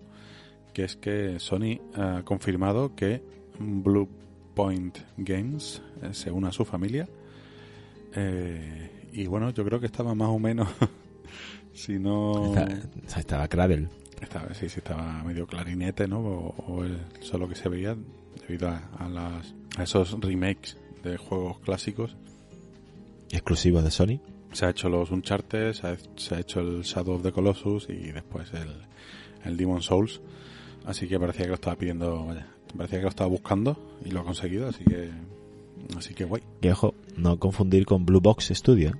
que 0.74 0.84
es 0.84 0.96
que 0.96 1.38
Sony 1.38 1.78
ha 1.94 2.22
confirmado 2.24 2.94
que 2.94 3.22
Blue 3.58 4.08
Point 4.54 4.98
Games 5.16 5.80
eh, 6.02 6.12
se 6.12 6.30
une 6.30 6.48
a 6.48 6.52
su 6.52 6.64
familia. 6.64 7.08
Eh, 8.14 8.90
y 9.14 9.26
bueno, 9.28 9.50
yo 9.50 9.64
creo 9.64 9.78
que 9.78 9.86
estaba 9.86 10.14
más 10.14 10.28
o 10.28 10.38
menos, 10.38 10.68
si 11.72 11.98
no... 11.98 12.52
estaba 13.16 13.46
Cradle. 13.48 13.88
Estaba, 14.20 14.52
sí, 14.54 14.68
sí, 14.68 14.78
estaba 14.78 15.22
medio 15.22 15.46
clarinete, 15.46 16.08
¿no? 16.08 16.18
O, 16.18 16.84
el, 16.84 16.98
solo 17.20 17.48
que 17.48 17.54
se 17.54 17.68
veía 17.68 17.96
debido 18.46 18.68
a, 18.68 19.08
las, 19.08 19.54
a 19.76 19.82
esos 19.84 20.18
remakes 20.20 20.78
de 21.02 21.16
juegos 21.16 21.60
clásicos. 21.60 22.16
Exclusivos 23.30 23.84
de 23.84 23.90
Sony. 23.90 24.20
Se 24.52 24.66
ha 24.66 24.70
hecho 24.70 24.88
los 24.88 25.10
Uncharted, 25.10 25.72
se 25.72 25.86
ha, 25.86 25.96
se 26.16 26.34
ha 26.34 26.40
hecho 26.40 26.60
el 26.60 26.82
Shadow 26.82 27.16
of 27.16 27.22
the 27.22 27.32
Colossus 27.32 27.88
y 27.88 28.12
después 28.12 28.52
el, 28.54 28.86
el 29.44 29.56
Demon 29.56 29.82
Souls. 29.82 30.20
Así 30.86 31.06
que 31.06 31.18
parecía 31.18 31.44
que 31.44 31.50
lo 31.50 31.54
estaba 31.54 31.76
pidiendo, 31.76 32.26
vaya, 32.26 32.46
parecía 32.76 32.98
que 32.98 33.04
lo 33.04 33.10
estaba 33.10 33.30
buscando 33.30 33.98
y 34.04 34.10
lo 34.10 34.20
ha 34.20 34.24
conseguido, 34.24 34.68
así 34.68 34.84
que 34.84 35.10
así 35.96 36.14
que 36.14 36.24
guay. 36.24 36.42
Que 36.60 36.72
ojo, 36.72 36.94
no 37.16 37.38
confundir 37.38 37.86
con 37.86 38.04
Blue 38.04 38.20
Box 38.20 38.52
Studio. 38.54 38.92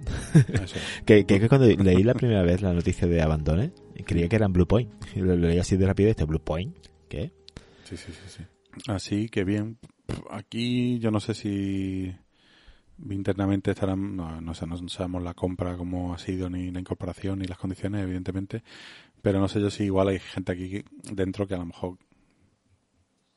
que, 1.07 1.27
que, 1.27 1.49
cuando 1.49 1.67
leí 1.67 2.03
la 2.03 2.15
primera 2.15 2.43
vez 2.43 2.63
la 2.63 2.73
noticia 2.73 3.07
de 3.07 3.23
Abandone, 3.23 3.73
creía 4.05 4.29
que 4.29 4.37
eran 4.37 4.53
Blue 4.53 4.67
Point. 4.67 4.91
Y 5.15 5.21
lo 5.21 5.37
leí 5.37 5.59
así 5.59 5.77
de 5.77 5.87
rapidez, 5.87 6.11
este 6.11 6.25
Blue 6.25 6.41
Point, 6.41 6.77
¿qué? 7.09 7.33
Sí, 7.85 7.97
sí, 7.97 8.13
sí, 8.13 8.29
sí. 8.29 8.43
Así 8.89 9.29
que 9.29 9.45
bien, 9.45 9.79
aquí 10.31 10.99
yo 10.99 11.11
no 11.11 11.21
sé 11.21 11.35
si 11.35 12.15
internamente 13.11 13.73
estarán, 13.73 14.17
no, 14.17 14.41
no, 14.41 14.55
sé, 14.55 14.67
no 14.67 14.89
sabemos 14.89 15.23
la 15.23 15.35
compra, 15.35 15.77
cómo 15.77 16.15
ha 16.15 16.19
sido, 16.19 16.49
ni 16.51 16.71
la 16.71 16.81
incorporación, 16.81 17.39
ni 17.39 17.47
las 17.47 17.59
condiciones, 17.59 18.03
evidentemente, 18.03 18.63
pero 19.23 19.41
no 19.41 19.49
sé 19.49 19.61
yo 19.61 19.71
si 19.71 19.85
igual 19.85 20.09
hay 20.09 20.19
gente 20.19 20.53
aquí 20.53 20.85
dentro 21.11 21.47
que 21.47 21.55
a 21.55 21.59
lo 21.59 21.67
mejor... 21.67 21.99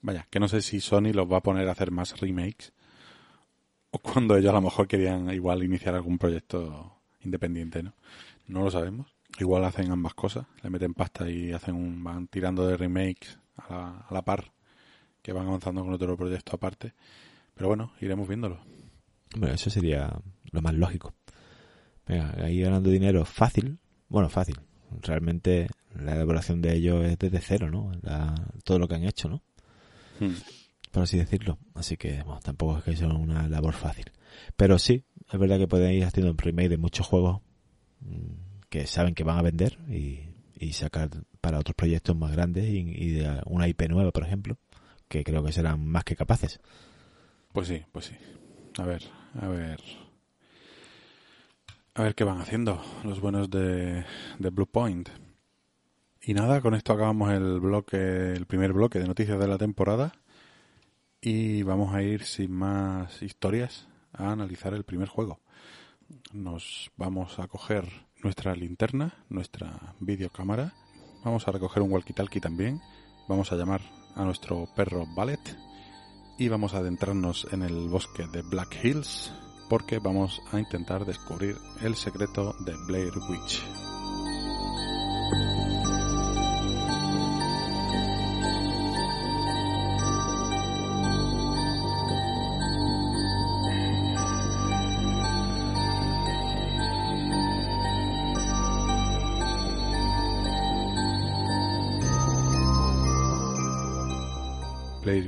Vaya, 0.01 0.27
que 0.29 0.39
no 0.39 0.47
sé 0.47 0.61
si 0.61 0.79
Sony 0.79 1.11
los 1.11 1.29
va 1.31 1.37
a 1.37 1.43
poner 1.43 1.67
a 1.67 1.71
hacer 1.71 1.91
más 1.91 2.19
remakes 2.19 2.71
cuando 4.01 4.35
ellos 4.35 4.51
a 4.51 4.55
lo 4.55 4.61
mejor 4.61 4.87
querían 4.87 5.29
igual 5.31 5.63
iniciar 5.63 5.95
algún 5.95 6.17
proyecto 6.17 6.99
independiente, 7.21 7.83
¿no? 7.83 7.93
No 8.47 8.63
lo 8.63 8.71
sabemos. 8.71 9.07
Igual 9.39 9.65
hacen 9.65 9.91
ambas 9.91 10.13
cosas, 10.13 10.45
le 10.63 10.69
meten 10.69 10.93
pasta 10.93 11.29
y 11.29 11.51
hacen 11.51 11.75
un, 11.75 12.03
van 12.03 12.27
tirando 12.27 12.67
de 12.67 12.77
remakes 12.77 13.37
a 13.55 13.73
la, 13.73 14.05
a 14.09 14.13
la 14.13 14.21
par, 14.23 14.51
que 15.21 15.33
van 15.33 15.47
avanzando 15.47 15.83
con 15.83 15.93
otro 15.93 16.17
proyecto 16.17 16.55
aparte. 16.55 16.93
Pero 17.53 17.67
bueno, 17.67 17.93
iremos 18.01 18.27
viéndolo. 18.27 18.59
Bueno, 19.35 19.53
eso 19.53 19.69
sería 19.69 20.19
lo 20.51 20.61
más 20.61 20.73
lógico. 20.73 21.13
Venga, 22.07 22.33
ahí 22.43 22.61
ganando 22.61 22.89
dinero 22.89 23.25
fácil. 23.25 23.79
Bueno, 24.09 24.29
fácil 24.29 24.57
realmente 25.01 25.67
la 25.95 26.15
elaboración 26.15 26.61
de 26.61 26.75
ellos 26.75 27.05
es 27.05 27.17
desde 27.17 27.39
cero, 27.39 27.69
¿no? 27.69 27.91
todo 28.63 28.79
lo 28.79 28.87
que 28.87 28.95
han 28.95 29.03
hecho, 29.03 29.29
¿no? 29.29 29.41
Hmm. 30.19 30.33
Por 30.91 31.03
así 31.03 31.17
decirlo. 31.17 31.57
Así 31.73 31.97
que, 31.97 32.23
bueno, 32.23 32.39
tampoco 32.41 32.77
es 32.77 32.83
que 32.83 32.95
sea 32.95 33.07
una 33.07 33.47
labor 33.47 33.73
fácil. 33.73 34.11
Pero 34.55 34.79
sí, 34.79 35.03
es 35.31 35.39
verdad 35.39 35.57
que 35.57 35.67
pueden 35.67 35.93
ir 35.93 36.05
haciendo 36.05 36.31
un 36.31 36.37
remake 36.37 36.69
de 36.69 36.77
muchos 36.77 37.05
juegos 37.05 37.41
mm, 38.01 38.61
que 38.69 38.87
saben 38.87 39.15
que 39.15 39.23
van 39.23 39.37
a 39.37 39.41
vender 39.41 39.77
y, 39.89 40.23
sacar 40.73 41.09
para 41.39 41.59
otros 41.59 41.75
proyectos 41.75 42.15
más 42.15 42.31
grandes 42.31 42.65
y, 42.67 43.11
de 43.11 43.41
una 43.45 43.67
IP 43.67 43.89
nueva, 43.89 44.11
por 44.11 44.23
ejemplo, 44.23 44.57
que 45.07 45.23
creo 45.23 45.43
que 45.43 45.51
serán 45.51 45.85
más 45.87 46.03
que 46.03 46.15
capaces. 46.15 46.59
Pues 47.53 47.67
sí, 47.67 47.83
pues 47.91 48.05
sí. 48.05 48.15
A 48.77 48.83
ver, 48.85 49.03
a 49.39 49.47
ver 49.47 49.79
a 51.97 52.03
ver 52.03 52.13
qué 52.13 52.23
van 52.23 52.39
haciendo 52.39 52.79
los 53.03 53.19
buenos 53.19 53.49
de, 53.49 54.05
de 54.37 54.49
Blue 54.51 54.67
Point. 54.67 55.09
Y 56.21 56.35
nada, 56.35 56.61
con 56.61 56.75
esto 56.75 56.93
acabamos 56.93 57.31
el 57.31 57.59
bloque, 57.59 58.33
el 58.33 58.45
primer 58.45 58.71
bloque 58.71 58.99
de 58.99 59.07
noticias 59.07 59.39
de 59.39 59.47
la 59.47 59.57
temporada. 59.57 60.13
Y 61.21 61.63
vamos 61.63 61.93
a 61.95 62.03
ir 62.03 62.23
sin 62.23 62.51
más 62.51 63.21
historias 63.21 63.87
a 64.13 64.31
analizar 64.31 64.73
el 64.73 64.83
primer 64.83 65.07
juego. 65.07 65.39
Nos 66.31 66.91
vamos 66.95 67.39
a 67.39 67.47
coger 67.47 67.85
nuestra 68.23 68.55
linterna, 68.55 69.13
nuestra 69.29 69.95
videocámara. 69.99 70.73
Vamos 71.23 71.47
a 71.47 71.51
recoger 71.51 71.81
un 71.81 71.91
walkie-talkie 71.91 72.41
también. 72.41 72.81
Vamos 73.27 73.51
a 73.51 73.55
llamar 73.55 73.81
a 74.15 74.23
nuestro 74.23 74.67
perro 74.75 75.05
Ballet. 75.15 75.57
Y 76.37 76.49
vamos 76.49 76.73
a 76.73 76.79
adentrarnos 76.79 77.47
en 77.51 77.63
el 77.63 77.89
bosque 77.89 78.27
de 78.27 78.43
Black 78.43 78.83
Hills 78.83 79.31
porque 79.69 79.99
vamos 79.99 80.41
a 80.51 80.59
intentar 80.59 81.05
descubrir 81.05 81.57
el 81.81 81.95
secreto 81.95 82.55
de 82.59 82.73
Blair 82.85 83.13
Witch. 83.29 83.86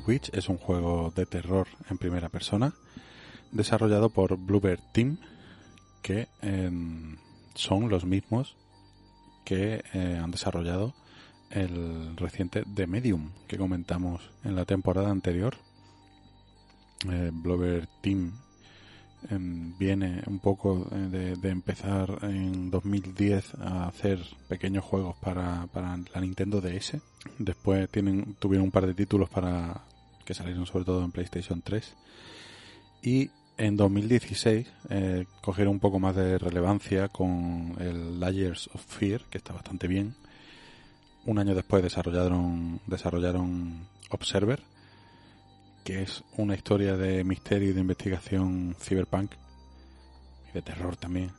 Es 0.09 0.49
un 0.49 0.57
juego 0.57 1.13
de 1.15 1.27
terror 1.27 1.67
en 1.87 1.99
primera 1.99 2.29
persona 2.29 2.73
desarrollado 3.51 4.09
por 4.09 4.37
Bluebird 4.37 4.79
Team, 4.91 5.17
que 6.01 6.27
em, 6.41 7.17
son 7.53 7.89
los 7.89 8.05
mismos 8.05 8.55
que 9.45 9.83
eh, 9.93 10.19
han 10.19 10.31
desarrollado 10.31 10.95
el 11.51 12.17
reciente 12.17 12.63
The 12.73 12.87
Medium 12.87 13.29
que 13.47 13.57
comentamos 13.57 14.31
en 14.43 14.55
la 14.55 14.65
temporada 14.65 15.11
anterior. 15.11 15.57
Eh, 17.07 17.31
Team 18.01 18.33
em, 19.29 19.77
viene 19.77 20.23
un 20.25 20.39
poco 20.39 20.87
eh, 20.91 21.35
de, 21.39 21.49
empezar 21.49 22.17
en 22.23 22.71
2010 22.71 23.53
a 23.59 23.87
hacer 23.87 24.19
pequeños 24.47 24.83
juegos 24.83 25.15
para, 25.17 25.67
para 25.67 25.97
la 25.97 26.21
Nintendo 26.21 26.61
DS. 26.61 26.97
Después 27.37 27.87
tienen, 27.91 28.35
tuvieron 28.39 28.65
un 28.65 28.71
par 28.71 28.87
de 28.87 28.95
títulos 28.95 29.29
para 29.29 29.83
que 30.29 30.35
salieron 30.35 30.67
sobre 30.67 30.85
todo 30.85 31.03
en 31.03 31.11
PlayStation 31.11 31.63
3 31.63 31.95
y 33.01 33.31
en 33.57 33.77
2016 33.77 34.67
eh, 34.91 35.25
cogieron 35.41 35.73
un 35.73 35.79
poco 35.79 35.97
más 35.97 36.15
de 36.15 36.37
relevancia 36.37 37.07
con 37.07 37.75
el 37.79 38.19
Layers 38.19 38.69
of 38.75 38.85
Fear, 38.85 39.23
que 39.31 39.39
está 39.39 39.53
bastante 39.53 39.87
bien. 39.87 40.13
Un 41.25 41.39
año 41.39 41.55
después 41.55 41.81
desarrollaron, 41.81 42.79
desarrollaron 42.85 43.87
Observer, 44.11 44.61
que 45.83 46.03
es 46.03 46.23
una 46.37 46.53
historia 46.53 46.95
de 46.95 47.23
misterio 47.23 47.71
y 47.71 47.73
de 47.73 47.81
investigación 47.81 48.75
cyberpunk 48.79 49.31
y 50.51 50.53
de 50.53 50.61
terror 50.61 50.95
también, 50.95 51.31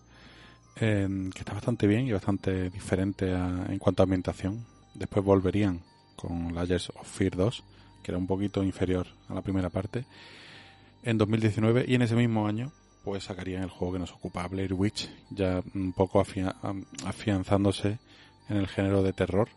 que 0.74 1.38
está 1.38 1.52
bastante 1.52 1.86
bien 1.86 2.08
y 2.08 2.12
bastante 2.12 2.70
diferente 2.70 3.30
en 3.30 3.78
cuanto 3.78 4.02
a 4.02 4.04
ambientación. 4.04 4.66
Después 4.94 5.24
volverían 5.24 5.80
con 6.16 6.52
Layers 6.56 6.90
of 6.90 7.08
Fear 7.08 7.36
2, 7.36 7.64
que 8.02 8.10
era 8.10 8.18
un 8.18 8.26
poquito 8.26 8.62
inferior 8.62 9.06
a 9.28 9.34
la 9.34 9.42
primera 9.42 9.70
parte 9.70 10.04
en 11.02 11.18
2019 11.18 11.84
y 11.88 11.94
en 11.94 12.02
ese 12.02 12.14
mismo 12.14 12.46
año 12.46 12.72
pues 13.04 13.24
sacarían 13.24 13.62
el 13.62 13.70
juego 13.70 13.94
que 13.94 13.98
nos 13.98 14.12
ocupa, 14.12 14.46
Blair 14.46 14.74
Witch, 14.74 15.08
ya 15.30 15.62
un 15.74 15.92
poco 15.92 16.20
afianzándose 16.20 17.98
en 18.48 18.56
el 18.58 18.68
género 18.68 19.02
de 19.02 19.12
terror 19.12 19.48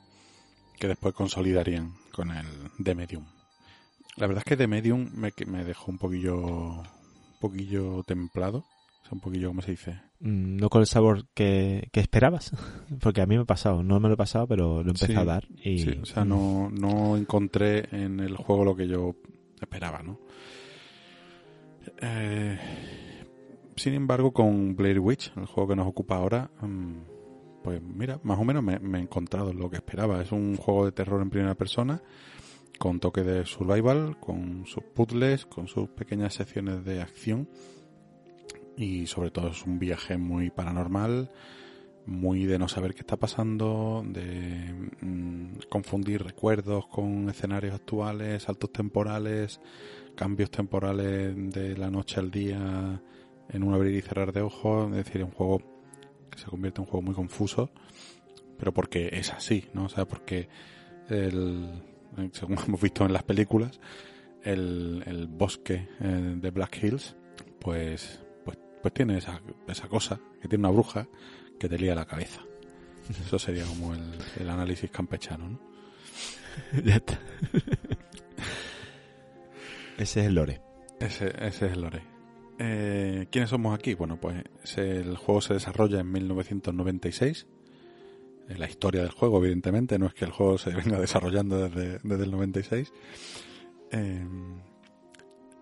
que 0.80 0.88
después 0.88 1.14
consolidarían 1.14 1.94
con 2.14 2.32
el 2.32 2.46
The 2.82 2.96
Medium. 2.96 3.26
La 4.16 4.28
verdad 4.28 4.44
es 4.46 4.50
que 4.50 4.58
The 4.58 4.68
Medium 4.68 5.10
me, 5.14 5.34
me 5.48 5.66
dejó 5.66 5.92
un 5.92 5.98
poquillo, 5.98 6.38
un 6.38 6.86
poquillo 7.40 8.04
templado 8.04 8.66
Es 9.04 9.12
un 9.12 9.20
poquillo, 9.20 9.50
¿cómo 9.50 9.62
se 9.62 9.72
dice? 9.72 10.02
Mm, 10.20 10.56
no 10.58 10.70
con 10.70 10.82
el 10.82 10.88
sabor 10.88 11.26
que, 11.34 11.90
que 11.92 12.00
esperabas. 12.00 12.52
Porque 13.02 13.22
a 13.22 13.26
mí 13.26 13.36
me 13.36 13.42
ha 13.42 13.46
pasado. 13.46 13.84
No 13.84 14.00
me 14.00 14.08
lo 14.08 14.14
he 14.14 14.18
pasado, 14.18 14.48
pero 14.48 14.82
lo 14.84 14.90
empecé 14.92 15.08
Sí, 15.08 15.16
a 15.16 15.26
dar. 15.26 15.48
Y, 15.64 15.80
Sí, 15.80 16.00
o 16.02 16.06
sea, 16.06 16.24
no, 16.24 16.70
no 16.70 17.18
encontré 17.18 17.88
en 17.92 18.20
el 18.20 18.38
juego 18.38 18.64
lo 18.64 18.76
que 18.76 18.88
yo 18.88 19.16
esperaba, 19.62 20.02
¿no? 20.04 20.20
Eh, 22.02 22.58
sin 23.76 23.94
embargo, 23.94 24.32
con 24.32 24.76
Blair 24.76 25.00
Witch, 25.00 25.34
el 25.36 25.46
juego 25.46 25.70
que 25.70 25.76
nos 25.76 25.88
ocupa 25.88 26.16
ahora, 26.18 26.50
mm, 26.62 27.62
pues 27.64 27.82
mira, 27.82 28.20
más 28.24 28.40
o 28.40 28.44
menos 28.44 28.64
me, 28.64 28.80
me 28.80 29.00
he 29.00 29.02
encontrado 29.02 29.54
lo 29.54 29.70
que 29.70 29.78
esperaba. 29.78 30.22
Es 30.22 30.32
un 30.32 30.56
juego 30.58 30.86
de 30.86 30.92
terror 30.92 31.22
en 31.22 31.30
primera 31.30 31.56
persona, 31.56 32.02
con 32.78 33.00
toque 33.00 33.24
de 33.24 33.46
survival, 33.46 34.18
con 34.20 34.66
sus 34.66 34.84
puzzles, 34.84 35.46
con 35.46 35.68
sus 35.68 35.90
pequeñas 35.90 36.34
secciones 36.34 36.84
de 36.86 37.02
acción. 37.02 37.50
Y 38.78 39.08
sobre 39.08 39.32
todo 39.32 39.50
es 39.50 39.66
un 39.66 39.80
viaje 39.80 40.18
muy 40.18 40.50
paranormal, 40.50 41.32
muy 42.06 42.46
de 42.46 42.60
no 42.60 42.68
saber 42.68 42.94
qué 42.94 43.02
está 43.02 43.18
pasando, 43.18 44.04
de 44.06 44.90
mm, 45.02 45.60
confundir 45.70 46.24
recuerdos 46.24 46.88
con 46.88 47.30
escenarios 47.30 47.76
actuales, 47.76 48.44
saltos 48.44 48.72
temporales, 48.72 49.62
cambios 50.16 50.52
temporales 50.52 51.34
de 51.36 51.78
la 51.78 51.90
noche 51.90 52.20
al 52.20 52.32
día 52.32 53.02
en 53.50 53.64
un 53.64 53.74
abrir 53.74 53.96
y 53.96 54.02
cerrar 54.02 54.34
de 54.34 54.42
ojos, 54.42 54.90
es 54.92 55.06
decir, 55.06 55.24
un 55.24 55.32
juego 55.32 55.62
que 56.30 56.40
se 56.40 56.46
convierte 56.46 56.82
en 56.82 56.86
un 56.86 56.92
juego 56.92 57.02
muy 57.04 57.16
confuso, 57.16 57.70
pero 58.58 58.74
porque 58.74 59.10
es 59.14 59.32
así, 59.32 59.66
¿no? 59.74 59.86
O 59.86 59.90
sea, 59.90 60.08
porque 60.08 60.50
el, 61.10 61.82
según 62.32 62.58
hemos 62.68 62.82
visto 62.82 63.06
en 63.06 63.14
las 63.14 63.24
películas, 63.24 63.80
el, 64.44 65.28
bosque 65.30 65.88
eh, 66.02 66.36
de 66.38 66.52
Black 66.52 66.84
Hills, 66.84 67.16
pues, 67.60 68.23
pues, 68.84 68.94
tiene 68.94 69.18
esa, 69.18 69.42
esa 69.68 69.88
cosa, 69.88 70.20
que 70.42 70.48
tiene 70.48 70.68
una 70.68 70.74
bruja 70.74 71.08
que 71.60 71.68
te 71.68 71.78
lía 71.80 71.96
la 71.96 72.06
cabeza. 72.06 72.42
Eso 73.26 73.40
sería 73.40 73.66
como 73.66 73.94
el, 73.94 74.14
el 74.40 74.50
análisis 74.50 74.92
campechano, 74.92 75.50
¿no? 75.50 75.60
ya 76.84 76.96
está. 76.98 77.20
Ese 79.98 80.22
es 80.22 80.28
el 80.28 80.36
lore. 80.36 80.62
Ese, 81.00 81.28
ese 81.28 81.66
es 81.66 81.72
el 81.74 81.82
lore. 81.82 82.04
Eh, 82.60 83.28
¿Quiénes 83.32 83.50
somos 83.50 83.74
aquí? 83.78 83.94
Bueno, 83.94 84.20
pues 84.20 84.44
el 84.78 85.18
juego 85.18 85.42
se 85.42 85.56
desarrolla 85.56 86.00
en 86.00 86.12
1996. 86.12 87.48
Eh, 88.50 88.58
La 88.58 88.70
historia 88.70 89.02
del 89.02 89.12
juego, 89.12 89.40
evidentemente, 89.40 89.98
no 89.98 90.06
es 90.08 90.14
que 90.14 90.26
el 90.26 90.32
juego 90.32 90.58
se 90.58 90.72
venga 90.72 91.00
desarrollando 91.00 91.68
desde, 91.70 92.00
desde 92.04 92.24
el 92.24 92.32
96. 92.32 92.94
Eh, 93.92 94.28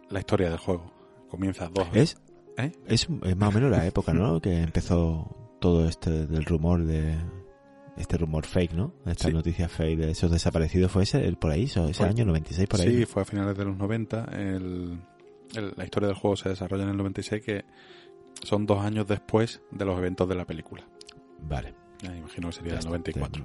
la 0.10 0.20
historia 0.20 0.50
del 0.50 0.60
juego 0.60 0.92
comienza 1.30 1.70
dos. 1.70 1.88
Es, 1.94 2.18
¿Eh? 2.58 2.72
es, 2.88 3.08
es 3.24 3.38
más 3.38 3.50
o 3.50 3.52
menos 3.54 3.72
la 3.72 3.86
época, 3.86 4.14
¿no? 4.14 4.40
Que 4.42 4.62
empezó 4.62 5.56
todo 5.60 5.88
este 5.88 6.28
del 6.28 6.46
rumor 6.46 6.84
de... 6.84 7.16
Este 7.98 8.18
rumor 8.18 8.46
fake, 8.46 8.74
¿no? 8.74 8.94
Esta 9.06 9.28
Sí. 9.28 9.34
noticia 9.34 9.68
fake 9.68 10.00
de 10.00 10.12
esos 10.12 10.32
desaparecidos. 10.32 10.92
¿Fue 10.92 11.04
ese 11.04 11.26
el 11.28 11.36
por 11.38 11.52
ahí? 11.52 11.64
¿Ese 11.66 11.94
Fue- 11.94 12.08
año 12.08 12.26
96 12.26 12.68
por 12.68 12.80
ahí? 12.82 12.98
Sí, 13.00 13.06
fue 13.06 13.22
a 13.22 13.26
finales 13.26 13.56
de 13.58 13.66
los 13.66 13.78
90. 13.78 14.26
El, 14.34 15.02
el- 15.56 15.74
la 15.76 15.84
historia 15.84 16.08
del 16.08 16.16
juego 16.16 16.36
se 16.38 16.50
desarrolla 16.50 16.84
en 16.84 16.90
el 16.90 16.98
96, 16.98 17.44
que 17.44 17.66
son 18.44 18.66
dos 18.66 18.80
años 18.84 19.06
después 19.08 19.62
de 19.72 19.86
los 19.86 19.98
eventos 20.00 20.28
de 20.30 20.36
la 20.36 20.46
película. 20.46 20.88
Vale. 21.48 21.76
Ya, 22.02 22.16
imagino 22.16 22.48
que 22.48 22.54
sería 22.54 22.72
el 22.74 22.78
está. 22.80 22.90
94. 22.90 23.44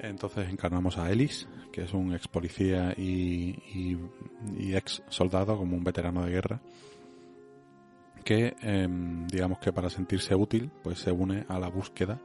Entonces 0.00 0.48
encarnamos 0.50 0.98
a 0.98 1.10
Ellis, 1.10 1.48
que 1.72 1.82
es 1.84 1.94
un 1.94 2.14
ex 2.14 2.28
policía 2.28 2.92
y, 2.96 3.56
y- 3.74 3.98
y 4.58 4.76
ex 4.76 5.02
soldado, 5.08 5.56
como 5.56 5.76
un 5.76 5.82
veterano 5.84 6.24
de 6.24 6.30
guerra, 6.30 6.60
que 8.24 8.56
em, 8.62 9.26
digamos 9.26 9.58
que 9.58 9.72
para 9.72 9.90
sentirse 9.90 10.34
útil, 10.34 10.70
pues 10.82 10.98
se 10.98 11.12
une 11.12 11.44
a 11.48 11.58
la 11.58 11.68
búsqueda 11.68 12.20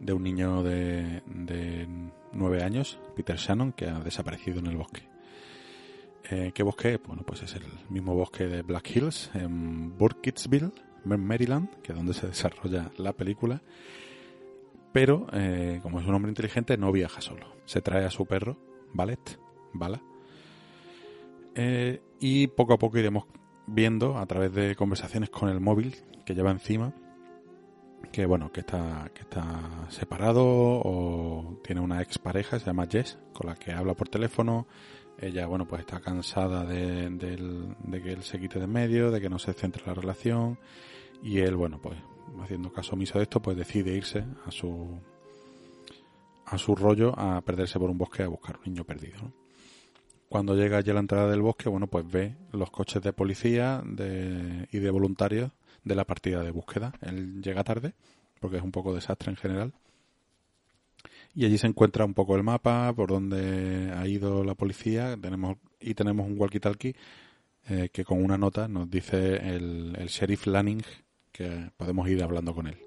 de 0.00 0.12
un 0.12 0.22
niño 0.22 0.62
de, 0.62 1.22
de 1.26 1.88
nueve 2.32 2.62
años, 2.62 2.98
Peter 3.16 3.36
Shannon, 3.36 3.72
que 3.72 3.86
ha 3.86 4.00
desaparecido 4.00 4.58
en 4.60 4.66
el 4.66 4.76
bosque. 4.76 5.08
Eh, 6.30 6.52
¿Qué 6.54 6.62
bosque? 6.62 7.00
Bueno, 7.04 7.22
pues 7.24 7.42
es 7.42 7.54
el 7.54 7.62
mismo 7.88 8.14
bosque 8.14 8.46
de 8.46 8.62
Black 8.62 8.94
Hills, 8.94 9.30
en 9.34 9.96
Burkittsville, 9.96 10.72
Maryland, 11.04 11.70
que 11.82 11.92
es 11.92 11.96
donde 11.96 12.12
se 12.12 12.26
desarrolla 12.26 12.90
la 12.98 13.14
película. 13.14 13.62
Pero, 14.92 15.26
eh, 15.32 15.80
como 15.82 16.00
es 16.00 16.06
un 16.06 16.14
hombre 16.14 16.30
inteligente, 16.30 16.76
no 16.76 16.92
viaja 16.92 17.20
solo. 17.20 17.46
Se 17.64 17.80
trae 17.80 18.04
a 18.04 18.10
su 18.10 18.26
perro, 18.26 18.58
Ballet, 18.92 19.38
Bala. 19.72 20.02
Eh, 21.54 22.02
y 22.20 22.46
poco 22.48 22.74
a 22.74 22.78
poco 22.78 22.98
iremos 22.98 23.24
viendo, 23.68 24.18
a 24.18 24.26
través 24.26 24.52
de 24.52 24.74
conversaciones 24.74 25.30
con 25.30 25.48
el 25.48 25.60
móvil 25.60 25.96
que 26.24 26.34
lleva 26.34 26.50
encima, 26.50 26.92
que 28.12 28.26
bueno, 28.26 28.50
que 28.50 28.60
está, 28.60 29.10
que 29.14 29.22
está 29.22 29.86
separado 29.90 30.44
o 30.44 31.58
tiene 31.62 31.80
una 31.80 32.00
expareja, 32.00 32.58
se 32.58 32.66
llama 32.66 32.86
Jess, 32.90 33.18
con 33.32 33.48
la 33.48 33.56
que 33.56 33.72
habla 33.72 33.94
por 33.94 34.08
teléfono. 34.08 34.66
Ella, 35.20 35.46
bueno, 35.46 35.66
pues 35.66 35.80
está 35.80 36.00
cansada 36.00 36.64
de, 36.64 37.16
que 38.02 38.12
él 38.12 38.22
se 38.22 38.38
quite 38.38 38.60
de 38.60 38.66
medio, 38.66 39.10
de 39.10 39.20
que 39.20 39.28
no 39.28 39.38
se 39.38 39.52
centre 39.52 39.82
la 39.84 39.94
relación. 39.94 40.58
Y 41.22 41.40
él, 41.40 41.56
bueno, 41.56 41.80
pues 41.80 41.98
haciendo 42.40 42.72
caso 42.72 42.94
omiso 42.94 43.18
de 43.18 43.24
esto, 43.24 43.42
pues 43.42 43.56
decide 43.56 43.96
irse 43.96 44.24
a 44.46 44.50
su 44.50 45.00
a 46.46 46.56
su 46.56 46.74
rollo 46.74 47.12
a 47.18 47.42
perderse 47.42 47.78
por 47.78 47.90
un 47.90 47.98
bosque 47.98 48.22
a 48.22 48.28
buscar 48.28 48.56
un 48.56 48.72
niño 48.72 48.84
perdido. 48.84 49.18
¿no? 49.20 49.32
Cuando 50.28 50.54
llega 50.54 50.78
allí 50.78 50.90
a 50.90 50.94
la 50.94 51.00
entrada 51.00 51.30
del 51.30 51.40
bosque, 51.40 51.68
bueno, 51.68 51.86
pues 51.86 52.10
ve 52.10 52.36
los 52.52 52.70
coches 52.70 53.02
de 53.02 53.12
policía 53.12 53.82
y 54.70 54.78
de 54.78 54.90
voluntarios 54.90 55.50
de 55.84 55.94
la 55.94 56.04
partida 56.04 56.42
de 56.42 56.50
búsqueda. 56.50 56.92
Él 57.00 57.40
llega 57.42 57.64
tarde, 57.64 57.94
porque 58.40 58.58
es 58.58 58.62
un 58.62 58.72
poco 58.72 58.94
desastre 58.94 59.30
en 59.30 59.36
general. 59.36 59.72
Y 61.34 61.46
allí 61.46 61.56
se 61.56 61.66
encuentra 61.66 62.04
un 62.04 62.14
poco 62.14 62.36
el 62.36 62.42
mapa, 62.42 62.92
por 62.92 63.08
donde 63.08 63.92
ha 63.96 64.06
ido 64.06 64.44
la 64.44 64.54
policía, 64.54 65.16
tenemos 65.20 65.56
y 65.80 65.94
tenemos 65.94 66.26
un 66.26 66.36
walkie-talkie 66.36 66.94
eh, 67.68 67.90
que 67.92 68.04
con 68.04 68.22
una 68.22 68.36
nota 68.36 68.66
nos 68.66 68.90
dice 68.90 69.36
el, 69.36 69.94
el 69.96 70.08
sheriff 70.08 70.46
Lanning 70.46 70.82
que 71.30 71.70
podemos 71.76 72.08
ir 72.08 72.22
hablando 72.22 72.54
con 72.54 72.66
él. 72.66 72.78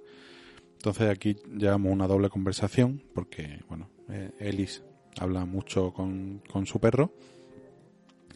Entonces 0.74 1.10
aquí 1.10 1.38
llevamos 1.56 1.94
una 1.94 2.08
doble 2.08 2.30
conversación 2.30 3.02
porque, 3.14 3.62
bueno, 3.70 3.90
eh, 4.10 4.32
Ellis 4.40 4.84
habla 5.20 5.46
mucho 5.46 5.94
con, 5.94 6.42
con 6.52 6.66
su 6.66 6.80
perro, 6.80 7.14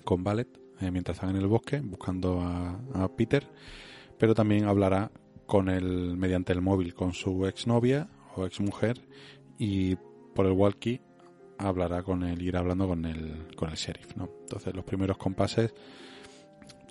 con 0.04 0.24
Ballet, 0.24 0.48
eh, 0.82 0.92
mientras 0.92 1.18
están 1.18 1.32
en 1.32 1.38
el 1.38 1.48
bosque 1.48 1.80
buscando 1.80 2.42
a, 2.42 3.08
Peter, 3.16 3.48
pero 4.18 4.34
también 4.34 4.66
hablará 4.66 5.12
con 5.46 5.70
él 5.70 6.18
mediante 6.18 6.54
el 6.54 6.62
móvil 6.62 6.94
con 6.94 7.14
su 7.14 7.46
exnovia 7.46 8.10
o 8.36 8.46
exmujer 8.46 9.00
y 9.58 9.96
por 10.34 10.46
el 10.46 10.52
walkie 10.52 11.02
hablará 11.58 12.04
con 12.04 12.24
él, 12.24 12.42
irá 12.42 12.60
hablando 12.60 12.88
con 12.88 13.06
el, 13.06 13.48
con 13.56 13.70
el 13.70 13.76
sheriff, 13.76 14.16
¿no? 14.18 14.30
Entonces 14.42 14.76
los 14.76 14.84
primeros 14.84 15.18
compases 15.18 15.74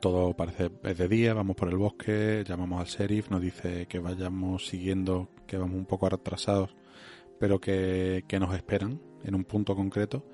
todo 0.00 0.34
parece 0.34 0.70
es 0.82 0.98
de 0.98 1.08
día, 1.08 1.32
vamos 1.32 1.56
por 1.56 1.68
el 1.68 1.76
bosque, 1.76 2.44
llamamos 2.46 2.80
al 2.80 2.86
sheriff, 2.86 3.30
nos 3.30 3.40
dice 3.40 3.86
que 3.86 3.98
vayamos 3.98 4.66
siguiendo, 4.66 5.28
que 5.46 5.56
vamos 5.56 5.76
un 5.76 5.86
poco 5.86 6.06
atrasados, 6.06 6.74
pero 7.38 7.60
que, 7.60 8.24
que 8.28 8.38
nos 8.40 8.54
esperan 8.54 9.00
en 9.24 9.34
un 9.34 9.44
punto 9.44 9.74
concreto. 9.74 10.24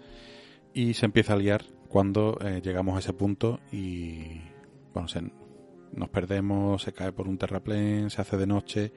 Y 0.72 0.94
se 0.94 1.06
empieza 1.06 1.32
a 1.32 1.36
liar 1.36 1.64
cuando 1.88 2.38
eh, 2.40 2.60
llegamos 2.62 2.96
a 2.96 3.00
ese 3.00 3.12
punto 3.12 3.60
y 3.72 4.40
bueno, 4.94 5.08
se- 5.08 5.32
nos 5.92 6.08
perdemos, 6.08 6.82
se 6.82 6.92
cae 6.92 7.12
por 7.12 7.26
un 7.28 7.36
terraplén, 7.38 8.10
se 8.10 8.20
hace 8.22 8.36
de 8.36 8.46
noche 8.46 8.92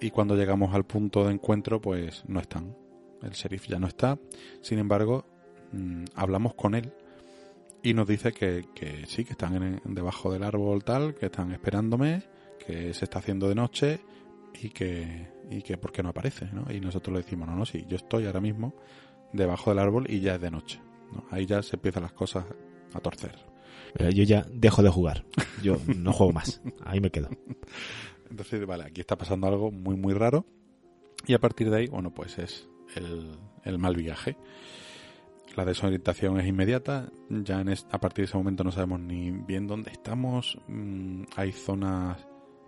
y 0.00 0.10
cuando 0.10 0.34
llegamos 0.36 0.74
al 0.74 0.84
punto 0.84 1.24
de 1.26 1.32
encuentro 1.34 1.80
pues 1.80 2.24
no 2.26 2.40
están. 2.40 2.76
El 3.22 3.30
sheriff 3.30 3.68
ya 3.68 3.78
no 3.78 3.86
está. 3.86 4.18
Sin 4.62 4.80
embargo, 4.80 5.24
mm, 5.72 6.04
hablamos 6.16 6.54
con 6.54 6.74
él 6.74 6.92
y 7.84 7.94
nos 7.94 8.08
dice 8.08 8.32
que, 8.32 8.64
que 8.74 9.06
sí, 9.06 9.24
que 9.24 9.32
están 9.32 9.54
en- 9.62 9.80
debajo 9.94 10.32
del 10.32 10.42
árbol 10.42 10.82
tal, 10.82 11.14
que 11.14 11.26
están 11.26 11.52
esperándome, 11.52 12.24
que 12.66 12.92
se 12.94 13.04
está 13.04 13.20
haciendo 13.20 13.48
de 13.48 13.54
noche 13.54 14.00
y 14.60 14.70
que, 14.70 15.28
y 15.58 15.62
que 15.62 15.76
por 15.76 15.92
qué 15.92 16.02
no 16.02 16.10
aparece, 16.10 16.48
¿no? 16.52 16.64
Y 16.72 16.80
nosotros 16.80 17.14
le 17.14 17.22
decimos, 17.22 17.48
no, 17.48 17.56
no, 17.56 17.64
sí, 17.66 17.84
yo 17.88 17.96
estoy 17.96 18.26
ahora 18.26 18.40
mismo 18.40 18.74
debajo 19.32 19.70
del 19.70 19.78
árbol 19.78 20.06
y 20.10 20.20
ya 20.20 20.34
es 20.36 20.40
de 20.40 20.50
noche. 20.50 20.80
¿no? 21.12 21.24
Ahí 21.30 21.46
ya 21.46 21.62
se 21.62 21.76
empiezan 21.76 22.02
las 22.02 22.12
cosas 22.12 22.44
a 22.94 23.00
torcer. 23.00 23.34
Pero 23.94 24.10
yo 24.10 24.24
ya 24.24 24.46
dejo 24.52 24.82
de 24.82 24.88
jugar. 24.90 25.24
Yo 25.62 25.76
no 25.96 26.12
juego 26.12 26.32
más. 26.32 26.60
Ahí 26.84 27.00
me 27.00 27.10
quedo. 27.10 27.28
Entonces, 28.30 28.64
vale, 28.66 28.84
aquí 28.84 29.00
está 29.00 29.16
pasando 29.16 29.46
algo 29.46 29.70
muy, 29.70 29.96
muy 29.96 30.14
raro. 30.14 30.46
Y 31.26 31.34
a 31.34 31.38
partir 31.38 31.70
de 31.70 31.76
ahí, 31.76 31.86
bueno, 31.88 32.12
pues 32.12 32.38
es 32.38 32.68
el, 32.96 33.30
el 33.64 33.78
mal 33.78 33.94
viaje. 33.96 34.36
La 35.56 35.64
desorientación 35.66 36.40
es 36.40 36.46
inmediata. 36.46 37.10
Ya 37.28 37.60
en 37.60 37.68
es- 37.68 37.86
a 37.90 38.00
partir 38.00 38.24
de 38.24 38.28
ese 38.30 38.38
momento 38.38 38.64
no 38.64 38.72
sabemos 38.72 39.00
ni 39.00 39.30
bien 39.30 39.66
dónde 39.66 39.90
estamos. 39.90 40.58
Mm, 40.68 41.24
hay 41.36 41.52
zonas 41.52 42.26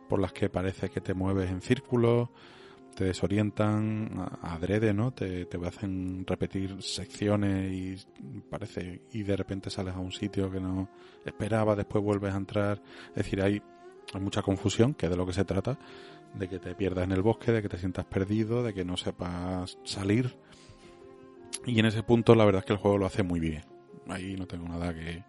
por 0.08 0.20
las 0.20 0.32
que 0.34 0.50
parece 0.50 0.90
que 0.90 1.00
te 1.00 1.14
mueves 1.14 1.50
en 1.50 1.62
círculos. 1.62 2.28
Te 2.96 3.04
desorientan 3.04 4.10
adrede, 4.42 4.94
¿no? 4.94 5.12
Te, 5.12 5.46
te 5.46 5.58
hacen 5.66 6.24
repetir 6.26 6.80
secciones 6.80 7.72
y 7.72 7.96
parece 8.48 9.02
y 9.12 9.22
de 9.22 9.36
repente 9.36 9.68
sales 9.70 9.94
a 9.94 9.98
un 9.98 10.12
sitio 10.12 10.50
que 10.50 10.60
no 10.60 10.88
esperaba, 11.24 11.74
después 11.74 12.04
vuelves 12.04 12.34
a 12.34 12.36
entrar. 12.36 12.80
Es 13.10 13.24
decir, 13.24 13.42
hay 13.42 13.60
hay 14.12 14.20
mucha 14.20 14.42
confusión, 14.42 14.94
que 14.94 15.06
es 15.06 15.10
de 15.10 15.16
lo 15.16 15.26
que 15.26 15.32
se 15.32 15.44
trata, 15.44 15.78
de 16.34 16.48
que 16.48 16.58
te 16.58 16.74
pierdas 16.74 17.04
en 17.04 17.12
el 17.12 17.22
bosque, 17.22 17.52
de 17.52 17.62
que 17.62 17.68
te 17.68 17.78
sientas 17.78 18.04
perdido, 18.04 18.62
de 18.62 18.74
que 18.74 18.84
no 18.84 18.96
sepas 18.96 19.78
salir. 19.84 20.36
Y 21.66 21.78
en 21.78 21.86
ese 21.86 22.02
punto 22.02 22.34
la 22.34 22.44
verdad 22.44 22.60
es 22.60 22.66
que 22.66 22.72
el 22.74 22.78
juego 22.78 22.98
lo 22.98 23.06
hace 23.06 23.22
muy 23.22 23.40
bien. 23.40 23.64
Ahí 24.08 24.36
no 24.36 24.46
tengo 24.46 24.68
nada 24.68 24.92
que, 24.92 25.24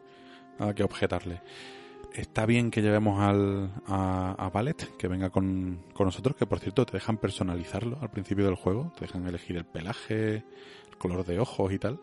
nada 0.60 0.74
que 0.74 0.84
objetarle. 0.84 1.42
Está 2.16 2.46
bien 2.46 2.72
que 2.72 2.82
llevemos 2.82 3.20
al, 3.22 3.72
a, 3.88 4.32
a 4.38 4.50
Ballet, 4.50 4.96
que 4.98 5.10
venga 5.10 5.30
con, 5.30 5.80
con 5.94 6.06
nosotros, 6.06 6.36
que 6.38 6.46
por 6.46 6.60
cierto 6.60 6.86
te 6.86 6.94
dejan 6.94 7.18
personalizarlo 7.18 7.98
al 8.02 8.10
principio 8.10 8.46
del 8.46 8.56
juego, 8.56 8.94
te 8.98 9.02
dejan 9.06 9.28
elegir 9.28 9.58
el 9.58 9.66
pelaje, 9.66 10.36
el 10.36 10.98
color 10.98 11.26
de 11.26 11.40
ojos 11.40 11.74
y 11.74 11.78
tal. 11.80 12.00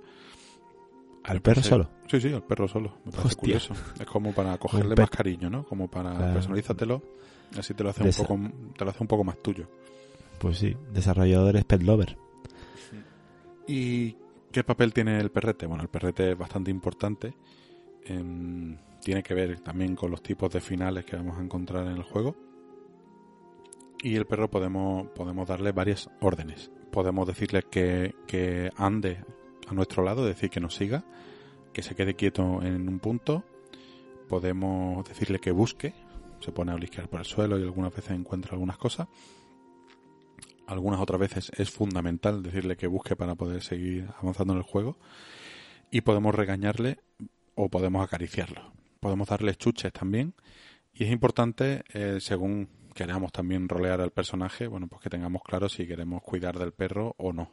¿Al 1.25 1.41
perro 1.41 1.63
solo? 1.63 1.89
Sí, 2.09 2.21
sí, 2.21 2.31
al 2.33 2.43
perro 2.43 2.69
solo. 2.69 2.97
Me 3.07 3.11
parece 3.13 3.29
Hostia. 3.29 3.41
curioso. 3.41 3.75
Es 3.99 4.07
como 4.07 4.35
para 4.35 4.59
cogerle 4.59 4.95
más 4.97 5.09
cariño, 5.09 5.49
¿no? 5.49 5.65
Como 5.65 5.89
para 5.89 6.15
Claro. 6.15 6.35
personalízatelo. 6.35 7.03
Así 7.57 7.73
te 7.75 7.83
lo 7.83 7.91
hace 7.91 8.03
un 8.03 8.13
poco, 8.13 8.39
te 8.77 8.85
lo 8.85 8.91
hace 8.91 9.03
un 9.03 9.09
poco 9.09 9.25
más 9.25 9.39
tuyo. 9.43 9.67
Pues 10.39 10.59
sí, 10.59 10.77
desarrolladores 10.93 11.65
Pet 11.65 11.83
Lover. 11.83 12.19
¿Y 13.67 14.17
qué 14.51 14.65
papel 14.65 14.93
tiene 14.93 15.19
el 15.19 15.31
perrete? 15.31 15.67
Bueno, 15.67 15.85
el 15.85 15.89
perrete 15.89 16.33
es 16.33 16.39
bastante 16.39 16.71
importante. 16.71 17.33
Em, 18.05 18.77
tiene 19.03 19.23
que 19.23 19.35
ver 19.35 19.61
también 19.61 19.97
con 19.97 20.11
los 20.11 20.23
tipos 20.23 20.53
de 20.53 20.61
finales 20.61 21.05
que 21.05 21.17
vamos 21.17 21.39
a 21.39 21.43
encontrar 21.43 21.87
en 21.87 21.97
el 21.97 22.03
juego. 22.03 22.37
Y 24.03 24.17
el 24.17 24.27
perro 24.27 24.51
podemos, 24.51 25.09
podemos 25.09 25.47
darle 25.47 25.73
varias 25.73 26.11
órdenes. 26.21 26.71
Podemos 26.91 27.27
decirle 27.27 27.63
que, 27.71 28.15
que 28.27 28.71
ande 28.77 29.25
a 29.69 29.75
nuestro 29.75 30.03
lado, 30.03 30.29
es 30.29 30.35
decir, 30.35 30.51
que 30.51 30.61
nos 30.61 30.75
siga, 30.75 31.05
que 31.73 31.83
se 31.83 31.95
quede 31.95 32.15
quieto 32.15 32.63
en 32.63 32.89
un 32.89 32.99
punto. 32.99 33.45
Podemos 34.29 35.05
decirle 35.09 35.39
que 35.39 35.53
busque, 35.53 35.95
se 36.41 36.53
pone 36.53 36.73
a 36.73 36.77
blisquear 36.77 37.09
por 37.09 37.21
el 37.21 37.27
suelo 37.27 37.59
y 37.59 37.63
algunas 37.63 37.95
veces 37.95 38.13
encuentra 38.13 38.53
algunas 38.53 38.79
cosas 38.79 39.09
algunas 40.67 41.01
otras 41.01 41.21
veces 41.21 41.53
es 41.57 41.71
fundamental 41.71 42.43
decirle 42.43 42.77
que 42.77 42.87
busque 42.87 43.17
para 43.17 43.35
poder 43.35 43.63
seguir 43.63 44.09
avanzando 44.21 44.55
en 44.55 44.59
el 44.61 44.65
juego 44.65 44.97
y 45.91 46.01
podemos 46.01 46.35
regañarle 46.35 46.99
o 47.55 47.69
podemos 47.69 48.03
acariciarlo. 48.03 48.82
Podemos 49.03 49.27
darle 49.27 49.57
chuches 49.57 49.93
también. 49.93 50.33
Y 50.95 51.03
es 51.03 51.11
importante 51.11 51.83
eh, 51.93 52.19
según 52.21 52.69
queramos 52.95 53.33
también 53.33 53.69
rolear 53.69 54.01
al 54.01 54.13
personaje, 54.13 54.69
bueno, 54.69 54.87
pues 54.87 55.03
que 55.03 55.11
tengamos 55.11 55.43
claro 55.43 55.69
si 55.69 55.89
queremos 55.89 56.23
cuidar 56.23 56.57
del 56.57 56.73
perro 56.73 57.17
o 57.19 57.33
no, 57.33 57.53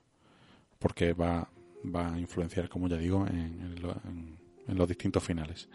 porque 0.78 1.14
va, 1.14 1.50
va 1.84 2.14
a 2.14 2.20
influenciar, 2.20 2.70
como 2.70 2.88
ya 2.88 2.98
digo, 2.98 3.26
en 3.26 4.38
los 4.68 4.88
distintos 4.88 5.24
finales. 5.24 5.70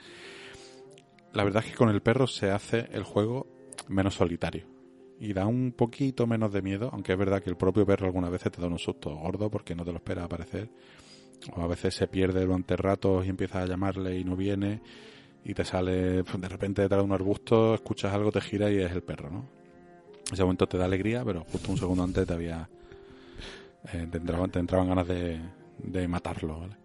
La 1.33 1.43
verdad 1.43 1.65
es 1.65 1.73
que 1.73 1.77
con 1.77 1.89
el 1.89 2.03
perro 2.03 2.29
se 2.29 2.53
hace 2.53 2.87
el 2.93 3.03
juego 3.03 3.49
menos 3.89 4.15
solitario. 4.15 4.67
Y 5.19 5.33
da 5.33 5.47
un 5.47 5.73
poquito 5.73 6.29
menos 6.29 6.53
de 6.53 6.63
miedo, 6.63 6.89
aunque 6.93 7.15
es 7.15 7.19
verdad 7.19 7.43
que 7.43 7.51
el 7.51 7.57
propio 7.57 7.85
perro 7.85 8.07
algunas 8.07 8.31
veces 8.31 8.53
te 8.53 8.61
da 8.63 8.69
un 8.69 8.79
susto 8.79 9.13
gordo 9.17 9.51
porque 9.51 9.75
no 9.75 9.85
te 9.85 9.91
lo 9.91 9.97
espera 9.97 10.23
aparecer, 10.23 10.71
o 11.57 11.63
a 11.63 11.67
veces 11.67 11.95
se 11.95 12.07
pierde 12.07 12.45
durante 12.45 12.77
ratos 12.77 13.27
y 13.27 13.31
empiezas 13.31 13.65
a 13.65 13.67
llamarle 13.67 14.17
y 14.19 14.25
no 14.25 14.37
viene, 14.37 14.81
y 15.45 15.55
te 15.55 15.65
sale 15.65 16.25
pues, 16.25 16.41
de 16.41 16.49
repente 16.49 16.83
detrás 16.83 17.01
de 17.01 17.05
un 17.05 17.13
arbusto, 17.13 17.75
escuchas 17.75 18.13
algo, 18.13 18.33
te 18.33 18.41
gira 18.41 18.71
y 18.71 18.79
es 18.79 18.93
el 18.93 19.03
perro, 19.03 19.31
¿no? 19.31 19.49
Ese 20.33 20.43
momento 20.43 20.67
te 20.67 20.79
da 20.79 20.87
alegría, 20.87 21.25
pero 21.25 21.45
justo 21.45 21.71
un 21.71 21.79
segundo 21.79 22.03
antes 22.03 22.27
te 22.27 22.33
había 22.33 22.69
eh, 23.93 24.09
te, 24.11 24.19
entraban, 24.19 24.89
ganas 24.89 25.07
de, 25.07 25.41
de 25.79 26.09
matarlo, 26.09 26.61
¿vale? 26.61 26.77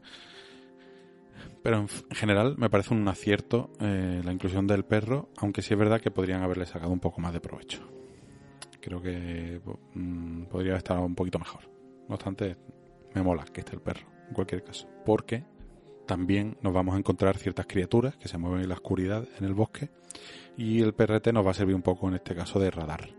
Pero 1.63 1.77
en 1.77 1.87
general 2.15 2.55
me 2.57 2.69
parece 2.69 2.93
un 2.93 3.07
acierto 3.07 3.71
eh, 3.79 4.21
la 4.23 4.31
inclusión 4.31 4.67
del 4.67 4.85
perro, 4.85 5.29
aunque 5.37 5.61
sí 5.61 5.73
es 5.73 5.79
verdad 5.79 6.01
que 6.01 6.11
podrían 6.11 6.41
haberle 6.41 6.65
sacado 6.65 6.91
un 6.91 6.99
poco 6.99 7.21
más 7.21 7.33
de 7.33 7.41
provecho 7.41 7.99
creo 8.79 9.01
que 9.01 9.61
mm, 9.93 10.43
podría 10.45 10.75
estar 10.75 10.97
un 10.99 11.15
poquito 11.15 11.39
mejor. 11.39 11.61
No 12.07 12.15
obstante, 12.15 12.57
me 13.13 13.21
mola 13.21 13.45
que 13.45 13.61
esté 13.61 13.75
el 13.75 13.81
perro, 13.81 14.07
en 14.27 14.33
cualquier 14.33 14.63
caso. 14.63 14.87
Porque 15.05 15.43
también 16.09 16.57
nos 16.63 16.73
vamos 16.73 16.95
a 16.95 16.97
encontrar 16.97 17.37
ciertas 17.37 17.67
criaturas 17.67 18.17
que 18.17 18.27
se 18.27 18.39
mueven 18.39 18.61
en 18.61 18.69
la 18.69 18.73
oscuridad 18.73 19.27
en 19.37 19.45
el 19.45 19.53
bosque 19.53 19.91
y 20.57 20.81
el 20.81 20.95
perrete 20.95 21.31
nos 21.31 21.45
va 21.45 21.51
a 21.51 21.53
servir 21.53 21.75
un 21.75 21.83
poco 21.83 22.07
en 22.07 22.15
este 22.15 22.33
caso 22.33 22.59
de 22.59 22.71
radar. 22.71 23.09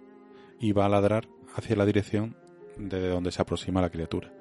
Y 0.59 0.72
va 0.72 0.86
a 0.86 0.88
ladrar 0.88 1.28
hacia 1.55 1.76
la 1.76 1.86
dirección 1.86 2.34
de 2.76 3.09
donde 3.09 3.30
se 3.30 3.41
aproxima 3.41 3.80
la 3.80 3.91
criatura. 3.91 4.32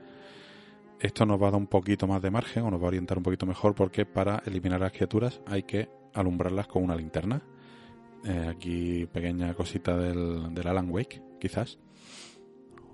Esto 0.99 1.27
nos 1.27 1.39
va 1.39 1.49
a 1.49 1.51
dar 1.51 1.59
un 1.59 1.67
poquito 1.67 2.07
más 2.07 2.23
de 2.23 2.31
margen 2.31 2.63
o 2.63 2.71
nos 2.71 2.81
va 2.81 2.85
a 2.85 2.87
orientar 2.87 3.19
un 3.19 3.23
poquito 3.23 3.45
mejor 3.45 3.75
porque 3.75 4.07
para 4.07 4.41
eliminar 4.47 4.81
las 4.81 4.93
criaturas 4.93 5.41
hay 5.45 5.61
que 5.61 5.87
alumbrarlas 6.15 6.65
con 6.65 6.83
una 6.83 6.95
linterna. 6.95 7.43
Eh, 8.25 8.47
aquí 8.49 9.05
pequeña 9.05 9.53
cosita 9.53 9.95
del, 9.95 10.55
del 10.55 10.67
Alan 10.67 10.89
Wake, 10.89 11.21
quizás. 11.39 11.77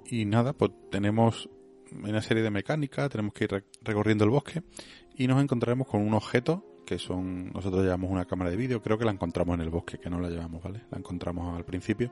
Y 0.08 0.26
nada, 0.26 0.52
pues 0.52 0.72
tenemos 0.92 1.50
una 2.04 2.22
serie 2.22 2.44
de 2.44 2.52
mecánicas, 2.52 3.10
tenemos 3.10 3.34
que 3.34 3.46
ir 3.46 3.52
re- 3.52 3.64
recorriendo 3.84 4.26
el 4.26 4.32
bosque 4.32 4.62
y 5.18 5.28
nos 5.28 5.42
encontraremos 5.42 5.88
con 5.88 6.02
un 6.02 6.14
objeto 6.14 6.64
que 6.86 7.00
son, 7.00 7.52
nosotros 7.52 7.84
llevamos 7.84 8.12
una 8.12 8.26
cámara 8.26 8.52
de 8.52 8.58
vídeo, 8.58 8.82
creo 8.82 8.98
que 8.98 9.06
la 9.06 9.12
encontramos 9.12 9.56
en 9.56 9.62
el 9.62 9.70
bosque, 9.70 9.98
que 9.98 10.10
no 10.10 10.20
la 10.20 10.30
llevamos, 10.30 10.62
¿vale? 10.62 10.84
La 10.92 11.00
encontramos 11.00 11.58
al 11.58 11.66
principio. 11.66 12.12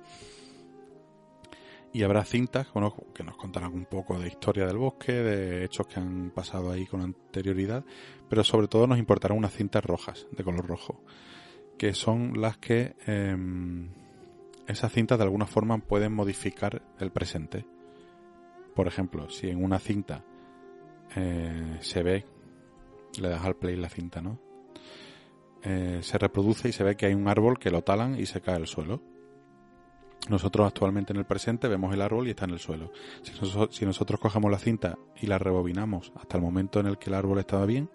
Y 1.92 2.02
habrá 2.02 2.26
cintas 2.26 2.74
bueno, 2.74 2.96
que 3.14 3.24
nos 3.24 3.38
contarán 3.38 3.72
un 3.72 3.86
poco 3.86 4.18
de 4.20 4.28
historia 4.28 4.66
del 4.66 4.78
bosque, 4.78 5.12
de 5.12 5.64
hechos 5.64 5.86
que 5.86 6.00
han 6.00 6.32
pasado 6.32 6.72
ahí 6.72 6.88
con 6.88 7.02
anterioridad, 7.02 7.86
pero 8.28 8.44
sobre 8.44 8.68
todo 8.68 8.88
nos 8.88 8.98
importarán 8.98 9.38
unas 9.38 9.54
cintas 9.54 9.86
rojas, 9.86 10.26
de 10.32 10.44
color 10.44 10.66
rojo 10.66 11.04
que 11.78 11.94
son 11.94 12.40
las 12.40 12.58
que 12.58 12.96
eh, 13.08 13.36
esas 14.68 14.92
cintas 14.92 15.18
de 15.18 15.26
alguna 15.26 15.46
forma 15.46 15.78
pueden 15.80 16.14
modificar 16.14 16.82
el 17.00 17.12
presente. 17.12 17.66
Por 18.76 18.88
ejemplo, 18.88 19.30
si 19.30 19.50
en 19.50 19.64
una 19.64 19.80
cinta 19.80 20.24
eh, 21.16 21.78
se 21.82 22.04
ve, 22.04 22.26
le 23.22 23.30
das 23.30 23.44
al 23.44 23.56
play 23.56 23.76
la 23.76 23.90
cinta, 23.90 24.22
¿no? 24.22 24.40
Eh, 25.64 26.00
se 26.02 26.18
reproduce 26.18 26.68
y 26.68 26.74
se 26.74 26.84
ve 26.84 26.96
que 26.96 27.06
hay 27.06 27.14
un 27.14 27.28
árbol 27.28 27.58
que 27.58 27.72
lo 27.72 27.84
talan 27.84 28.20
y 28.20 28.26
se 28.26 28.42
cae 28.42 28.56
al 28.56 28.68
suelo. 28.68 29.02
Nosotros 30.30 30.68
actualmente 30.68 31.14
en 31.14 31.20
el 31.20 31.26
presente 31.26 31.68
vemos 31.68 31.94
el 31.94 32.02
árbol 32.02 32.28
y 32.28 32.32
está 32.32 32.46
en 32.46 32.52
el 32.52 32.60
suelo. 32.60 32.92
Si, 33.22 33.34
si 33.72 33.86
nosotros 33.86 34.20
cogemos 34.20 34.52
la 34.52 34.58
cinta 34.58 34.98
y 35.22 35.28
la 35.28 35.38
rebobinamos 35.38 36.14
hasta 36.16 36.38
el 36.38 36.44
momento 36.44 36.80
en 36.80 36.88
el 36.88 36.98
que 36.98 37.10
el 37.10 37.16
árbol 37.16 37.40
estaba 37.40 37.66
bien, 37.66 37.90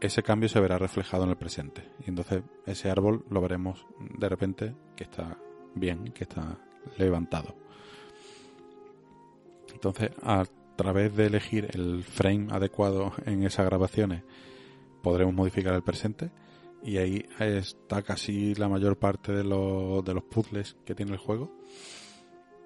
ese 0.00 0.22
cambio 0.22 0.48
se 0.48 0.60
verá 0.60 0.78
reflejado 0.78 1.24
en 1.24 1.30
el 1.30 1.36
presente. 1.36 1.88
Y 2.06 2.10
entonces 2.10 2.42
ese 2.66 2.90
árbol 2.90 3.24
lo 3.30 3.40
veremos 3.40 3.86
de 4.18 4.28
repente 4.28 4.74
que 4.94 5.04
está 5.04 5.38
bien, 5.74 6.12
que 6.12 6.24
está 6.24 6.58
levantado. 6.96 7.54
Entonces, 9.72 10.10
a 10.22 10.44
través 10.76 11.14
de 11.16 11.26
elegir 11.26 11.68
el 11.74 12.04
frame 12.04 12.48
adecuado 12.50 13.12
en 13.24 13.42
esas 13.42 13.66
grabaciones, 13.66 14.22
podremos 15.02 15.34
modificar 15.34 15.74
el 15.74 15.82
presente. 15.82 16.30
Y 16.82 16.98
ahí 16.98 17.24
está 17.40 18.02
casi 18.02 18.54
la 18.54 18.68
mayor 18.68 18.96
parte 18.98 19.32
de, 19.32 19.42
los- 19.42 20.04
de 20.04 20.14
los 20.14 20.22
puzzles 20.24 20.76
que 20.84 20.94
tiene 20.94 21.12
el 21.12 21.18
juego. 21.18 21.50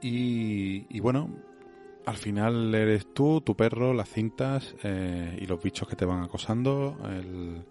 Y, 0.02 0.98
bueno, 1.00 1.30
al 2.06 2.16
final 2.16 2.74
eres 2.74 3.12
tú, 3.12 3.40
tu 3.40 3.54
perro, 3.54 3.92
las 3.92 4.08
cintas 4.08 4.74
eh, 4.82 5.38
y 5.40 5.46
los 5.46 5.62
bichos 5.62 5.86
que 5.88 5.96
te 5.96 6.04
van 6.04 6.22
acosando, 6.22 6.96
el- 7.04 7.64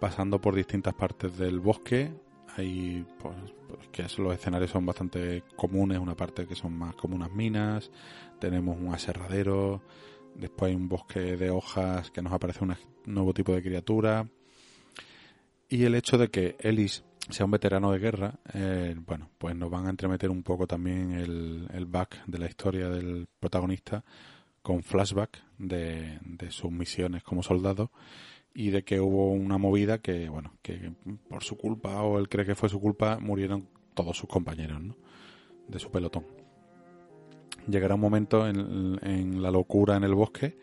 pasando 0.00 0.40
por 0.40 0.54
distintas 0.54 0.94
partes 0.94 1.36
del 1.38 1.60
bosque. 1.60 2.12
Hay, 2.56 3.04
pues, 3.18 3.34
pues, 3.68 3.88
que 3.88 4.02
los 4.22 4.34
escenarios 4.34 4.70
son 4.70 4.86
bastante 4.86 5.42
comunes, 5.56 5.98
una 5.98 6.16
parte 6.16 6.46
que 6.46 6.54
son 6.54 6.76
más 6.76 6.94
como 6.94 7.16
unas 7.16 7.32
minas, 7.32 7.90
tenemos 8.38 8.78
un 8.78 8.94
aserradero, 8.94 9.82
después 10.34 10.70
hay 10.70 10.76
un 10.76 10.88
bosque 10.88 11.36
de 11.36 11.50
hojas 11.50 12.10
que 12.10 12.22
nos 12.22 12.32
aparece 12.32 12.64
un 12.64 12.76
nuevo 13.06 13.34
tipo 13.34 13.52
de 13.52 13.62
criatura. 13.62 14.28
Y 15.68 15.84
el 15.84 15.94
hecho 15.94 16.18
de 16.18 16.28
que 16.28 16.56
Ellis 16.60 17.04
sea 17.30 17.46
un 17.46 17.50
veterano 17.50 17.90
de 17.90 17.98
guerra, 17.98 18.38
eh, 18.52 18.94
bueno, 19.04 19.30
pues 19.38 19.56
nos 19.56 19.70
van 19.70 19.86
a 19.86 19.90
entremeter 19.90 20.30
un 20.30 20.42
poco 20.42 20.66
también 20.66 21.12
el, 21.12 21.68
el 21.72 21.86
back 21.86 22.24
de 22.26 22.38
la 22.38 22.46
historia 22.46 22.88
del 22.88 23.26
protagonista 23.40 24.04
con 24.62 24.82
flashback 24.82 25.42
de, 25.58 26.18
de 26.22 26.50
sus 26.50 26.70
misiones 26.70 27.22
como 27.22 27.42
soldado 27.42 27.90
y 28.54 28.70
de 28.70 28.84
que 28.84 29.00
hubo 29.00 29.32
una 29.32 29.58
movida 29.58 29.98
que, 29.98 30.28
bueno, 30.28 30.54
que 30.62 30.92
por 31.28 31.42
su 31.42 31.56
culpa 31.56 32.02
o 32.02 32.18
él 32.18 32.28
cree 32.28 32.46
que 32.46 32.54
fue 32.54 32.68
su 32.68 32.80
culpa 32.80 33.18
murieron 33.20 33.68
todos 33.94 34.16
sus 34.16 34.28
compañeros, 34.28 34.80
¿no? 34.80 34.96
De 35.68 35.78
su 35.78 35.90
pelotón. 35.90 36.24
Llegará 37.66 37.96
un 37.96 38.00
momento 38.00 38.46
en, 38.46 38.98
en 39.02 39.42
la 39.42 39.50
locura 39.50 39.96
en 39.96 40.04
el 40.04 40.14
bosque 40.14 40.56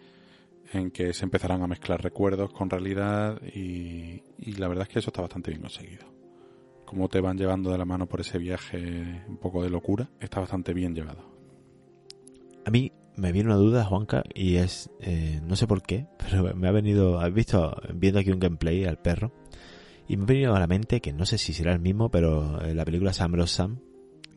en 0.73 0.91
que 0.91 1.13
se 1.13 1.25
empezarán 1.25 1.61
a 1.61 1.67
mezclar 1.67 2.01
recuerdos 2.01 2.53
con 2.53 2.69
realidad 2.69 3.41
y, 3.43 4.23
y 4.37 4.53
la 4.53 4.67
verdad 4.67 4.83
es 4.83 4.89
que 4.89 4.99
eso 4.99 5.09
está 5.09 5.21
bastante 5.21 5.51
bien 5.51 5.61
conseguido. 5.61 6.05
Como 6.85 7.09
te 7.09 7.19
van 7.19 7.37
llevando 7.37 7.71
de 7.71 7.77
la 7.77 7.85
mano 7.85 8.07
por 8.07 8.21
ese 8.21 8.37
viaje 8.37 9.23
un 9.27 9.37
poco 9.37 9.63
de 9.63 9.69
locura, 9.69 10.09
está 10.19 10.39
bastante 10.39 10.73
bien 10.73 10.95
llevado. 10.95 11.25
A 12.65 12.69
mí 12.69 12.91
me 13.15 13.31
viene 13.31 13.49
una 13.49 13.57
duda, 13.57 13.85
Juanca, 13.85 14.23
y 14.33 14.55
es, 14.55 14.89
eh, 14.99 15.39
no 15.45 15.55
sé 15.55 15.67
por 15.67 15.81
qué, 15.81 16.07
pero 16.17 16.55
me 16.55 16.67
ha 16.67 16.71
venido, 16.71 17.19
has 17.19 17.33
visto, 17.33 17.75
viendo 17.93 18.19
aquí 18.19 18.31
un 18.31 18.39
gameplay 18.39 18.85
al 18.85 18.97
perro, 18.97 19.31
Y 20.07 20.17
me 20.17 20.23
ha 20.23 20.27
venido 20.27 20.55
a 20.55 20.59
la 20.59 20.67
mente 20.67 21.01
que 21.01 21.13
no 21.13 21.25
sé 21.25 21.37
si 21.37 21.53
será 21.53 21.73
el 21.73 21.79
mismo, 21.79 22.09
pero 22.09 22.61
eh, 22.61 22.73
la 22.73 22.85
película 22.85 23.13
Sam 23.13 23.31
Bros. 23.33 23.51
Sam 23.51 23.79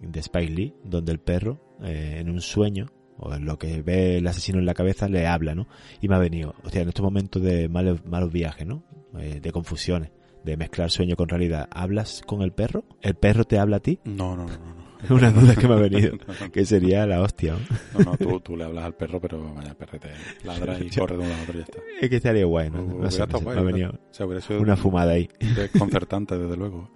de 0.00 0.20
Spike 0.20 0.52
Lee, 0.52 0.74
donde 0.84 1.12
el 1.12 1.18
perro, 1.18 1.60
eh, 1.82 2.16
en 2.18 2.30
un 2.30 2.40
sueño, 2.40 2.86
o 3.16 3.32
en 3.32 3.44
lo 3.44 3.58
que 3.58 3.82
ve 3.82 4.18
el 4.18 4.26
asesino 4.26 4.58
en 4.58 4.66
la 4.66 4.74
cabeza, 4.74 5.08
le 5.08 5.26
habla, 5.26 5.54
¿no? 5.54 5.68
Y 6.00 6.08
me 6.08 6.16
ha 6.16 6.18
venido, 6.18 6.54
o 6.64 6.70
sea, 6.70 6.82
en 6.82 6.88
estos 6.88 7.04
momentos 7.04 7.42
de 7.42 7.68
malos, 7.68 8.04
malos 8.04 8.32
viajes, 8.32 8.66
¿no? 8.66 8.82
Eh, 9.18 9.40
de 9.40 9.52
confusiones, 9.52 10.10
de 10.44 10.56
mezclar 10.56 10.90
sueño 10.90 11.16
con 11.16 11.28
realidad, 11.28 11.68
¿hablas 11.70 12.22
con 12.26 12.42
el 12.42 12.52
perro? 12.52 12.84
¿El 13.00 13.14
perro 13.14 13.44
te 13.44 13.58
habla 13.58 13.76
a 13.76 13.80
ti? 13.80 14.00
No, 14.04 14.36
no, 14.36 14.46
no, 14.46 14.58
no. 14.58 14.83
una 15.10 15.30
duda 15.30 15.54
que 15.56 15.68
me 15.68 15.74
ha 15.74 15.78
venido, 15.78 16.12
que 16.52 16.64
sería 16.64 17.06
la 17.06 17.20
hostia. 17.22 17.54
¿no? 17.92 17.98
No, 18.04 18.10
no, 18.12 18.16
tú, 18.16 18.40
tú 18.40 18.56
le 18.56 18.64
hablas 18.64 18.84
al 18.84 18.94
perro, 18.94 19.20
pero 19.20 19.54
vaya, 19.54 19.70
el 19.70 19.76
perro 19.76 19.98
te 19.98 20.08
ladra 20.46 20.78
y 20.78 20.88
corre 20.98 21.16
de 21.16 21.22
un 21.22 21.28
lado 21.28 21.40
a 21.40 21.44
otro 21.44 21.54
y 21.54 21.58
ya 21.58 21.64
está. 21.64 21.78
Es 22.00 22.10
que 22.10 22.16
estaría 22.16 22.44
guay, 22.44 22.70
¿no? 22.70 22.82
Hubiera 22.82 23.02
No 23.04 23.10
sé, 23.10 23.24
guay, 23.44 23.56
me 23.56 23.60
ha 23.60 23.64
venido 23.64 23.92
sea, 24.10 24.40
sido 24.40 24.60
una 24.60 24.76
fumada 24.76 25.12
ahí. 25.12 25.28
desconcertante, 25.56 26.38
desde 26.38 26.56
luego. 26.56 26.90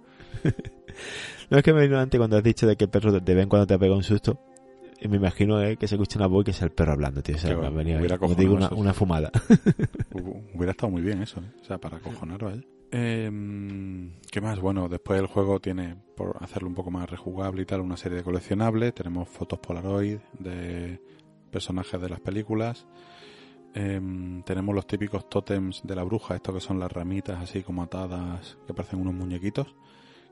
No 1.49 1.57
es 1.57 1.63
que 1.63 1.73
me 1.73 1.79
venido 1.81 1.99
antes 1.99 2.17
cuando 2.19 2.37
has 2.37 2.43
dicho 2.43 2.67
de 2.67 2.75
que 2.75 2.83
el 2.85 2.89
perro 2.89 3.11
de 3.11 3.33
vez 3.33 3.43
en 3.43 3.49
cuando 3.49 3.65
te 3.67 3.77
pega 3.79 3.95
un 3.95 4.03
susto. 4.03 4.39
Y 5.01 5.07
me 5.07 5.15
imagino 5.15 5.61
eh, 5.63 5.77
que 5.77 5.87
se 5.87 5.95
escucha 5.95 6.19
una 6.19 6.27
voz 6.27 6.41
y 6.41 6.45
que 6.45 6.51
es 6.51 6.61
el 6.61 6.71
perro 6.71 6.91
hablando, 6.91 7.21
tío. 7.23 7.35
O 7.35 7.39
sea, 7.39 7.55
me 7.55 7.67
ha 7.67 7.69
venido 7.69 7.95
ahí, 7.97 8.01
hubiera 8.01 8.17
como 8.17 8.35
te 8.35 8.41
digo, 8.41 8.55
una, 8.55 8.93
fumada. 8.93 9.31
Hu- 10.11 10.43
Hubiera 10.53 10.71
estado 10.71 10.91
muy 10.91 11.01
bien 11.01 11.21
eso, 11.21 11.39
¿eh? 11.39 11.49
O 11.61 11.63
sea, 11.63 11.77
para 11.77 11.97
acojonar, 11.97 12.43
¿vale? 12.43 12.67
Eh, 12.91 13.31
¿Qué 14.31 14.41
más? 14.41 14.59
Bueno, 14.59 14.89
después 14.89 15.19
el 15.19 15.27
juego 15.27 15.59
tiene, 15.59 15.95
por 16.15 16.37
hacerlo 16.41 16.69
un 16.69 16.75
poco 16.75 16.91
más 16.91 17.09
rejugable 17.09 17.61
y 17.61 17.65
tal, 17.65 17.81
una 17.81 17.97
serie 17.97 18.17
de 18.17 18.23
coleccionables. 18.23 18.93
Tenemos 18.93 19.27
fotos 19.27 19.59
Polaroid 19.59 20.19
de 20.37 21.01
personajes 21.51 21.99
de 22.01 22.09
las 22.09 22.19
películas. 22.19 22.87
Em, 23.73 24.41
tenemos 24.43 24.73
los 24.73 24.87
típicos 24.87 25.29
tótems 25.29 25.81
de 25.83 25.95
la 25.95 26.03
bruja, 26.03 26.35
estos 26.35 26.55
que 26.55 26.61
son 26.61 26.79
las 26.79 26.91
ramitas 26.91 27.39
así 27.39 27.61
como 27.61 27.83
atadas, 27.83 28.57
que 28.65 28.73
parecen 28.73 29.01
unos 29.01 29.13
muñequitos, 29.13 29.75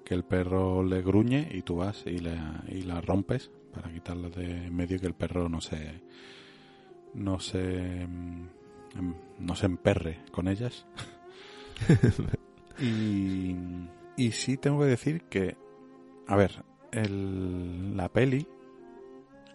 que 0.03 0.15
el 0.15 0.23
perro 0.23 0.83
le 0.83 1.01
gruñe 1.01 1.47
y 1.51 1.61
tú 1.61 1.77
vas 1.77 2.03
y, 2.07 2.19
las 2.19 3.05
rompes 3.05 3.51
para 3.73 3.91
quitarlas 3.91 4.35
de 4.35 4.71
medio 4.71 4.97
y 4.97 4.99
que 4.99 5.07
el 5.07 5.13
perro 5.13 5.49
no 5.49 5.61
se 5.61 6.01
no 7.13 7.39
se 7.39 8.01
em, 8.01 8.47
em, 8.95 9.13
no 9.39 9.55
se 9.55 9.65
emperre 9.67 10.19
con 10.31 10.47
ellas. 10.47 10.85
y, 12.79 13.55
y 14.15 14.31
sí 14.31 14.57
tengo 14.57 14.79
que 14.79 14.85
decir 14.85 15.23
que, 15.23 15.55
a 16.27 16.35
ver, 16.35 16.63
el, 16.91 17.95
la 17.97 18.09
peli, 18.09 18.47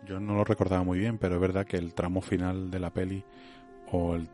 yo 0.06 0.20
no 0.20 0.34
lo 0.34 0.44
recordaba 0.44 0.82
muy 0.82 0.98
bien, 0.98 1.18
pero 1.18 1.36
es 1.36 1.40
verdad 1.40 1.66
que 1.66 1.76
el 1.76 1.94
tramo 1.94 2.20
final 2.20 2.70
de 2.70 2.78
la 2.80 2.90
peli, 2.92 3.24
o 3.90 4.14
el, 4.14 4.28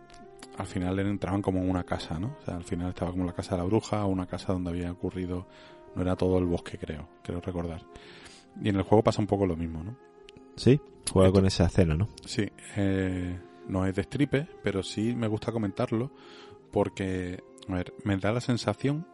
al 0.57 0.67
final 0.67 0.99
entraban 1.01 1.43
como 1.43 1.61
en 1.61 1.69
una 1.71 1.85
casa, 1.85 2.19
¿no? 2.19 2.37
O 2.41 2.45
sea, 2.45 2.57
al 2.57 2.65
final 2.65 2.89
estaba 2.91 3.11
como 3.11 3.25
la 3.25 3.33
casa 3.35 3.55
de 3.57 3.63
la 3.63 3.69
bruja, 3.69 4.05
o 4.05 4.09
una 4.09 4.27
casa 4.27 4.53
donde 4.53 4.71
había 4.71 4.91
ocurrido, 4.91 5.47
no 5.95 6.03
era 6.03 6.17
todo 6.17 6.39
el 6.39 6.47
bosque, 6.47 6.79
creo, 6.79 7.09
creo 7.23 7.41
recordar. 7.41 7.83
Y 8.61 8.69
en 8.71 8.77
el 8.77 8.83
juego 8.83 9.03
pasa 9.05 9.21
un 9.21 9.27
poco 9.27 9.47
lo 9.47 9.57
mismo, 9.57 9.85
¿no? 9.85 9.97
Sí, 10.57 10.81
juega 11.13 11.29
Esto- 11.29 11.39
con 11.41 11.47
esa 11.47 11.67
escena, 11.67 11.95
¿no? 11.95 12.09
Sí, 12.25 12.49
eh, 12.77 13.39
no 13.69 13.87
es 13.87 13.95
de 13.95 14.03
stripe, 14.03 14.49
pero 14.63 14.83
sí 14.83 15.15
me 15.15 15.29
gusta 15.29 15.53
comentarlo 15.53 16.11
porque, 16.73 17.43
a 17.75 17.79
ver, 17.79 17.95
me 18.05 18.17
da 18.17 18.33
la 18.33 18.41
sensación, 18.41 19.07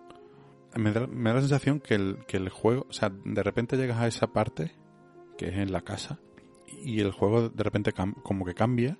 me 0.76 0.92
da, 0.92 1.06
la 1.06 1.40
sensación 1.40 1.80
que 1.80 1.94
el, 1.94 2.18
que 2.26 2.36
el 2.36 2.48
juego, 2.48 2.86
o 2.88 2.92
sea, 2.92 3.10
de 3.24 3.42
repente 3.42 3.76
llegas 3.76 3.98
a 3.98 4.06
esa 4.06 4.28
parte, 4.28 4.72
que 5.36 5.48
es 5.48 5.56
en 5.56 5.72
la 5.72 5.82
casa, 5.82 6.20
y 6.66 7.00
el 7.00 7.12
juego 7.12 7.48
de 7.48 7.62
repente 7.62 7.92
como 7.92 8.44
que 8.44 8.54
cambia 8.54 8.98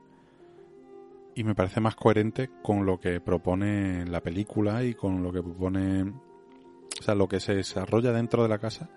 y 1.34 1.44
me 1.44 1.54
parece 1.54 1.80
más 1.80 1.96
coherente 1.96 2.50
con 2.62 2.86
lo 2.86 2.98
que 3.00 3.20
propone 3.20 4.06
la 4.06 4.22
película 4.22 4.84
y 4.84 4.94
con 4.94 5.22
lo 5.22 5.32
que 5.32 5.42
propone, 5.42 6.02
o 6.02 7.02
sea, 7.02 7.14
lo 7.14 7.28
que 7.28 7.40
se 7.40 7.54
desarrolla 7.54 8.12
dentro 8.12 8.42
de 8.42 8.48
la 8.48 8.58
casa, 8.58 8.88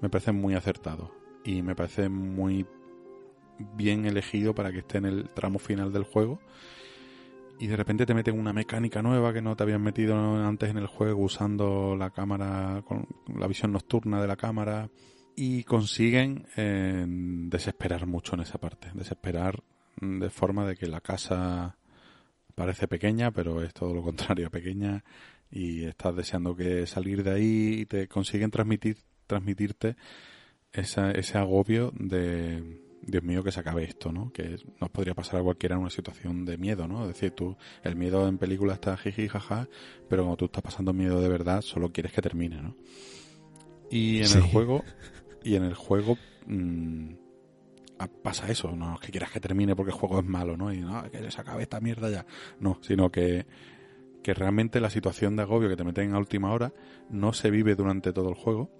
me 0.00 0.08
parece 0.08 0.32
muy 0.32 0.54
acertado 0.54 1.12
y 1.44 1.62
me 1.62 1.74
parece 1.74 2.08
muy 2.08 2.66
bien 3.74 4.06
elegido 4.06 4.54
para 4.54 4.72
que 4.72 4.78
esté 4.78 4.98
en 4.98 5.06
el 5.06 5.28
tramo 5.30 5.58
final 5.58 5.92
del 5.92 6.04
juego 6.04 6.40
y 7.60 7.66
de 7.66 7.76
repente 7.76 8.06
te 8.06 8.14
meten 8.14 8.38
una 8.38 8.54
mecánica 8.54 9.02
nueva 9.02 9.34
que 9.34 9.42
no 9.42 9.54
te 9.54 9.64
habían 9.64 9.82
metido 9.82 10.16
antes 10.16 10.70
en 10.70 10.78
el 10.78 10.86
juego 10.86 11.22
usando 11.22 11.94
la 11.94 12.08
cámara 12.08 12.82
con 12.86 13.06
la 13.36 13.46
visión 13.46 13.70
nocturna 13.70 14.18
de 14.18 14.26
la 14.26 14.36
cámara. 14.36 14.88
Y 15.36 15.64
consiguen 15.64 16.46
eh, 16.56 17.04
desesperar 17.06 18.06
mucho 18.06 18.34
en 18.34 18.40
esa 18.40 18.58
parte. 18.58 18.90
Desesperar 18.94 19.62
de 20.00 20.30
forma 20.30 20.66
de 20.66 20.74
que 20.74 20.86
la 20.86 21.02
casa 21.02 21.76
parece 22.54 22.88
pequeña 22.88 23.30
pero 23.30 23.62
es 23.62 23.74
todo 23.74 23.94
lo 23.94 24.02
contrario 24.02 24.50
pequeña 24.50 25.04
y 25.50 25.84
estás 25.84 26.16
deseando 26.16 26.56
que 26.56 26.86
salir 26.86 27.22
de 27.22 27.30
ahí 27.30 27.80
y 27.80 27.86
te 27.86 28.08
consiguen 28.08 28.50
transmitir 28.50 28.96
transmitirte 29.26 29.96
esa, 30.72 31.10
ese 31.10 31.36
agobio 31.36 31.92
de 31.94 32.89
Dios 33.02 33.22
mío 33.22 33.42
que 33.42 33.52
se 33.52 33.60
acabe 33.60 33.84
esto, 33.84 34.12
¿no? 34.12 34.32
Que 34.32 34.58
nos 34.80 34.90
podría 34.90 35.14
pasar 35.14 35.40
a 35.40 35.42
cualquiera 35.42 35.74
en 35.76 35.82
una 35.82 35.90
situación 35.90 36.44
de 36.44 36.58
miedo, 36.58 36.86
¿no? 36.86 37.02
Es 37.02 37.08
decir, 37.08 37.30
tú, 37.32 37.56
el 37.82 37.96
miedo 37.96 38.28
en 38.28 38.38
película 38.38 38.74
está 38.74 38.96
jiji, 38.96 39.28
jaja, 39.28 39.68
pero 40.08 40.22
cuando 40.22 40.36
tú 40.36 40.44
estás 40.46 40.62
pasando 40.62 40.92
miedo 40.92 41.20
de 41.20 41.28
verdad, 41.28 41.62
solo 41.62 41.92
quieres 41.92 42.12
que 42.12 42.22
termine, 42.22 42.60
¿no? 42.62 42.76
Y 43.90 44.18
en 44.18 44.24
Sí. 44.26 44.38
el 44.38 44.44
juego, 44.44 44.84
y 45.42 45.54
en 45.56 45.64
el 45.64 45.74
juego 45.74 46.16
mm, 46.46 47.12
pasa 48.22 48.50
eso, 48.50 48.74
no 48.76 48.94
es 48.94 49.00
que 49.00 49.10
quieras 49.10 49.30
que 49.30 49.40
termine 49.40 49.74
porque 49.76 49.90
el 49.92 49.98
juego 49.98 50.20
es 50.20 50.24
malo, 50.26 50.56
¿no? 50.56 50.72
Y 50.72 50.78
no, 50.80 51.02
que 51.10 51.30
se 51.30 51.40
acabe 51.40 51.62
esta 51.62 51.80
mierda 51.80 52.10
ya. 52.10 52.26
No, 52.58 52.78
sino 52.82 53.10
que, 53.10 53.46
que 54.22 54.34
realmente 54.34 54.80
la 54.80 54.90
situación 54.90 55.36
de 55.36 55.42
agobio 55.42 55.68
que 55.68 55.76
te 55.76 55.84
meten 55.84 56.14
a 56.14 56.18
última 56.18 56.52
hora 56.52 56.72
no 57.10 57.32
se 57.32 57.50
vive 57.50 57.74
durante 57.74 58.12
todo 58.12 58.28
el 58.28 58.34
juego, 58.34 58.70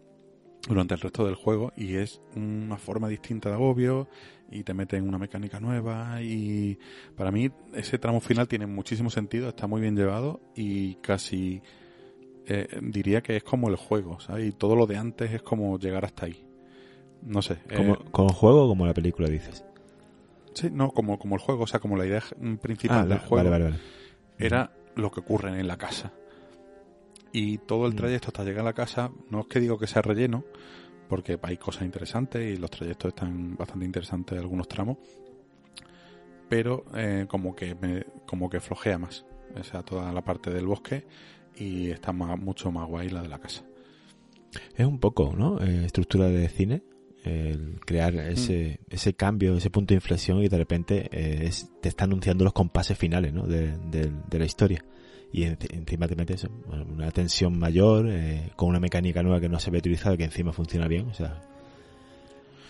durante 0.68 0.94
el 0.94 1.00
resto 1.00 1.24
del 1.24 1.34
juego 1.36 1.72
y 1.76 1.94
es 1.96 2.20
una 2.36 2.76
forma 2.76 3.08
distinta 3.08 3.48
de 3.48 3.54
agobio 3.54 4.08
y 4.50 4.62
te 4.62 4.74
meten 4.74 5.08
una 5.08 5.18
mecánica 5.18 5.58
nueva 5.60 6.20
y 6.22 6.78
para 7.16 7.30
mí 7.30 7.50
ese 7.74 7.98
tramo 7.98 8.20
final 8.20 8.46
tiene 8.48 8.66
muchísimo 8.66 9.08
sentido, 9.10 9.48
está 9.48 9.66
muy 9.66 9.80
bien 9.80 9.96
llevado 9.96 10.40
y 10.54 10.96
casi 10.96 11.62
eh, 12.46 12.66
diría 12.82 13.22
que 13.22 13.36
es 13.36 13.42
como 13.44 13.68
el 13.68 13.76
juego, 13.76 14.20
¿sabes? 14.20 14.48
Y 14.48 14.52
todo 14.52 14.76
lo 14.76 14.86
de 14.86 14.96
antes 14.98 15.32
es 15.32 15.42
como 15.42 15.78
llegar 15.78 16.04
hasta 16.04 16.26
ahí. 16.26 16.44
No 17.22 17.42
sé. 17.42 17.58
eh, 17.68 17.76
Como, 17.76 17.96
¿Con 18.10 18.26
el 18.26 18.32
juego 18.34 18.64
o 18.64 18.68
como 18.68 18.86
la 18.86 18.94
película 18.94 19.28
dices? 19.28 19.64
sí, 20.54 20.68
no, 20.72 20.90
como, 20.90 21.18
como 21.18 21.36
el 21.36 21.40
juego, 21.40 21.62
o 21.64 21.66
sea, 21.66 21.78
como 21.80 21.96
la 21.96 22.06
idea 22.06 22.22
principal 22.60 22.98
Ah, 22.98 23.02
del 23.02 23.08
la- 23.08 23.18
juego 23.18 23.36
vale, 23.36 23.50
vale, 23.50 23.64
vale. 23.64 23.76
era 24.38 24.72
lo 24.96 25.10
que 25.10 25.20
ocurre 25.20 25.58
en 25.60 25.68
la 25.68 25.76
casa. 25.76 26.12
Y 27.32 27.58
todo 27.58 27.86
el 27.86 27.92
Mm. 27.92 27.96
trayecto 27.96 28.28
hasta 28.28 28.44
llegar 28.44 28.60
a 28.62 28.64
la 28.64 28.72
casa, 28.72 29.10
no 29.30 29.40
es 29.40 29.46
que 29.46 29.60
digo 29.60 29.78
que 29.78 29.86
sea 29.86 30.02
relleno, 30.02 30.44
porque 31.08 31.38
hay 31.42 31.56
cosas 31.56 31.82
interesantes 31.82 32.54
y 32.54 32.56
los 32.60 32.70
trayectos 32.70 33.08
están 33.08 33.56
bastante 33.56 33.84
interesantes 33.84 34.38
algunos 34.38 34.68
tramos, 34.68 34.98
pero 36.48 36.84
eh, 36.94 37.26
como 37.28 37.54
que 37.54 37.74
me, 37.74 38.04
como 38.26 38.48
que 38.50 38.60
flojea 38.60 38.98
más, 38.98 39.24
o 39.58 39.62
sea, 39.64 39.82
toda 39.82 40.12
la 40.12 40.22
parte 40.22 40.50
del 40.50 40.66
bosque 40.66 41.04
y 41.56 41.90
está 41.90 42.12
más- 42.12 42.38
mucho 42.38 42.70
más 42.72 42.88
guay 42.88 43.08
la 43.10 43.22
de 43.22 43.28
la 43.28 43.38
casa. 43.38 43.64
Es 44.76 44.86
un 44.86 44.98
poco, 44.98 45.34
¿no? 45.36 45.60
Eh, 45.60 45.84
estructura 45.84 46.26
de 46.26 46.48
cine. 46.48 46.82
El 47.22 47.78
crear 47.84 48.14
ese, 48.14 48.80
ese 48.88 49.12
cambio, 49.12 49.54
ese 49.54 49.68
punto 49.68 49.92
de 49.92 49.96
inflexión 49.96 50.38
y 50.42 50.48
de 50.48 50.56
repente 50.56 51.06
eh, 51.12 51.44
es- 51.46 51.70
te 51.82 51.88
está 51.90 52.04
anunciando 52.04 52.44
los 52.44 52.54
compases 52.54 52.96
finales, 52.96 53.32
¿no? 53.34 53.46
De, 53.46 53.76
de- 53.90 54.10
de 54.28 54.38
la 54.38 54.44
historia. 54.46 54.82
Y 55.32 55.44
en- 55.44 55.58
encima 55.70 56.08
te 56.08 56.16
metes 56.16 56.46
una 56.92 57.10
tensión 57.12 57.58
mayor, 57.58 58.08
eh, 58.08 58.50
con 58.56 58.68
una 58.68 58.80
mecánica 58.80 59.22
nueva 59.22 59.40
que 59.40 59.48
no 59.48 59.58
se 59.60 59.70
había 59.70 59.78
utilizado 59.78 60.16
que 60.16 60.24
encima 60.24 60.52
funciona 60.52 60.88
bien. 60.88 61.08
O 61.08 61.14
sea, 61.14 61.40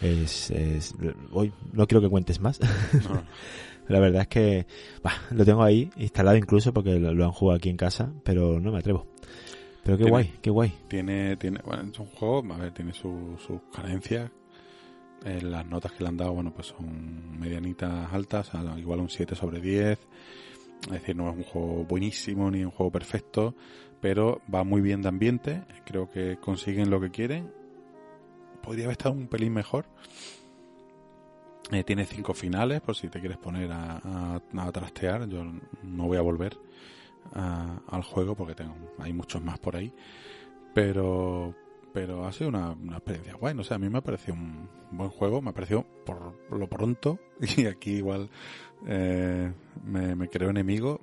es, 0.03 0.51
es- 0.51 0.95
hoy 1.33 1.53
no 1.73 1.87
quiero 1.87 2.01
que 2.01 2.09
cuentes 2.09 2.41
más. 2.41 2.61
No, 2.61 3.23
La 3.89 3.99
verdad 3.99 4.23
es 4.23 4.29
que 4.29 4.67
bah, 5.03 5.13
lo 5.33 5.45
tengo 5.45 5.65
ahí 5.65 5.91
instalado 5.97 6.37
incluso 6.37 6.73
porque 6.73 7.01
lo, 7.01 7.13
lo 7.13 7.25
han 7.25 7.33
jugado 7.33 7.57
aquí 7.57 7.71
en 7.71 7.77
casa, 7.77 8.13
pero 8.25 8.61
no 8.61 8.71
me 8.71 8.79
atrevo. 8.79 9.07
Pero 9.83 9.97
qué 9.97 10.05
Tiene- 10.05 10.11
guay, 10.11 10.33
qué 10.43 10.51
guay. 10.51 10.73
tiene, 10.89 11.37
tiene, 11.39 11.61
bueno, 11.65 11.91
es 11.91 11.99
un 11.99 12.07
juego, 12.07 12.45
a 12.55 12.59
ver, 12.59 12.73
tiene 12.73 12.93
su- 12.93 13.37
sus 13.45 13.61
carencias. 13.75 14.31
Eh, 15.25 15.41
las 15.43 15.67
notas 15.67 15.93
que 15.93 16.03
le 16.05 16.09
han 16.09 16.17
dado, 16.17 16.35
bueno, 16.35 16.53
pues 16.55 16.69
son 16.69 17.39
medianitas 17.41 18.13
altas, 18.13 18.55
a- 18.55 18.79
igual 18.79 19.01
un 19.01 19.09
7 19.11 19.35
sobre 19.35 19.61
10. 19.61 19.99
Es 20.87 20.93
decir, 20.93 21.15
no 21.17 21.31
es 21.31 21.37
un 21.37 21.43
juego 21.45 21.85
buenísimo 21.85 22.51
ni 22.51 22.65
un 22.65 22.71
juego 22.71 22.91
perfecto, 22.91 23.55
pero 24.01 24.41
va 24.53 24.65
muy 24.65 24.81
bien 24.81 25.03
de 25.03 25.09
ambiente. 25.09 25.63
Creo 25.85 26.11
que 26.11 26.39
consiguen 26.41 26.91
lo 26.91 27.01
que 27.01 27.11
quieren. 27.11 27.53
Podría 28.63 28.85
haber 28.87 28.93
estado 28.93 29.15
un 29.15 29.27
pelín 29.29 29.53
mejor. 29.53 29.87
Eh, 31.71 31.85
tiene 31.85 32.05
cinco 32.05 32.35
finales, 32.35 32.81
por 32.81 32.97
si 32.97 33.09
te 33.09 33.21
quieres 33.21 33.39
poner 33.39 33.71
a, 33.71 34.41
a- 34.57 34.73
trastear. 34.73 35.29
Yo 35.29 35.45
no 35.83 36.07
voy 36.07 36.17
a 36.17 36.23
volver 36.23 36.59
al 37.33 38.03
juego 38.03 38.35
porque 38.35 38.55
tengo, 38.55 38.75
hay 38.99 39.13
muchos 39.13 39.43
más 39.43 39.59
por 39.59 39.77
ahí. 39.77 39.93
Pero, 40.75 41.55
pero 41.93 42.25
ha 42.25 42.33
sido 42.33 42.49
una, 42.49 42.71
una 42.73 42.97
experiencia 42.97 43.35
guay. 43.35 43.55
No 43.55 43.63
sé, 43.65 43.75
a 43.75 43.79
mí 43.79 43.89
me 43.89 43.99
ha 43.99 44.03
parecido 44.03 44.35
un 44.35 44.69
buen 44.91 45.11
juego. 45.11 45.43
Me 45.43 45.51
ha 45.51 45.55
parecido 45.55 45.85
por 46.07 46.35
lo 46.59 46.69
pronto. 46.69 47.19
Y 47.57 47.67
aquí 47.67 47.93
igual 47.97 48.31
eh, 48.87 49.53
me, 49.85 50.15
me 50.15 50.29
creo 50.29 50.51
enemigo. 50.51 51.01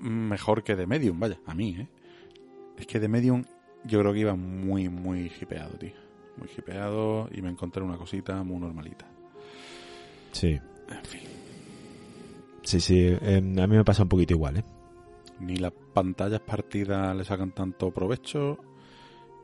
Mejor 0.00 0.62
que 0.62 0.76
de 0.76 0.86
Medium, 0.86 1.18
vaya, 1.18 1.38
a 1.46 1.54
mí, 1.54 1.76
¿eh? 1.78 1.88
Es 2.76 2.86
que 2.86 3.00
The 3.00 3.08
Medium 3.08 3.44
yo 3.84 4.00
creo 4.00 4.12
que 4.12 4.20
iba 4.20 4.34
muy, 4.34 4.88
muy 4.88 5.30
hipeado, 5.40 5.76
tío. 5.78 5.92
Muy 6.36 6.48
hipeado 6.56 7.28
y 7.32 7.40
me 7.42 7.50
encontré 7.50 7.82
una 7.82 7.96
cosita 7.96 8.42
muy 8.42 8.58
normalita. 8.58 9.06
Sí. 10.32 10.58
En 10.88 11.04
fin. 11.04 11.20
Sí, 12.62 12.80
sí. 12.80 12.98
eh, 12.98 13.36
a 13.36 13.66
mí 13.66 13.76
me 13.76 13.84
pasa 13.84 14.02
un 14.02 14.08
poquito 14.08 14.34
igual, 14.34 14.58
¿eh? 14.58 14.64
Ni 15.40 15.56
las 15.56 15.72
pantallas 15.92 16.40
partidas 16.40 17.14
le 17.16 17.24
sacan 17.24 17.52
tanto 17.52 17.90
provecho, 17.92 18.58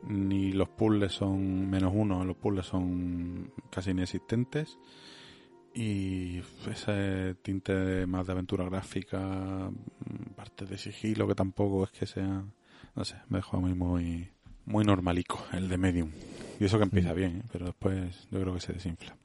ni 0.08 0.52
los 0.52 0.68
puzzles 0.68 1.12
son 1.12 1.68
menos 1.68 1.92
uno, 1.94 2.24
los 2.24 2.36
puzzles 2.36 2.66
son 2.66 3.52
casi 3.70 3.90
inexistentes. 3.90 4.78
Y 5.74 6.42
ese 6.68 7.34
tinte 7.42 7.72
de- 7.72 8.06
más 8.06 8.26
de 8.26 8.32
aventura 8.32 8.64
gráfica, 8.64 9.70
mm, 9.70 10.30
parte 10.34 10.66
de 10.66 10.76
sigilo, 10.76 11.28
que 11.28 11.34
tampoco 11.34 11.84
es 11.84 11.90
que 11.90 12.06
sea. 12.06 12.44
No 12.96 13.04
sé, 13.04 13.16
me 13.28 13.38
dejó 13.38 13.58
a 13.58 13.60
mí 13.60 13.72
muy, 13.74 14.28
muy 14.66 14.84
normalico 14.84 15.44
el 15.52 15.68
de 15.68 15.78
Medium. 15.78 16.10
Y 16.58 16.64
eso 16.64 16.76
que 16.78 16.84
empieza 16.84 17.12
Mm. 17.12 17.16
bien, 17.16 17.36
¿eh? 17.38 17.42
pero 17.52 17.66
después 17.66 18.28
yo 18.30 18.40
creo 18.40 18.52
que 18.54 18.60
se 18.60 18.72
desinfla. 18.72 19.16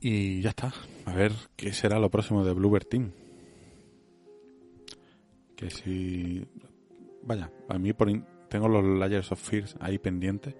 Y 0.00 0.42
ya 0.42 0.50
está. 0.50 0.72
A 1.06 1.14
ver 1.14 1.32
qué 1.56 1.72
será 1.72 1.98
lo 1.98 2.10
próximo 2.10 2.44
de 2.44 2.52
Bluebird 2.52 2.86
Team. 2.86 3.10
Que 5.56 5.70
si. 5.70 6.46
Vaya, 7.22 7.50
a 7.68 7.78
mí 7.78 7.92
por 7.94 8.10
in- 8.10 8.24
tengo 8.50 8.68
los 8.68 8.84
Layers 8.84 9.32
of 9.32 9.40
Fears 9.40 9.74
ahí 9.80 9.98
pendientes. 9.98 10.54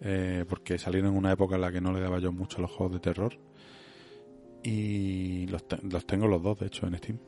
Eh, 0.00 0.44
porque 0.48 0.78
salieron 0.78 1.10
en 1.12 1.16
una 1.18 1.32
época 1.32 1.54
en 1.56 1.60
la 1.62 1.72
que 1.72 1.80
no 1.80 1.92
le 1.92 2.00
daba 2.00 2.18
yo 2.18 2.32
mucho 2.32 2.58
a 2.58 2.60
los 2.62 2.70
juegos 2.70 2.94
de 2.94 3.00
terror. 3.00 3.38
Y 4.62 5.46
los, 5.46 5.66
te- 5.66 5.80
los 5.82 6.06
tengo 6.06 6.26
los 6.26 6.42
dos, 6.42 6.58
de 6.58 6.66
hecho, 6.66 6.86
en 6.86 6.96
Steam. 6.98 7.18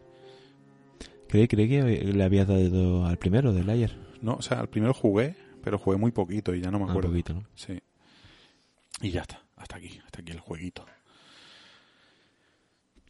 Creí, 1.28 1.48
creí 1.48 1.68
que 1.68 1.82
le 1.82 2.24
habías 2.24 2.46
dado 2.46 3.06
al 3.06 3.16
primero 3.18 3.52
del 3.54 3.70
ayer. 3.70 3.96
No, 4.20 4.34
o 4.34 4.42
sea, 4.42 4.60
al 4.60 4.68
primero 4.68 4.92
jugué, 4.92 5.34
pero 5.62 5.78
jugué 5.78 5.96
muy 5.96 6.12
poquito 6.12 6.54
y 6.54 6.60
ya 6.60 6.70
no 6.70 6.78
me 6.78 6.84
Un 6.84 6.90
acuerdo. 6.90 7.08
poquito, 7.10 7.32
¿no? 7.34 7.44
Sí. 7.54 7.80
Y 9.00 9.10
ya 9.10 9.22
está, 9.22 9.42
hasta 9.56 9.76
aquí, 9.76 9.98
hasta 10.04 10.20
aquí 10.20 10.32
el 10.32 10.40
jueguito. 10.40 10.84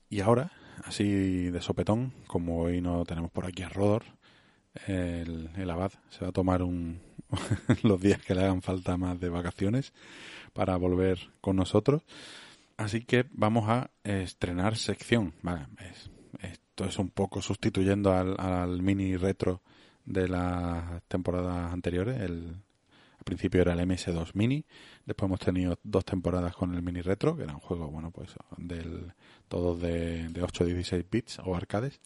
Y 0.08 0.20
ahora, 0.20 0.52
así 0.84 1.50
de 1.50 1.60
sopetón, 1.60 2.12
como 2.26 2.60
hoy 2.60 2.80
no 2.80 3.04
tenemos 3.04 3.30
por 3.30 3.46
aquí 3.46 3.62
a 3.62 3.68
Rodor, 3.68 4.04
el, 4.86 5.50
el 5.56 5.70
abad 5.70 5.92
se 6.10 6.20
va 6.24 6.28
a 6.28 6.32
tomar 6.32 6.62
un, 6.62 7.00
los 7.83 8.01
días 8.01 8.20
que 8.22 8.35
le 8.35 8.43
hagan 8.43 8.62
falta 8.62 8.97
más 8.97 9.18
de 9.20 9.28
vacaciones 9.28 9.93
para 10.53 10.76
volver 10.76 11.30
con 11.41 11.57
nosotros. 11.57 12.03
Así 12.76 13.05
que 13.05 13.26
vamos 13.33 13.68
a 13.68 13.91
estrenar 14.05 14.76
sección. 14.76 15.35
Vale, 15.43 15.66
es- 15.80 16.11
esto 16.43 16.85
es 16.87 16.99
un 16.99 17.11
poco 17.11 17.43
sustituyendo 17.43 18.12
al, 18.12 18.35
al 18.41 18.83
mini 18.83 19.16
retro 19.16 19.61
de 20.05 20.26
las 20.28 21.03
temporadas 21.09 21.72
anteriores. 21.72 22.20
El, 22.20 22.57
al 23.18 23.24
principio 23.24 23.61
era 23.61 23.74
el 23.74 23.80
MS2 23.80 24.30
Mini, 24.35 24.64
después 25.07 25.28
hemos 25.28 25.39
tenido 25.39 25.78
dos 25.85 26.05
temporadas 26.05 26.57
con 26.57 26.74
el 26.74 26.83
Mini 26.83 27.03
Retro, 27.03 27.37
que 27.37 27.45
eran 27.45 27.61
juegos, 27.61 27.89
bueno, 27.93 28.11
pues 28.11 28.30
del, 28.57 29.12
todos 29.49 29.80
de 29.80 30.28
8 30.43 30.64
16 30.64 31.05
bits 31.09 31.39
o 31.45 31.55
arcades, 31.55 32.01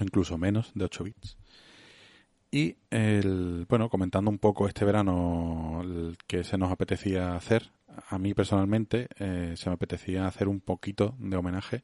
incluso 0.00 0.38
menos 0.38 0.72
de 0.74 0.84
8 0.86 1.04
bits. 1.04 1.36
Y 2.52 2.76
el, 2.90 3.64
bueno, 3.68 3.88
comentando 3.88 4.28
un 4.28 4.38
poco 4.38 4.66
este 4.66 4.84
verano 4.84 5.82
que 6.26 6.42
se 6.42 6.58
nos 6.58 6.72
apetecía 6.72 7.36
hacer, 7.36 7.70
a 8.08 8.18
mí 8.18 8.34
personalmente 8.34 9.08
eh, 9.20 9.54
se 9.56 9.70
me 9.70 9.74
apetecía 9.74 10.26
hacer 10.26 10.48
un 10.48 10.60
poquito 10.60 11.14
de 11.20 11.36
homenaje 11.36 11.82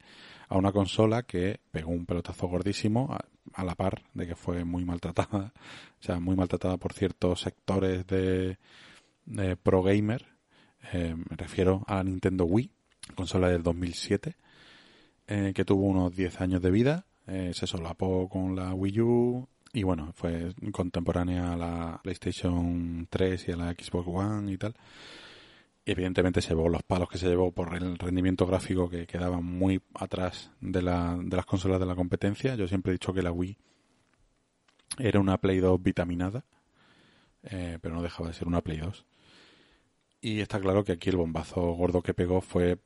a 0.48 0.56
una 0.56 0.72
consola 0.72 1.22
que 1.22 1.60
pegó 1.70 1.92
un 1.92 2.04
pelotazo 2.04 2.48
gordísimo 2.48 3.16
a, 3.54 3.64
la 3.64 3.76
par 3.76 4.02
de 4.12 4.26
que 4.26 4.34
fue 4.34 4.64
muy 4.64 4.84
maltratada, 4.84 5.52
o 6.00 6.02
sea, 6.02 6.18
muy 6.18 6.34
maltratada 6.34 6.78
por 6.78 6.92
ciertos 6.92 7.42
sectores 7.42 8.04
de, 8.08 8.58
pro 9.62 9.82
gamer. 9.84 10.26
Eh, 10.92 11.14
me 11.14 11.36
refiero 11.36 11.84
a 11.86 11.96
la 11.96 12.04
Nintendo 12.04 12.44
Wii, 12.44 12.72
consola 13.14 13.48
del 13.48 13.62
2007, 13.62 14.36
eh, 15.28 15.52
que 15.54 15.64
tuvo 15.64 15.86
unos 15.86 16.14
10 16.14 16.40
años 16.40 16.60
de 16.60 16.70
vida, 16.72 17.06
se 17.26 17.66
solapó 17.66 18.28
con 18.28 18.54
la 18.54 18.72
Wii 18.72 19.00
U 19.00 19.48
y 19.76 19.82
bueno, 19.82 20.10
fue 20.14 20.54
contemporánea 20.72 21.52
a 21.52 21.56
la 21.56 22.00
PlayStation 22.02 23.06
3 23.10 23.48
y 23.48 23.52
a 23.52 23.56
la 23.56 23.72
Xbox 23.72 24.08
One 24.08 24.50
y 24.50 24.56
tal. 24.56 24.74
Y 25.84 25.90
evidentemente 25.90 26.40
se 26.40 26.48
llevó 26.48 26.70
los 26.70 26.82
palos 26.82 27.10
que 27.10 27.18
se 27.18 27.28
llevó 27.28 27.52
por 27.52 27.74
el 27.74 27.98
rendimiento 27.98 28.46
gráfico 28.46 28.88
que 28.88 29.06
quedaba 29.06 29.42
muy 29.42 29.82
atrás 29.92 30.50
de, 30.62 30.80
la, 30.80 31.18
de 31.22 31.36
las 31.36 31.44
consolas 31.44 31.78
de 31.78 31.84
la 31.84 31.94
competencia. 31.94 32.54
Yo 32.54 32.66
siempre 32.66 32.92
he 32.92 32.94
dicho 32.94 33.12
que 33.12 33.20
la 33.20 33.32
Wii 33.32 33.58
era 34.98 35.20
una 35.20 35.36
Play 35.36 35.58
2 35.58 35.82
vitaminada, 35.82 36.46
eh, 37.42 37.78
pero 37.82 37.96
no 37.96 38.02
dejaba 38.02 38.28
de 38.28 38.34
ser 38.34 38.48
una 38.48 38.62
Play 38.62 38.78
2. 38.78 39.04
Y 40.22 40.40
está 40.40 40.58
claro 40.58 40.84
que 40.84 40.92
aquí 40.92 41.10
el 41.10 41.18
bombazo 41.18 41.60
gordo 41.72 42.00
que 42.00 42.14
pegó 42.14 42.40
fue 42.40 42.78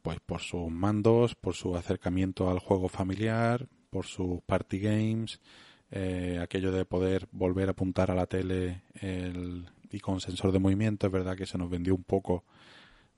pues 0.00 0.20
por 0.20 0.40
sus 0.40 0.70
mandos, 0.70 1.34
por 1.34 1.54
su 1.54 1.76
acercamiento 1.76 2.48
al 2.48 2.60
juego 2.60 2.88
familiar, 2.88 3.68
por 3.90 4.06
sus 4.06 4.40
party 4.46 4.78
games, 4.78 5.38
eh, 5.90 6.38
aquello 6.40 6.72
de 6.72 6.84
poder 6.84 7.26
volver 7.32 7.68
a 7.68 7.72
apuntar 7.72 8.10
a 8.10 8.14
la 8.14 8.26
tele 8.26 8.82
el, 9.00 9.66
y 9.90 10.00
con 10.00 10.20
sensor 10.20 10.52
de 10.52 10.58
movimiento. 10.58 11.06
Es 11.06 11.12
verdad 11.12 11.36
que 11.36 11.46
se 11.46 11.58
nos 11.58 11.70
vendió 11.70 11.94
un 11.94 12.04
poco 12.04 12.44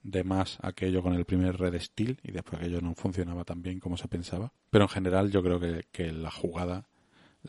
de 0.01 0.23
más 0.23 0.57
aquello 0.61 1.01
con 1.01 1.13
el 1.13 1.25
primer 1.25 1.57
Red 1.57 1.79
Steel 1.79 2.19
y 2.23 2.31
después 2.31 2.61
aquello 2.61 2.81
no 2.81 2.93
funcionaba 2.95 3.45
tan 3.45 3.61
bien 3.61 3.79
como 3.79 3.97
se 3.97 4.07
pensaba. 4.07 4.51
Pero 4.69 4.85
en 4.85 4.89
general 4.89 5.31
yo 5.31 5.43
creo 5.43 5.59
que, 5.59 5.85
que 5.91 6.11
la 6.11 6.31
jugada 6.31 6.87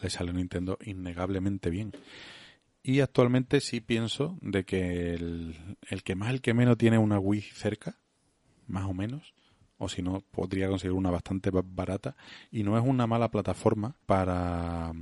le 0.00 0.10
sale 0.10 0.30
a 0.30 0.34
Nintendo 0.34 0.78
innegablemente 0.84 1.70
bien. 1.70 1.92
Y 2.82 3.00
actualmente 3.00 3.60
sí 3.60 3.80
pienso 3.80 4.36
de 4.42 4.64
que 4.64 5.14
el, 5.14 5.56
el 5.88 6.02
que 6.02 6.14
más, 6.16 6.30
el 6.30 6.42
que 6.42 6.52
menos 6.52 6.76
tiene 6.76 6.98
una 6.98 7.18
Wii 7.18 7.40
cerca, 7.40 7.98
más 8.66 8.84
o 8.84 8.92
menos, 8.92 9.34
si 9.88 10.02
no, 10.02 10.22
podría 10.30 10.68
conseguir 10.68 10.92
una 10.94 11.10
bastante 11.10 11.50
ba- 11.50 11.62
barata, 11.64 12.16
y 12.50 12.62
no 12.62 12.76
es 12.78 12.84
una 12.84 13.06
mala 13.06 13.30
plataforma 13.30 13.94
para, 14.06 14.92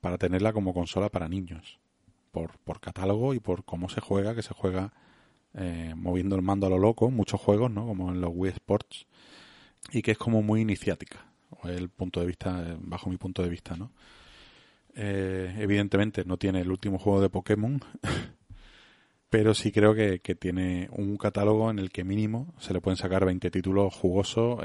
para 0.00 0.18
tenerla 0.18 0.52
como 0.52 0.74
consola 0.74 1.08
para 1.08 1.28
niños, 1.28 1.78
por, 2.32 2.58
por 2.58 2.80
catálogo 2.80 3.34
y 3.34 3.40
por 3.40 3.64
cómo 3.64 3.88
se 3.88 4.00
juega, 4.00 4.34
que 4.34 4.42
se 4.42 4.54
juega 4.54 4.92
eh, 5.54 5.94
moviendo 5.96 6.36
el 6.36 6.42
mando 6.42 6.66
a 6.66 6.70
lo 6.70 6.78
loco, 6.78 7.10
muchos 7.10 7.40
juegos, 7.40 7.70
¿no? 7.70 7.86
Como 7.86 8.10
en 8.10 8.20
los 8.20 8.30
Wii 8.34 8.52
Sports, 8.52 9.06
y 9.92 10.02
que 10.02 10.12
es 10.12 10.18
como 10.18 10.42
muy 10.42 10.60
iniciática, 10.62 11.26
el 11.64 11.88
punto 11.88 12.20
de 12.20 12.26
vista, 12.26 12.62
eh, 12.66 12.76
bajo 12.80 13.10
mi 13.10 13.16
punto 13.16 13.42
de 13.42 13.48
vista, 13.48 13.76
¿no? 13.76 13.90
Eh, 14.94 15.54
evidentemente 15.58 16.24
no 16.24 16.38
tiene 16.38 16.60
el 16.60 16.70
último 16.70 16.98
juego 16.98 17.20
de 17.20 17.30
Pokémon, 17.30 17.80
pero 19.30 19.54
sí 19.54 19.72
creo 19.72 19.94
que, 19.94 20.20
que 20.20 20.34
tiene 20.34 20.88
un 20.92 21.16
catálogo 21.16 21.70
en 21.70 21.78
el 21.78 21.90
que 21.90 22.04
mínimo 22.04 22.54
se 22.58 22.72
le 22.72 22.80
pueden 22.80 22.96
sacar 22.96 23.24
20 23.24 23.50
títulos 23.50 23.94
jugosos, 23.94 24.60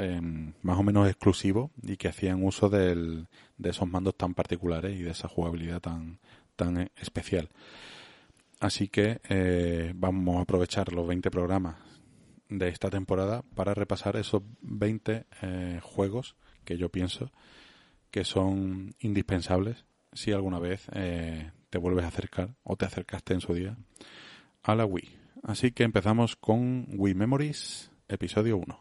más 0.62 0.78
o 0.78 0.84
menos 0.84 1.08
exclusivos, 1.08 1.72
y 1.82 1.98
que 1.98 2.08
hacían 2.08 2.44
uso 2.44 2.70
del, 2.70 3.28
de 3.58 3.70
esos 3.72 3.88
mandos 3.88 4.16
tan 4.16 4.34
particulares 4.34 4.98
y 4.98 5.04
de 5.04 5.12
esa 5.12 5.28
jugabilidad 5.28 5.82
tan, 5.82 6.20
tan 6.56 6.90
especial. 6.96 7.50
Así 8.60 8.88
que 8.88 9.20
eh, 9.28 9.92
vamos 9.94 10.38
a 10.38 10.42
aprovechar 10.44 10.94
los 10.94 11.06
20 11.06 11.30
programas 11.30 11.76
de 12.48 12.70
esta 12.70 12.90
temporada 12.90 13.44
para 13.56 13.74
repasar 13.74 14.16
esos 14.16 14.44
20 14.62 15.26
eh, 15.42 15.80
juegos 15.82 16.38
que 16.64 16.78
yo 16.78 16.88
pienso 16.88 17.32
que 18.10 18.24
son 18.24 18.96
indispensables 19.00 19.86
si 20.14 20.32
alguna 20.32 20.60
vez 20.60 20.86
eh, 20.94 21.52
te 21.70 21.78
vuelves 21.78 22.06
a 22.06 22.10
acercar 22.10 22.56
o 22.64 22.78
te 22.78 22.86
acercaste 22.86 23.34
en 23.34 23.42
su 23.42 23.54
día 23.54 23.76
a 24.64 24.76
la 24.76 24.86
Wii. 24.86 25.10
Así 25.44 25.72
que 25.72 25.84
empezamos 25.84 26.36
con 26.38 26.88
Wii 26.90 27.16
Memories, 27.16 27.92
episodio 28.08 28.58
1. 28.58 28.80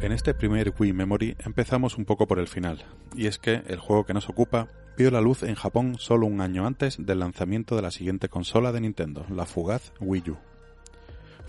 En 0.00 0.12
este 0.12 0.34
primer 0.34 0.72
Wii 0.78 0.92
Memory 0.92 1.36
empezamos 1.44 1.98
un 1.98 2.04
poco 2.04 2.28
por 2.28 2.38
el 2.38 2.46
final, 2.46 2.84
y 3.16 3.26
es 3.26 3.38
que 3.38 3.62
el 3.66 3.80
juego 3.80 4.04
que 4.04 4.14
nos 4.14 4.28
ocupa 4.28 4.68
vio 4.96 5.10
la 5.10 5.20
luz 5.20 5.42
en 5.42 5.56
Japón 5.56 5.96
solo 5.98 6.26
un 6.26 6.40
año 6.40 6.64
antes 6.64 7.04
del 7.04 7.18
lanzamiento 7.18 7.74
de 7.74 7.82
la 7.82 7.90
siguiente 7.90 8.28
consola 8.28 8.70
de 8.70 8.82
Nintendo, 8.82 9.26
la 9.28 9.46
fugaz 9.46 9.92
Wii 9.98 10.30
U. 10.30 10.55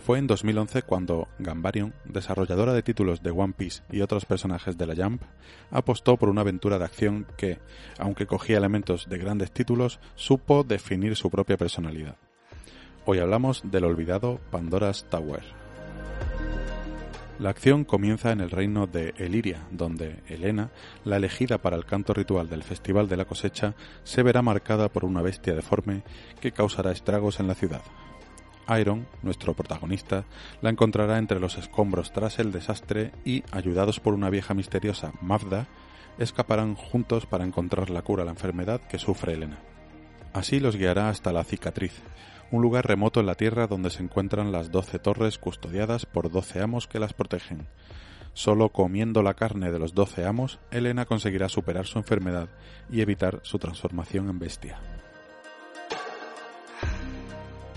Fue 0.07 0.19
en 0.19 0.27
2011 0.27 0.84
cuando 0.84 1.27
Gambarion, 1.38 1.93
desarrolladora 2.05 2.71
de 2.71 2.81
títulos 2.81 3.21
de 3.21 3.31
One 3.31 3.51
Piece 3.57 3.84
y 3.91 3.99
otros 3.99 4.23
personajes 4.23 4.77
de 4.77 4.88
la 4.88 4.95
Jump, 4.95 5.21
apostó 5.69 6.15
por 6.15 6.29
una 6.29 6.39
aventura 6.39 6.79
de 6.79 6.85
acción 6.85 7.27
que, 7.35 7.59
aunque 7.99 8.25
cogía 8.25 8.55
elementos 8.55 9.09
de 9.09 9.17
grandes 9.17 9.51
títulos, 9.51 9.99
supo 10.15 10.63
definir 10.63 11.17
su 11.17 11.29
propia 11.29 11.57
personalidad. 11.57 12.15
Hoy 13.05 13.19
hablamos 13.19 13.63
del 13.65 13.84
olvidado 13.84 14.39
Pandora's 14.49 15.03
Tower. 15.09 15.43
La 17.38 17.49
acción 17.49 17.84
comienza 17.84 18.31
en 18.31 18.39
el 18.39 18.49
reino 18.49 18.88
de 18.88 19.13
Eliria, 19.17 19.67
donde 19.71 20.23
Elena, 20.29 20.71
la 21.03 21.17
elegida 21.17 21.57
para 21.57 21.75
el 21.75 21.84
canto 21.84 22.13
ritual 22.13 22.47
del 22.47 22.63
Festival 22.63 23.09
de 23.09 23.17
la 23.17 23.25
Cosecha, 23.25 23.75
se 24.05 24.23
verá 24.23 24.41
marcada 24.41 24.88
por 24.88 25.03
una 25.03 25.21
bestia 25.21 25.53
deforme 25.53 26.03
que 26.39 26.53
causará 26.53 26.93
estragos 26.93 27.41
en 27.41 27.47
la 27.47 27.55
ciudad. 27.55 27.81
Iron, 28.80 29.07
nuestro 29.22 29.53
protagonista, 29.53 30.26
la 30.61 30.69
encontrará 30.69 31.18
entre 31.18 31.39
los 31.39 31.57
escombros 31.57 32.11
tras 32.11 32.39
el 32.39 32.52
desastre 32.52 33.11
y, 33.26 33.44
ayudados 33.52 33.99
por 33.99 34.14
una 34.14 34.30
vieja 34.30 34.53
misteriosa, 34.53 35.14
Mavda, 35.22 35.68
escaparán 36.18 36.76
juntos 36.76 37.26
para 37.26 37.45
encontrar 37.45 37.89
la 37.89 38.02
cura 38.02 38.23
a 38.23 38.26
la 38.26 38.31
enfermedad 38.31 38.81
que 38.81 38.99
sufre 38.99 39.34
Elena. 39.34 39.60
Así 40.34 40.60
los 40.60 40.76
guiará 40.76 41.10
hasta 41.10 41.31
la 41.31 41.44
cicatriz, 41.44 42.02
un 42.52 42.61
lugar 42.61 42.88
remoto 42.88 43.19
en 43.19 43.26
la 43.26 43.35
Tierra 43.35 43.68
donde 43.68 43.89
se 43.89 44.03
encuentran 44.03 44.52
las 44.52 44.72
doce 44.72 44.99
torres 44.99 45.38
custodiadas 45.38 46.06
por 46.06 46.31
doce 46.31 46.61
amos 46.61 46.88
que 46.88 46.99
las 46.99 47.14
protegen. 47.14 47.68
Solo 48.34 48.69
comiendo 48.69 49.23
la 49.23 49.34
carne 49.34 49.72
de 49.72 49.80
los 49.80 49.94
doce 49.95 50.26
amos, 50.26 50.60
Elena 50.69 51.06
conseguirá 51.06 51.49
superar 51.49 51.88
su 51.88 51.98
enfermedad 51.98 52.49
y 52.89 53.02
evitar 53.02 53.39
su 53.41 53.57
transformación 53.57 54.30
en 54.30 54.39
bestia. 54.39 54.96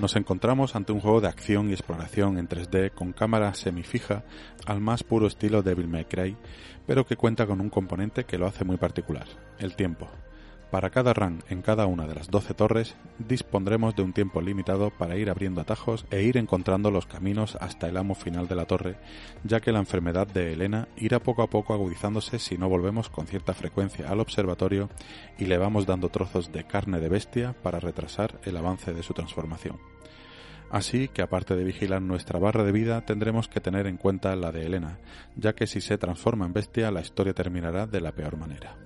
Nos 0.00 0.16
encontramos 0.16 0.76
ante 0.76 0.92
un 0.92 1.00
juego 1.00 1.20
de 1.20 1.28
acción 1.28 1.68
y 1.68 1.72
exploración 1.74 2.38
en 2.38 2.48
3D 2.48 2.90
con 2.92 3.12
cámara 3.12 3.52
semifija 3.52 4.24
al 4.64 4.80
más 4.80 5.04
puro 5.04 5.26
estilo 5.26 5.62
Devil 5.62 5.88
May 5.88 6.06
Cry, 6.06 6.38
pero 6.86 7.04
que 7.04 7.18
cuenta 7.18 7.46
con 7.46 7.60
un 7.60 7.68
componente 7.68 8.24
que 8.24 8.38
lo 8.38 8.46
hace 8.46 8.64
muy 8.64 8.78
particular, 8.78 9.26
el 9.58 9.76
tiempo. 9.76 10.08
Para 10.70 10.88
cada 10.88 11.12
run 11.12 11.42
en 11.50 11.60
cada 11.60 11.84
una 11.84 12.06
de 12.06 12.14
las 12.14 12.30
12 12.30 12.54
torres 12.54 12.96
dispondremos 13.18 13.94
de 13.94 14.02
un 14.02 14.14
tiempo 14.14 14.40
limitado 14.40 14.90
para 14.90 15.16
ir 15.16 15.28
abriendo 15.28 15.60
atajos 15.60 16.06
e 16.10 16.22
ir 16.22 16.38
encontrando 16.38 16.90
los 16.90 17.06
caminos 17.06 17.56
hasta 17.56 17.86
el 17.86 17.96
amo 17.98 18.14
final 18.14 18.48
de 18.48 18.54
la 18.54 18.66
torre, 18.66 18.96
ya 19.44 19.60
que 19.60 19.72
la 19.72 19.80
enfermedad 19.80 20.28
de 20.28 20.54
Elena 20.54 20.88
irá 20.96 21.18
poco 21.18 21.42
a 21.42 21.50
poco 21.50 21.74
agudizándose 21.74 22.38
si 22.38 22.56
no 22.56 22.70
volvemos 22.70 23.10
con 23.10 23.26
cierta 23.26 23.52
frecuencia 23.52 24.08
al 24.08 24.20
observatorio 24.20 24.88
y 25.38 25.44
le 25.44 25.58
vamos 25.58 25.84
dando 25.86 26.08
trozos 26.08 26.52
de 26.52 26.64
carne 26.64 27.00
de 27.00 27.08
bestia 27.08 27.52
para 27.52 27.80
retrasar 27.80 28.40
el 28.44 28.56
avance 28.56 28.94
de 28.94 29.02
su 29.02 29.12
transformación. 29.12 29.89
Así 30.70 31.08
que 31.08 31.22
aparte 31.22 31.56
de 31.56 31.64
vigilar 31.64 32.00
nuestra 32.00 32.38
barra 32.38 32.62
de 32.62 32.72
vida, 32.72 33.04
tendremos 33.04 33.48
que 33.48 33.60
tener 33.60 33.86
en 33.86 33.96
cuenta 33.96 34.36
la 34.36 34.52
de 34.52 34.66
Elena, 34.66 34.98
ya 35.36 35.54
que 35.54 35.66
si 35.66 35.80
se 35.80 35.98
transforma 35.98 36.46
en 36.46 36.52
bestia 36.52 36.90
la 36.92 37.00
historia 37.00 37.34
terminará 37.34 37.86
de 37.86 38.00
la 38.00 38.12
peor 38.12 38.36
manera. 38.36 38.76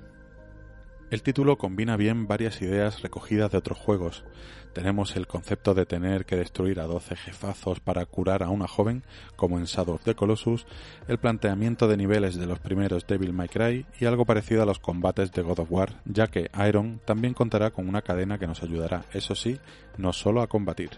El 1.10 1.22
título 1.22 1.58
combina 1.58 1.96
bien 1.96 2.26
varias 2.26 2.60
ideas 2.62 3.02
recogidas 3.02 3.52
de 3.52 3.58
otros 3.58 3.78
juegos. 3.78 4.24
Tenemos 4.72 5.14
el 5.14 5.26
concepto 5.26 5.74
de 5.74 5.86
tener 5.86 6.24
que 6.24 6.34
destruir 6.34 6.80
a 6.80 6.86
12 6.86 7.14
jefazos 7.14 7.78
para 7.78 8.04
curar 8.06 8.42
a 8.42 8.48
una 8.48 8.66
joven, 8.66 9.04
como 9.36 9.58
en 9.58 9.66
Shadow 9.66 9.94
of 9.94 10.02
the 10.02 10.16
Colossus, 10.16 10.66
el 11.06 11.18
planteamiento 11.18 11.86
de 11.86 11.98
niveles 11.98 12.36
de 12.36 12.46
los 12.46 12.58
primeros 12.58 13.06
Devil 13.06 13.32
May 13.32 13.48
Cry 13.48 13.86
y 14.00 14.06
algo 14.06 14.24
parecido 14.24 14.62
a 14.62 14.66
los 14.66 14.80
combates 14.80 15.30
de 15.30 15.42
God 15.42 15.60
of 15.60 15.70
War, 15.70 16.00
ya 16.06 16.26
que 16.26 16.50
Iron 16.66 17.00
también 17.04 17.34
contará 17.34 17.70
con 17.70 17.88
una 17.88 18.02
cadena 18.02 18.38
que 18.38 18.48
nos 18.48 18.62
ayudará, 18.62 19.04
eso 19.12 19.34
sí, 19.34 19.60
no 19.98 20.12
solo 20.12 20.40
a 20.40 20.48
combatir. 20.48 20.90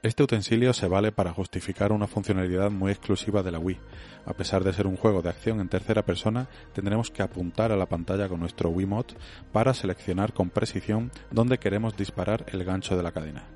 Este 0.00 0.22
utensilio 0.22 0.72
se 0.74 0.86
vale 0.86 1.10
para 1.10 1.32
justificar 1.32 1.90
una 1.90 2.06
funcionalidad 2.06 2.70
muy 2.70 2.92
exclusiva 2.92 3.42
de 3.42 3.50
la 3.50 3.58
Wii. 3.58 3.80
A 4.26 4.32
pesar 4.32 4.62
de 4.62 4.72
ser 4.72 4.86
un 4.86 4.96
juego 4.96 5.22
de 5.22 5.28
acción 5.28 5.58
en 5.58 5.68
tercera 5.68 6.04
persona, 6.04 6.48
tendremos 6.72 7.10
que 7.10 7.20
apuntar 7.20 7.72
a 7.72 7.76
la 7.76 7.86
pantalla 7.86 8.28
con 8.28 8.38
nuestro 8.38 8.70
Wiimote 8.70 9.16
para 9.50 9.74
seleccionar 9.74 10.32
con 10.32 10.50
precisión 10.50 11.10
dónde 11.32 11.58
queremos 11.58 11.96
disparar 11.96 12.46
el 12.52 12.62
gancho 12.62 12.96
de 12.96 13.02
la 13.02 13.10
cadena. 13.10 13.48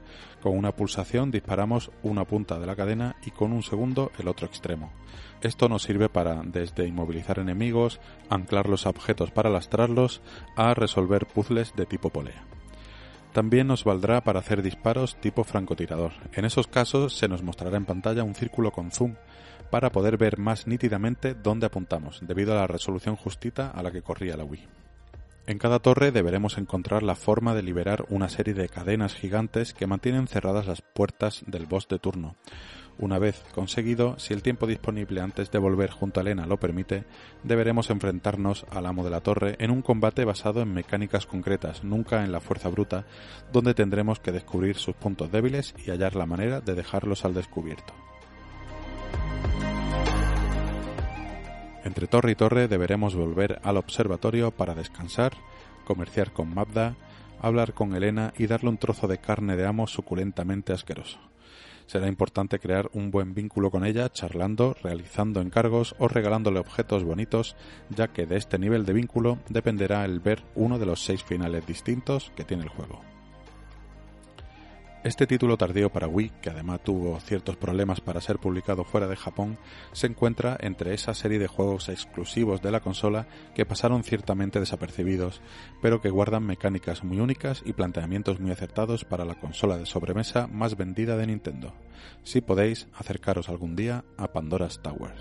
Con 0.42 0.58
una 0.58 0.74
pulsación 0.74 1.30
disparamos 1.30 1.92
una 2.02 2.24
punta 2.24 2.58
de 2.58 2.66
la 2.66 2.74
cadena 2.74 3.14
y 3.24 3.30
con 3.30 3.52
un 3.52 3.62
segundo 3.62 4.10
el 4.18 4.26
otro 4.26 4.48
extremo. 4.48 4.92
Esto 5.42 5.68
nos 5.68 5.84
sirve 5.84 6.08
para 6.08 6.42
desde 6.44 6.88
inmovilizar 6.88 7.38
enemigos, 7.38 8.00
anclar 8.30 8.68
los 8.68 8.86
objetos 8.86 9.30
para 9.30 9.48
lastrarlos, 9.48 10.22
a 10.56 10.74
resolver 10.74 11.24
puzzles 11.24 11.72
de 11.76 11.86
tipo 11.86 12.10
polea. 12.10 12.44
También 13.32 13.66
nos 13.66 13.84
valdrá 13.84 14.20
para 14.20 14.40
hacer 14.40 14.62
disparos 14.62 15.16
tipo 15.16 15.42
francotirador. 15.42 16.12
En 16.34 16.44
esos 16.44 16.66
casos 16.66 17.16
se 17.16 17.28
nos 17.28 17.42
mostrará 17.42 17.78
en 17.78 17.86
pantalla 17.86 18.24
un 18.24 18.34
círculo 18.34 18.72
con 18.72 18.90
zoom 18.90 19.14
para 19.70 19.90
poder 19.90 20.18
ver 20.18 20.38
más 20.38 20.66
nítidamente 20.66 21.34
dónde 21.34 21.64
apuntamos, 21.64 22.20
debido 22.22 22.52
a 22.52 22.56
la 22.56 22.66
resolución 22.66 23.16
justita 23.16 23.70
a 23.70 23.82
la 23.82 23.90
que 23.90 24.02
corría 24.02 24.36
la 24.36 24.44
Wii. 24.44 24.68
En 25.46 25.58
cada 25.58 25.78
torre 25.78 26.12
deberemos 26.12 26.58
encontrar 26.58 27.02
la 27.02 27.16
forma 27.16 27.54
de 27.54 27.62
liberar 27.62 28.04
una 28.10 28.28
serie 28.28 28.52
de 28.52 28.68
cadenas 28.68 29.14
gigantes 29.14 29.72
que 29.72 29.86
mantienen 29.86 30.28
cerradas 30.28 30.66
las 30.66 30.82
puertas 30.82 31.42
del 31.46 31.66
boss 31.66 31.88
de 31.88 31.98
turno. 31.98 32.36
Una 32.98 33.18
vez 33.18 33.42
conseguido, 33.54 34.18
si 34.18 34.34
el 34.34 34.42
tiempo 34.42 34.66
disponible 34.66 35.20
antes 35.20 35.50
de 35.50 35.58
volver 35.58 35.90
junto 35.90 36.20
a 36.20 36.22
Elena 36.22 36.46
lo 36.46 36.58
permite, 36.58 37.04
deberemos 37.42 37.90
enfrentarnos 37.90 38.66
al 38.70 38.86
amo 38.86 39.02
de 39.02 39.10
la 39.10 39.20
torre 39.20 39.56
en 39.58 39.70
un 39.70 39.82
combate 39.82 40.24
basado 40.24 40.60
en 40.60 40.72
mecánicas 40.72 41.26
concretas, 41.26 41.84
nunca 41.84 42.24
en 42.24 42.32
la 42.32 42.40
fuerza 42.40 42.68
bruta, 42.68 43.04
donde 43.52 43.74
tendremos 43.74 44.20
que 44.20 44.30
descubrir 44.30 44.76
sus 44.76 44.94
puntos 44.94 45.32
débiles 45.32 45.74
y 45.84 45.90
hallar 45.90 46.14
la 46.14 46.26
manera 46.26 46.60
de 46.60 46.74
dejarlos 46.74 47.24
al 47.24 47.34
descubierto. 47.34 47.94
Entre 51.84 52.06
torre 52.06 52.32
y 52.32 52.34
torre 52.36 52.68
deberemos 52.68 53.16
volver 53.16 53.58
al 53.64 53.78
observatorio 53.78 54.52
para 54.52 54.74
descansar, 54.74 55.32
comerciar 55.84 56.32
con 56.32 56.54
Mabda, 56.54 56.94
hablar 57.40 57.72
con 57.74 57.96
Elena 57.96 58.32
y 58.38 58.46
darle 58.46 58.68
un 58.68 58.78
trozo 58.78 59.08
de 59.08 59.18
carne 59.18 59.56
de 59.56 59.66
amo 59.66 59.88
suculentamente 59.88 60.72
asqueroso 60.72 61.31
será 61.86 62.08
importante 62.08 62.58
crear 62.58 62.90
un 62.92 63.10
buen 63.10 63.34
vínculo 63.34 63.70
con 63.70 63.84
ella 63.84 64.10
charlando, 64.10 64.74
realizando 64.82 65.40
encargos 65.40 65.94
o 65.98 66.08
regalándole 66.08 66.58
objetos 66.58 67.04
bonitos, 67.04 67.56
ya 67.90 68.08
que 68.08 68.26
de 68.26 68.36
este 68.36 68.58
nivel 68.58 68.84
de 68.84 68.92
vínculo 68.92 69.38
dependerá 69.48 70.04
el 70.04 70.20
ver 70.20 70.42
uno 70.54 70.78
de 70.78 70.86
los 70.86 71.04
seis 71.04 71.22
finales 71.22 71.66
distintos 71.66 72.32
que 72.36 72.44
tiene 72.44 72.64
el 72.64 72.68
juego. 72.68 73.11
Este 75.04 75.26
título 75.26 75.56
tardío 75.56 75.90
para 75.90 76.06
Wii, 76.06 76.30
que 76.40 76.50
además 76.50 76.80
tuvo 76.84 77.18
ciertos 77.18 77.56
problemas 77.56 78.00
para 78.00 78.20
ser 78.20 78.38
publicado 78.38 78.84
fuera 78.84 79.08
de 79.08 79.16
Japón, 79.16 79.58
se 79.90 80.06
encuentra 80.06 80.56
entre 80.60 80.94
esa 80.94 81.12
serie 81.12 81.40
de 81.40 81.48
juegos 81.48 81.88
exclusivos 81.88 82.62
de 82.62 82.70
la 82.70 82.78
consola 82.78 83.26
que 83.52 83.66
pasaron 83.66 84.04
ciertamente 84.04 84.60
desapercibidos, 84.60 85.40
pero 85.80 86.00
que 86.00 86.10
guardan 86.10 86.46
mecánicas 86.46 87.02
muy 87.02 87.18
únicas 87.18 87.64
y 87.66 87.72
planteamientos 87.72 88.38
muy 88.38 88.52
acertados 88.52 89.04
para 89.04 89.24
la 89.24 89.34
consola 89.34 89.76
de 89.76 89.86
sobremesa 89.86 90.46
más 90.46 90.76
vendida 90.76 91.16
de 91.16 91.26
Nintendo. 91.26 91.74
Si 92.22 92.40
podéis, 92.40 92.86
acercaros 92.94 93.48
algún 93.48 93.74
día 93.74 94.04
a 94.16 94.28
Pandora's 94.28 94.82
Towers. 94.82 95.20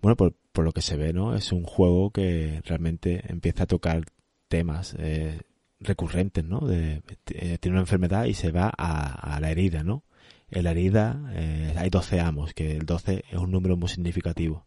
Bueno, 0.00 0.16
por, 0.16 0.34
por 0.52 0.64
lo 0.64 0.72
que 0.72 0.82
se 0.82 0.96
ve, 0.96 1.12
¿no? 1.12 1.34
Es 1.34 1.52
un 1.52 1.64
juego 1.64 2.10
que 2.10 2.60
realmente 2.64 3.22
empieza 3.28 3.64
a 3.64 3.66
tocar 3.66 4.04
temas 4.48 4.94
eh, 4.98 5.40
recurrentes, 5.80 6.44
¿no? 6.44 6.60
De, 6.60 7.02
eh, 7.30 7.58
tiene 7.58 7.76
una 7.76 7.82
enfermedad 7.82 8.26
y 8.26 8.34
se 8.34 8.52
va 8.52 8.72
a, 8.76 9.38
la 9.40 9.50
herida, 9.50 9.82
¿no? 9.82 10.04
En 10.50 10.64
la 10.64 10.72
herida 10.72 11.30
eh, 11.32 11.74
hay 11.76 11.88
12 11.90 12.20
amos, 12.20 12.52
que 12.54 12.76
el 12.76 12.84
12 12.84 13.24
es 13.30 13.38
un 13.38 13.50
número 13.50 13.76
muy 13.76 13.88
significativo. 13.88 14.66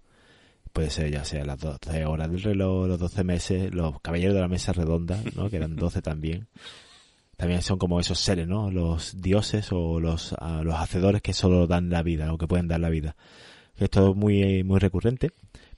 Puede 0.73 0.89
ser 0.89 1.11
ya 1.11 1.23
sea 1.23 1.45
las 1.45 1.59
12 1.59 2.05
horas 2.05 2.29
del 2.29 2.41
reloj, 2.41 2.87
los 2.87 2.99
12 2.99 3.23
meses, 3.23 3.73
los 3.73 4.01
caballeros 4.01 4.35
de 4.35 4.41
la 4.41 4.47
mesa 4.47 4.73
redonda, 4.73 5.21
¿no? 5.35 5.49
Que 5.49 5.57
eran 5.57 5.75
12 5.75 6.01
también. 6.01 6.47
También 7.37 7.61
son 7.61 7.77
como 7.77 7.99
esos 7.99 8.19
seres, 8.19 8.47
¿no? 8.47 8.71
Los 8.71 9.21
dioses 9.21 9.71
o 9.71 9.99
los, 9.99 10.35
los 10.63 10.75
hacedores 10.75 11.21
que 11.21 11.33
solo 11.33 11.67
dan 11.67 11.89
la 11.89 12.01
vida, 12.01 12.33
o 12.33 12.37
que 12.37 12.47
pueden 12.47 12.67
dar 12.67 12.79
la 12.79 12.89
vida 12.89 13.15
esto 13.77 14.11
es 14.11 14.15
muy, 14.15 14.63
muy 14.63 14.79
recurrente, 14.79 15.31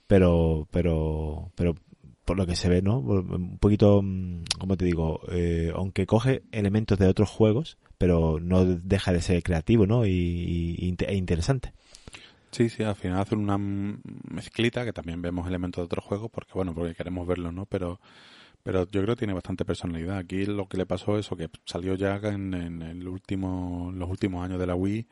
pero, 0.08 0.66
pero, 0.72 1.52
pero 1.54 1.74
por 2.24 2.36
lo 2.36 2.46
que 2.46 2.56
se 2.56 2.68
ve, 2.68 2.82
¿no? 2.82 2.98
Un 2.98 3.58
poquito, 3.58 4.02
mm, 4.02 4.42
como 4.58 4.76
te 4.76 4.84
digo, 4.84 5.20
eh, 5.30 5.70
aunque 5.74 6.06
coge 6.06 6.42
elementos 6.50 6.98
de 6.98 7.06
otros 7.06 7.30
juegos, 7.30 7.78
pero 7.98 8.40
no 8.40 8.64
deja 8.64 9.12
de 9.12 9.22
ser 9.22 9.42
creativo, 9.42 9.86
¿no? 9.86 10.04
Y, 10.06 10.96
e 10.98 11.14
interesante. 11.14 11.72
Sí, 12.50 12.70
sí, 12.70 12.82
al 12.82 12.96
final 12.96 13.20
hace 13.20 13.34
una 13.34 13.58
mezclita 13.58 14.84
que 14.84 14.92
también 14.92 15.20
vemos 15.20 15.46
elementos 15.46 15.82
de 15.82 15.86
otros 15.86 16.04
juegos 16.04 16.30
porque, 16.30 16.52
bueno, 16.54 16.74
porque 16.74 16.94
queremos 16.94 17.26
verlo, 17.26 17.52
¿no? 17.52 17.66
Pero, 17.66 18.00
pero 18.62 18.86
yo 18.90 19.02
creo 19.02 19.14
que 19.14 19.20
tiene 19.20 19.34
bastante 19.34 19.66
personalidad. 19.66 20.16
Aquí 20.16 20.46
lo 20.46 20.66
que 20.66 20.78
le 20.78 20.86
pasó 20.86 21.18
es 21.18 21.28
que 21.28 21.50
salió 21.66 21.94
ya 21.94 22.16
en, 22.16 22.54
en 22.54 22.82
el 22.82 23.06
último, 23.06 23.92
los 23.94 24.08
últimos 24.08 24.44
años 24.44 24.58
de 24.58 24.66
la 24.66 24.74
Wii 24.74 25.06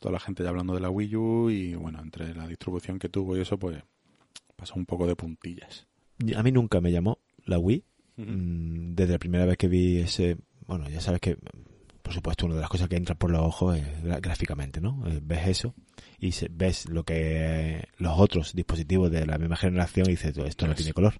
toda 0.00 0.12
la 0.12 0.20
gente 0.20 0.42
ya 0.42 0.48
hablando 0.48 0.74
de 0.74 0.80
la 0.80 0.90
Wii 0.90 1.16
U 1.16 1.50
y 1.50 1.74
bueno, 1.74 2.00
entre 2.00 2.34
la 2.34 2.48
distribución 2.48 2.98
que 2.98 3.10
tuvo 3.10 3.36
y 3.36 3.42
eso, 3.42 3.58
pues 3.58 3.82
pasó 4.60 4.74
un 4.76 4.86
poco 4.86 5.06
de 5.06 5.16
puntillas. 5.16 5.86
A 6.36 6.42
mí 6.42 6.52
nunca 6.52 6.80
me 6.80 6.92
llamó 6.92 7.18
la 7.46 7.58
Wii. 7.58 7.82
Mm, 8.16 8.94
desde 8.94 9.12
la 9.12 9.18
primera 9.18 9.46
vez 9.46 9.56
que 9.56 9.68
vi 9.68 9.98
ese, 9.98 10.36
bueno, 10.66 10.88
ya 10.90 11.00
sabes 11.00 11.20
que, 11.20 11.38
por 12.02 12.12
supuesto, 12.12 12.44
una 12.44 12.56
de 12.56 12.60
las 12.60 12.68
cosas 12.68 12.88
que 12.88 12.96
entra 12.96 13.14
por 13.14 13.30
los 13.30 13.40
ojos 13.40 13.78
es 13.78 14.02
gráficamente, 14.20 14.80
¿no? 14.80 15.02
Eh, 15.08 15.20
ves 15.22 15.48
eso 15.48 15.74
y 16.18 16.30
ves 16.50 16.88
lo 16.88 17.04
que 17.04 17.88
los 17.96 18.18
otros 18.18 18.52
dispositivos 18.54 19.10
de 19.10 19.26
la 19.26 19.38
misma 19.38 19.56
generación 19.56 20.06
y 20.08 20.10
dices, 20.10 20.36
esto 20.36 20.66
no 20.66 20.74
tiene 20.74 20.92
color. 20.92 21.14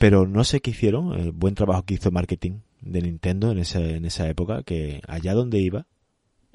Pero 0.00 0.26
no 0.26 0.42
sé 0.42 0.60
qué 0.60 0.70
hicieron, 0.70 1.12
el 1.12 1.30
buen 1.30 1.54
trabajo 1.54 1.84
que 1.84 1.94
hizo 1.94 2.10
marketing 2.10 2.58
de 2.80 3.02
Nintendo 3.02 3.52
en 3.52 3.58
esa, 3.58 3.80
en 3.80 4.04
esa 4.04 4.28
época, 4.28 4.64
que 4.64 5.00
allá 5.06 5.32
donde 5.34 5.60
iba, 5.60 5.86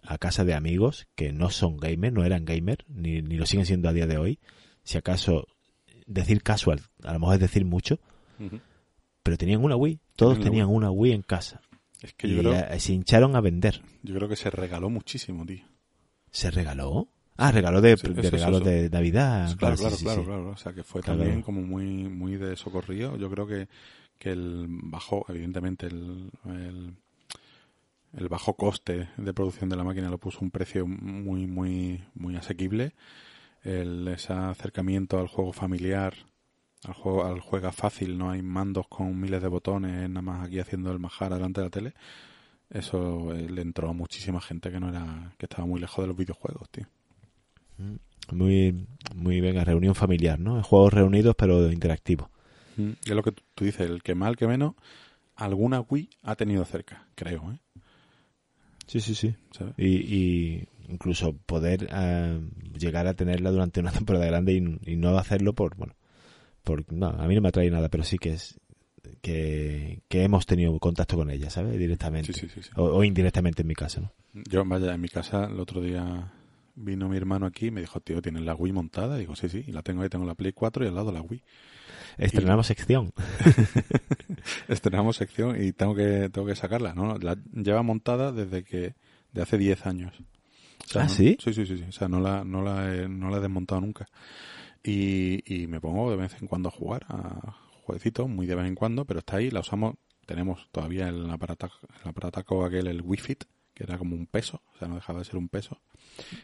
a 0.07 0.18
casa 0.18 0.44
de 0.44 0.53
amigos 0.53 1.07
que 1.15 1.34
no 1.34 1.49
son 1.49 1.77
gamers, 1.77 2.14
no 2.14 2.23
eran 2.23 2.45
gamers, 2.45 2.86
ni, 2.88 3.22
ni 3.22 3.38
lo 3.38 3.45
siguen 3.45 3.65
siendo 3.65 3.90
a 3.90 3.94
día 3.94 4.07
de 4.07 4.18
hoy. 4.18 4.40
Si 4.85 4.97
acaso 4.97 5.47
decir 6.07 6.41
casual, 6.41 6.79
a 7.03 7.11
lo 7.11 7.19
mejor 7.19 7.35
es 7.35 7.41
decir 7.41 7.65
mucho. 7.65 7.99
pero 9.23 9.37
tenían 9.37 9.61
una 9.63 9.75
Wii. 9.75 9.99
Todos 10.15 10.39
Tenían 10.39 10.67
una 10.69 10.91
Wii 10.91 11.11
en 11.11 11.21
casa. 11.23 11.59
Es 12.01 12.13
que 12.13 12.27
y 12.27 12.35
yo 12.35 12.39
creo, 12.39 12.53
eh, 12.53 12.79
se 12.79 12.93
hincharon 12.93 13.35
a 13.35 13.41
vender. 13.41 13.81
yo 14.03 14.15
creo 14.15 14.29
que 14.29 14.35
se 14.37 14.49
regaló 14.49 14.89
muchísimo, 14.89 15.45
tío. 15.45 15.65
¿Se 16.31 16.51
regaló? 16.51 17.07
Ah, 17.37 17.51
regaló 17.51 17.81
de, 17.81 17.97
Sí, 17.97 18.07
de 18.13 18.21
eso, 18.21 18.29
regalos 18.31 18.61
eso. 18.61 18.69
de 18.69 18.89
Navidad. 18.89 19.45
Pues 19.47 19.55
claro, 19.57 19.75
claro, 19.75 19.95
sí, 19.97 20.03
claro, 20.05 20.21
sí. 20.21 20.25
claro. 20.27 20.49
O 20.51 20.57
sea, 20.57 20.73
que 20.73 20.83
fue 20.83 21.01
Claro. 21.01 21.19
también 21.19 21.41
como 21.41 21.61
muy, 21.61 21.85
muy 22.07 22.37
de 22.37 22.55
socorrido. 22.55 23.17
Yo 23.17 23.29
creo 23.29 23.45
que, 23.47 23.67
que 24.19 24.31
el 24.31 24.67
bajo, 24.69 25.25
evidentemente, 25.27 25.87
el, 25.87 26.29
el, 26.45 26.93
el 28.17 28.29
bajo 28.29 28.53
coste 28.55 29.09
de 29.17 29.33
producción 29.33 29.69
de 29.69 29.75
la 29.75 29.83
máquina 29.83 30.09
lo 30.09 30.17
puso 30.17 30.39
un 30.41 30.51
precio 30.51 30.85
muy, 30.87 31.47
muy, 31.47 32.03
muy 32.13 32.35
asequible. 32.35 32.93
El, 33.65 34.07
ese 34.07 34.31
acercamiento 34.31 35.19
al 35.19 35.27
juego 35.27 35.51
familiar, 35.51 36.13
al 36.83 36.93
juego, 36.93 37.25
al 37.25 37.39
juega 37.41 37.71
fácil, 37.71 38.17
no 38.17 38.29
hay 38.29 38.41
mandos 38.41 38.87
con 38.87 39.19
miles 39.19 39.41
de 39.41 39.47
botones, 39.47 40.07
nada 40.09 40.21
más 40.21 40.47
aquí 40.47 40.59
haciendo 40.59 40.91
el 40.91 40.99
majar 40.99 41.33
delante 41.33 41.61
de 41.61 41.65
la 41.65 41.71
tele. 41.71 41.93
Eso 42.69 43.33
eh, 43.33 43.49
le 43.49 43.61
entró 43.61 43.89
a 43.89 43.93
muchísima 43.93 44.39
gente 44.39 44.71
que 44.71 44.79
no 44.79 44.89
era, 44.89 45.33
que 45.37 45.45
estaba 45.47 45.65
muy 45.65 45.79
lejos 45.79 46.03
de 46.03 46.07
los 46.07 46.17
videojuegos, 46.17 46.69
tío. 46.69 46.85
Muy, 48.31 48.87
muy, 49.15 49.41
venga, 49.41 49.63
reunión 49.63 49.95
familiar, 49.95 50.39
¿no? 50.39 50.61
Juegos 50.63 50.93
reunidos 50.93 51.35
pero 51.37 51.71
interactivos. 51.71 52.29
Mm, 52.77 52.91
Es 53.03 53.11
lo 53.11 53.23
que 53.23 53.33
tú 53.53 53.65
dices, 53.65 53.89
el 53.89 54.01
que 54.01 54.15
mal 54.15 54.35
que 54.35 54.47
menos, 54.47 54.75
alguna 55.35 55.81
Wii 55.81 56.09
ha 56.23 56.35
tenido 56.35 56.65
cerca, 56.65 57.07
creo, 57.15 57.51
¿eh? 57.51 57.59
Sí, 58.87 58.99
sí, 58.99 59.15
sí. 59.15 59.35
¿Sabes? 59.51 59.73
Y, 59.77 59.87
y 59.87 60.67
incluso 60.89 61.33
poder 61.45 61.87
eh, 61.91 62.39
llegar 62.77 63.07
a 63.07 63.13
tenerla 63.13 63.51
durante 63.51 63.79
una 63.79 63.91
temporada 63.93 64.25
grande 64.25 64.53
y, 64.53 64.91
y 64.91 64.95
no 64.95 65.17
hacerlo 65.17 65.53
por, 65.53 65.75
bueno, 65.75 65.95
por, 66.63 66.91
no, 66.91 67.07
a 67.07 67.27
mí 67.27 67.35
no 67.35 67.41
me 67.41 67.49
atrae 67.49 67.69
nada, 67.69 67.89
pero 67.89 68.03
sí 68.03 68.17
que 68.17 68.33
es 68.33 68.59
que, 69.21 70.01
que 70.07 70.23
hemos 70.23 70.45
tenido 70.45 70.77
contacto 70.79 71.15
con 71.15 71.29
ella, 71.29 71.49
¿sabes? 71.49 71.77
Directamente. 71.77 72.33
Sí, 72.33 72.41
sí, 72.41 72.49
sí, 72.53 72.63
sí. 72.63 72.69
O, 72.75 72.85
o 72.85 73.03
indirectamente 73.03 73.61
en 73.61 73.67
mi 73.67 73.75
caso, 73.75 74.01
¿no? 74.01 74.11
Yo, 74.49 74.65
vaya, 74.65 74.93
en 74.93 75.01
mi 75.01 75.09
casa 75.09 75.45
el 75.45 75.59
otro 75.59 75.81
día 75.81 76.31
vino 76.75 77.07
mi 77.07 77.17
hermano 77.17 77.45
aquí 77.45 77.67
y 77.67 77.71
me 77.71 77.81
dijo, 77.81 77.99
tío, 78.01 78.21
¿tienes 78.21 78.43
la 78.43 78.53
Wii 78.55 78.73
montada? 78.73 79.17
Y 79.17 79.21
digo, 79.21 79.35
sí, 79.35 79.49
sí, 79.49 79.63
y 79.65 79.71
la 79.71 79.81
tengo 79.81 80.01
ahí, 80.01 80.09
tengo 80.09 80.25
la 80.25 80.35
Play 80.35 80.51
4 80.51 80.85
y 80.85 80.87
al 80.87 80.95
lado 80.95 81.11
la 81.11 81.21
Wii. 81.21 81.41
Estrenamos 82.17 82.67
sección. 82.67 83.11
Estrenamos 84.67 85.17
sección 85.17 85.61
y 85.61 85.73
tengo 85.73 85.95
que 85.95 86.29
tengo 86.29 86.47
que 86.47 86.55
sacarla, 86.55 86.93
¿no? 86.93 87.17
La 87.17 87.37
lleva 87.53 87.81
montada 87.83 88.31
desde 88.31 88.63
que 88.63 88.95
de 89.31 89.41
hace 89.41 89.57
10 89.57 89.85
años. 89.85 90.13
O 90.85 90.87
sea, 90.87 91.01
¿Ah, 91.01 91.05
no- 91.05 91.09
sí? 91.09 91.37
Sí, 91.43 91.53
sí, 91.53 91.65
sí. 91.65 91.83
O 91.87 91.91
sea, 91.91 92.07
no 92.07 92.19
la, 92.19 92.43
no 92.43 92.61
la, 92.61 92.93
he, 92.95 93.07
no 93.09 93.29
la 93.29 93.37
he 93.37 93.41
desmontado 93.41 93.81
nunca. 93.81 94.07
Y, 94.83 95.41
y 95.51 95.67
me 95.67 95.81
pongo 95.81 96.09
de 96.11 96.17
vez 96.17 96.35
en 96.41 96.47
cuando 96.47 96.69
a 96.69 96.71
jugar 96.71 97.05
a 97.09 97.55
jueguecitos, 97.85 98.27
muy 98.29 98.45
de 98.45 98.55
vez 98.55 98.65
en 98.67 98.75
cuando, 98.75 99.05
pero 99.05 99.19
está 99.19 99.37
ahí, 99.37 99.49
la 99.49 99.59
usamos, 99.61 99.95
tenemos 100.25 100.67
todavía 100.71 101.07
el 101.09 101.29
aparataco, 101.29 101.75
el 102.03 102.09
aparataco 102.09 102.65
aquel, 102.65 102.87
el 102.87 103.01
Wii 103.01 103.19
Fit, 103.19 103.43
que 103.73 103.83
era 103.83 103.97
como 103.97 104.15
un 104.15 104.25
peso, 104.27 104.61
o 104.73 104.77
sea, 104.77 104.87
no 104.87 104.95
dejaba 104.95 105.19
de 105.19 105.25
ser 105.25 105.37
un 105.37 105.49
peso. 105.49 105.79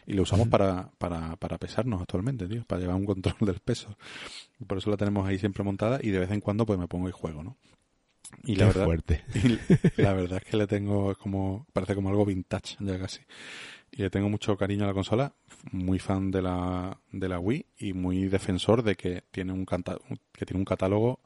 Y 0.06 0.12
lo 0.14 0.22
usamos 0.22 0.48
para, 0.48 0.90
para, 0.98 1.36
para 1.36 1.58
pesarnos 1.58 2.00
actualmente, 2.00 2.46
tío, 2.46 2.64
para 2.64 2.80
llevar 2.80 2.96
un 2.96 3.06
control 3.06 3.34
del 3.40 3.60
peso. 3.60 3.96
Por 4.66 4.78
eso 4.78 4.90
la 4.90 4.96
tenemos 4.96 5.26
ahí 5.26 5.38
siempre 5.38 5.64
montada 5.64 5.98
y 6.02 6.10
de 6.10 6.18
vez 6.18 6.30
en 6.30 6.40
cuando 6.40 6.66
pues 6.66 6.78
me 6.78 6.88
pongo 6.88 7.08
y 7.08 7.12
juego, 7.12 7.42
¿no? 7.42 7.56
Y 8.44 8.54
la 8.56 8.66
verdad, 8.66 8.84
fuerte. 8.84 9.22
y 9.34 10.00
la 10.00 10.12
verdad 10.14 10.40
es 10.42 10.50
que 10.50 10.56
le 10.56 10.66
tengo 10.66 11.10
es 11.12 11.18
como 11.18 11.66
parece 11.72 11.94
como 11.94 12.08
algo 12.08 12.24
vintage 12.24 12.76
ya 12.80 12.98
casi 12.98 13.20
y 13.92 14.02
le 14.02 14.10
tengo 14.10 14.28
mucho 14.28 14.56
cariño 14.56 14.84
a 14.84 14.88
la 14.88 14.94
consola 14.94 15.34
muy 15.72 15.98
fan 15.98 16.30
de 16.30 16.42
la 16.42 16.98
de 17.12 17.28
la 17.28 17.38
Wii 17.38 17.66
y 17.78 17.92
muy 17.92 18.28
defensor 18.28 18.82
de 18.82 18.96
que 18.96 19.24
tiene 19.30 19.52
un 19.52 19.66
canta- 19.66 19.98
que 20.32 20.46
tiene 20.46 20.60
un 20.60 20.64
catálogo 20.64 21.20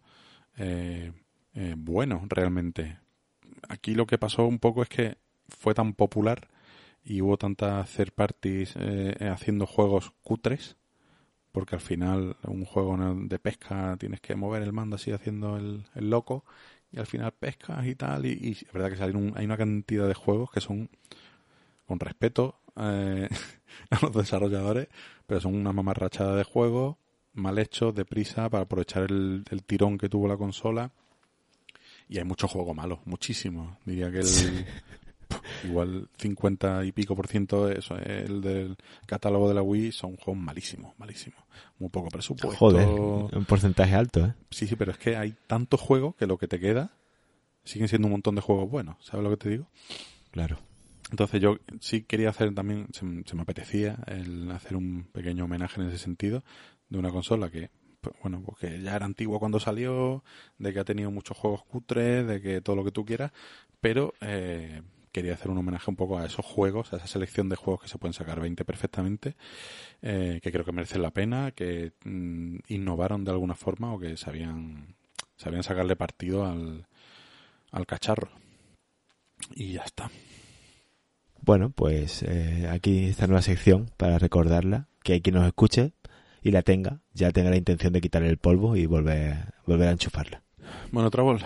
eh, 0.59 1.13
eh, 1.55 1.75
bueno 1.77 2.23
realmente. 2.29 2.99
Aquí 3.69 3.95
lo 3.95 4.07
que 4.07 4.19
pasó 4.19 4.47
un 4.47 4.59
poco 4.59 4.83
es 4.83 4.89
que 4.89 5.17
fue 5.49 5.75
tan 5.75 5.95
popular 5.95 6.49
y 7.05 7.23
hubo 7.23 7.37
tantas 7.39 7.91
third 7.95 8.13
parties 8.13 8.75
eh, 8.79 9.29
haciendo 9.33 9.67
juegos 9.67 10.13
cutres 10.23 10.77
porque 11.53 11.75
al 11.77 11.81
final 11.81 12.37
un 12.45 12.65
juego 12.65 12.97
de 12.99 13.39
pesca 13.39 13.97
tienes 13.99 14.21
que 14.21 14.37
mover 14.37 14.63
el 14.63 14.73
mando 14.73 14.97
así 14.97 15.13
haciendo 15.13 15.57
el, 15.57 15.85
el 15.95 16.11
loco 16.11 16.45
y 16.93 16.99
al 16.99 17.07
final 17.07 17.33
pescas 17.33 17.87
y 17.87 17.95
tal 17.95 18.27
y, 18.27 18.33
y 18.33 18.53
es 18.53 18.73
verdad 18.73 18.91
que 18.91 18.97
salieron, 18.97 19.33
hay 19.37 19.45
una 19.47 19.57
cantidad 19.57 20.07
de 20.07 20.15
juegos 20.15 20.51
que 20.51 20.61
son 20.61 20.91
con 21.87 22.01
respeto 22.01 22.61
eh, 22.77 23.29
a 23.91 23.99
los 24.03 24.13
desarrolladores 24.13 24.89
pero 25.27 25.41
son 25.41 25.55
una 25.55 25.73
mamarrachada 25.73 26.37
de 26.37 26.45
juegos 26.45 26.97
mal 27.35 27.59
hechos, 27.59 27.95
deprisa 27.95 28.49
para 28.49 28.65
aprovechar 28.65 29.05
el, 29.11 29.45
el 29.51 29.63
tirón 29.65 29.99
que 29.99 30.09
tuvo 30.09 30.27
la 30.29 30.37
consola 30.37 30.91
y 32.09 32.19
hay 32.19 32.25
muchos 32.25 32.51
juegos 32.51 32.75
malos, 32.75 33.01
muchísimos 33.05 33.77
diría 33.85 34.11
que 34.11 34.21
el 34.21 34.27
igual 35.65 36.09
50 36.19 36.85
y 36.85 36.93
pico 36.93 37.17
por 37.17 37.27
ciento 37.27 37.67
de 37.67 37.79
eso, 37.79 37.97
eh, 37.99 38.25
el 38.27 38.41
del 38.41 38.77
catálogo 39.07 39.49
de 39.49 39.55
la 39.55 39.63
Wii 39.63 39.93
son 39.93 40.17
juegos 40.17 40.43
malísimos, 40.43 40.95
malísimos. 40.99 41.41
Muy 41.79 41.91
poco 41.91 42.09
presupuesto. 42.09 42.57
Joder, 42.57 42.89
un 42.89 43.45
porcentaje 43.47 43.95
alto, 43.95 44.25
¿eh? 44.25 44.35
Sí, 44.51 44.67
sí, 44.67 44.77
pero 44.77 44.93
es 44.93 44.99
que 44.99 45.17
hay 45.17 45.35
tantos 45.47 45.81
juegos 45.81 46.15
que 46.17 46.27
lo 46.27 46.39
que 46.39 46.49
te 46.49 46.59
queda 46.61 46.93
siguen 47.65 47.89
siendo 47.89 48.07
un 48.07 48.13
montón 48.13 48.35
de 48.35 48.41
juegos 48.41 48.71
buenos. 48.71 48.97
¿Sabes 49.05 49.25
lo 49.25 49.31
que 49.31 49.37
te 49.37 49.49
digo? 49.51 49.67
Claro. 50.31 50.59
Entonces 51.11 51.41
yo 51.41 51.59
sí 51.81 52.03
quería 52.03 52.31
hacer 52.31 52.53
también, 52.55 52.89
se, 52.93 53.05
me 53.05 53.43
apetecía 53.43 53.99
el 54.07 54.51
hacer 54.51 54.77
un 54.77 55.05
pequeño 55.13 55.45
homenaje 55.45 55.81
en 55.81 55.89
ese 55.89 55.99
sentido 55.99 56.43
de 56.89 56.99
una 56.99 57.11
consola 57.11 57.51
que, 57.51 57.71
pues, 58.01 58.17
bueno, 58.23 58.43
pues 58.45 58.59
que 58.59 58.83
ya 58.83 58.97
era 58.97 59.07
antigua 59.07 59.39
cuando 59.39 59.61
salió, 59.61 60.25
de 60.59 60.73
que 60.73 60.81
ha 60.81 60.85
tenido 60.85 61.11
muchos 61.11 61.37
juegos 61.37 61.65
cutres, 61.65 62.27
de 62.27 62.41
que 62.41 62.61
todo 62.61 62.75
lo 62.77 62.85
que 62.85 62.91
tú 62.91 63.05
quieras, 63.05 63.33
pero 63.81 64.15
eh, 64.21 64.83
quería 65.13 65.35
hacer 65.35 65.51
un 65.51 65.59
homenaje 65.59 65.91
un 65.91 65.97
poco 65.97 66.19
a 66.19 66.27
esos 66.27 66.45
juegos, 66.45 66.93
a 66.93 66.97
esa 66.97 67.07
selección 67.07 67.49
de 67.49 67.57
juegos 67.57 67.83
que 67.83 67.89
se 67.89 67.99
pueden 67.99 68.13
sacar 68.13 68.41
20 68.41 68.65
perfectamente, 68.65 69.37
eh, 70.03 70.41
que 70.43 70.53
creo 70.53 70.65
que 70.65 70.73
merecen 70.73 71.03
la 71.03 71.13
pena, 71.13 71.53
que 71.53 71.93
mm, 72.05 72.59
innovaron 72.69 73.25
de 73.25 73.31
alguna 73.31 73.55
forma 73.55 73.95
o 73.95 73.99
que 73.99 74.17
sabían, 74.17 74.97
sabían 75.37 75.63
sacarle 75.63 75.95
partido 75.95 76.45
al, 76.45 76.87
al 77.71 77.87
cacharro. 77.87 78.31
Y 79.55 79.73
ya 79.73 79.83
está. 79.83 80.11
Bueno, 81.47 81.71
pues 81.71 82.25
eh, 82.25 82.69
aquí 82.69 83.05
esta 83.05 83.29
nueva 83.29 83.41
sección 83.41 83.89
para 83.97 84.19
recordarla, 84.19 84.89
que 85.05 85.13
hay 85.13 85.21
quien 85.21 85.37
nos 85.37 85.47
escuche 85.47 85.93
y 86.43 86.51
la 86.51 86.63
tenga, 86.63 87.03
ya 87.15 87.31
tenga 87.31 87.51
la 87.51 87.57
intención 87.57 87.93
de 87.93 88.01
quitarle 88.01 88.29
el 88.29 88.39
polvo 88.39 88.75
y 88.75 88.87
volver, 88.87 89.55
volver 89.65 89.89
a 89.89 89.93
enchufarla. 89.93 90.43
Bueno, 90.91 91.09
Trabol, 91.09 91.39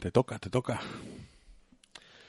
te 0.00 0.10
toca, 0.10 0.38
te 0.38 0.48
toca. 0.48 0.80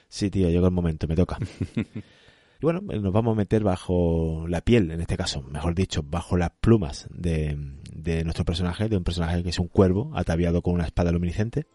Sí, 0.09 0.29
tío, 0.29 0.49
llegó 0.49 0.65
el 0.65 0.73
momento, 0.73 1.07
me 1.07 1.15
toca. 1.15 1.37
y 1.77 2.61
bueno, 2.61 2.81
eh, 2.91 2.99
nos 2.99 3.13
vamos 3.13 3.31
a 3.31 3.37
meter 3.37 3.63
bajo 3.63 4.45
la 4.49 4.59
piel, 4.59 4.91
en 4.91 4.99
este 4.99 5.15
caso, 5.15 5.41
mejor 5.43 5.75
dicho, 5.75 6.03
bajo 6.03 6.35
las 6.35 6.51
plumas 6.59 7.07
de, 7.11 7.57
de 7.93 8.25
nuestro 8.25 8.43
personaje, 8.43 8.89
de 8.89 8.97
un 8.97 9.05
personaje 9.05 9.41
que 9.41 9.51
es 9.51 9.59
un 9.59 9.69
cuervo 9.69 10.11
ataviado 10.15 10.61
con 10.61 10.73
una 10.73 10.83
espada 10.83 11.13
luminiscente. 11.13 11.65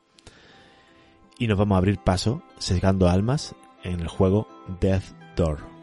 Y 1.38 1.46
nos 1.46 1.56
vamos 1.56 1.76
a 1.76 1.78
abrir 1.78 1.98
paso, 1.98 2.42
sesgando 2.59 3.09
almas, 3.09 3.56
en 3.85 4.01
el 4.01 4.09
juego 4.09 4.48
Death 4.81 5.05
Door. 5.36 5.74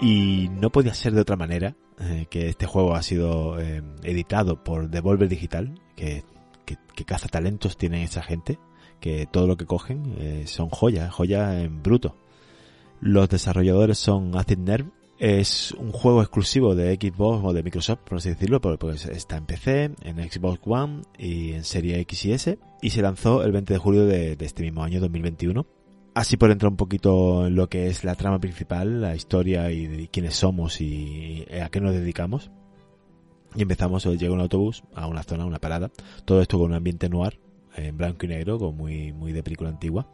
Y 0.00 0.48
no 0.50 0.70
podía 0.70 0.94
ser 0.94 1.14
de 1.14 1.22
otra 1.22 1.34
manera 1.34 1.74
eh, 1.98 2.26
que 2.30 2.48
este 2.48 2.66
juego 2.66 2.94
ha 2.94 3.02
sido 3.02 3.58
eh, 3.58 3.82
editado 4.04 4.62
por 4.62 4.88
Devolver 4.88 5.28
Digital, 5.28 5.80
que, 5.96 6.22
que, 6.64 7.04
caza 7.04 7.26
talentos 7.26 7.76
tienen 7.76 8.02
esa 8.02 8.22
gente, 8.22 8.58
que 9.00 9.26
todo 9.26 9.46
lo 9.46 9.56
que 9.56 9.66
cogen 9.66 10.14
eh, 10.18 10.44
son 10.46 10.68
joyas, 10.68 11.12
joyas 11.12 11.62
en 11.62 11.82
bruto. 11.82 12.16
Los 13.00 13.28
desarrolladores 13.28 13.98
son 13.98 14.36
Acid 14.36 14.58
Nerve, 14.58 14.90
es 15.18 15.72
un 15.72 15.92
juego 15.92 16.20
exclusivo 16.20 16.74
de 16.74 16.94
Xbox 16.94 17.44
o 17.44 17.52
de 17.52 17.62
Microsoft, 17.62 18.00
por 18.00 18.18
así 18.18 18.30
decirlo, 18.30 18.60
porque 18.60 18.78
pues 18.78 19.06
está 19.06 19.36
en 19.36 19.46
PC, 19.46 19.90
en 20.02 20.30
Xbox 20.30 20.60
One 20.64 21.02
y 21.18 21.52
en 21.52 21.64
Serie 21.64 22.00
X 22.00 22.24
y 22.26 22.32
S, 22.32 22.58
y 22.82 22.90
se 22.90 23.02
lanzó 23.02 23.42
el 23.42 23.52
20 23.52 23.72
de 23.72 23.78
julio 23.78 24.04
de, 24.04 24.36
este 24.40 24.62
mismo 24.62 24.82
año, 24.82 25.00
2021. 25.00 25.66
Así 26.14 26.36
por 26.36 26.50
entrar 26.50 26.70
un 26.70 26.76
poquito 26.76 27.46
en 27.46 27.54
lo 27.54 27.68
que 27.68 27.88
es 27.88 28.04
la 28.04 28.14
trama 28.14 28.38
principal, 28.38 29.00
la 29.00 29.14
historia 29.14 29.70
y, 29.70 30.08
quiénes 30.08 30.36
somos 30.36 30.80
y 30.80 31.46
a 31.62 31.68
qué 31.68 31.80
nos 31.80 31.92
dedicamos. 31.92 32.50
Y 33.54 33.62
empezamos, 33.62 34.04
llega 34.04 34.34
un 34.34 34.40
autobús 34.40 34.82
a 34.94 35.06
una 35.06 35.22
zona, 35.22 35.46
una 35.46 35.58
parada. 35.58 35.90
Todo 36.24 36.42
esto 36.42 36.58
con 36.58 36.70
un 36.70 36.76
ambiente 36.76 37.08
noir, 37.08 37.38
en 37.76 37.96
blanco 37.96 38.26
y 38.26 38.28
negro, 38.28 38.58
con 38.58 38.76
muy, 38.76 39.12
muy 39.12 39.32
de 39.32 39.42
película 39.42 39.70
antigua. 39.70 40.08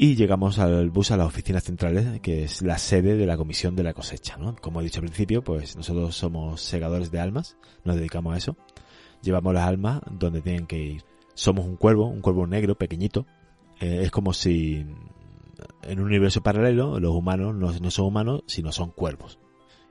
Y 0.00 0.14
llegamos 0.14 0.60
al 0.60 0.90
bus 0.90 1.10
a 1.10 1.16
las 1.16 1.26
oficinas 1.26 1.64
centrales, 1.64 2.20
que 2.20 2.44
es 2.44 2.62
la 2.62 2.78
sede 2.78 3.16
de 3.16 3.26
la 3.26 3.36
comisión 3.36 3.74
de 3.74 3.82
la 3.82 3.94
cosecha, 3.94 4.36
¿no? 4.36 4.54
Como 4.54 4.80
he 4.80 4.84
dicho 4.84 5.00
al 5.00 5.06
principio, 5.06 5.42
pues 5.42 5.76
nosotros 5.76 6.14
somos 6.14 6.60
segadores 6.60 7.10
de 7.10 7.18
almas, 7.18 7.56
nos 7.82 7.96
dedicamos 7.96 8.34
a 8.34 8.38
eso. 8.38 8.56
llevamos 9.22 9.52
las 9.52 9.66
almas 9.66 10.00
donde 10.08 10.40
tienen 10.40 10.68
que 10.68 10.78
ir. 10.78 11.02
Somos 11.34 11.66
un 11.66 11.76
cuervo, 11.76 12.06
un 12.06 12.20
cuervo 12.20 12.46
negro 12.46 12.76
pequeñito. 12.76 13.26
Eh, 13.80 14.02
es 14.04 14.12
como 14.12 14.32
si 14.32 14.86
en 15.82 15.98
un 15.98 16.06
universo 16.06 16.44
paralelo 16.44 17.00
los 17.00 17.12
humanos 17.12 17.56
no, 17.56 17.72
no 17.72 17.90
son 17.90 18.06
humanos, 18.06 18.42
sino 18.46 18.70
son 18.70 18.92
cuervos. 18.92 19.40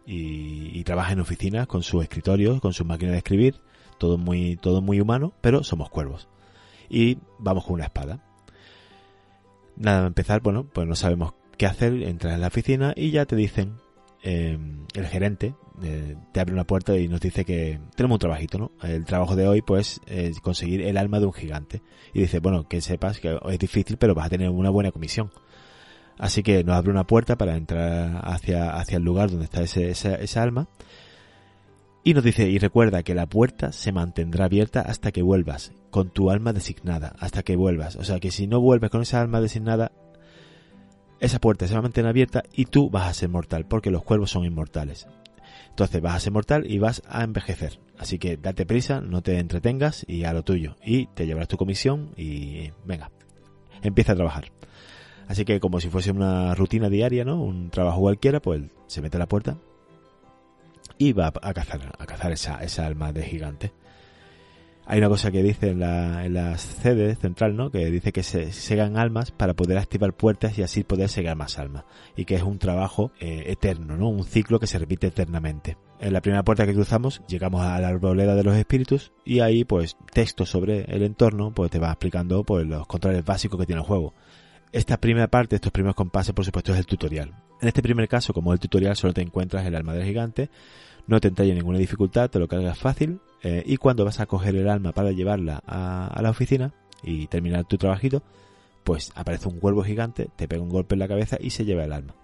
Y, 0.06 0.72
y 0.80 0.84
trabajan 0.86 1.14
en 1.14 1.20
oficinas 1.20 1.68
con 1.68 1.84
sus 1.84 2.04
escritorios, 2.04 2.62
con 2.62 2.72
sus 2.72 2.88
máquinas 2.88 3.12
de 3.12 3.18
escribir, 3.18 3.56
todo 3.98 4.18
muy, 4.18 4.58
todo 4.58 4.82
muy 4.82 5.00
humano, 5.00 5.34
pero 5.42 5.64
somos 5.64 5.90
cuervos. 5.90 6.28
Y 6.90 7.18
vamos 7.40 7.66
con 7.66 7.76
una 7.76 7.86
espada. 7.86 8.24
Nada, 9.76 10.04
a 10.04 10.08
empezar, 10.08 10.42
bueno, 10.42 10.66
pues 10.72 10.88
no 10.88 10.96
sabemos 10.96 11.34
qué 11.58 11.66
hacer, 11.66 11.94
entras 12.04 12.36
en 12.36 12.42
la 12.42 12.48
oficina 12.48 12.94
y 12.96 13.12
ya 13.12 13.26
te 13.26 13.36
dicen, 13.36 13.76
eh, 14.24 14.58
el 14.94 15.06
gerente 15.06 15.56
eh, 15.84 16.16
te 16.32 16.40
abre 16.40 16.54
una 16.54 16.66
puerta 16.66 16.98
y 16.98 17.08
nos 17.08 17.22
dice 17.22 17.46
que 17.46 17.80
tenemos 17.96 18.16
un 18.16 18.20
trabajito, 18.20 18.58
¿no? 18.58 18.72
El 18.82 19.06
trabajo 19.06 19.36
de 19.36 19.48
hoy, 19.48 19.62
pues, 19.62 20.02
es 20.08 20.40
conseguir 20.40 20.82
el 20.82 20.98
alma 20.98 21.20
de 21.20 21.28
un 21.28 21.34
gigante. 21.34 21.82
Y 22.14 22.22
dice, 22.22 22.40
bueno, 22.40 22.68
que 22.68 22.82
sepas 22.82 23.20
que 23.20 23.38
es 23.50 23.60
difícil, 23.60 23.98
pero 23.98 24.16
vas 24.16 24.28
a 24.28 24.30
tener 24.30 24.50
una 24.50 24.70
buena 24.70 24.92
comisión. 24.92 25.32
Así 26.18 26.42
que 26.42 26.64
nos 26.64 26.76
abre 26.76 26.92
una 26.92 27.06
puerta 27.06 27.38
para 27.38 27.56
entrar 27.56 28.22
hacia, 28.24 28.72
hacia 28.72 28.98
el 28.98 29.04
lugar 29.04 29.30
donde 29.30 29.46
está 29.46 29.62
ese, 29.62 29.92
esa, 29.92 30.16
esa 30.16 30.42
alma. 30.42 30.68
Y 32.08 32.14
nos 32.14 32.24
dice, 32.24 32.50
y 32.50 32.58
recuerda 32.58 33.04
que 33.04 33.14
la 33.14 33.26
puerta 33.26 33.74
se 33.74 33.92
mantendrá 33.92 34.46
abierta 34.46 34.80
hasta 34.80 35.12
que 35.12 35.22
vuelvas, 35.22 35.74
con 35.90 36.10
tu 36.10 36.32
alma 36.32 36.54
designada, 36.54 37.14
hasta 37.20 37.44
que 37.44 37.58
vuelvas. 37.58 37.98
O 37.98 38.06
sea 38.06 38.22
que 38.22 38.32
si 38.32 38.48
no 38.48 38.62
vuelves 38.62 38.92
con 38.92 39.02
esa 39.02 39.20
alma 39.20 39.42
designada, 39.42 39.92
esa 41.20 41.40
puerta 41.40 41.68
se 41.68 41.74
va 41.74 41.80
a 41.80 41.82
mantener 41.82 42.08
abierta 42.08 42.44
y 42.54 42.64
tú 42.64 42.90
vas 42.90 43.10
a 43.10 43.14
ser 43.14 43.28
mortal, 43.28 43.66
porque 43.66 43.92
los 43.92 44.06
cuervos 44.06 44.32
son 44.32 44.46
inmortales. 44.46 45.06
Entonces 45.68 46.02
vas 46.02 46.16
a 46.16 46.22
ser 46.22 46.32
mortal 46.32 46.64
y 46.66 46.80
vas 46.80 47.02
a 47.10 47.26
envejecer. 47.26 47.82
Así 47.98 48.20
que 48.20 48.38
date 48.38 48.66
prisa, 48.66 49.02
no 49.02 49.22
te 49.22 49.38
entretengas 49.40 50.06
y 50.08 50.24
a 50.24 50.32
lo 50.32 50.44
tuyo. 50.44 50.78
Y 50.86 51.08
te 51.08 51.26
llevarás 51.26 51.50
tu 51.50 51.58
comisión 51.58 52.12
y 52.16 52.72
venga, 52.86 53.12
empieza 53.82 54.14
a 54.14 54.16
trabajar. 54.16 54.54
Así 55.28 55.44
que 55.44 55.60
como 55.60 55.82
si 55.82 55.90
fuese 55.90 56.12
una 56.12 56.56
rutina 56.56 56.88
diaria, 56.88 57.26
¿no? 57.26 57.44
Un 57.44 57.70
trabajo 57.70 58.00
cualquiera, 58.00 58.40
pues 58.40 58.62
se 58.86 59.02
mete 59.02 59.18
a 59.18 59.20
la 59.20 59.28
puerta 59.28 59.58
va 61.14 61.28
a 61.42 61.54
cazar, 61.54 61.96
a 61.98 62.06
cazar 62.06 62.32
esa, 62.32 62.64
esa 62.64 62.86
alma 62.86 63.12
de 63.12 63.24
gigante. 63.24 63.74
Hay 64.90 65.00
una 65.00 65.10
cosa 65.10 65.32
que 65.32 65.44
dice 65.44 65.72
en 65.72 65.82
la, 65.82 66.26
en 66.26 66.34
la 66.34 66.58
sede 66.58 67.14
central, 67.16 67.58
¿no? 67.58 67.72
Que 67.72 67.92
dice 67.92 68.14
que 68.14 68.24
se 68.24 68.54
segan 68.54 68.96
almas 68.96 69.32
para 69.32 69.54
poder 69.54 69.78
activar 69.78 70.14
puertas 70.14 70.58
y 70.58 70.64
así 70.64 70.86
poder 70.86 71.10
segar 71.10 71.36
más 71.36 71.60
almas. 71.60 71.84
Y 72.16 72.24
que 72.24 72.36
es 72.36 72.44
un 72.44 72.58
trabajo 72.58 73.12
eh, 73.20 73.44
eterno, 73.48 73.98
¿no? 73.98 74.08
Un 74.08 74.24
ciclo 74.24 74.62
que 74.62 74.68
se 74.68 74.80
repite 74.80 75.08
eternamente. 75.08 75.78
En 76.00 76.14
la 76.14 76.22
primera 76.22 76.44
puerta 76.44 76.66
que 76.66 76.74
cruzamos 76.74 77.22
llegamos 77.28 77.64
a 77.64 77.82
la 77.82 77.90
arboleda 77.90 78.36
de 78.36 78.44
los 78.44 78.56
espíritus 78.56 79.12
y 79.26 79.42
ahí 79.42 79.66
pues 79.66 79.98
texto 80.14 80.46
sobre 80.46 80.86
el 80.86 81.04
entorno 81.04 81.52
pues 81.54 81.70
te 81.70 81.80
va 81.80 81.90
explicando 81.90 82.44
pues 82.46 82.66
los 82.66 82.88
controles 82.88 83.26
básicos 83.26 83.60
que 83.60 83.66
tiene 83.66 83.82
el 83.82 83.88
juego. 83.88 84.14
Esta 84.72 84.98
primera 84.98 85.28
parte, 85.28 85.56
estos 85.56 85.72
primeros 85.72 85.96
compases, 85.96 86.34
por 86.34 86.46
supuesto, 86.46 86.72
es 86.72 86.80
el 86.80 86.86
tutorial. 86.86 87.34
En 87.62 87.68
este 87.68 87.82
primer 87.82 88.08
caso, 88.08 88.34
como 88.34 88.54
el 88.54 88.60
tutorial, 88.60 88.96
solo 88.96 89.14
te 89.14 89.22
encuentras 89.22 89.66
el 89.66 89.76
alma 89.76 89.94
del 89.94 90.06
gigante, 90.06 90.50
no 91.08 91.20
te 91.20 91.30
entraña 91.30 91.54
ninguna 91.54 91.80
dificultad, 91.80 92.30
te 92.30 92.40
lo 92.40 92.48
cargas 92.48 92.78
fácil, 92.78 93.20
eh, 93.44 93.64
y 93.66 93.78
cuando 93.78 94.06
vas 94.06 94.20
a 94.20 94.26
coger 94.26 94.56
el 94.56 94.70
alma 94.70 94.92
para 94.92 95.12
llevarla 95.12 95.64
a, 95.66 96.08
a, 96.08 96.22
la 96.22 96.30
oficina 96.30 96.74
y 97.04 97.28
terminar 97.28 97.66
tu 97.66 97.78
trabajito, 97.78 98.24
pues 98.84 99.12
aparece 99.16 99.48
un 99.48 99.60
cuervo 99.60 99.84
gigante, 99.84 100.30
te 100.36 100.48
pega 100.48 100.62
un 100.62 100.70
golpe 100.70 100.96
en 100.96 101.00
la 101.00 101.08
cabeza 101.08 101.38
y 101.40 101.52
se 101.52 101.66
lleva 101.66 101.84
el 101.84 101.94
alma. 101.94 102.16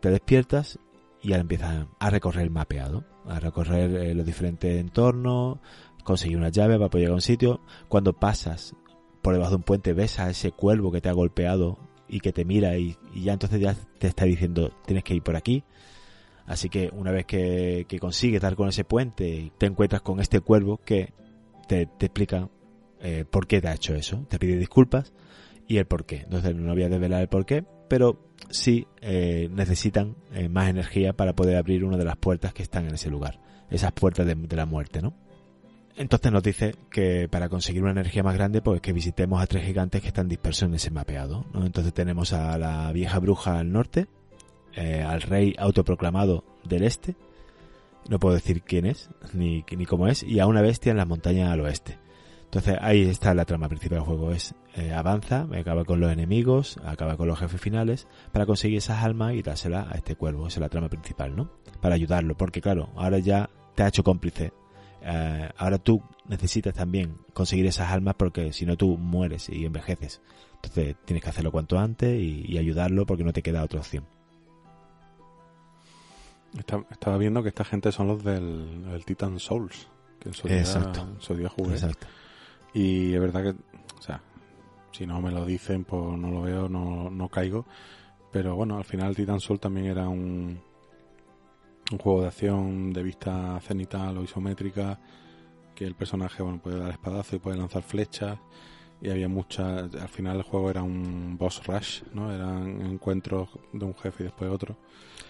Te 0.00 0.10
despiertas 0.10 0.78
y 1.22 1.32
ahora 1.32 1.42
empiezas 1.42 1.86
a 1.98 2.10
recorrer 2.10 2.42
el 2.42 2.50
mapeado, 2.50 3.04
a 3.26 3.40
recorrer 3.40 3.94
eh, 3.96 4.14
los 4.14 4.24
diferentes 4.24 4.80
entornos, 4.80 5.58
conseguir 6.04 6.38
una 6.38 6.48
llave 6.48 6.76
para 6.76 6.88
poder 6.88 7.02
llegar 7.02 7.12
a 7.12 7.16
un 7.16 7.20
sitio. 7.20 7.60
Cuando 7.88 8.12
pasas 8.14 8.74
por 9.22 9.34
debajo 9.34 9.50
de 9.50 9.56
un 9.56 9.62
puente 9.62 9.92
ves 9.92 10.18
a 10.18 10.30
ese 10.30 10.52
cuervo 10.52 10.90
que 10.90 11.00
te 11.00 11.08
ha 11.08 11.12
golpeado 11.12 11.78
y 12.08 12.20
que 12.20 12.32
te 12.32 12.44
mira 12.44 12.76
y, 12.78 12.96
y 13.14 13.24
ya 13.24 13.34
entonces 13.34 13.60
ya 13.60 13.74
te 13.98 14.06
está 14.06 14.24
diciendo 14.24 14.72
tienes 14.86 15.04
que 15.04 15.14
ir 15.14 15.22
por 15.22 15.36
aquí. 15.36 15.64
Así 16.50 16.68
que 16.68 16.90
una 16.92 17.12
vez 17.12 17.26
que, 17.26 17.86
que, 17.88 18.00
consigues 18.00 18.40
dar 18.40 18.56
con 18.56 18.68
ese 18.68 18.82
puente, 18.82 19.52
te 19.56 19.66
encuentras 19.66 20.02
con 20.02 20.18
este 20.18 20.40
cuervo 20.40 20.80
que 20.84 21.12
te, 21.68 21.82
explica 21.82 22.48
eh, 23.00 23.24
por 23.30 23.46
qué 23.46 23.60
te 23.60 23.68
ha 23.68 23.74
hecho 23.74 23.94
eso. 23.94 24.26
Te 24.28 24.40
pide 24.40 24.56
disculpas 24.56 25.12
y 25.68 25.76
el 25.76 25.86
por 25.86 26.04
qué. 26.04 26.22
Entonces 26.22 26.56
no 26.56 26.72
voy 26.72 26.82
a 26.82 26.88
desvelar 26.88 27.22
el 27.22 27.28
por 27.28 27.46
qué, 27.46 27.64
pero 27.88 28.34
sí 28.48 28.88
eh, 29.00 29.48
necesitan 29.52 30.16
eh, 30.32 30.48
más 30.48 30.68
energía 30.68 31.12
para 31.12 31.34
poder 31.34 31.56
abrir 31.56 31.84
una 31.84 31.96
de 31.96 32.04
las 32.04 32.16
puertas 32.16 32.52
que 32.52 32.64
están 32.64 32.88
en 32.88 32.94
ese 32.94 33.10
lugar. 33.10 33.38
Esas 33.70 33.92
puertas 33.92 34.26
de, 34.26 34.56
la 34.56 34.66
muerte, 34.66 35.00
¿no? 35.00 35.14
Entonces 35.96 36.32
nos 36.32 36.42
dice 36.42 36.74
que 36.90 37.28
para 37.28 37.48
conseguir 37.48 37.82
una 37.82 37.92
energía 37.92 38.24
más 38.24 38.34
grande, 38.34 38.60
pues 38.60 38.80
que 38.80 38.92
visitemos 38.92 39.40
a 39.40 39.46
tres 39.46 39.64
gigantes 39.64 40.02
que 40.02 40.08
están 40.08 40.26
dispersos 40.26 40.68
en 40.68 40.74
ese 40.74 40.90
mapeado. 40.90 41.46
Entonces 41.54 41.94
tenemos 41.94 42.32
a 42.32 42.58
la 42.58 42.90
vieja 42.90 43.20
bruja 43.20 43.60
al 43.60 43.70
norte, 43.70 44.08
eh, 44.74 45.02
al 45.02 45.22
rey 45.22 45.54
autoproclamado 45.58 46.44
del 46.64 46.84
este, 46.84 47.16
no 48.08 48.18
puedo 48.18 48.34
decir 48.34 48.62
quién 48.62 48.86
es, 48.86 49.10
ni, 49.32 49.64
ni 49.76 49.86
cómo 49.86 50.08
es, 50.08 50.22
y 50.22 50.40
a 50.40 50.46
una 50.46 50.62
bestia 50.62 50.90
en 50.90 50.96
las 50.96 51.06
montañas 51.06 51.50
al 51.50 51.60
oeste. 51.60 51.98
Entonces 52.44 52.78
ahí 52.80 53.02
está 53.02 53.32
la 53.34 53.44
trama 53.44 53.68
principal 53.68 53.98
del 53.98 54.06
juego, 54.06 54.32
es 54.32 54.54
eh, 54.74 54.92
avanza, 54.92 55.46
acaba 55.56 55.84
con 55.84 56.00
los 56.00 56.12
enemigos, 56.12 56.78
acaba 56.84 57.16
con 57.16 57.28
los 57.28 57.38
jefes 57.38 57.60
finales, 57.60 58.08
para 58.32 58.46
conseguir 58.46 58.78
esas 58.78 59.04
almas 59.04 59.34
y 59.34 59.42
dárselas 59.42 59.86
a 59.88 59.96
este 59.96 60.16
cuervo, 60.16 60.48
esa 60.48 60.58
es 60.58 60.62
la 60.62 60.68
trama 60.68 60.88
principal, 60.88 61.36
¿no? 61.36 61.50
Para 61.80 61.94
ayudarlo, 61.94 62.36
porque 62.36 62.60
claro, 62.60 62.90
ahora 62.96 63.18
ya 63.18 63.50
te 63.76 63.84
ha 63.84 63.88
hecho 63.88 64.02
cómplice 64.02 64.52
Uh, 65.02 65.48
ahora 65.56 65.78
tú 65.78 66.02
necesitas 66.28 66.74
también 66.74 67.16
conseguir 67.32 67.64
esas 67.66 67.90
almas 67.90 68.16
porque 68.18 68.52
si 68.52 68.66
no 68.66 68.76
tú 68.76 68.98
mueres 68.98 69.48
y 69.48 69.64
envejeces. 69.64 70.20
Entonces 70.56 70.96
tienes 71.06 71.22
que 71.22 71.30
hacerlo 71.30 71.52
cuanto 71.52 71.78
antes 71.78 72.20
y, 72.20 72.44
y 72.46 72.58
ayudarlo 72.58 73.06
porque 73.06 73.24
no 73.24 73.32
te 73.32 73.42
queda 73.42 73.64
otra 73.64 73.80
opción. 73.80 74.04
Está, 76.58 76.84
estaba 76.90 77.16
viendo 77.16 77.42
que 77.42 77.48
esta 77.50 77.64
gente 77.64 77.92
son 77.92 78.08
los 78.08 78.24
del, 78.24 78.84
del 78.84 79.04
Titan 79.04 79.38
Souls, 79.38 79.88
que 80.18 80.30
día, 80.48 80.58
Exacto. 80.58 81.06
jugué. 81.48 81.74
Exacto. 81.74 82.06
Y 82.74 83.14
es 83.14 83.20
verdad 83.20 83.42
que, 83.42 83.50
o 83.50 84.02
sea, 84.02 84.20
si 84.92 85.06
no 85.06 85.20
me 85.20 85.30
lo 85.30 85.44
dicen, 85.44 85.84
pues 85.84 86.18
no 86.18 86.30
lo 86.30 86.42
veo, 86.42 86.68
no, 86.68 87.10
no 87.10 87.28
caigo. 87.28 87.66
Pero 88.32 88.56
bueno, 88.56 88.76
al 88.76 88.84
final 88.84 89.14
Titan 89.14 89.40
Soul 89.40 89.58
también 89.58 89.86
era 89.86 90.08
un, 90.08 90.60
un 91.90 91.98
juego 91.98 92.22
de 92.22 92.28
acción 92.28 92.92
de 92.92 93.02
vista 93.02 93.60
cenital 93.60 94.18
o 94.18 94.22
isométrica 94.22 94.98
que 95.74 95.84
el 95.84 95.94
personaje 95.94 96.42
bueno 96.42 96.60
puede 96.60 96.78
dar 96.78 96.90
espadazo 96.90 97.36
y 97.36 97.38
puede 97.38 97.56
lanzar 97.56 97.82
flechas 97.82 98.38
y 99.00 99.08
había 99.08 99.28
muchas 99.28 99.94
al 99.94 100.08
final 100.08 100.38
el 100.38 100.42
juego 100.42 100.70
era 100.70 100.82
un 100.82 101.36
boss 101.38 101.66
rush 101.66 102.02
no 102.12 102.32
eran 102.32 102.82
encuentros 102.82 103.48
de 103.72 103.84
un 103.84 103.94
jefe 103.94 104.24
y 104.24 104.26
después 104.26 104.50
otro 104.50 104.76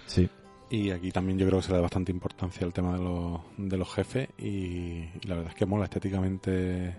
sí 0.07 0.29
y 0.71 0.91
aquí 0.91 1.11
también 1.11 1.39
yo 1.39 1.47
creo 1.47 1.59
que 1.59 1.67
se 1.67 1.71
le 1.73 1.77
da 1.77 1.83
bastante 1.83 2.13
importancia 2.13 2.65
al 2.65 2.73
tema 2.73 2.97
de 2.97 3.05
los, 3.05 3.41
de 3.57 3.77
los 3.77 3.93
jefes 3.93 4.29
y, 4.39 4.47
y 4.47 5.27
la 5.27 5.35
verdad 5.35 5.53
es 5.53 5.57
que 5.57 5.67
mola 5.67 5.85
estéticamente 5.85 6.97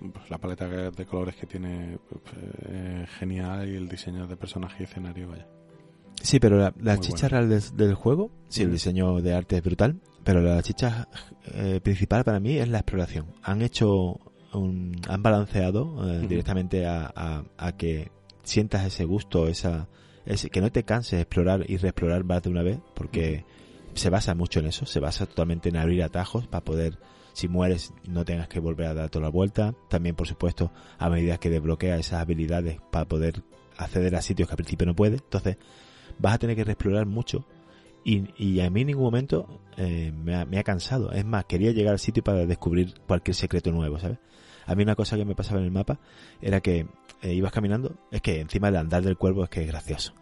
pues, 0.00 0.30
la 0.30 0.38
paleta 0.38 0.68
de 0.68 1.06
colores 1.06 1.36
que 1.36 1.46
tiene 1.46 1.98
pues, 2.08 2.22
eh, 2.66 3.06
genial 3.18 3.68
y 3.68 3.76
el 3.76 3.88
diseño 3.88 4.26
de 4.26 4.36
personaje 4.36 4.76
y 4.80 4.84
escenario 4.84 5.28
vaya 5.28 5.46
Sí, 6.22 6.40
pero 6.40 6.58
la, 6.58 6.74
la 6.80 6.98
chicha 6.98 7.28
bueno. 7.28 7.46
real 7.46 7.48
del, 7.48 7.76
del, 7.76 7.94
juego, 7.94 8.30
sí, 8.48 8.62
el 8.62 8.72
diseño 8.72 9.20
de 9.20 9.34
arte 9.34 9.56
es 9.56 9.62
brutal, 9.62 10.00
pero 10.24 10.40
la 10.40 10.60
chicha 10.62 11.08
eh, 11.54 11.80
principal 11.82 12.24
para 12.24 12.40
mí 12.40 12.56
es 12.56 12.68
la 12.68 12.78
exploración. 12.78 13.26
Han 13.42 13.62
hecho 13.62 14.18
un, 14.52 15.00
han 15.08 15.22
balanceado 15.22 16.10
eh, 16.10 16.26
directamente 16.26 16.86
a, 16.86 17.12
a, 17.14 17.44
a, 17.56 17.72
que 17.76 18.10
sientas 18.42 18.84
ese 18.84 19.04
gusto, 19.04 19.46
esa, 19.46 19.88
ese, 20.28 20.50
que 20.50 20.60
no 20.60 20.70
te 20.70 20.84
canses 20.84 21.12
de 21.12 21.22
explorar 21.22 21.64
y 21.68 21.76
reexplorar 21.78 22.24
más 22.24 22.42
de 22.42 22.50
una 22.50 22.62
vez, 22.62 22.78
porque 22.94 23.44
se 23.94 24.10
basa 24.10 24.34
mucho 24.34 24.60
en 24.60 24.66
eso, 24.66 24.86
se 24.86 25.00
basa 25.00 25.26
totalmente 25.26 25.70
en 25.70 25.76
abrir 25.76 26.02
atajos 26.02 26.46
para 26.46 26.64
poder, 26.64 26.98
si 27.32 27.48
mueres, 27.48 27.92
no 28.06 28.24
tengas 28.24 28.48
que 28.48 28.60
volver 28.60 28.88
a 28.88 28.94
dar 28.94 29.10
toda 29.10 29.24
la 29.24 29.30
vuelta. 29.30 29.74
También, 29.88 30.14
por 30.14 30.26
supuesto, 30.26 30.70
a 30.98 31.08
medida 31.08 31.38
que 31.38 31.50
desbloqueas 31.50 32.00
esas 32.00 32.20
habilidades 32.20 32.78
para 32.90 33.06
poder 33.06 33.42
acceder 33.76 34.14
a 34.16 34.22
sitios 34.22 34.48
que 34.48 34.52
al 34.52 34.58
principio 34.58 34.86
no 34.86 34.94
puedes. 34.94 35.20
Entonces, 35.22 35.56
vas 36.18 36.34
a 36.34 36.38
tener 36.38 36.56
que 36.56 36.64
reexplorar 36.64 37.06
mucho 37.06 37.46
y, 38.04 38.28
y, 38.36 38.60
a 38.60 38.70
mí 38.70 38.82
en 38.82 38.86
ningún 38.88 39.04
momento 39.04 39.60
eh, 39.76 40.12
me, 40.12 40.34
ha, 40.34 40.44
me, 40.44 40.58
ha, 40.58 40.62
cansado. 40.62 41.12
Es 41.12 41.24
más, 41.24 41.44
quería 41.44 41.72
llegar 41.72 41.92
al 41.92 41.98
sitio 41.98 42.22
para 42.22 42.46
descubrir 42.46 42.94
cualquier 43.06 43.34
secreto 43.34 43.70
nuevo, 43.70 43.98
¿sabes? 43.98 44.18
A 44.66 44.74
mí 44.74 44.82
una 44.82 44.94
cosa 44.94 45.16
que 45.16 45.24
me 45.24 45.34
pasaba 45.34 45.60
en 45.60 45.66
el 45.66 45.70
mapa 45.70 45.98
era 46.40 46.60
que 46.60 46.86
eh, 47.22 47.34
ibas 47.34 47.52
caminando, 47.52 47.96
es 48.10 48.22
que 48.22 48.40
encima 48.40 48.68
del 48.68 48.76
andar 48.76 49.02
del 49.02 49.16
cuervo 49.16 49.44
es 49.44 49.50
que 49.50 49.62
es 49.62 49.66
gracioso. 49.68 50.14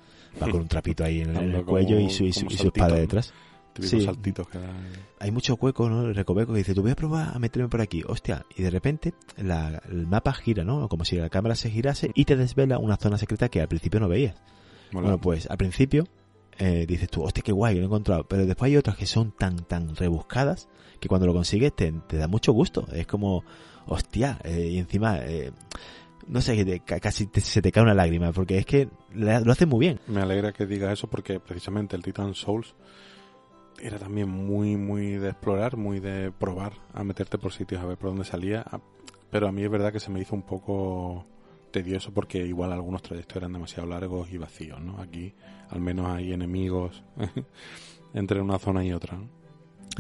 Va 0.43 0.51
con 0.51 0.61
un 0.61 0.69
trapito 0.69 1.05
ahí 1.05 1.21
en, 1.21 1.35
el 1.35 1.65
cuello 1.65 1.99
y 1.99 2.11
su, 2.11 2.25
y 2.25 2.33
su, 2.33 2.47
y 2.47 2.57
su 2.57 2.67
espada 2.67 2.97
detrás. 2.97 3.33
Sí. 3.81 4.01
saltitos 4.01 4.49
que 4.49 4.59
dan... 4.59 4.75
Hay 5.19 5.31
muchos 5.31 5.59
huecos, 5.61 5.91
¿no? 5.91 6.07
El 6.07 6.15
recoveco 6.15 6.53
que 6.53 6.59
dice, 6.59 6.75
tú 6.75 6.83
voy 6.83 6.93
a 6.93 6.97
probar 6.97 7.35
a 7.35 7.39
meterme 7.39 7.69
por 7.69 7.81
aquí. 7.81 8.03
Hostia, 8.07 8.47
y 8.57 8.63
de 8.63 8.71
repente 8.71 9.15
la, 9.37 9.83
el 9.91 10.07
mapa 10.07 10.33
gira, 10.33 10.65
¿no? 10.65 10.89
Como 10.89 11.05
si 11.05 11.17
la 11.17 11.29
cámara 11.29 11.55
se 11.55 11.71
girase 11.71 12.11
y 12.15 12.25
te 12.25 12.37
desvela 12.37 12.79
una 12.79 12.97
zona 12.97 13.19
secreta 13.19 13.49
que 13.49 13.61
al 13.61 13.69
principio 13.69 14.01
no 14.01 14.09
veías. 14.09 14.37
Bueno, 14.93 15.09
bueno 15.09 15.21
pues 15.21 15.51
al 15.51 15.59
principio 15.59 16.07
eh, 16.59 16.87
dices 16.89 17.11
tú, 17.11 17.23
hostia, 17.23 17.43
qué 17.43 17.53
guay, 17.53 17.75
lo 17.75 17.83
he 17.83 17.85
encontrado. 17.85 18.27
Pero 18.27 18.47
después 18.47 18.71
hay 18.71 18.77
otras 18.77 18.97
que 18.97 19.07
son 19.07 19.33
tan, 19.33 19.57
tan 19.65 19.95
rebuscadas 19.95 20.69
que 21.01 21.09
cuando 21.09 21.27
lo 21.27 21.35
consigues 21.35 21.75
te, 21.75 21.93
te 21.93 22.17
da 22.17 22.29
mucho 22.29 22.53
gusto. 22.53 22.87
Es 22.93 23.07
como, 23.07 23.45
hostia, 23.87 24.39
eh, 24.45 24.71
y 24.73 24.79
encima, 24.79 25.19
eh, 25.19 25.53
no 26.29 26.41
sé, 26.41 26.81
ca- 26.85 27.01
casi 27.01 27.27
te- 27.27 27.41
se 27.41 27.63
te 27.63 27.71
cae 27.73 27.83
una 27.83 27.95
lágrima, 27.95 28.33
porque 28.33 28.59
es 28.59 28.67
que 28.67 28.89
lo 29.15 29.53
hace 29.53 29.67
muy 29.67 29.81
bien. 29.81 30.01
Me 30.07 30.21
alegra 30.21 30.53
que 30.53 30.67
digas 30.67 30.93
eso 30.93 31.09
porque 31.09 31.41
precisamente 31.41 31.97
el 31.97 32.03
Titan 32.03 32.35
Souls 32.35 32.75
era 33.81 33.99
también 33.99 34.29
muy, 34.29 34.77
muy 34.77 35.13
de 35.19 35.29
explorar, 35.31 35.77
muy 35.77 36.01
de 36.01 36.33
probar, 36.33 36.73
a 36.95 37.05
meterte 37.05 37.37
por 37.39 37.53
sitios, 37.53 37.83
a 37.83 37.87
ver 37.87 37.99
por 37.99 38.11
dónde 38.11 38.25
salía. 38.25 38.63
a- 38.63 38.81
Pero 39.31 39.49
a 39.49 39.53
mí 39.53 39.63
es 39.63 39.71
verdad 39.71 39.93
que 39.93 40.01
se 40.01 40.11
me 40.11 40.21
hizo 40.21 40.35
un 40.35 40.43
poco 40.43 41.27
tedioso 41.73 42.13
porque 42.15 42.39
igual 42.47 42.73
algunos 42.73 43.03
trayectos 43.03 43.37
eran 43.37 43.53
demasiado 43.53 43.87
largos 43.89 44.33
y 44.33 44.39
vacíos, 44.39 44.81
¿no? 44.81 44.99
Aquí 45.01 45.35
al 45.69 45.81
menos 45.81 46.07
hay 46.09 46.33
enemigos 46.33 47.03
entre 48.15 48.41
una 48.41 48.59
zona 48.59 48.85
y 48.85 48.93
otra. 48.93 49.19
¿no? 49.19 49.29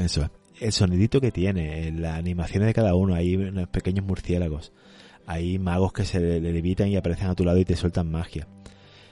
Eso 0.03 0.23
es. 0.23 0.31
El 0.59 0.73
sonidito 0.73 1.20
que 1.20 1.31
tiene, 1.32 1.89
eh, 1.89 1.93
las 1.93 2.16
animaciones 2.19 2.69
de 2.69 2.73
cada 2.73 2.94
uno, 2.94 3.15
hay 3.15 3.36
unos 3.36 3.69
pequeños 3.69 4.07
murciélagos, 4.07 4.73
hay 5.27 5.59
magos 5.59 5.93
que 5.93 6.05
se 6.05 6.20
le, 6.20 6.40
le 6.40 6.53
levitan 6.53 6.89
y 6.89 6.97
aparecen 6.97 7.28
a 7.28 7.35
tu 7.35 7.44
lado 7.44 7.59
y 7.59 7.65
te 7.65 7.77
sueltan 7.77 8.11
magia. 8.11 8.47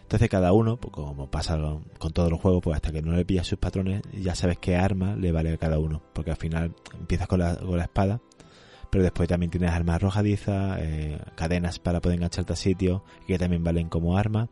Entonces 0.03 0.29
cada 0.29 0.53
uno, 0.53 0.77
pues 0.77 0.93
como 0.93 1.31
pasa 1.31 1.59
con 1.99 2.13
todos 2.13 2.31
los 2.31 2.41
juegos, 2.41 2.63
pues 2.63 2.77
hasta 2.77 2.93
que 2.93 3.01
no 3.03 3.13
le 3.13 3.25
pillas 3.25 3.47
sus 3.47 3.59
patrones, 3.59 4.03
ya 4.13 4.35
sabes 4.35 4.59
qué 4.59 4.77
arma 4.77 5.17
le 5.17 5.33
vale 5.33 5.53
a 5.53 5.57
cada 5.57 5.79
uno. 5.79 6.03
Porque 6.13 6.31
al 6.31 6.37
final 6.37 6.75
empiezas 6.99 7.27
con 7.27 7.41
la, 7.41 7.57
con 7.57 7.77
la 7.79 7.85
espada, 7.85 8.21
pero 8.91 9.03
después 9.03 9.29
también 9.29 9.51
tienes 9.51 9.71
armas 9.71 9.97
arrojadizas, 9.97 10.79
eh, 10.83 11.19
cadenas 11.37 11.79
para 11.79 12.01
poder 12.01 12.17
engancharte 12.19 12.53
a 12.53 12.57
sitios, 12.57 13.01
que 13.27 13.39
también 13.39 13.65
valen 13.65 13.89
como 13.89 14.17
arma, 14.19 14.49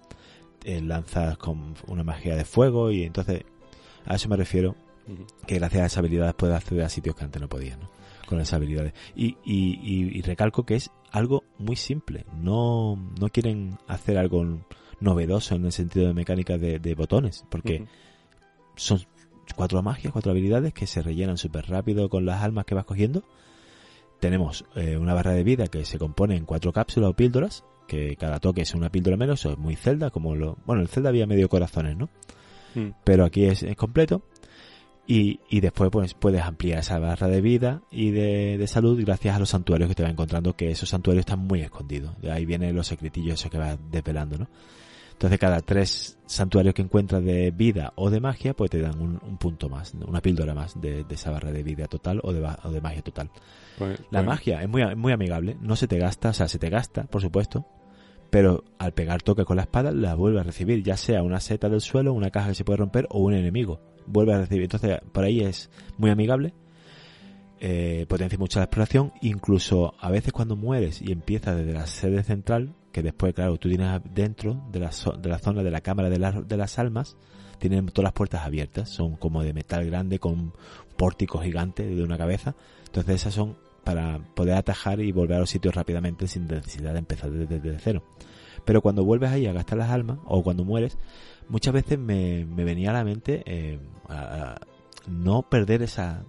eh, 0.65 0.81
lanzas 0.81 1.37
con 1.37 1.75
una 1.87 2.03
magia 2.03 2.35
de 2.35 2.45
fuego 2.45 2.91
y 2.91 3.03
entonces 3.05 3.45
a 4.07 4.15
eso 4.17 4.29
me 4.29 4.37
refiero 4.37 4.75
que 5.47 5.57
gracias 5.57 5.83
a 5.83 5.87
esas 5.87 5.99
habilidades 5.99 6.35
puedes 6.35 6.57
acceder 6.57 6.85
a 6.85 6.89
sitios 6.89 7.15
que 7.15 7.25
antes 7.25 7.43
no 7.43 7.49
podías, 7.49 7.79
¿no? 7.79 7.91
Con 8.27 8.41
esas 8.41 8.55
habilidades. 8.55 8.95
Y, 9.15 9.37
y, 9.45 9.79
y- 9.83 10.19
y 10.19 10.23
recalco 10.23 10.65
que 10.65 10.77
es 10.77 10.91
algo 11.13 11.45
muy 11.59 11.77
simple. 11.77 12.25
No, 12.35 12.97
no 13.21 13.29
quieren 13.29 13.79
hacer 13.87 14.19
algo 14.19 14.59
novedoso 15.01 15.55
en 15.55 15.67
el 15.67 15.73
sentido 15.73 16.09
de 16.09 16.15
mecánica 16.15 16.59
de, 16.59 16.79
de 16.79 16.95
botones, 16.95 17.45
porque 17.51 17.85
son 18.77 19.01
cuatro 19.55 19.83
magias, 19.83 20.13
cuatro 20.13 20.33
habilidades 20.33 20.73
que 20.73 20.87
se 20.87 21.03
rellenan 21.03 21.37
súper 21.37 21.69
rápido 21.69 22.09
con 22.09 22.25
las 22.25 22.43
almas 22.43 22.65
que 22.65 22.75
vas 22.75 22.85
cogiendo. 22.85 23.25
Tenemos 24.21 24.65
eh, 24.77 24.97
una 24.97 25.15
barra 25.15 25.33
de 25.33 25.45
vida 25.45 25.67
que 25.67 25.85
se 25.85 25.99
compone 25.99 26.37
en 26.37 26.45
cuatro 26.45 26.73
cápsulas 26.73 27.11
o 27.11 27.15
píldoras, 27.15 27.65
que 27.87 28.17
cada 28.17 28.39
toque 28.41 28.63
es 28.63 28.75
una 28.75 28.91
píldora 28.91 29.17
menos, 29.17 29.41
eso 29.41 29.53
es 29.53 29.59
muy 29.59 29.77
Zelda, 29.77 30.11
como 30.11 30.35
lo... 30.35 30.57
Bueno, 30.65 30.83
en 30.83 30.89
Zelda 30.89 31.09
había 31.09 31.27
medio 31.27 31.49
corazones, 31.49 31.97
¿no? 31.97 32.09
Mm. 32.75 32.93
pero 33.05 33.25
aquí 33.25 33.45
es, 33.45 33.63
es 33.63 33.77
completo. 33.77 34.23
Y, 35.07 35.41
y 35.51 35.61
después 35.61 35.91
pues 35.91 36.15
puedes 36.15 36.43
ampliar 36.43 36.79
esa 36.79 36.99
barra 37.01 37.27
de 37.27 37.41
vida 37.41 37.83
y 37.91 38.11
de, 38.13 38.57
de 38.57 38.67
salud 38.69 39.01
gracias 39.05 39.35
a 39.35 39.39
los 39.41 39.49
santuarios 39.51 39.89
que 39.89 39.97
te 39.97 40.03
vas 40.05 40.13
encontrando, 40.13 40.55
que 40.55 40.71
esos 40.71 40.89
santuarios 40.89 41.23
están 41.23 41.41
muy 41.41 41.61
escondidos. 41.61 42.13
De 42.21 42.31
ahí 42.31 42.45
vienen 42.47 42.75
los 42.77 42.87
secretillos 42.87 43.35
esos 43.41 43.51
que 43.51 43.59
vas 43.59 43.79
desvelando, 43.91 44.39
¿no? 44.39 44.49
Entonces 45.13 45.39
cada 45.39 45.61
tres 45.61 46.19
santuarios 46.27 46.75
que 46.75 46.83
encuentras 46.83 47.23
de 47.25 47.51
vida 47.51 47.93
o 47.97 48.11
de 48.11 48.21
magia, 48.21 48.55
pues 48.55 48.71
te 48.71 48.81
dan 48.81 49.01
un, 49.01 49.21
un 49.23 49.39
punto 49.39 49.69
más, 49.69 49.93
una 50.07 50.21
píldora 50.21 50.55
más 50.55 50.81
de, 50.81 51.05
de 51.05 51.15
esa 51.15 51.31
barra 51.31 51.53
de 51.53 51.63
vida 51.63 51.87
total 51.87 52.21
o 52.23 52.33
de, 52.33 52.41
ba- 52.41 52.59
o 52.65 52.71
de 52.71 52.81
magia 52.81 53.03
total. 53.03 53.31
Pues- 53.79 53.99
La 54.11 54.21
pues- 54.21 54.27
magia 54.27 54.63
es 54.63 54.69
muy, 54.69 54.83
muy 54.97 55.13
amigable, 55.13 55.57
no 55.61 55.75
se 55.77 55.87
te 55.89 55.99
gasta, 55.99 56.31
o 56.31 56.33
sea, 56.33 56.47
se 56.49 56.59
te 56.59 56.71
gasta, 56.71 57.05
por 57.05 57.21
supuesto, 57.23 57.67
pero 58.31 58.65
al 58.79 58.93
pegar 58.95 59.23
toque 59.23 59.45
con 59.45 59.57
la 59.57 59.63
espada 59.63 59.91
la 59.93 60.15
vuelve 60.15 60.41
a 60.41 60.45
recibir, 60.45 60.83
ya 60.83 60.97
sea 60.97 61.23
una 61.23 61.39
seta 61.41 61.69
del 61.69 61.81
suelo, 61.81 62.13
una 62.15 62.31
caja 62.31 62.49
que 62.49 62.55
se 62.55 62.65
puede 62.65 62.79
romper 62.79 63.07
o 63.11 63.19
un 63.21 63.35
enemigo. 63.35 63.81
Vuelve 64.07 64.35
a 64.35 64.39
recibir. 64.39 64.65
Entonces, 64.65 65.01
por 65.13 65.25
ahí 65.25 65.41
es 65.41 65.71
muy 65.99 66.11
amigable, 66.11 66.53
eh, 67.61 68.07
potencia 68.09 68.39
mucho 68.39 68.59
la 68.59 68.65
exploración, 68.65 69.13
incluso 69.21 69.95
a 70.01 70.11
veces 70.11 70.33
cuando 70.33 70.57
mueres 70.57 71.01
y 71.01 71.13
empiezas 71.13 71.57
desde 71.57 71.73
la 71.75 71.87
sede 71.87 72.23
central, 72.25 72.75
que 72.91 73.03
después, 73.03 73.35
claro, 73.35 73.57
tú 73.57 73.69
tienes 73.69 74.01
dentro 74.15 74.61
de 74.73 74.81
la, 74.81 74.91
zo- 74.91 75.17
de 75.17 75.29
la 75.29 75.39
zona 75.39 75.63
de 75.63 75.71
la 75.71 75.81
cámara 75.81 76.11
de, 76.11 76.19
las- 76.19 76.47
de 76.47 76.57
las 76.57 76.79
almas, 76.79 77.17
tienen 77.59 77.87
todas 77.87 78.05
las 78.05 78.13
puertas 78.13 78.43
abiertas, 78.45 78.89
son 78.89 79.15
como 79.17 79.43
de 79.45 79.53
metal 79.53 79.87
grande 79.87 80.19
con 80.19 80.53
pórtico 80.97 81.39
gigante 81.39 81.87
de 81.87 82.03
una 82.03 82.19
cabeza. 82.19 82.57
Entonces 82.87 83.15
esas 83.17 83.35
son 83.35 83.57
para 83.85 84.19
poder 84.35 84.55
atajar 84.57 85.01
y 85.01 85.13
volver 85.13 85.37
a 85.37 85.41
los 85.41 85.51
sitios 85.51 85.75
rápidamente 85.75 86.27
sin 86.27 86.47
necesidad 86.49 86.93
de 86.93 86.99
empezar 86.99 87.31
desde, 87.31 87.61
desde 87.61 87.79
cero. 87.79 88.03
Pero 88.65 88.81
cuando 88.83 89.05
vuelves 89.05 89.31
ahí 89.31 89.47
a 89.47 89.53
gastar 89.53 89.79
las 89.79 89.91
almas, 89.91 90.19
o 90.25 90.43
cuando 90.43 90.65
mueres, 90.65 90.99
muchas 91.49 91.75
veces 91.75 91.99
me, 91.99 92.45
me 92.45 92.65
venía 92.65 92.91
a 92.91 92.95
la 92.95 93.05
mente 93.05 93.43
eh, 93.47 93.79
a- 94.09 94.55
a 94.55 94.61
no 95.09 95.43
perder 95.43 95.83
esa... 95.83 96.25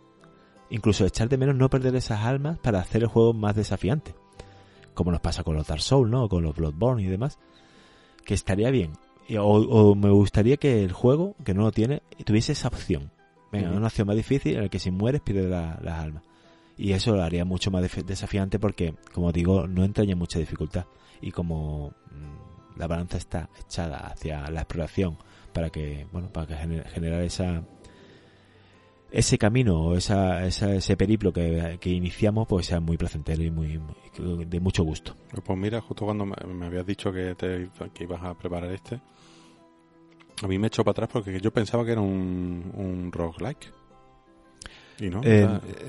Incluso 0.69 1.05
echar 1.05 1.29
de 1.29 1.37
menos 1.37 1.55
no 1.55 1.69
perder 1.69 1.95
esas 1.95 2.21
almas 2.25 2.57
para 2.59 2.79
hacer 2.79 3.03
el 3.03 3.07
juego 3.09 3.33
más 3.33 3.55
desafiante. 3.55 4.15
Como 4.95 5.11
nos 5.11 5.19
pasa 5.21 5.43
con 5.43 5.55
los 5.55 5.67
Dark 5.67 5.81
Souls, 5.81 6.09
¿no? 6.09 6.23
O 6.23 6.29
con 6.29 6.41
los 6.43 6.55
Bloodborne 6.55 7.03
y 7.03 7.07
demás. 7.07 7.37
Que 8.25 8.33
estaría 8.33 8.71
bien. 8.71 8.93
O, 9.39 9.43
o 9.59 9.95
me 9.95 10.09
gustaría 10.09 10.57
que 10.57 10.83
el 10.83 10.91
juego, 10.91 11.35
que 11.45 11.53
no 11.53 11.61
lo 11.63 11.71
tiene, 11.71 12.01
tuviese 12.25 12.53
esa 12.53 12.69
opción. 12.69 13.11
Venga, 13.51 13.69
una 13.77 13.87
opción 13.87 14.07
más 14.07 14.15
difícil 14.15 14.55
en 14.55 14.63
la 14.63 14.69
que 14.69 14.79
si 14.79 14.89
mueres 14.89 15.21
pierdes 15.21 15.47
la- 15.49 15.79
las 15.83 15.99
almas. 15.99 16.23
Y 16.75 16.93
eso 16.93 17.15
lo 17.15 17.21
haría 17.21 17.45
mucho 17.45 17.69
más 17.69 17.83
desafiante 18.05 18.57
porque, 18.57 18.95
como 19.13 19.31
digo, 19.31 19.67
no 19.67 19.83
entraña 19.83 20.15
mucha 20.15 20.39
dificultad. 20.39 20.85
Y 21.21 21.29
como 21.31 21.89
mm, 22.11 22.42
la 22.77 22.87
balanza 22.87 23.17
está 23.17 23.49
echada 23.59 23.97
hacia 24.07 24.49
la 24.49 24.61
exploración 24.61 25.17
para 25.53 25.69
que, 25.69 26.07
bueno, 26.11 26.29
para 26.31 26.47
que 26.47 26.55
gener- 26.55 26.85
generar 26.87 27.21
esa 27.21 27.63
ese 29.11 29.37
camino 29.37 29.79
o 29.79 29.95
esa, 29.95 30.43
esa- 30.47 30.73
ese 30.73 30.97
periplo 30.97 31.31
que, 31.31 31.77
que 31.79 31.91
iniciamos 31.91 32.47
pues 32.47 32.65
sea 32.65 32.79
muy 32.79 32.97
placentero 32.97 33.43
y 33.43 33.51
muy, 33.51 33.79
de 34.47 34.59
mucho 34.59 34.83
gusto. 34.83 35.15
Pues 35.45 35.59
mira, 35.59 35.79
justo 35.81 36.05
cuando 36.05 36.25
me, 36.25 36.35
me 36.51 36.65
habías 36.65 36.85
dicho 36.87 37.11
que, 37.11 37.35
te, 37.35 37.69
que 37.93 38.03
ibas 38.05 38.23
a 38.23 38.33
preparar 38.35 38.71
este, 38.71 38.99
a 40.41 40.47
mí 40.47 40.57
me 40.57 40.65
echó 40.67 40.83
para 40.83 40.93
atrás 40.93 41.09
porque 41.13 41.39
yo 41.39 41.51
pensaba 41.53 41.85
que 41.85 41.91
era 41.91 42.01
un, 42.01 42.71
un 42.73 43.11
roguelike. 43.11 43.71
Y 44.99 45.09
no, 45.09 45.21
Eh, 45.23 45.47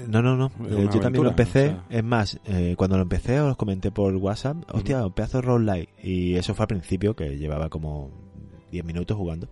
no, 0.09 0.23
no, 0.23 0.37
no. 0.37 0.51
yo 0.91 1.01
también 1.01 1.25
lo 1.25 1.31
empecé. 1.31 1.69
o 1.69 1.71
sea. 1.73 1.85
Es 1.91 2.05
más, 2.05 2.41
eh, 2.47 2.75
cuando 2.77 2.97
lo 2.97 3.03
empecé 3.03 3.41
os 3.41 3.57
comenté 3.57 3.91
por 3.91 4.15
WhatsApp, 4.17 4.57
hostia, 4.73 5.05
un 5.05 5.13
pedazo 5.13 5.39
de 5.39 5.43
roguelike. 5.43 5.91
Y 6.03 6.35
eso 6.37 6.55
fue 6.55 6.65
al 6.65 6.69
principio, 6.69 7.15
que 7.15 7.37
llevaba 7.37 7.69
como 7.69 8.11
10 8.73 8.85
minutos 8.85 9.17
jugando. 9.17 9.49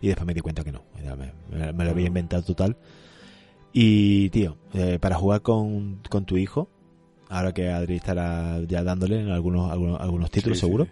Y 0.00 0.08
después 0.08 0.26
me 0.26 0.34
di 0.34 0.40
cuenta 0.40 0.64
que 0.64 0.72
no. 0.72 0.82
Me, 1.52 1.84
lo 1.84 1.90
había 1.90 2.06
inventado 2.06 2.42
total. 2.42 2.76
Y, 3.72 4.30
tío, 4.30 4.56
eh, 4.72 4.98
para 5.00 5.16
jugar 5.16 5.42
con, 5.42 6.00
con 6.08 6.24
tu 6.24 6.36
hijo, 6.36 6.68
ahora 7.28 7.52
que 7.52 7.70
Adri 7.70 7.96
estará 7.96 8.60
ya 8.66 8.82
dándole 8.84 9.20
en 9.20 9.30
algunos, 9.30 9.70
algunos, 9.70 10.00
algunos 10.00 10.30
títulos, 10.30 10.58
Sí, 10.58 10.66
seguro, 10.66 10.84
sí. 10.84 10.90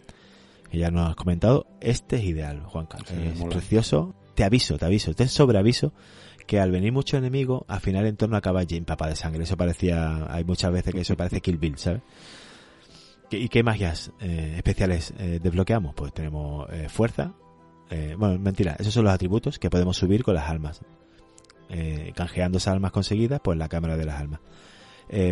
que 0.71 0.79
ya 0.79 0.91
nos 0.91 1.09
has 1.11 1.17
comentado, 1.17 1.67
este 1.81 2.17
es 2.17 2.25
ideal, 2.25 2.61
Juanca. 2.67 2.99
Sí, 3.07 3.15
es 3.25 3.39
mola. 3.39 3.53
precioso. 3.57 4.15
Te 4.35 4.45
aviso, 4.45 4.79
te 4.79 4.87
aviso, 4.87 5.15
te 5.15 5.29
sobreaviso 5.29 5.93
que 6.53 6.61
al 6.61 6.71
venir 6.71 6.93
muchos 6.93 7.17
enemigos, 7.17 7.63
al 7.67 7.81
final 7.81 8.05
en 8.05 8.15
torno 8.15 8.37
acaba 8.37 8.63
lleno 8.63 8.85
papa 8.85 9.09
de 9.09 9.17
sangre. 9.17 9.45
Eso 9.45 9.57
parecía, 9.57 10.27
hay 10.31 10.45
muchas 10.45 10.71
veces 10.71 10.93
que 10.93 11.01
eso 11.01 11.17
parece 11.17 11.41
Kill 11.41 11.57
Bill, 11.57 11.79
¿sabes? 11.79 12.03
¿Qué- 13.31 13.39
¿Y 13.39 13.49
qué 13.49 13.63
magias 13.63 14.13
eh, 14.21 14.53
especiales 14.59 15.15
eh, 15.19 15.41
desbloqueamos? 15.43 15.95
Pues 15.95 16.13
tenemos 16.13 16.69
eh, 16.71 16.91
fuerza. 16.91 17.33
bueno, 18.19 18.39
mentira, 18.39 18.77
esos 18.79 18.93
son 18.93 19.05
los 19.05 19.15
atributos 19.15 19.59
que 19.59 19.71
podemos 19.71 19.97
subir 19.97 20.23
con 20.25 20.35
las 20.35 20.51
almas. 20.51 20.83
Canjeando 22.15 22.59
esas 22.59 22.75
almas 22.75 22.93
conseguidas, 22.93 23.41
pues 23.43 23.57
la 23.57 23.71
cámara 23.71 23.97
de 23.97 24.05
las 24.05 24.21
almas. 24.21 24.41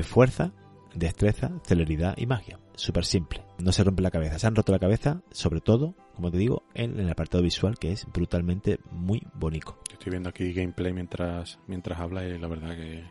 Fuerza, 0.05 0.53
destreza, 0.95 1.51
celeridad 1.65 2.15
y 2.17 2.27
magia. 2.27 2.59
Súper 2.75 3.05
simple. 3.05 3.43
No 3.59 3.73
se 3.73 3.85
rompe 3.85 4.03
la 4.03 4.11
cabeza. 4.11 4.39
Se 4.39 4.47
han 4.47 4.57
roto 4.57 4.73
la 4.73 4.79
cabeza, 4.79 5.21
sobre 5.31 5.61
todo, 5.61 5.95
como 6.15 6.31
te 6.31 6.39
digo, 6.39 6.63
en, 6.75 6.93
en 6.95 7.01
el 7.01 7.11
apartado 7.11 7.43
visual, 7.43 7.79
que 7.79 7.93
es 7.93 8.07
brutalmente 8.13 8.79
muy 8.91 9.23
bonito. 9.35 9.77
Estoy 9.93 10.11
viendo 10.11 10.29
aquí 10.31 10.53
gameplay 10.53 10.93
mientras 10.93 11.59
mientras 11.67 12.01
habla 12.01 12.25
y 12.25 12.39
la 12.39 12.49
verdad 12.49 12.71
que, 12.71 13.05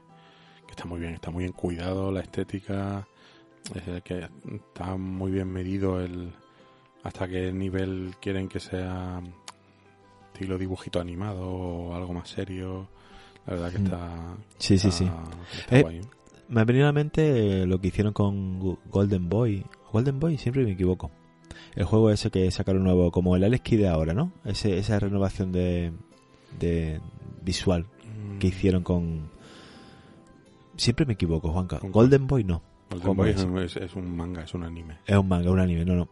que 0.65 0.71
está 0.71 0.85
muy 0.85 0.99
bien, 0.99 1.13
está 1.13 1.29
muy 1.31 1.43
bien 1.43 1.53
cuidado 1.53 2.11
la 2.11 2.21
estética, 2.21 3.07
es 3.75 4.01
que 4.03 4.27
está 4.55 4.95
muy 4.97 5.31
bien 5.31 5.47
medido 5.51 6.01
el 6.01 6.33
hasta 7.03 7.27
qué 7.27 7.51
nivel 7.53 8.15
quieren 8.19 8.49
que 8.49 8.59
sea 8.59 9.21
estilo 10.33 10.57
dibujito 10.57 10.99
animado 10.99 11.47
o 11.47 11.93
algo 11.95 12.13
más 12.13 12.29
serio. 12.29 12.87
La 13.45 13.53
verdad 13.53 13.71
que 13.71 13.79
Mm. 13.79 13.85
está 13.85 14.37
Sí, 14.57 14.77
sí, 14.77 14.91
sí. 14.91 15.09
está 15.59 15.77
Eh, 15.77 15.81
guay. 15.81 16.01
Me 16.49 16.61
ha 16.61 16.65
venido 16.65 16.85
a 16.85 16.87
la 16.89 16.93
mente 16.93 17.61
eh, 17.61 17.65
lo 17.67 17.79
que 17.79 17.89
hicieron 17.89 18.11
con 18.13 18.59
Golden 18.89 19.29
Boy. 19.29 19.65
Golden 19.93 20.19
Boy, 20.19 20.37
siempre 20.37 20.63
me 20.63 20.71
equivoco. 20.71 21.11
El 21.75 21.85
juego 21.85 22.09
ese 22.09 22.31
que 22.31 22.49
sacaron 22.51 22.83
nuevo, 22.83 23.11
como 23.11 23.35
el 23.35 23.43
Alex 23.43 23.63
Kidd 23.63 23.85
ahora, 23.85 24.13
¿no? 24.13 24.31
Ese, 24.45 24.77
esa 24.77 24.99
renovación 24.99 25.51
de, 25.51 25.91
de 26.59 26.99
visual 27.43 27.85
que 28.39 28.47
Mm, 28.47 28.49
hicieron 28.49 28.83
con... 28.83 29.29
Siempre 30.77 31.05
me 31.05 31.13
equivoco, 31.13 31.49
Juanca. 31.51 31.79
¿Con 31.79 31.91
Golden 31.91 32.25
Boy 32.27 32.43
no. 32.43 32.61
Golden 32.89 33.07
¿cómo 33.07 33.23
Boy 33.23 33.31
es? 33.31 33.95
un 33.95 34.15
manga, 34.15 34.43
es 34.43 34.53
un 34.53 34.63
anime. 34.63 34.97
Es 35.05 35.17
un 35.17 35.27
manga, 35.27 35.51
un 35.51 35.59
anime, 35.59 35.85
no, 35.85 35.95
no. 35.95 36.07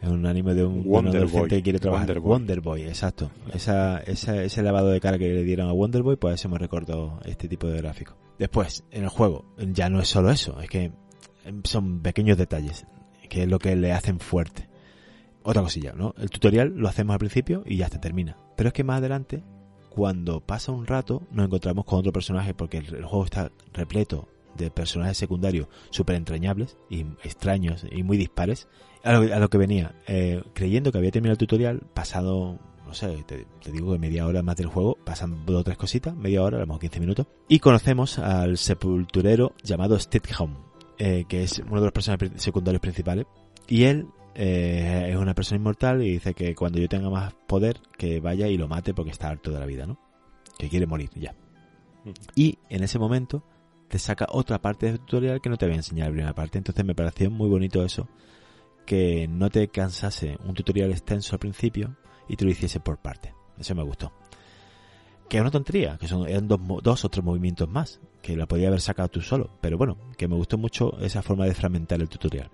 Es 0.00 0.08
un 0.08 0.26
anime 0.26 0.54
de 0.54 0.64
un, 0.64 0.74
de 0.82 0.88
un 0.88 0.88
Wonder 0.88 1.26
Boy. 1.26 1.48
que 1.48 1.62
quiere 1.62 1.78
trabajar. 1.78 2.18
Wonder. 2.20 2.60
Boy, 2.60 2.82
exacto. 2.82 3.30
Esa, 3.54 3.98
esa- 4.00 4.42
ese 4.42 4.62
lavado 4.62 4.88
de 4.90 5.00
cara 5.00 5.16
que 5.18 5.28
le 5.28 5.42
dieron 5.44 5.68
a 5.68 5.72
Wonder 5.72 6.02
Boy, 6.02 6.16
pues 6.16 6.34
eso 6.34 6.48
me 6.48 6.58
recordó 6.58 7.20
este 7.24 7.48
tipo 7.48 7.66
de 7.68 7.78
gráfico. 7.78 8.14
Después, 8.42 8.82
en 8.90 9.04
el 9.04 9.08
juego, 9.08 9.44
ya 9.56 9.88
no 9.88 10.00
es 10.00 10.08
solo 10.08 10.28
eso, 10.28 10.60
es 10.60 10.68
que 10.68 10.90
son 11.62 12.00
pequeños 12.00 12.36
detalles, 12.36 12.88
que 13.30 13.44
es 13.44 13.48
lo 13.48 13.60
que 13.60 13.76
le 13.76 13.92
hacen 13.92 14.18
fuerte. 14.18 14.68
Otra 15.44 15.62
cosilla, 15.62 15.92
¿no? 15.92 16.12
El 16.18 16.28
tutorial 16.28 16.72
lo 16.74 16.88
hacemos 16.88 17.14
al 17.14 17.20
principio 17.20 17.62
y 17.64 17.76
ya 17.76 17.88
se 17.88 18.00
termina. 18.00 18.36
Pero 18.56 18.66
es 18.66 18.72
que 18.72 18.82
más 18.82 18.98
adelante, 18.98 19.44
cuando 19.90 20.40
pasa 20.40 20.72
un 20.72 20.88
rato, 20.88 21.22
nos 21.30 21.46
encontramos 21.46 21.84
con 21.84 22.00
otro 22.00 22.12
personaje 22.12 22.52
porque 22.52 22.78
el, 22.78 23.04
juego 23.04 23.24
está 23.24 23.52
repleto 23.72 24.26
de 24.56 24.72
personajes 24.72 25.18
secundarios 25.18 25.68
súper 25.90 26.16
entrañables 26.16 26.76
y 26.90 27.02
extraños 27.22 27.86
y 27.92 28.02
muy 28.02 28.16
dispares. 28.16 28.66
A 29.04 29.12
lo, 29.12 29.32
a 29.32 29.38
lo 29.38 29.50
que 29.50 29.58
venía, 29.58 29.94
eh, 30.08 30.42
creyendo 30.52 30.90
que 30.90 30.98
había 30.98 31.12
terminado 31.12 31.34
el 31.34 31.38
tutorial, 31.38 31.82
pasado, 31.94 32.58
no 32.92 32.96
sé, 32.96 33.24
te, 33.26 33.46
te 33.62 33.72
digo 33.72 33.90
que 33.90 33.98
media 33.98 34.26
hora 34.26 34.42
más 34.42 34.54
del 34.56 34.66
juego, 34.66 34.98
pasan 35.02 35.46
dos 35.46 35.62
o 35.62 35.64
tres 35.64 35.78
cositas, 35.78 36.14
media 36.14 36.42
hora, 36.42 36.58
a 36.58 36.60
lo 36.60 36.66
mejor 36.66 36.82
15 36.82 37.00
minutos, 37.00 37.26
y 37.48 37.58
conocemos 37.58 38.18
al 38.18 38.58
sepulturero 38.58 39.54
llamado 39.62 39.98
Stedham, 39.98 40.58
eh, 40.98 41.24
que 41.26 41.42
es 41.42 41.60
uno 41.60 41.76
de 41.76 41.86
los 41.86 41.92
personajes 41.92 42.32
secundarios 42.36 42.82
principales, 42.82 43.24
y 43.66 43.84
él 43.84 44.08
eh, 44.34 45.08
es 45.08 45.16
una 45.16 45.32
persona 45.32 45.56
inmortal 45.56 46.02
y 46.02 46.10
dice 46.10 46.34
que 46.34 46.54
cuando 46.54 46.80
yo 46.80 46.86
tenga 46.86 47.08
más 47.08 47.32
poder, 47.46 47.80
que 47.96 48.20
vaya 48.20 48.46
y 48.48 48.58
lo 48.58 48.68
mate 48.68 48.92
porque 48.92 49.10
está 49.10 49.28
harto 49.28 49.50
de 49.50 49.58
la 49.58 49.64
vida, 49.64 49.86
¿no? 49.86 49.98
Que 50.58 50.68
quiere 50.68 50.84
morir 50.86 51.08
ya. 51.14 51.34
Y 52.34 52.58
en 52.68 52.82
ese 52.82 52.98
momento 52.98 53.42
te 53.88 53.98
saca 53.98 54.26
otra 54.28 54.60
parte 54.60 54.84
del 54.84 55.00
tutorial 55.00 55.40
que 55.40 55.48
no 55.48 55.56
te 55.56 55.64
había 55.64 55.78
enseñado 55.78 56.08
en 56.08 56.10
la 56.10 56.16
primera 56.16 56.34
parte. 56.34 56.58
Entonces 56.58 56.84
me 56.84 56.94
pareció 56.94 57.30
muy 57.30 57.48
bonito 57.48 57.82
eso, 57.82 58.06
que 58.84 59.28
no 59.28 59.48
te 59.48 59.68
cansase 59.68 60.36
un 60.44 60.52
tutorial 60.52 60.90
extenso 60.90 61.36
al 61.36 61.38
principio 61.38 61.96
y 62.28 62.36
te 62.36 62.44
lo 62.44 62.50
hiciese 62.50 62.80
por 62.80 62.98
parte. 62.98 63.34
Eso 63.58 63.74
me 63.74 63.82
gustó. 63.82 64.12
Que 65.28 65.38
es 65.38 65.40
una 65.40 65.50
tontería, 65.50 65.96
que 65.98 66.08
son, 66.08 66.28
eran 66.28 66.48
dos, 66.48 66.60
dos 66.82 67.04
o 67.04 67.08
tres 67.08 67.24
movimientos 67.24 67.68
más, 67.68 68.00
que 68.20 68.36
la 68.36 68.46
podía 68.46 68.68
haber 68.68 68.80
sacado 68.80 69.08
tú 69.08 69.20
solo. 69.20 69.50
Pero 69.60 69.78
bueno, 69.78 69.96
que 70.16 70.28
me 70.28 70.36
gustó 70.36 70.58
mucho 70.58 70.98
esa 71.00 71.22
forma 71.22 71.46
de 71.46 71.54
fragmentar 71.54 72.00
el 72.00 72.08
tutorial. 72.08 72.50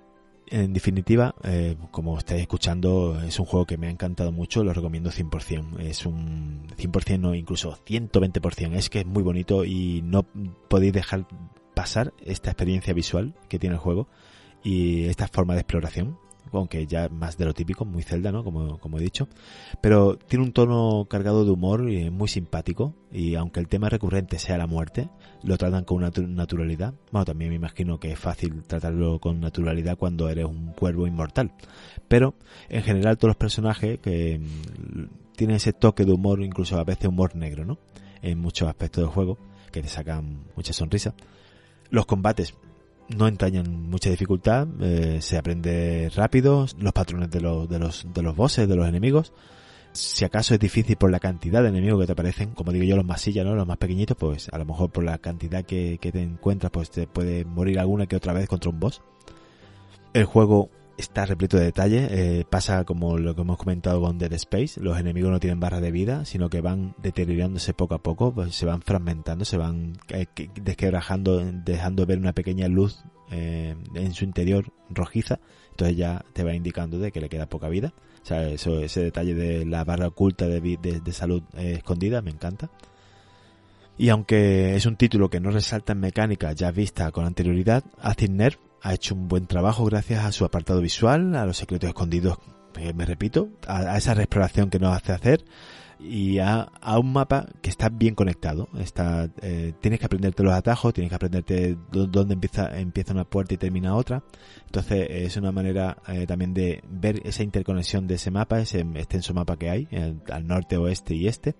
En 0.50 0.72
definitiva, 0.72 1.34
eh, 1.44 1.76
como 1.90 2.16
estáis 2.16 2.40
escuchando, 2.40 3.20
es 3.20 3.38
un 3.38 3.44
juego 3.44 3.66
que 3.66 3.76
me 3.76 3.88
ha 3.88 3.90
encantado 3.90 4.32
mucho, 4.32 4.64
lo 4.64 4.72
recomiendo 4.72 5.10
100%. 5.10 5.80
Es 5.80 6.06
un 6.06 6.66
100%, 6.76 7.18
no, 7.20 7.34
incluso 7.34 7.78
120%. 7.84 8.74
Es 8.74 8.88
que 8.88 9.00
es 9.00 9.06
muy 9.06 9.22
bonito 9.22 9.64
y 9.64 10.00
no 10.02 10.22
podéis 10.22 10.94
dejar 10.94 11.26
pasar 11.74 12.14
esta 12.24 12.50
experiencia 12.50 12.94
visual 12.94 13.34
que 13.48 13.58
tiene 13.58 13.74
el 13.74 13.80
juego 13.80 14.08
y 14.64 15.04
esta 15.04 15.28
forma 15.28 15.54
de 15.54 15.60
exploración, 15.60 16.18
aunque 16.52 16.86
ya 16.86 17.08
más 17.08 17.36
de 17.36 17.44
lo 17.44 17.52
típico, 17.54 17.84
muy 17.84 18.02
Zelda, 18.02 18.32
¿no? 18.32 18.42
Como, 18.44 18.78
como 18.78 18.98
he 18.98 19.02
dicho. 19.02 19.28
Pero 19.82 20.16
tiene 20.16 20.44
un 20.44 20.52
tono 20.52 21.06
cargado 21.10 21.44
de 21.44 21.50
humor 21.50 21.90
y 21.90 22.10
muy 22.10 22.28
simpático 22.28 22.94
y 23.12 23.34
aunque 23.34 23.60
el 23.60 23.68
tema 23.68 23.88
recurrente 23.88 24.38
sea 24.38 24.56
la 24.56 24.66
muerte, 24.66 25.08
lo 25.42 25.56
tratan 25.58 25.84
con 25.84 25.98
una 25.98 26.10
natu- 26.10 26.26
naturalidad. 26.28 26.94
Bueno, 27.12 27.24
también 27.24 27.50
me 27.50 27.56
imagino 27.56 27.98
que 28.00 28.12
es 28.12 28.18
fácil 28.18 28.62
tratarlo 28.64 29.18
con 29.18 29.40
naturalidad 29.40 29.96
cuando 29.98 30.28
eres 30.28 30.46
un 30.46 30.72
cuervo 30.72 31.06
inmortal. 31.06 31.52
Pero 32.08 32.34
en 32.68 32.82
general 32.82 33.18
todos 33.18 33.30
los 33.30 33.36
personajes 33.36 33.98
que 34.00 34.38
mm, 34.38 35.34
tienen 35.36 35.56
ese 35.56 35.72
toque 35.72 36.04
de 36.04 36.12
humor, 36.12 36.42
incluso 36.42 36.78
a 36.78 36.84
veces 36.84 37.06
humor 37.08 37.36
negro, 37.36 37.64
¿no? 37.64 37.78
En 38.22 38.38
muchos 38.38 38.68
aspectos 38.68 39.04
del 39.04 39.12
juego, 39.12 39.38
que 39.70 39.82
te 39.82 39.88
sacan 39.88 40.44
mucha 40.56 40.72
sonrisa. 40.72 41.14
Los 41.90 42.06
combates 42.06 42.54
no 43.08 43.26
entrañan 43.26 43.88
mucha 43.88 44.10
dificultad, 44.10 44.68
eh, 44.80 45.18
se 45.20 45.38
aprende 45.38 46.10
rápido, 46.14 46.66
los 46.78 46.92
patrones 46.92 47.30
de 47.30 47.40
los, 47.40 47.68
de 47.68 47.78
los, 47.78 48.06
de 48.12 48.22
los 48.22 48.36
bosses, 48.36 48.68
de 48.68 48.76
los 48.76 48.88
enemigos. 48.88 49.32
Si 49.92 50.24
acaso 50.24 50.54
es 50.54 50.60
difícil 50.60 50.96
por 50.96 51.10
la 51.10 51.18
cantidad 51.18 51.62
de 51.62 51.70
enemigos 51.70 52.00
que 52.00 52.06
te 52.06 52.12
aparecen, 52.12 52.50
como 52.50 52.72
digo 52.72 52.84
yo, 52.84 52.96
los 52.96 53.06
masillas, 53.06 53.44
¿no? 53.44 53.54
Los 53.54 53.66
más 53.66 53.78
pequeñitos, 53.78 54.16
pues 54.16 54.48
a 54.52 54.58
lo 54.58 54.66
mejor 54.66 54.90
por 54.90 55.02
la 55.02 55.18
cantidad 55.18 55.64
que, 55.64 55.98
que 55.98 56.12
te 56.12 56.22
encuentras, 56.22 56.70
pues 56.70 56.90
te 56.90 57.06
puede 57.06 57.44
morir 57.44 57.78
alguna 57.78 58.06
que 58.06 58.16
otra 58.16 58.32
vez 58.32 58.46
contra 58.48 58.70
un 58.70 58.78
boss. 58.78 59.02
El 60.12 60.24
juego 60.24 60.70
está 60.98 61.24
repleto 61.24 61.56
de 61.56 61.64
detalles, 61.64 62.10
eh, 62.10 62.44
pasa 62.48 62.84
como 62.84 63.16
lo 63.18 63.34
que 63.34 63.42
hemos 63.42 63.56
comentado 63.56 64.00
con 64.00 64.18
Dead 64.18 64.32
Space, 64.34 64.80
los 64.80 64.98
enemigos 64.98 65.30
no 65.30 65.40
tienen 65.40 65.60
barra 65.60 65.80
de 65.80 65.90
vida, 65.90 66.24
sino 66.24 66.50
que 66.50 66.60
van 66.60 66.94
deteriorándose 67.00 67.72
poco 67.72 67.94
a 67.94 68.02
poco, 68.02 68.34
pues 68.34 68.54
se 68.54 68.66
van 68.66 68.82
fragmentando, 68.82 69.44
se 69.44 69.56
van 69.56 69.96
eh, 70.08 70.26
que- 70.34 70.50
desquebrajando, 70.60 71.40
dejando 71.64 72.04
ver 72.04 72.18
una 72.18 72.32
pequeña 72.32 72.68
luz 72.68 73.04
eh, 73.30 73.76
en 73.94 74.12
su 74.12 74.24
interior 74.24 74.72
rojiza, 74.90 75.38
entonces 75.70 75.96
ya 75.96 76.24
te 76.32 76.42
va 76.44 76.54
indicando 76.54 76.98
de 76.98 77.12
que 77.12 77.20
le 77.20 77.28
queda 77.28 77.46
poca 77.46 77.68
vida. 77.68 77.94
O 78.22 78.26
sea, 78.28 78.46
ese 78.48 79.00
detalle 79.00 79.34
de 79.34 79.64
la 79.64 79.84
barra 79.84 80.08
oculta 80.08 80.46
de 80.46 81.12
salud 81.12 81.42
eh, 81.56 81.74
escondida 81.78 82.20
me 82.20 82.30
encanta. 82.30 82.68
Y 83.96 84.10
aunque 84.10 84.76
es 84.76 84.86
un 84.86 84.96
título 84.96 85.28
que 85.30 85.40
no 85.40 85.50
resalta 85.50 85.92
en 85.92 86.00
mecánica 86.00 86.52
ya 86.52 86.70
vista 86.70 87.10
con 87.10 87.24
anterioridad, 87.24 87.84
Acid 88.00 88.30
Nerve 88.30 88.58
ha 88.82 88.94
hecho 88.94 89.14
un 89.14 89.28
buen 89.28 89.46
trabajo 89.46 89.84
gracias 89.84 90.24
a 90.24 90.32
su 90.32 90.44
apartado 90.44 90.80
visual, 90.80 91.34
a 91.34 91.46
los 91.46 91.56
secretos 91.56 91.88
escondidos, 91.88 92.38
eh, 92.76 92.92
me 92.94 93.04
repito, 93.06 93.48
a, 93.66 93.96
esa 93.96 94.12
exploración 94.12 94.70
que 94.70 94.78
nos 94.78 94.94
hace 94.96 95.12
hacer 95.12 95.44
y 96.00 96.38
a, 96.38 96.60
a 96.80 96.98
un 97.00 97.12
mapa 97.12 97.46
que 97.60 97.70
está 97.70 97.88
bien 97.88 98.14
conectado. 98.14 98.68
Está, 98.78 99.28
eh, 99.42 99.72
tienes 99.80 99.98
que 99.98 100.06
aprenderte 100.06 100.44
los 100.44 100.52
atajos, 100.54 100.94
tienes 100.94 101.08
que 101.10 101.16
aprenderte 101.16 101.76
dó- 101.90 102.06
dónde 102.06 102.34
empieza, 102.34 102.78
empieza 102.78 103.12
una 103.12 103.24
puerta 103.24 103.54
y 103.54 103.56
termina 103.56 103.96
otra. 103.96 104.22
Entonces 104.66 105.08
es 105.10 105.36
una 105.36 105.50
manera 105.50 105.96
eh, 106.06 106.24
también 106.26 106.54
de 106.54 106.84
ver 106.88 107.20
esa 107.24 107.42
interconexión 107.42 108.06
de 108.06 108.14
ese 108.14 108.30
mapa, 108.30 108.60
ese 108.60 108.80
extenso 108.80 109.34
mapa 109.34 109.56
que 109.56 109.70
hay, 109.70 109.88
eh, 109.90 110.14
al 110.30 110.46
norte, 110.46 110.76
oeste 110.76 111.14
y 111.16 111.26
este. 111.26 111.56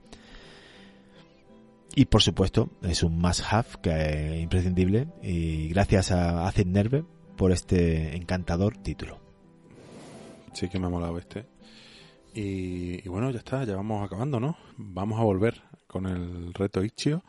Y 1.99 2.05
por 2.05 2.23
supuesto, 2.23 2.71
es 2.81 3.03
un 3.03 3.19
must-have 3.19 3.81
que 3.83 3.91
es 3.91 4.41
imprescindible. 4.41 5.09
Y 5.21 5.69
gracias 5.71 6.13
a 6.13 6.47
Acid 6.47 6.67
Nerve 6.67 7.05
por 7.37 7.51
este 7.51 8.15
encantador 8.15 8.77
título. 8.77 9.19
Sí 10.53 10.69
que 10.69 10.79
me 10.79 10.87
ha 10.87 10.91
molado 10.91 11.19
este. 11.19 11.49
Y, 12.33 13.09
bueno, 13.09 13.33
ya 13.33 13.39
está, 13.39 13.65
ya 13.65 13.75
vamos 13.75 14.07
acabando, 14.07 14.39
¿no? 14.39 14.57
Vamos 14.77 15.19
a 15.19 15.25
volver 15.25 15.61
con 15.89 16.07
el 16.07 16.55
reto 16.55 16.85
Ichio. 16.85 17.25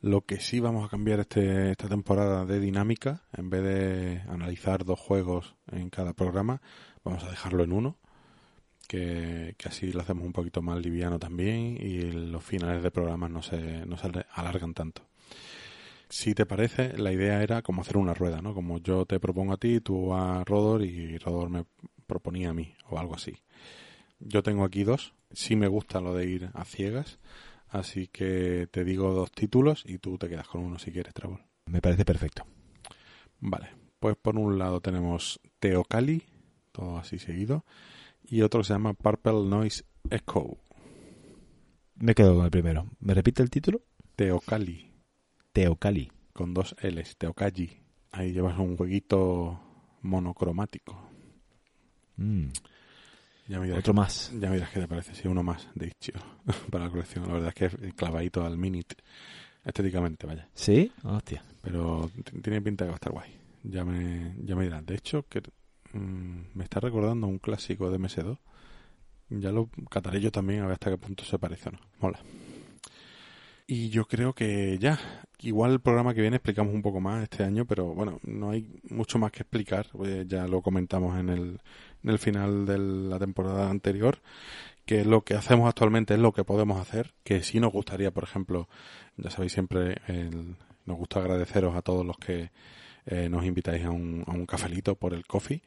Lo 0.00 0.22
que 0.22 0.40
sí 0.40 0.58
vamos 0.58 0.84
a 0.84 0.88
cambiar 0.88 1.20
este, 1.20 1.70
esta 1.70 1.86
temporada 1.86 2.44
de 2.44 2.58
dinámica, 2.58 3.22
en 3.32 3.48
vez 3.48 3.62
de 3.62 4.22
analizar 4.28 4.84
dos 4.84 4.98
juegos 4.98 5.54
en 5.70 5.88
cada 5.88 6.14
programa, 6.14 6.62
vamos 7.04 7.22
a 7.22 7.30
dejarlo 7.30 7.62
en 7.62 7.72
uno, 7.72 7.96
que, 8.90 9.54
que 9.56 9.68
así 9.68 9.92
lo 9.92 10.00
hacemos 10.00 10.26
un 10.26 10.32
poquito 10.32 10.62
más 10.62 10.76
liviano 10.80 11.20
también 11.20 11.76
y 11.80 12.10
los 12.10 12.42
finales 12.42 12.82
de 12.82 12.90
programas 12.90 13.30
no 13.30 13.40
se, 13.40 13.86
no 13.86 13.96
se 13.96 14.10
alargan 14.32 14.74
tanto. 14.74 15.02
Si 16.08 16.34
te 16.34 16.44
parece, 16.44 16.98
la 16.98 17.12
idea 17.12 17.40
era 17.40 17.62
como 17.62 17.82
hacer 17.82 17.98
una 17.98 18.14
rueda, 18.14 18.42
¿no? 18.42 18.52
Como 18.52 18.78
yo 18.78 19.06
te 19.06 19.20
propongo 19.20 19.52
a 19.52 19.58
ti, 19.58 19.80
tú 19.80 20.12
a 20.12 20.42
Rodor 20.42 20.82
y 20.82 21.18
Rodor 21.18 21.50
me 21.50 21.66
proponía 22.08 22.50
a 22.50 22.52
mí 22.52 22.74
o 22.88 22.98
algo 22.98 23.14
así. 23.14 23.36
Yo 24.18 24.42
tengo 24.42 24.64
aquí 24.64 24.82
dos. 24.82 25.14
Sí 25.30 25.54
me 25.54 25.68
gusta 25.68 26.00
lo 26.00 26.12
de 26.12 26.26
ir 26.26 26.50
a 26.52 26.64
ciegas. 26.64 27.20
Así 27.68 28.08
que 28.08 28.66
te 28.72 28.82
digo 28.82 29.14
dos 29.14 29.30
títulos 29.30 29.84
y 29.86 29.98
tú 29.98 30.18
te 30.18 30.28
quedas 30.28 30.48
con 30.48 30.62
uno 30.62 30.80
si 30.80 30.90
quieres, 30.90 31.14
Trevor. 31.14 31.38
Me 31.66 31.80
parece 31.80 32.04
perfecto. 32.04 32.44
Vale. 33.38 33.68
Pues 34.00 34.16
por 34.16 34.36
un 34.36 34.58
lado 34.58 34.80
tenemos 34.80 35.38
Teocali, 35.60 36.24
todo 36.72 36.98
así 36.98 37.20
seguido, 37.20 37.64
y 38.30 38.42
otro 38.42 38.60
que 38.60 38.64
se 38.64 38.72
llama 38.72 38.94
Purple 38.94 39.44
Noise 39.44 39.84
Echo. 40.08 40.56
Me 41.96 42.14
quedo 42.14 42.34
con 42.36 42.44
el 42.44 42.50
primero. 42.50 42.86
¿Me 43.00 43.12
repite 43.14 43.42
el 43.42 43.50
título? 43.50 43.82
Teocali, 44.16 44.90
Teocali. 45.52 46.10
con 46.32 46.54
dos 46.54 46.74
L's, 46.82 47.16
Teocalli. 47.16 47.70
Ahí 48.12 48.32
llevas 48.32 48.58
un 48.58 48.76
jueguito 48.76 49.60
monocromático. 50.02 51.08
Mm, 52.16 52.46
Ya 53.48 53.58
me 53.60 53.66
dirás, 53.66 53.80
otro 53.80 53.94
más. 53.94 54.30
ya 54.38 54.48
me 54.48 54.56
dirás 54.56 54.70
qué 54.70 54.80
te 54.80 54.88
parece, 54.88 55.14
si 55.14 55.28
uno 55.28 55.42
más 55.42 55.68
de 55.74 55.88
Ichio 55.88 56.14
para 56.70 56.84
la 56.84 56.90
colección. 56.90 57.26
La 57.26 57.34
verdad 57.34 57.48
es 57.48 57.54
que 57.54 57.86
es 57.86 57.94
clavadito 57.94 58.44
al 58.44 58.56
minute, 58.58 58.96
estéticamente, 59.64 60.26
vaya. 60.26 60.48
¿Sí? 60.54 60.92
Hostia. 61.04 61.44
Pero 61.62 62.10
tiene 62.42 62.60
pinta 62.62 62.84
que 62.84 62.88
va 62.90 62.94
a 62.94 62.96
estar 62.96 63.12
guay. 63.12 63.30
Ya 63.62 63.84
me, 63.84 64.34
ya 64.44 64.56
me 64.56 64.64
dirán. 64.64 64.86
De 64.86 64.94
hecho, 64.94 65.24
que 65.28 65.42
mm, 65.92 66.40
me 66.54 66.64
está 66.64 66.80
recordando 66.80 67.26
un 67.26 67.38
clásico 67.38 67.90
de 67.90 67.98
MS2. 67.98 68.38
Ya 69.30 69.52
lo 69.52 69.68
cataré 69.90 70.20
yo 70.20 70.32
también 70.32 70.60
a 70.60 70.64
ver 70.64 70.72
hasta 70.74 70.90
qué 70.90 70.98
punto 70.98 71.24
se 71.24 71.38
parece 71.38 71.68
o 71.68 71.72
no. 71.72 71.78
Mola. 72.00 72.18
Y 73.66 73.88
yo 73.90 74.06
creo 74.06 74.32
que 74.34 74.78
ya. 74.78 74.98
Igual 75.42 75.72
el 75.72 75.80
programa 75.80 76.12
que 76.12 76.20
viene 76.20 76.36
explicamos 76.36 76.74
un 76.74 76.82
poco 76.82 77.00
más 77.00 77.22
este 77.22 77.44
año, 77.44 77.64
pero 77.64 77.86
bueno, 77.94 78.18
no 78.24 78.50
hay 78.50 78.68
mucho 78.90 79.18
más 79.18 79.30
que 79.32 79.40
explicar. 79.42 79.86
pues 79.92 80.26
ya 80.28 80.46
lo 80.46 80.60
comentamos 80.60 81.18
en 81.18 81.30
el, 81.30 81.60
en 82.02 82.10
el 82.10 82.18
final 82.18 82.66
de 82.66 82.76
la 82.78 83.18
temporada 83.18 83.70
anterior, 83.70 84.18
que 84.84 85.04
lo 85.04 85.22
que 85.22 85.34
hacemos 85.34 85.68
actualmente 85.68 86.12
es 86.14 86.20
lo 86.20 86.32
que 86.32 86.44
podemos 86.44 86.78
hacer, 86.80 87.14
que 87.24 87.42
sí 87.42 87.58
nos 87.60 87.72
gustaría, 87.72 88.10
por 88.10 88.24
ejemplo, 88.24 88.68
ya 89.16 89.30
sabéis 89.30 89.52
siempre, 89.52 89.98
el- 90.08 90.56
nos 90.84 90.98
gusta 90.98 91.20
agradeceros 91.20 91.74
a 91.76 91.82
todos 91.82 92.04
los 92.04 92.18
que 92.18 92.50
eh, 93.10 93.28
nos 93.28 93.44
invitáis 93.44 93.84
a 93.84 93.90
un, 93.90 94.24
a 94.26 94.30
un 94.30 94.46
cafelito 94.46 94.94
por 94.94 95.14
el 95.14 95.26
coffee. 95.26 95.62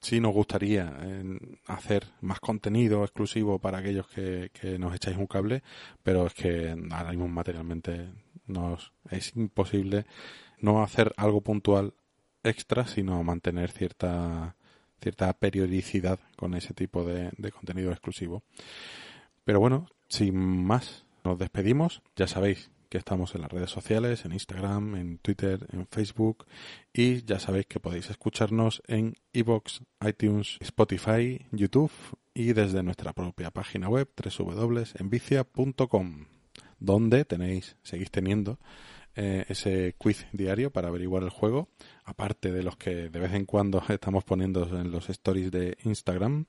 sí 0.00 0.20
nos 0.20 0.34
gustaría 0.34 0.96
eh, 1.02 1.38
hacer 1.66 2.04
más 2.20 2.40
contenido 2.40 3.02
exclusivo 3.04 3.58
para 3.58 3.78
aquellos 3.78 4.06
que, 4.08 4.50
que 4.52 4.78
nos 4.78 4.94
echáis 4.94 5.16
un 5.16 5.26
cable, 5.26 5.62
pero 6.02 6.26
es 6.26 6.34
que 6.34 6.76
ahora 6.90 7.10
mismo 7.10 7.26
materialmente 7.28 8.10
nos 8.46 8.92
es 9.10 9.34
imposible 9.34 10.04
no 10.60 10.82
hacer 10.82 11.12
algo 11.16 11.40
puntual 11.40 11.94
extra, 12.44 12.86
sino 12.86 13.22
mantener 13.24 13.70
cierta 13.70 14.54
cierta 15.00 15.32
periodicidad 15.32 16.18
con 16.36 16.54
ese 16.54 16.74
tipo 16.74 17.04
de, 17.04 17.30
de 17.38 17.52
contenido 17.52 17.92
exclusivo. 17.92 18.42
Pero 19.44 19.60
bueno, 19.60 19.88
sin 20.08 20.36
más, 20.36 21.06
nos 21.24 21.38
despedimos. 21.38 22.02
Ya 22.16 22.26
sabéis 22.26 22.70
que 22.88 22.98
estamos 22.98 23.34
en 23.34 23.42
las 23.42 23.50
redes 23.50 23.70
sociales, 23.70 24.24
en 24.24 24.32
Instagram, 24.32 24.96
en 24.96 25.18
Twitter, 25.18 25.66
en 25.72 25.86
Facebook 25.86 26.46
y 26.92 27.24
ya 27.24 27.38
sabéis 27.38 27.66
que 27.66 27.80
podéis 27.80 28.10
escucharnos 28.10 28.82
en 28.86 29.14
iBox, 29.32 29.82
iTunes, 30.06 30.56
Spotify, 30.60 31.46
YouTube 31.52 31.92
y 32.34 32.52
desde 32.52 32.82
nuestra 32.82 33.12
propia 33.12 33.50
página 33.50 33.88
web 33.88 34.08
www.envicia.com 34.16 36.26
donde 36.80 37.24
tenéis, 37.24 37.76
seguís 37.82 38.10
teniendo 38.10 38.58
eh, 39.16 39.44
ese 39.48 39.94
quiz 39.98 40.26
diario 40.32 40.70
para 40.70 40.88
averiguar 40.88 41.24
el 41.24 41.30
juego, 41.30 41.68
aparte 42.04 42.52
de 42.52 42.62
los 42.62 42.76
que 42.76 43.10
de 43.10 43.20
vez 43.20 43.34
en 43.34 43.46
cuando 43.46 43.82
estamos 43.88 44.24
poniendo 44.24 44.64
en 44.78 44.92
los 44.92 45.10
stories 45.10 45.50
de 45.50 45.76
Instagram. 45.84 46.46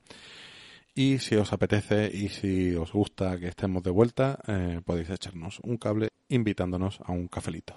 Y 0.94 1.20
si 1.20 1.36
os 1.36 1.53
apetece 1.53 2.11
y 2.14 2.30
si 2.30 2.76
os 2.76 2.91
gusta 2.91 3.40
que 3.40 3.48
estemos 3.48 3.84
de 3.84 3.91
vuelta, 3.91 4.40
eh, 4.48 4.82
podéis 4.84 5.10
echarnos 5.10 5.60
un 5.64 5.78
cable 5.78 6.10
invitándonos 6.30 6.99
a 7.03 7.11
un 7.11 7.27
cafelito. 7.27 7.76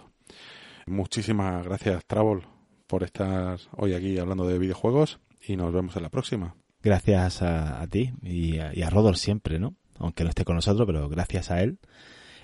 Muchísimas 0.86 1.64
gracias, 1.64 2.04
Travel, 2.06 2.42
por 2.86 3.02
estar 3.02 3.58
hoy 3.76 3.94
aquí 3.94 4.18
hablando 4.18 4.46
de 4.46 4.58
videojuegos 4.58 5.20
y 5.46 5.56
nos 5.56 5.72
vemos 5.72 5.96
en 5.96 6.02
la 6.02 6.10
próxima. 6.10 6.54
Gracias 6.82 7.42
a, 7.42 7.80
a 7.80 7.86
ti 7.86 8.12
y 8.22 8.58
a, 8.58 8.74
y 8.74 8.82
a 8.82 9.14
siempre, 9.14 9.58
¿no? 9.58 9.76
Aunque 9.98 10.24
no 10.24 10.30
esté 10.30 10.44
con 10.44 10.56
nosotros, 10.56 10.86
pero 10.86 11.08
gracias 11.08 11.50
a 11.50 11.62
él. 11.62 11.78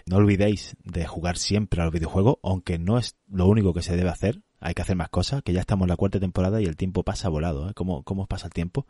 No 0.06 0.16
olvidéis 0.16 0.76
de 0.84 1.06
jugar 1.06 1.36
siempre 1.36 1.82
al 1.82 1.90
videojuego, 1.90 2.38
aunque 2.42 2.78
no 2.78 2.98
es 2.98 3.16
lo 3.28 3.46
único 3.46 3.74
que 3.74 3.82
se 3.82 3.96
debe 3.96 4.10
hacer. 4.10 4.40
Hay 4.60 4.74
que 4.74 4.82
hacer 4.82 4.96
más 4.96 5.08
cosas, 5.10 5.42
que 5.42 5.52
ya 5.52 5.60
estamos 5.60 5.84
en 5.84 5.90
la 5.90 5.96
cuarta 5.96 6.18
temporada 6.18 6.60
y 6.62 6.64
el 6.64 6.76
tiempo 6.76 7.02
pasa 7.02 7.28
volado, 7.28 7.68
¿eh? 7.68 7.74
¿Cómo, 7.74 8.02
cómo 8.04 8.26
pasa 8.26 8.46
el 8.46 8.52
tiempo? 8.52 8.86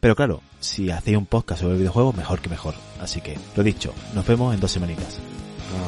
Pero 0.00 0.16
claro, 0.16 0.40
si 0.60 0.90
hacéis 0.90 1.18
un 1.18 1.26
podcast 1.26 1.60
sobre 1.60 1.76
videojuegos, 1.76 2.16
mejor 2.16 2.40
que 2.40 2.48
mejor. 2.48 2.74
Así 3.00 3.20
que, 3.20 3.36
lo 3.54 3.62
dicho, 3.62 3.92
nos 4.14 4.26
vemos 4.26 4.54
en 4.54 4.60
dos 4.60 4.70
semanitas. 4.70 5.20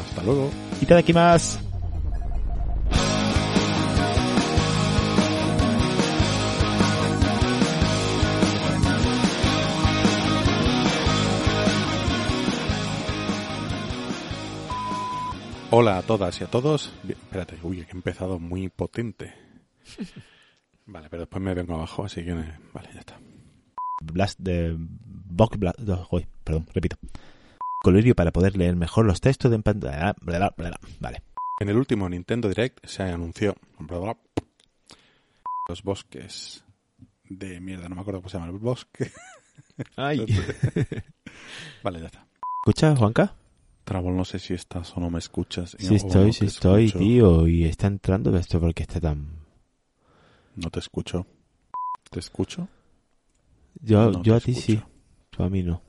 Hasta 0.09 0.22
luego. 0.22 0.50
Y 0.80 0.86
te 0.86 0.94
aquí 0.94 1.12
más. 1.12 1.60
Hola 15.74 15.96
a 15.96 16.02
todas 16.02 16.38
y 16.38 16.44
a 16.44 16.48
todos. 16.48 16.92
Bien, 17.02 17.18
espérate, 17.18 17.59
uy, 17.62 17.78
que 17.86 17.92
he 17.92 17.96
empezado 17.96 18.38
muy 18.38 18.68
potente. 18.68 19.32
Vale, 20.84 21.09
pero 21.09 21.22
después 21.22 21.42
me 21.42 21.54
vengo 21.54 21.74
abajo, 21.74 22.04
así 22.04 22.22
que 22.22 22.34
vale, 22.34 22.90
ya 22.92 23.00
está. 23.00 23.18
Blast 24.02 24.38
de 24.38 24.76
Box 24.76 25.59
Blast, 25.59 25.78
no, 25.78 26.06
perdón, 26.44 26.66
repito. 26.74 26.98
Colorio 27.82 28.14
para 28.14 28.30
poder 28.32 28.56
leer 28.56 28.76
mejor 28.76 29.04
los 29.06 29.20
textos 29.20 29.50
de 29.50 29.56
en 29.56 29.62
pantalla. 29.62 30.14
Vale. 31.00 31.22
En 31.60 31.68
el 31.68 31.76
último 31.76 32.09
Nintendo 32.09 32.48
Direct 32.48 32.84
se 32.86 33.02
anunció 33.02 33.54
los 35.68 35.82
bosques 35.82 36.64
de 37.24 37.60
mierda, 37.60 37.88
no 37.88 37.94
me 37.96 38.00
acuerdo 38.02 38.20
cómo 38.20 38.28
se 38.28 38.38
llama 38.38 38.50
el 38.52 38.59
bosque. 38.59 39.10
Ay. 39.96 40.24
vale, 41.82 42.00
ya 42.00 42.06
está. 42.06 42.26
¿Escuchas, 42.64 42.98
Juanca? 42.98 43.34
Trabol, 43.84 44.16
no 44.16 44.24
sé 44.24 44.38
si 44.38 44.54
estás 44.54 44.96
o 44.96 45.00
no 45.00 45.10
me 45.10 45.18
escuchas. 45.18 45.76
Sí 45.78 45.94
estoy, 45.96 46.26
no 46.28 46.32
sí 46.32 46.46
estoy, 46.46 46.86
escucho. 46.86 47.04
tío. 47.04 47.48
Y 47.48 47.64
está 47.64 47.88
entrando 47.88 48.36
esto 48.36 48.60
porque 48.60 48.84
está 48.84 49.00
tan... 49.00 49.26
No 50.54 50.70
te 50.70 50.78
escucho. 50.78 51.26
¿Te 52.10 52.20
escucho? 52.20 52.68
Yo, 53.80 54.10
No 54.12 54.22
yo 54.22 54.34
te 54.34 54.36
a 54.36 54.40
ti 54.40 54.54
sí, 54.54 54.72
escucho. 54.74 54.90
tú 55.30 55.42
a 55.42 55.48
mí 55.50 55.62
no. 55.62 55.82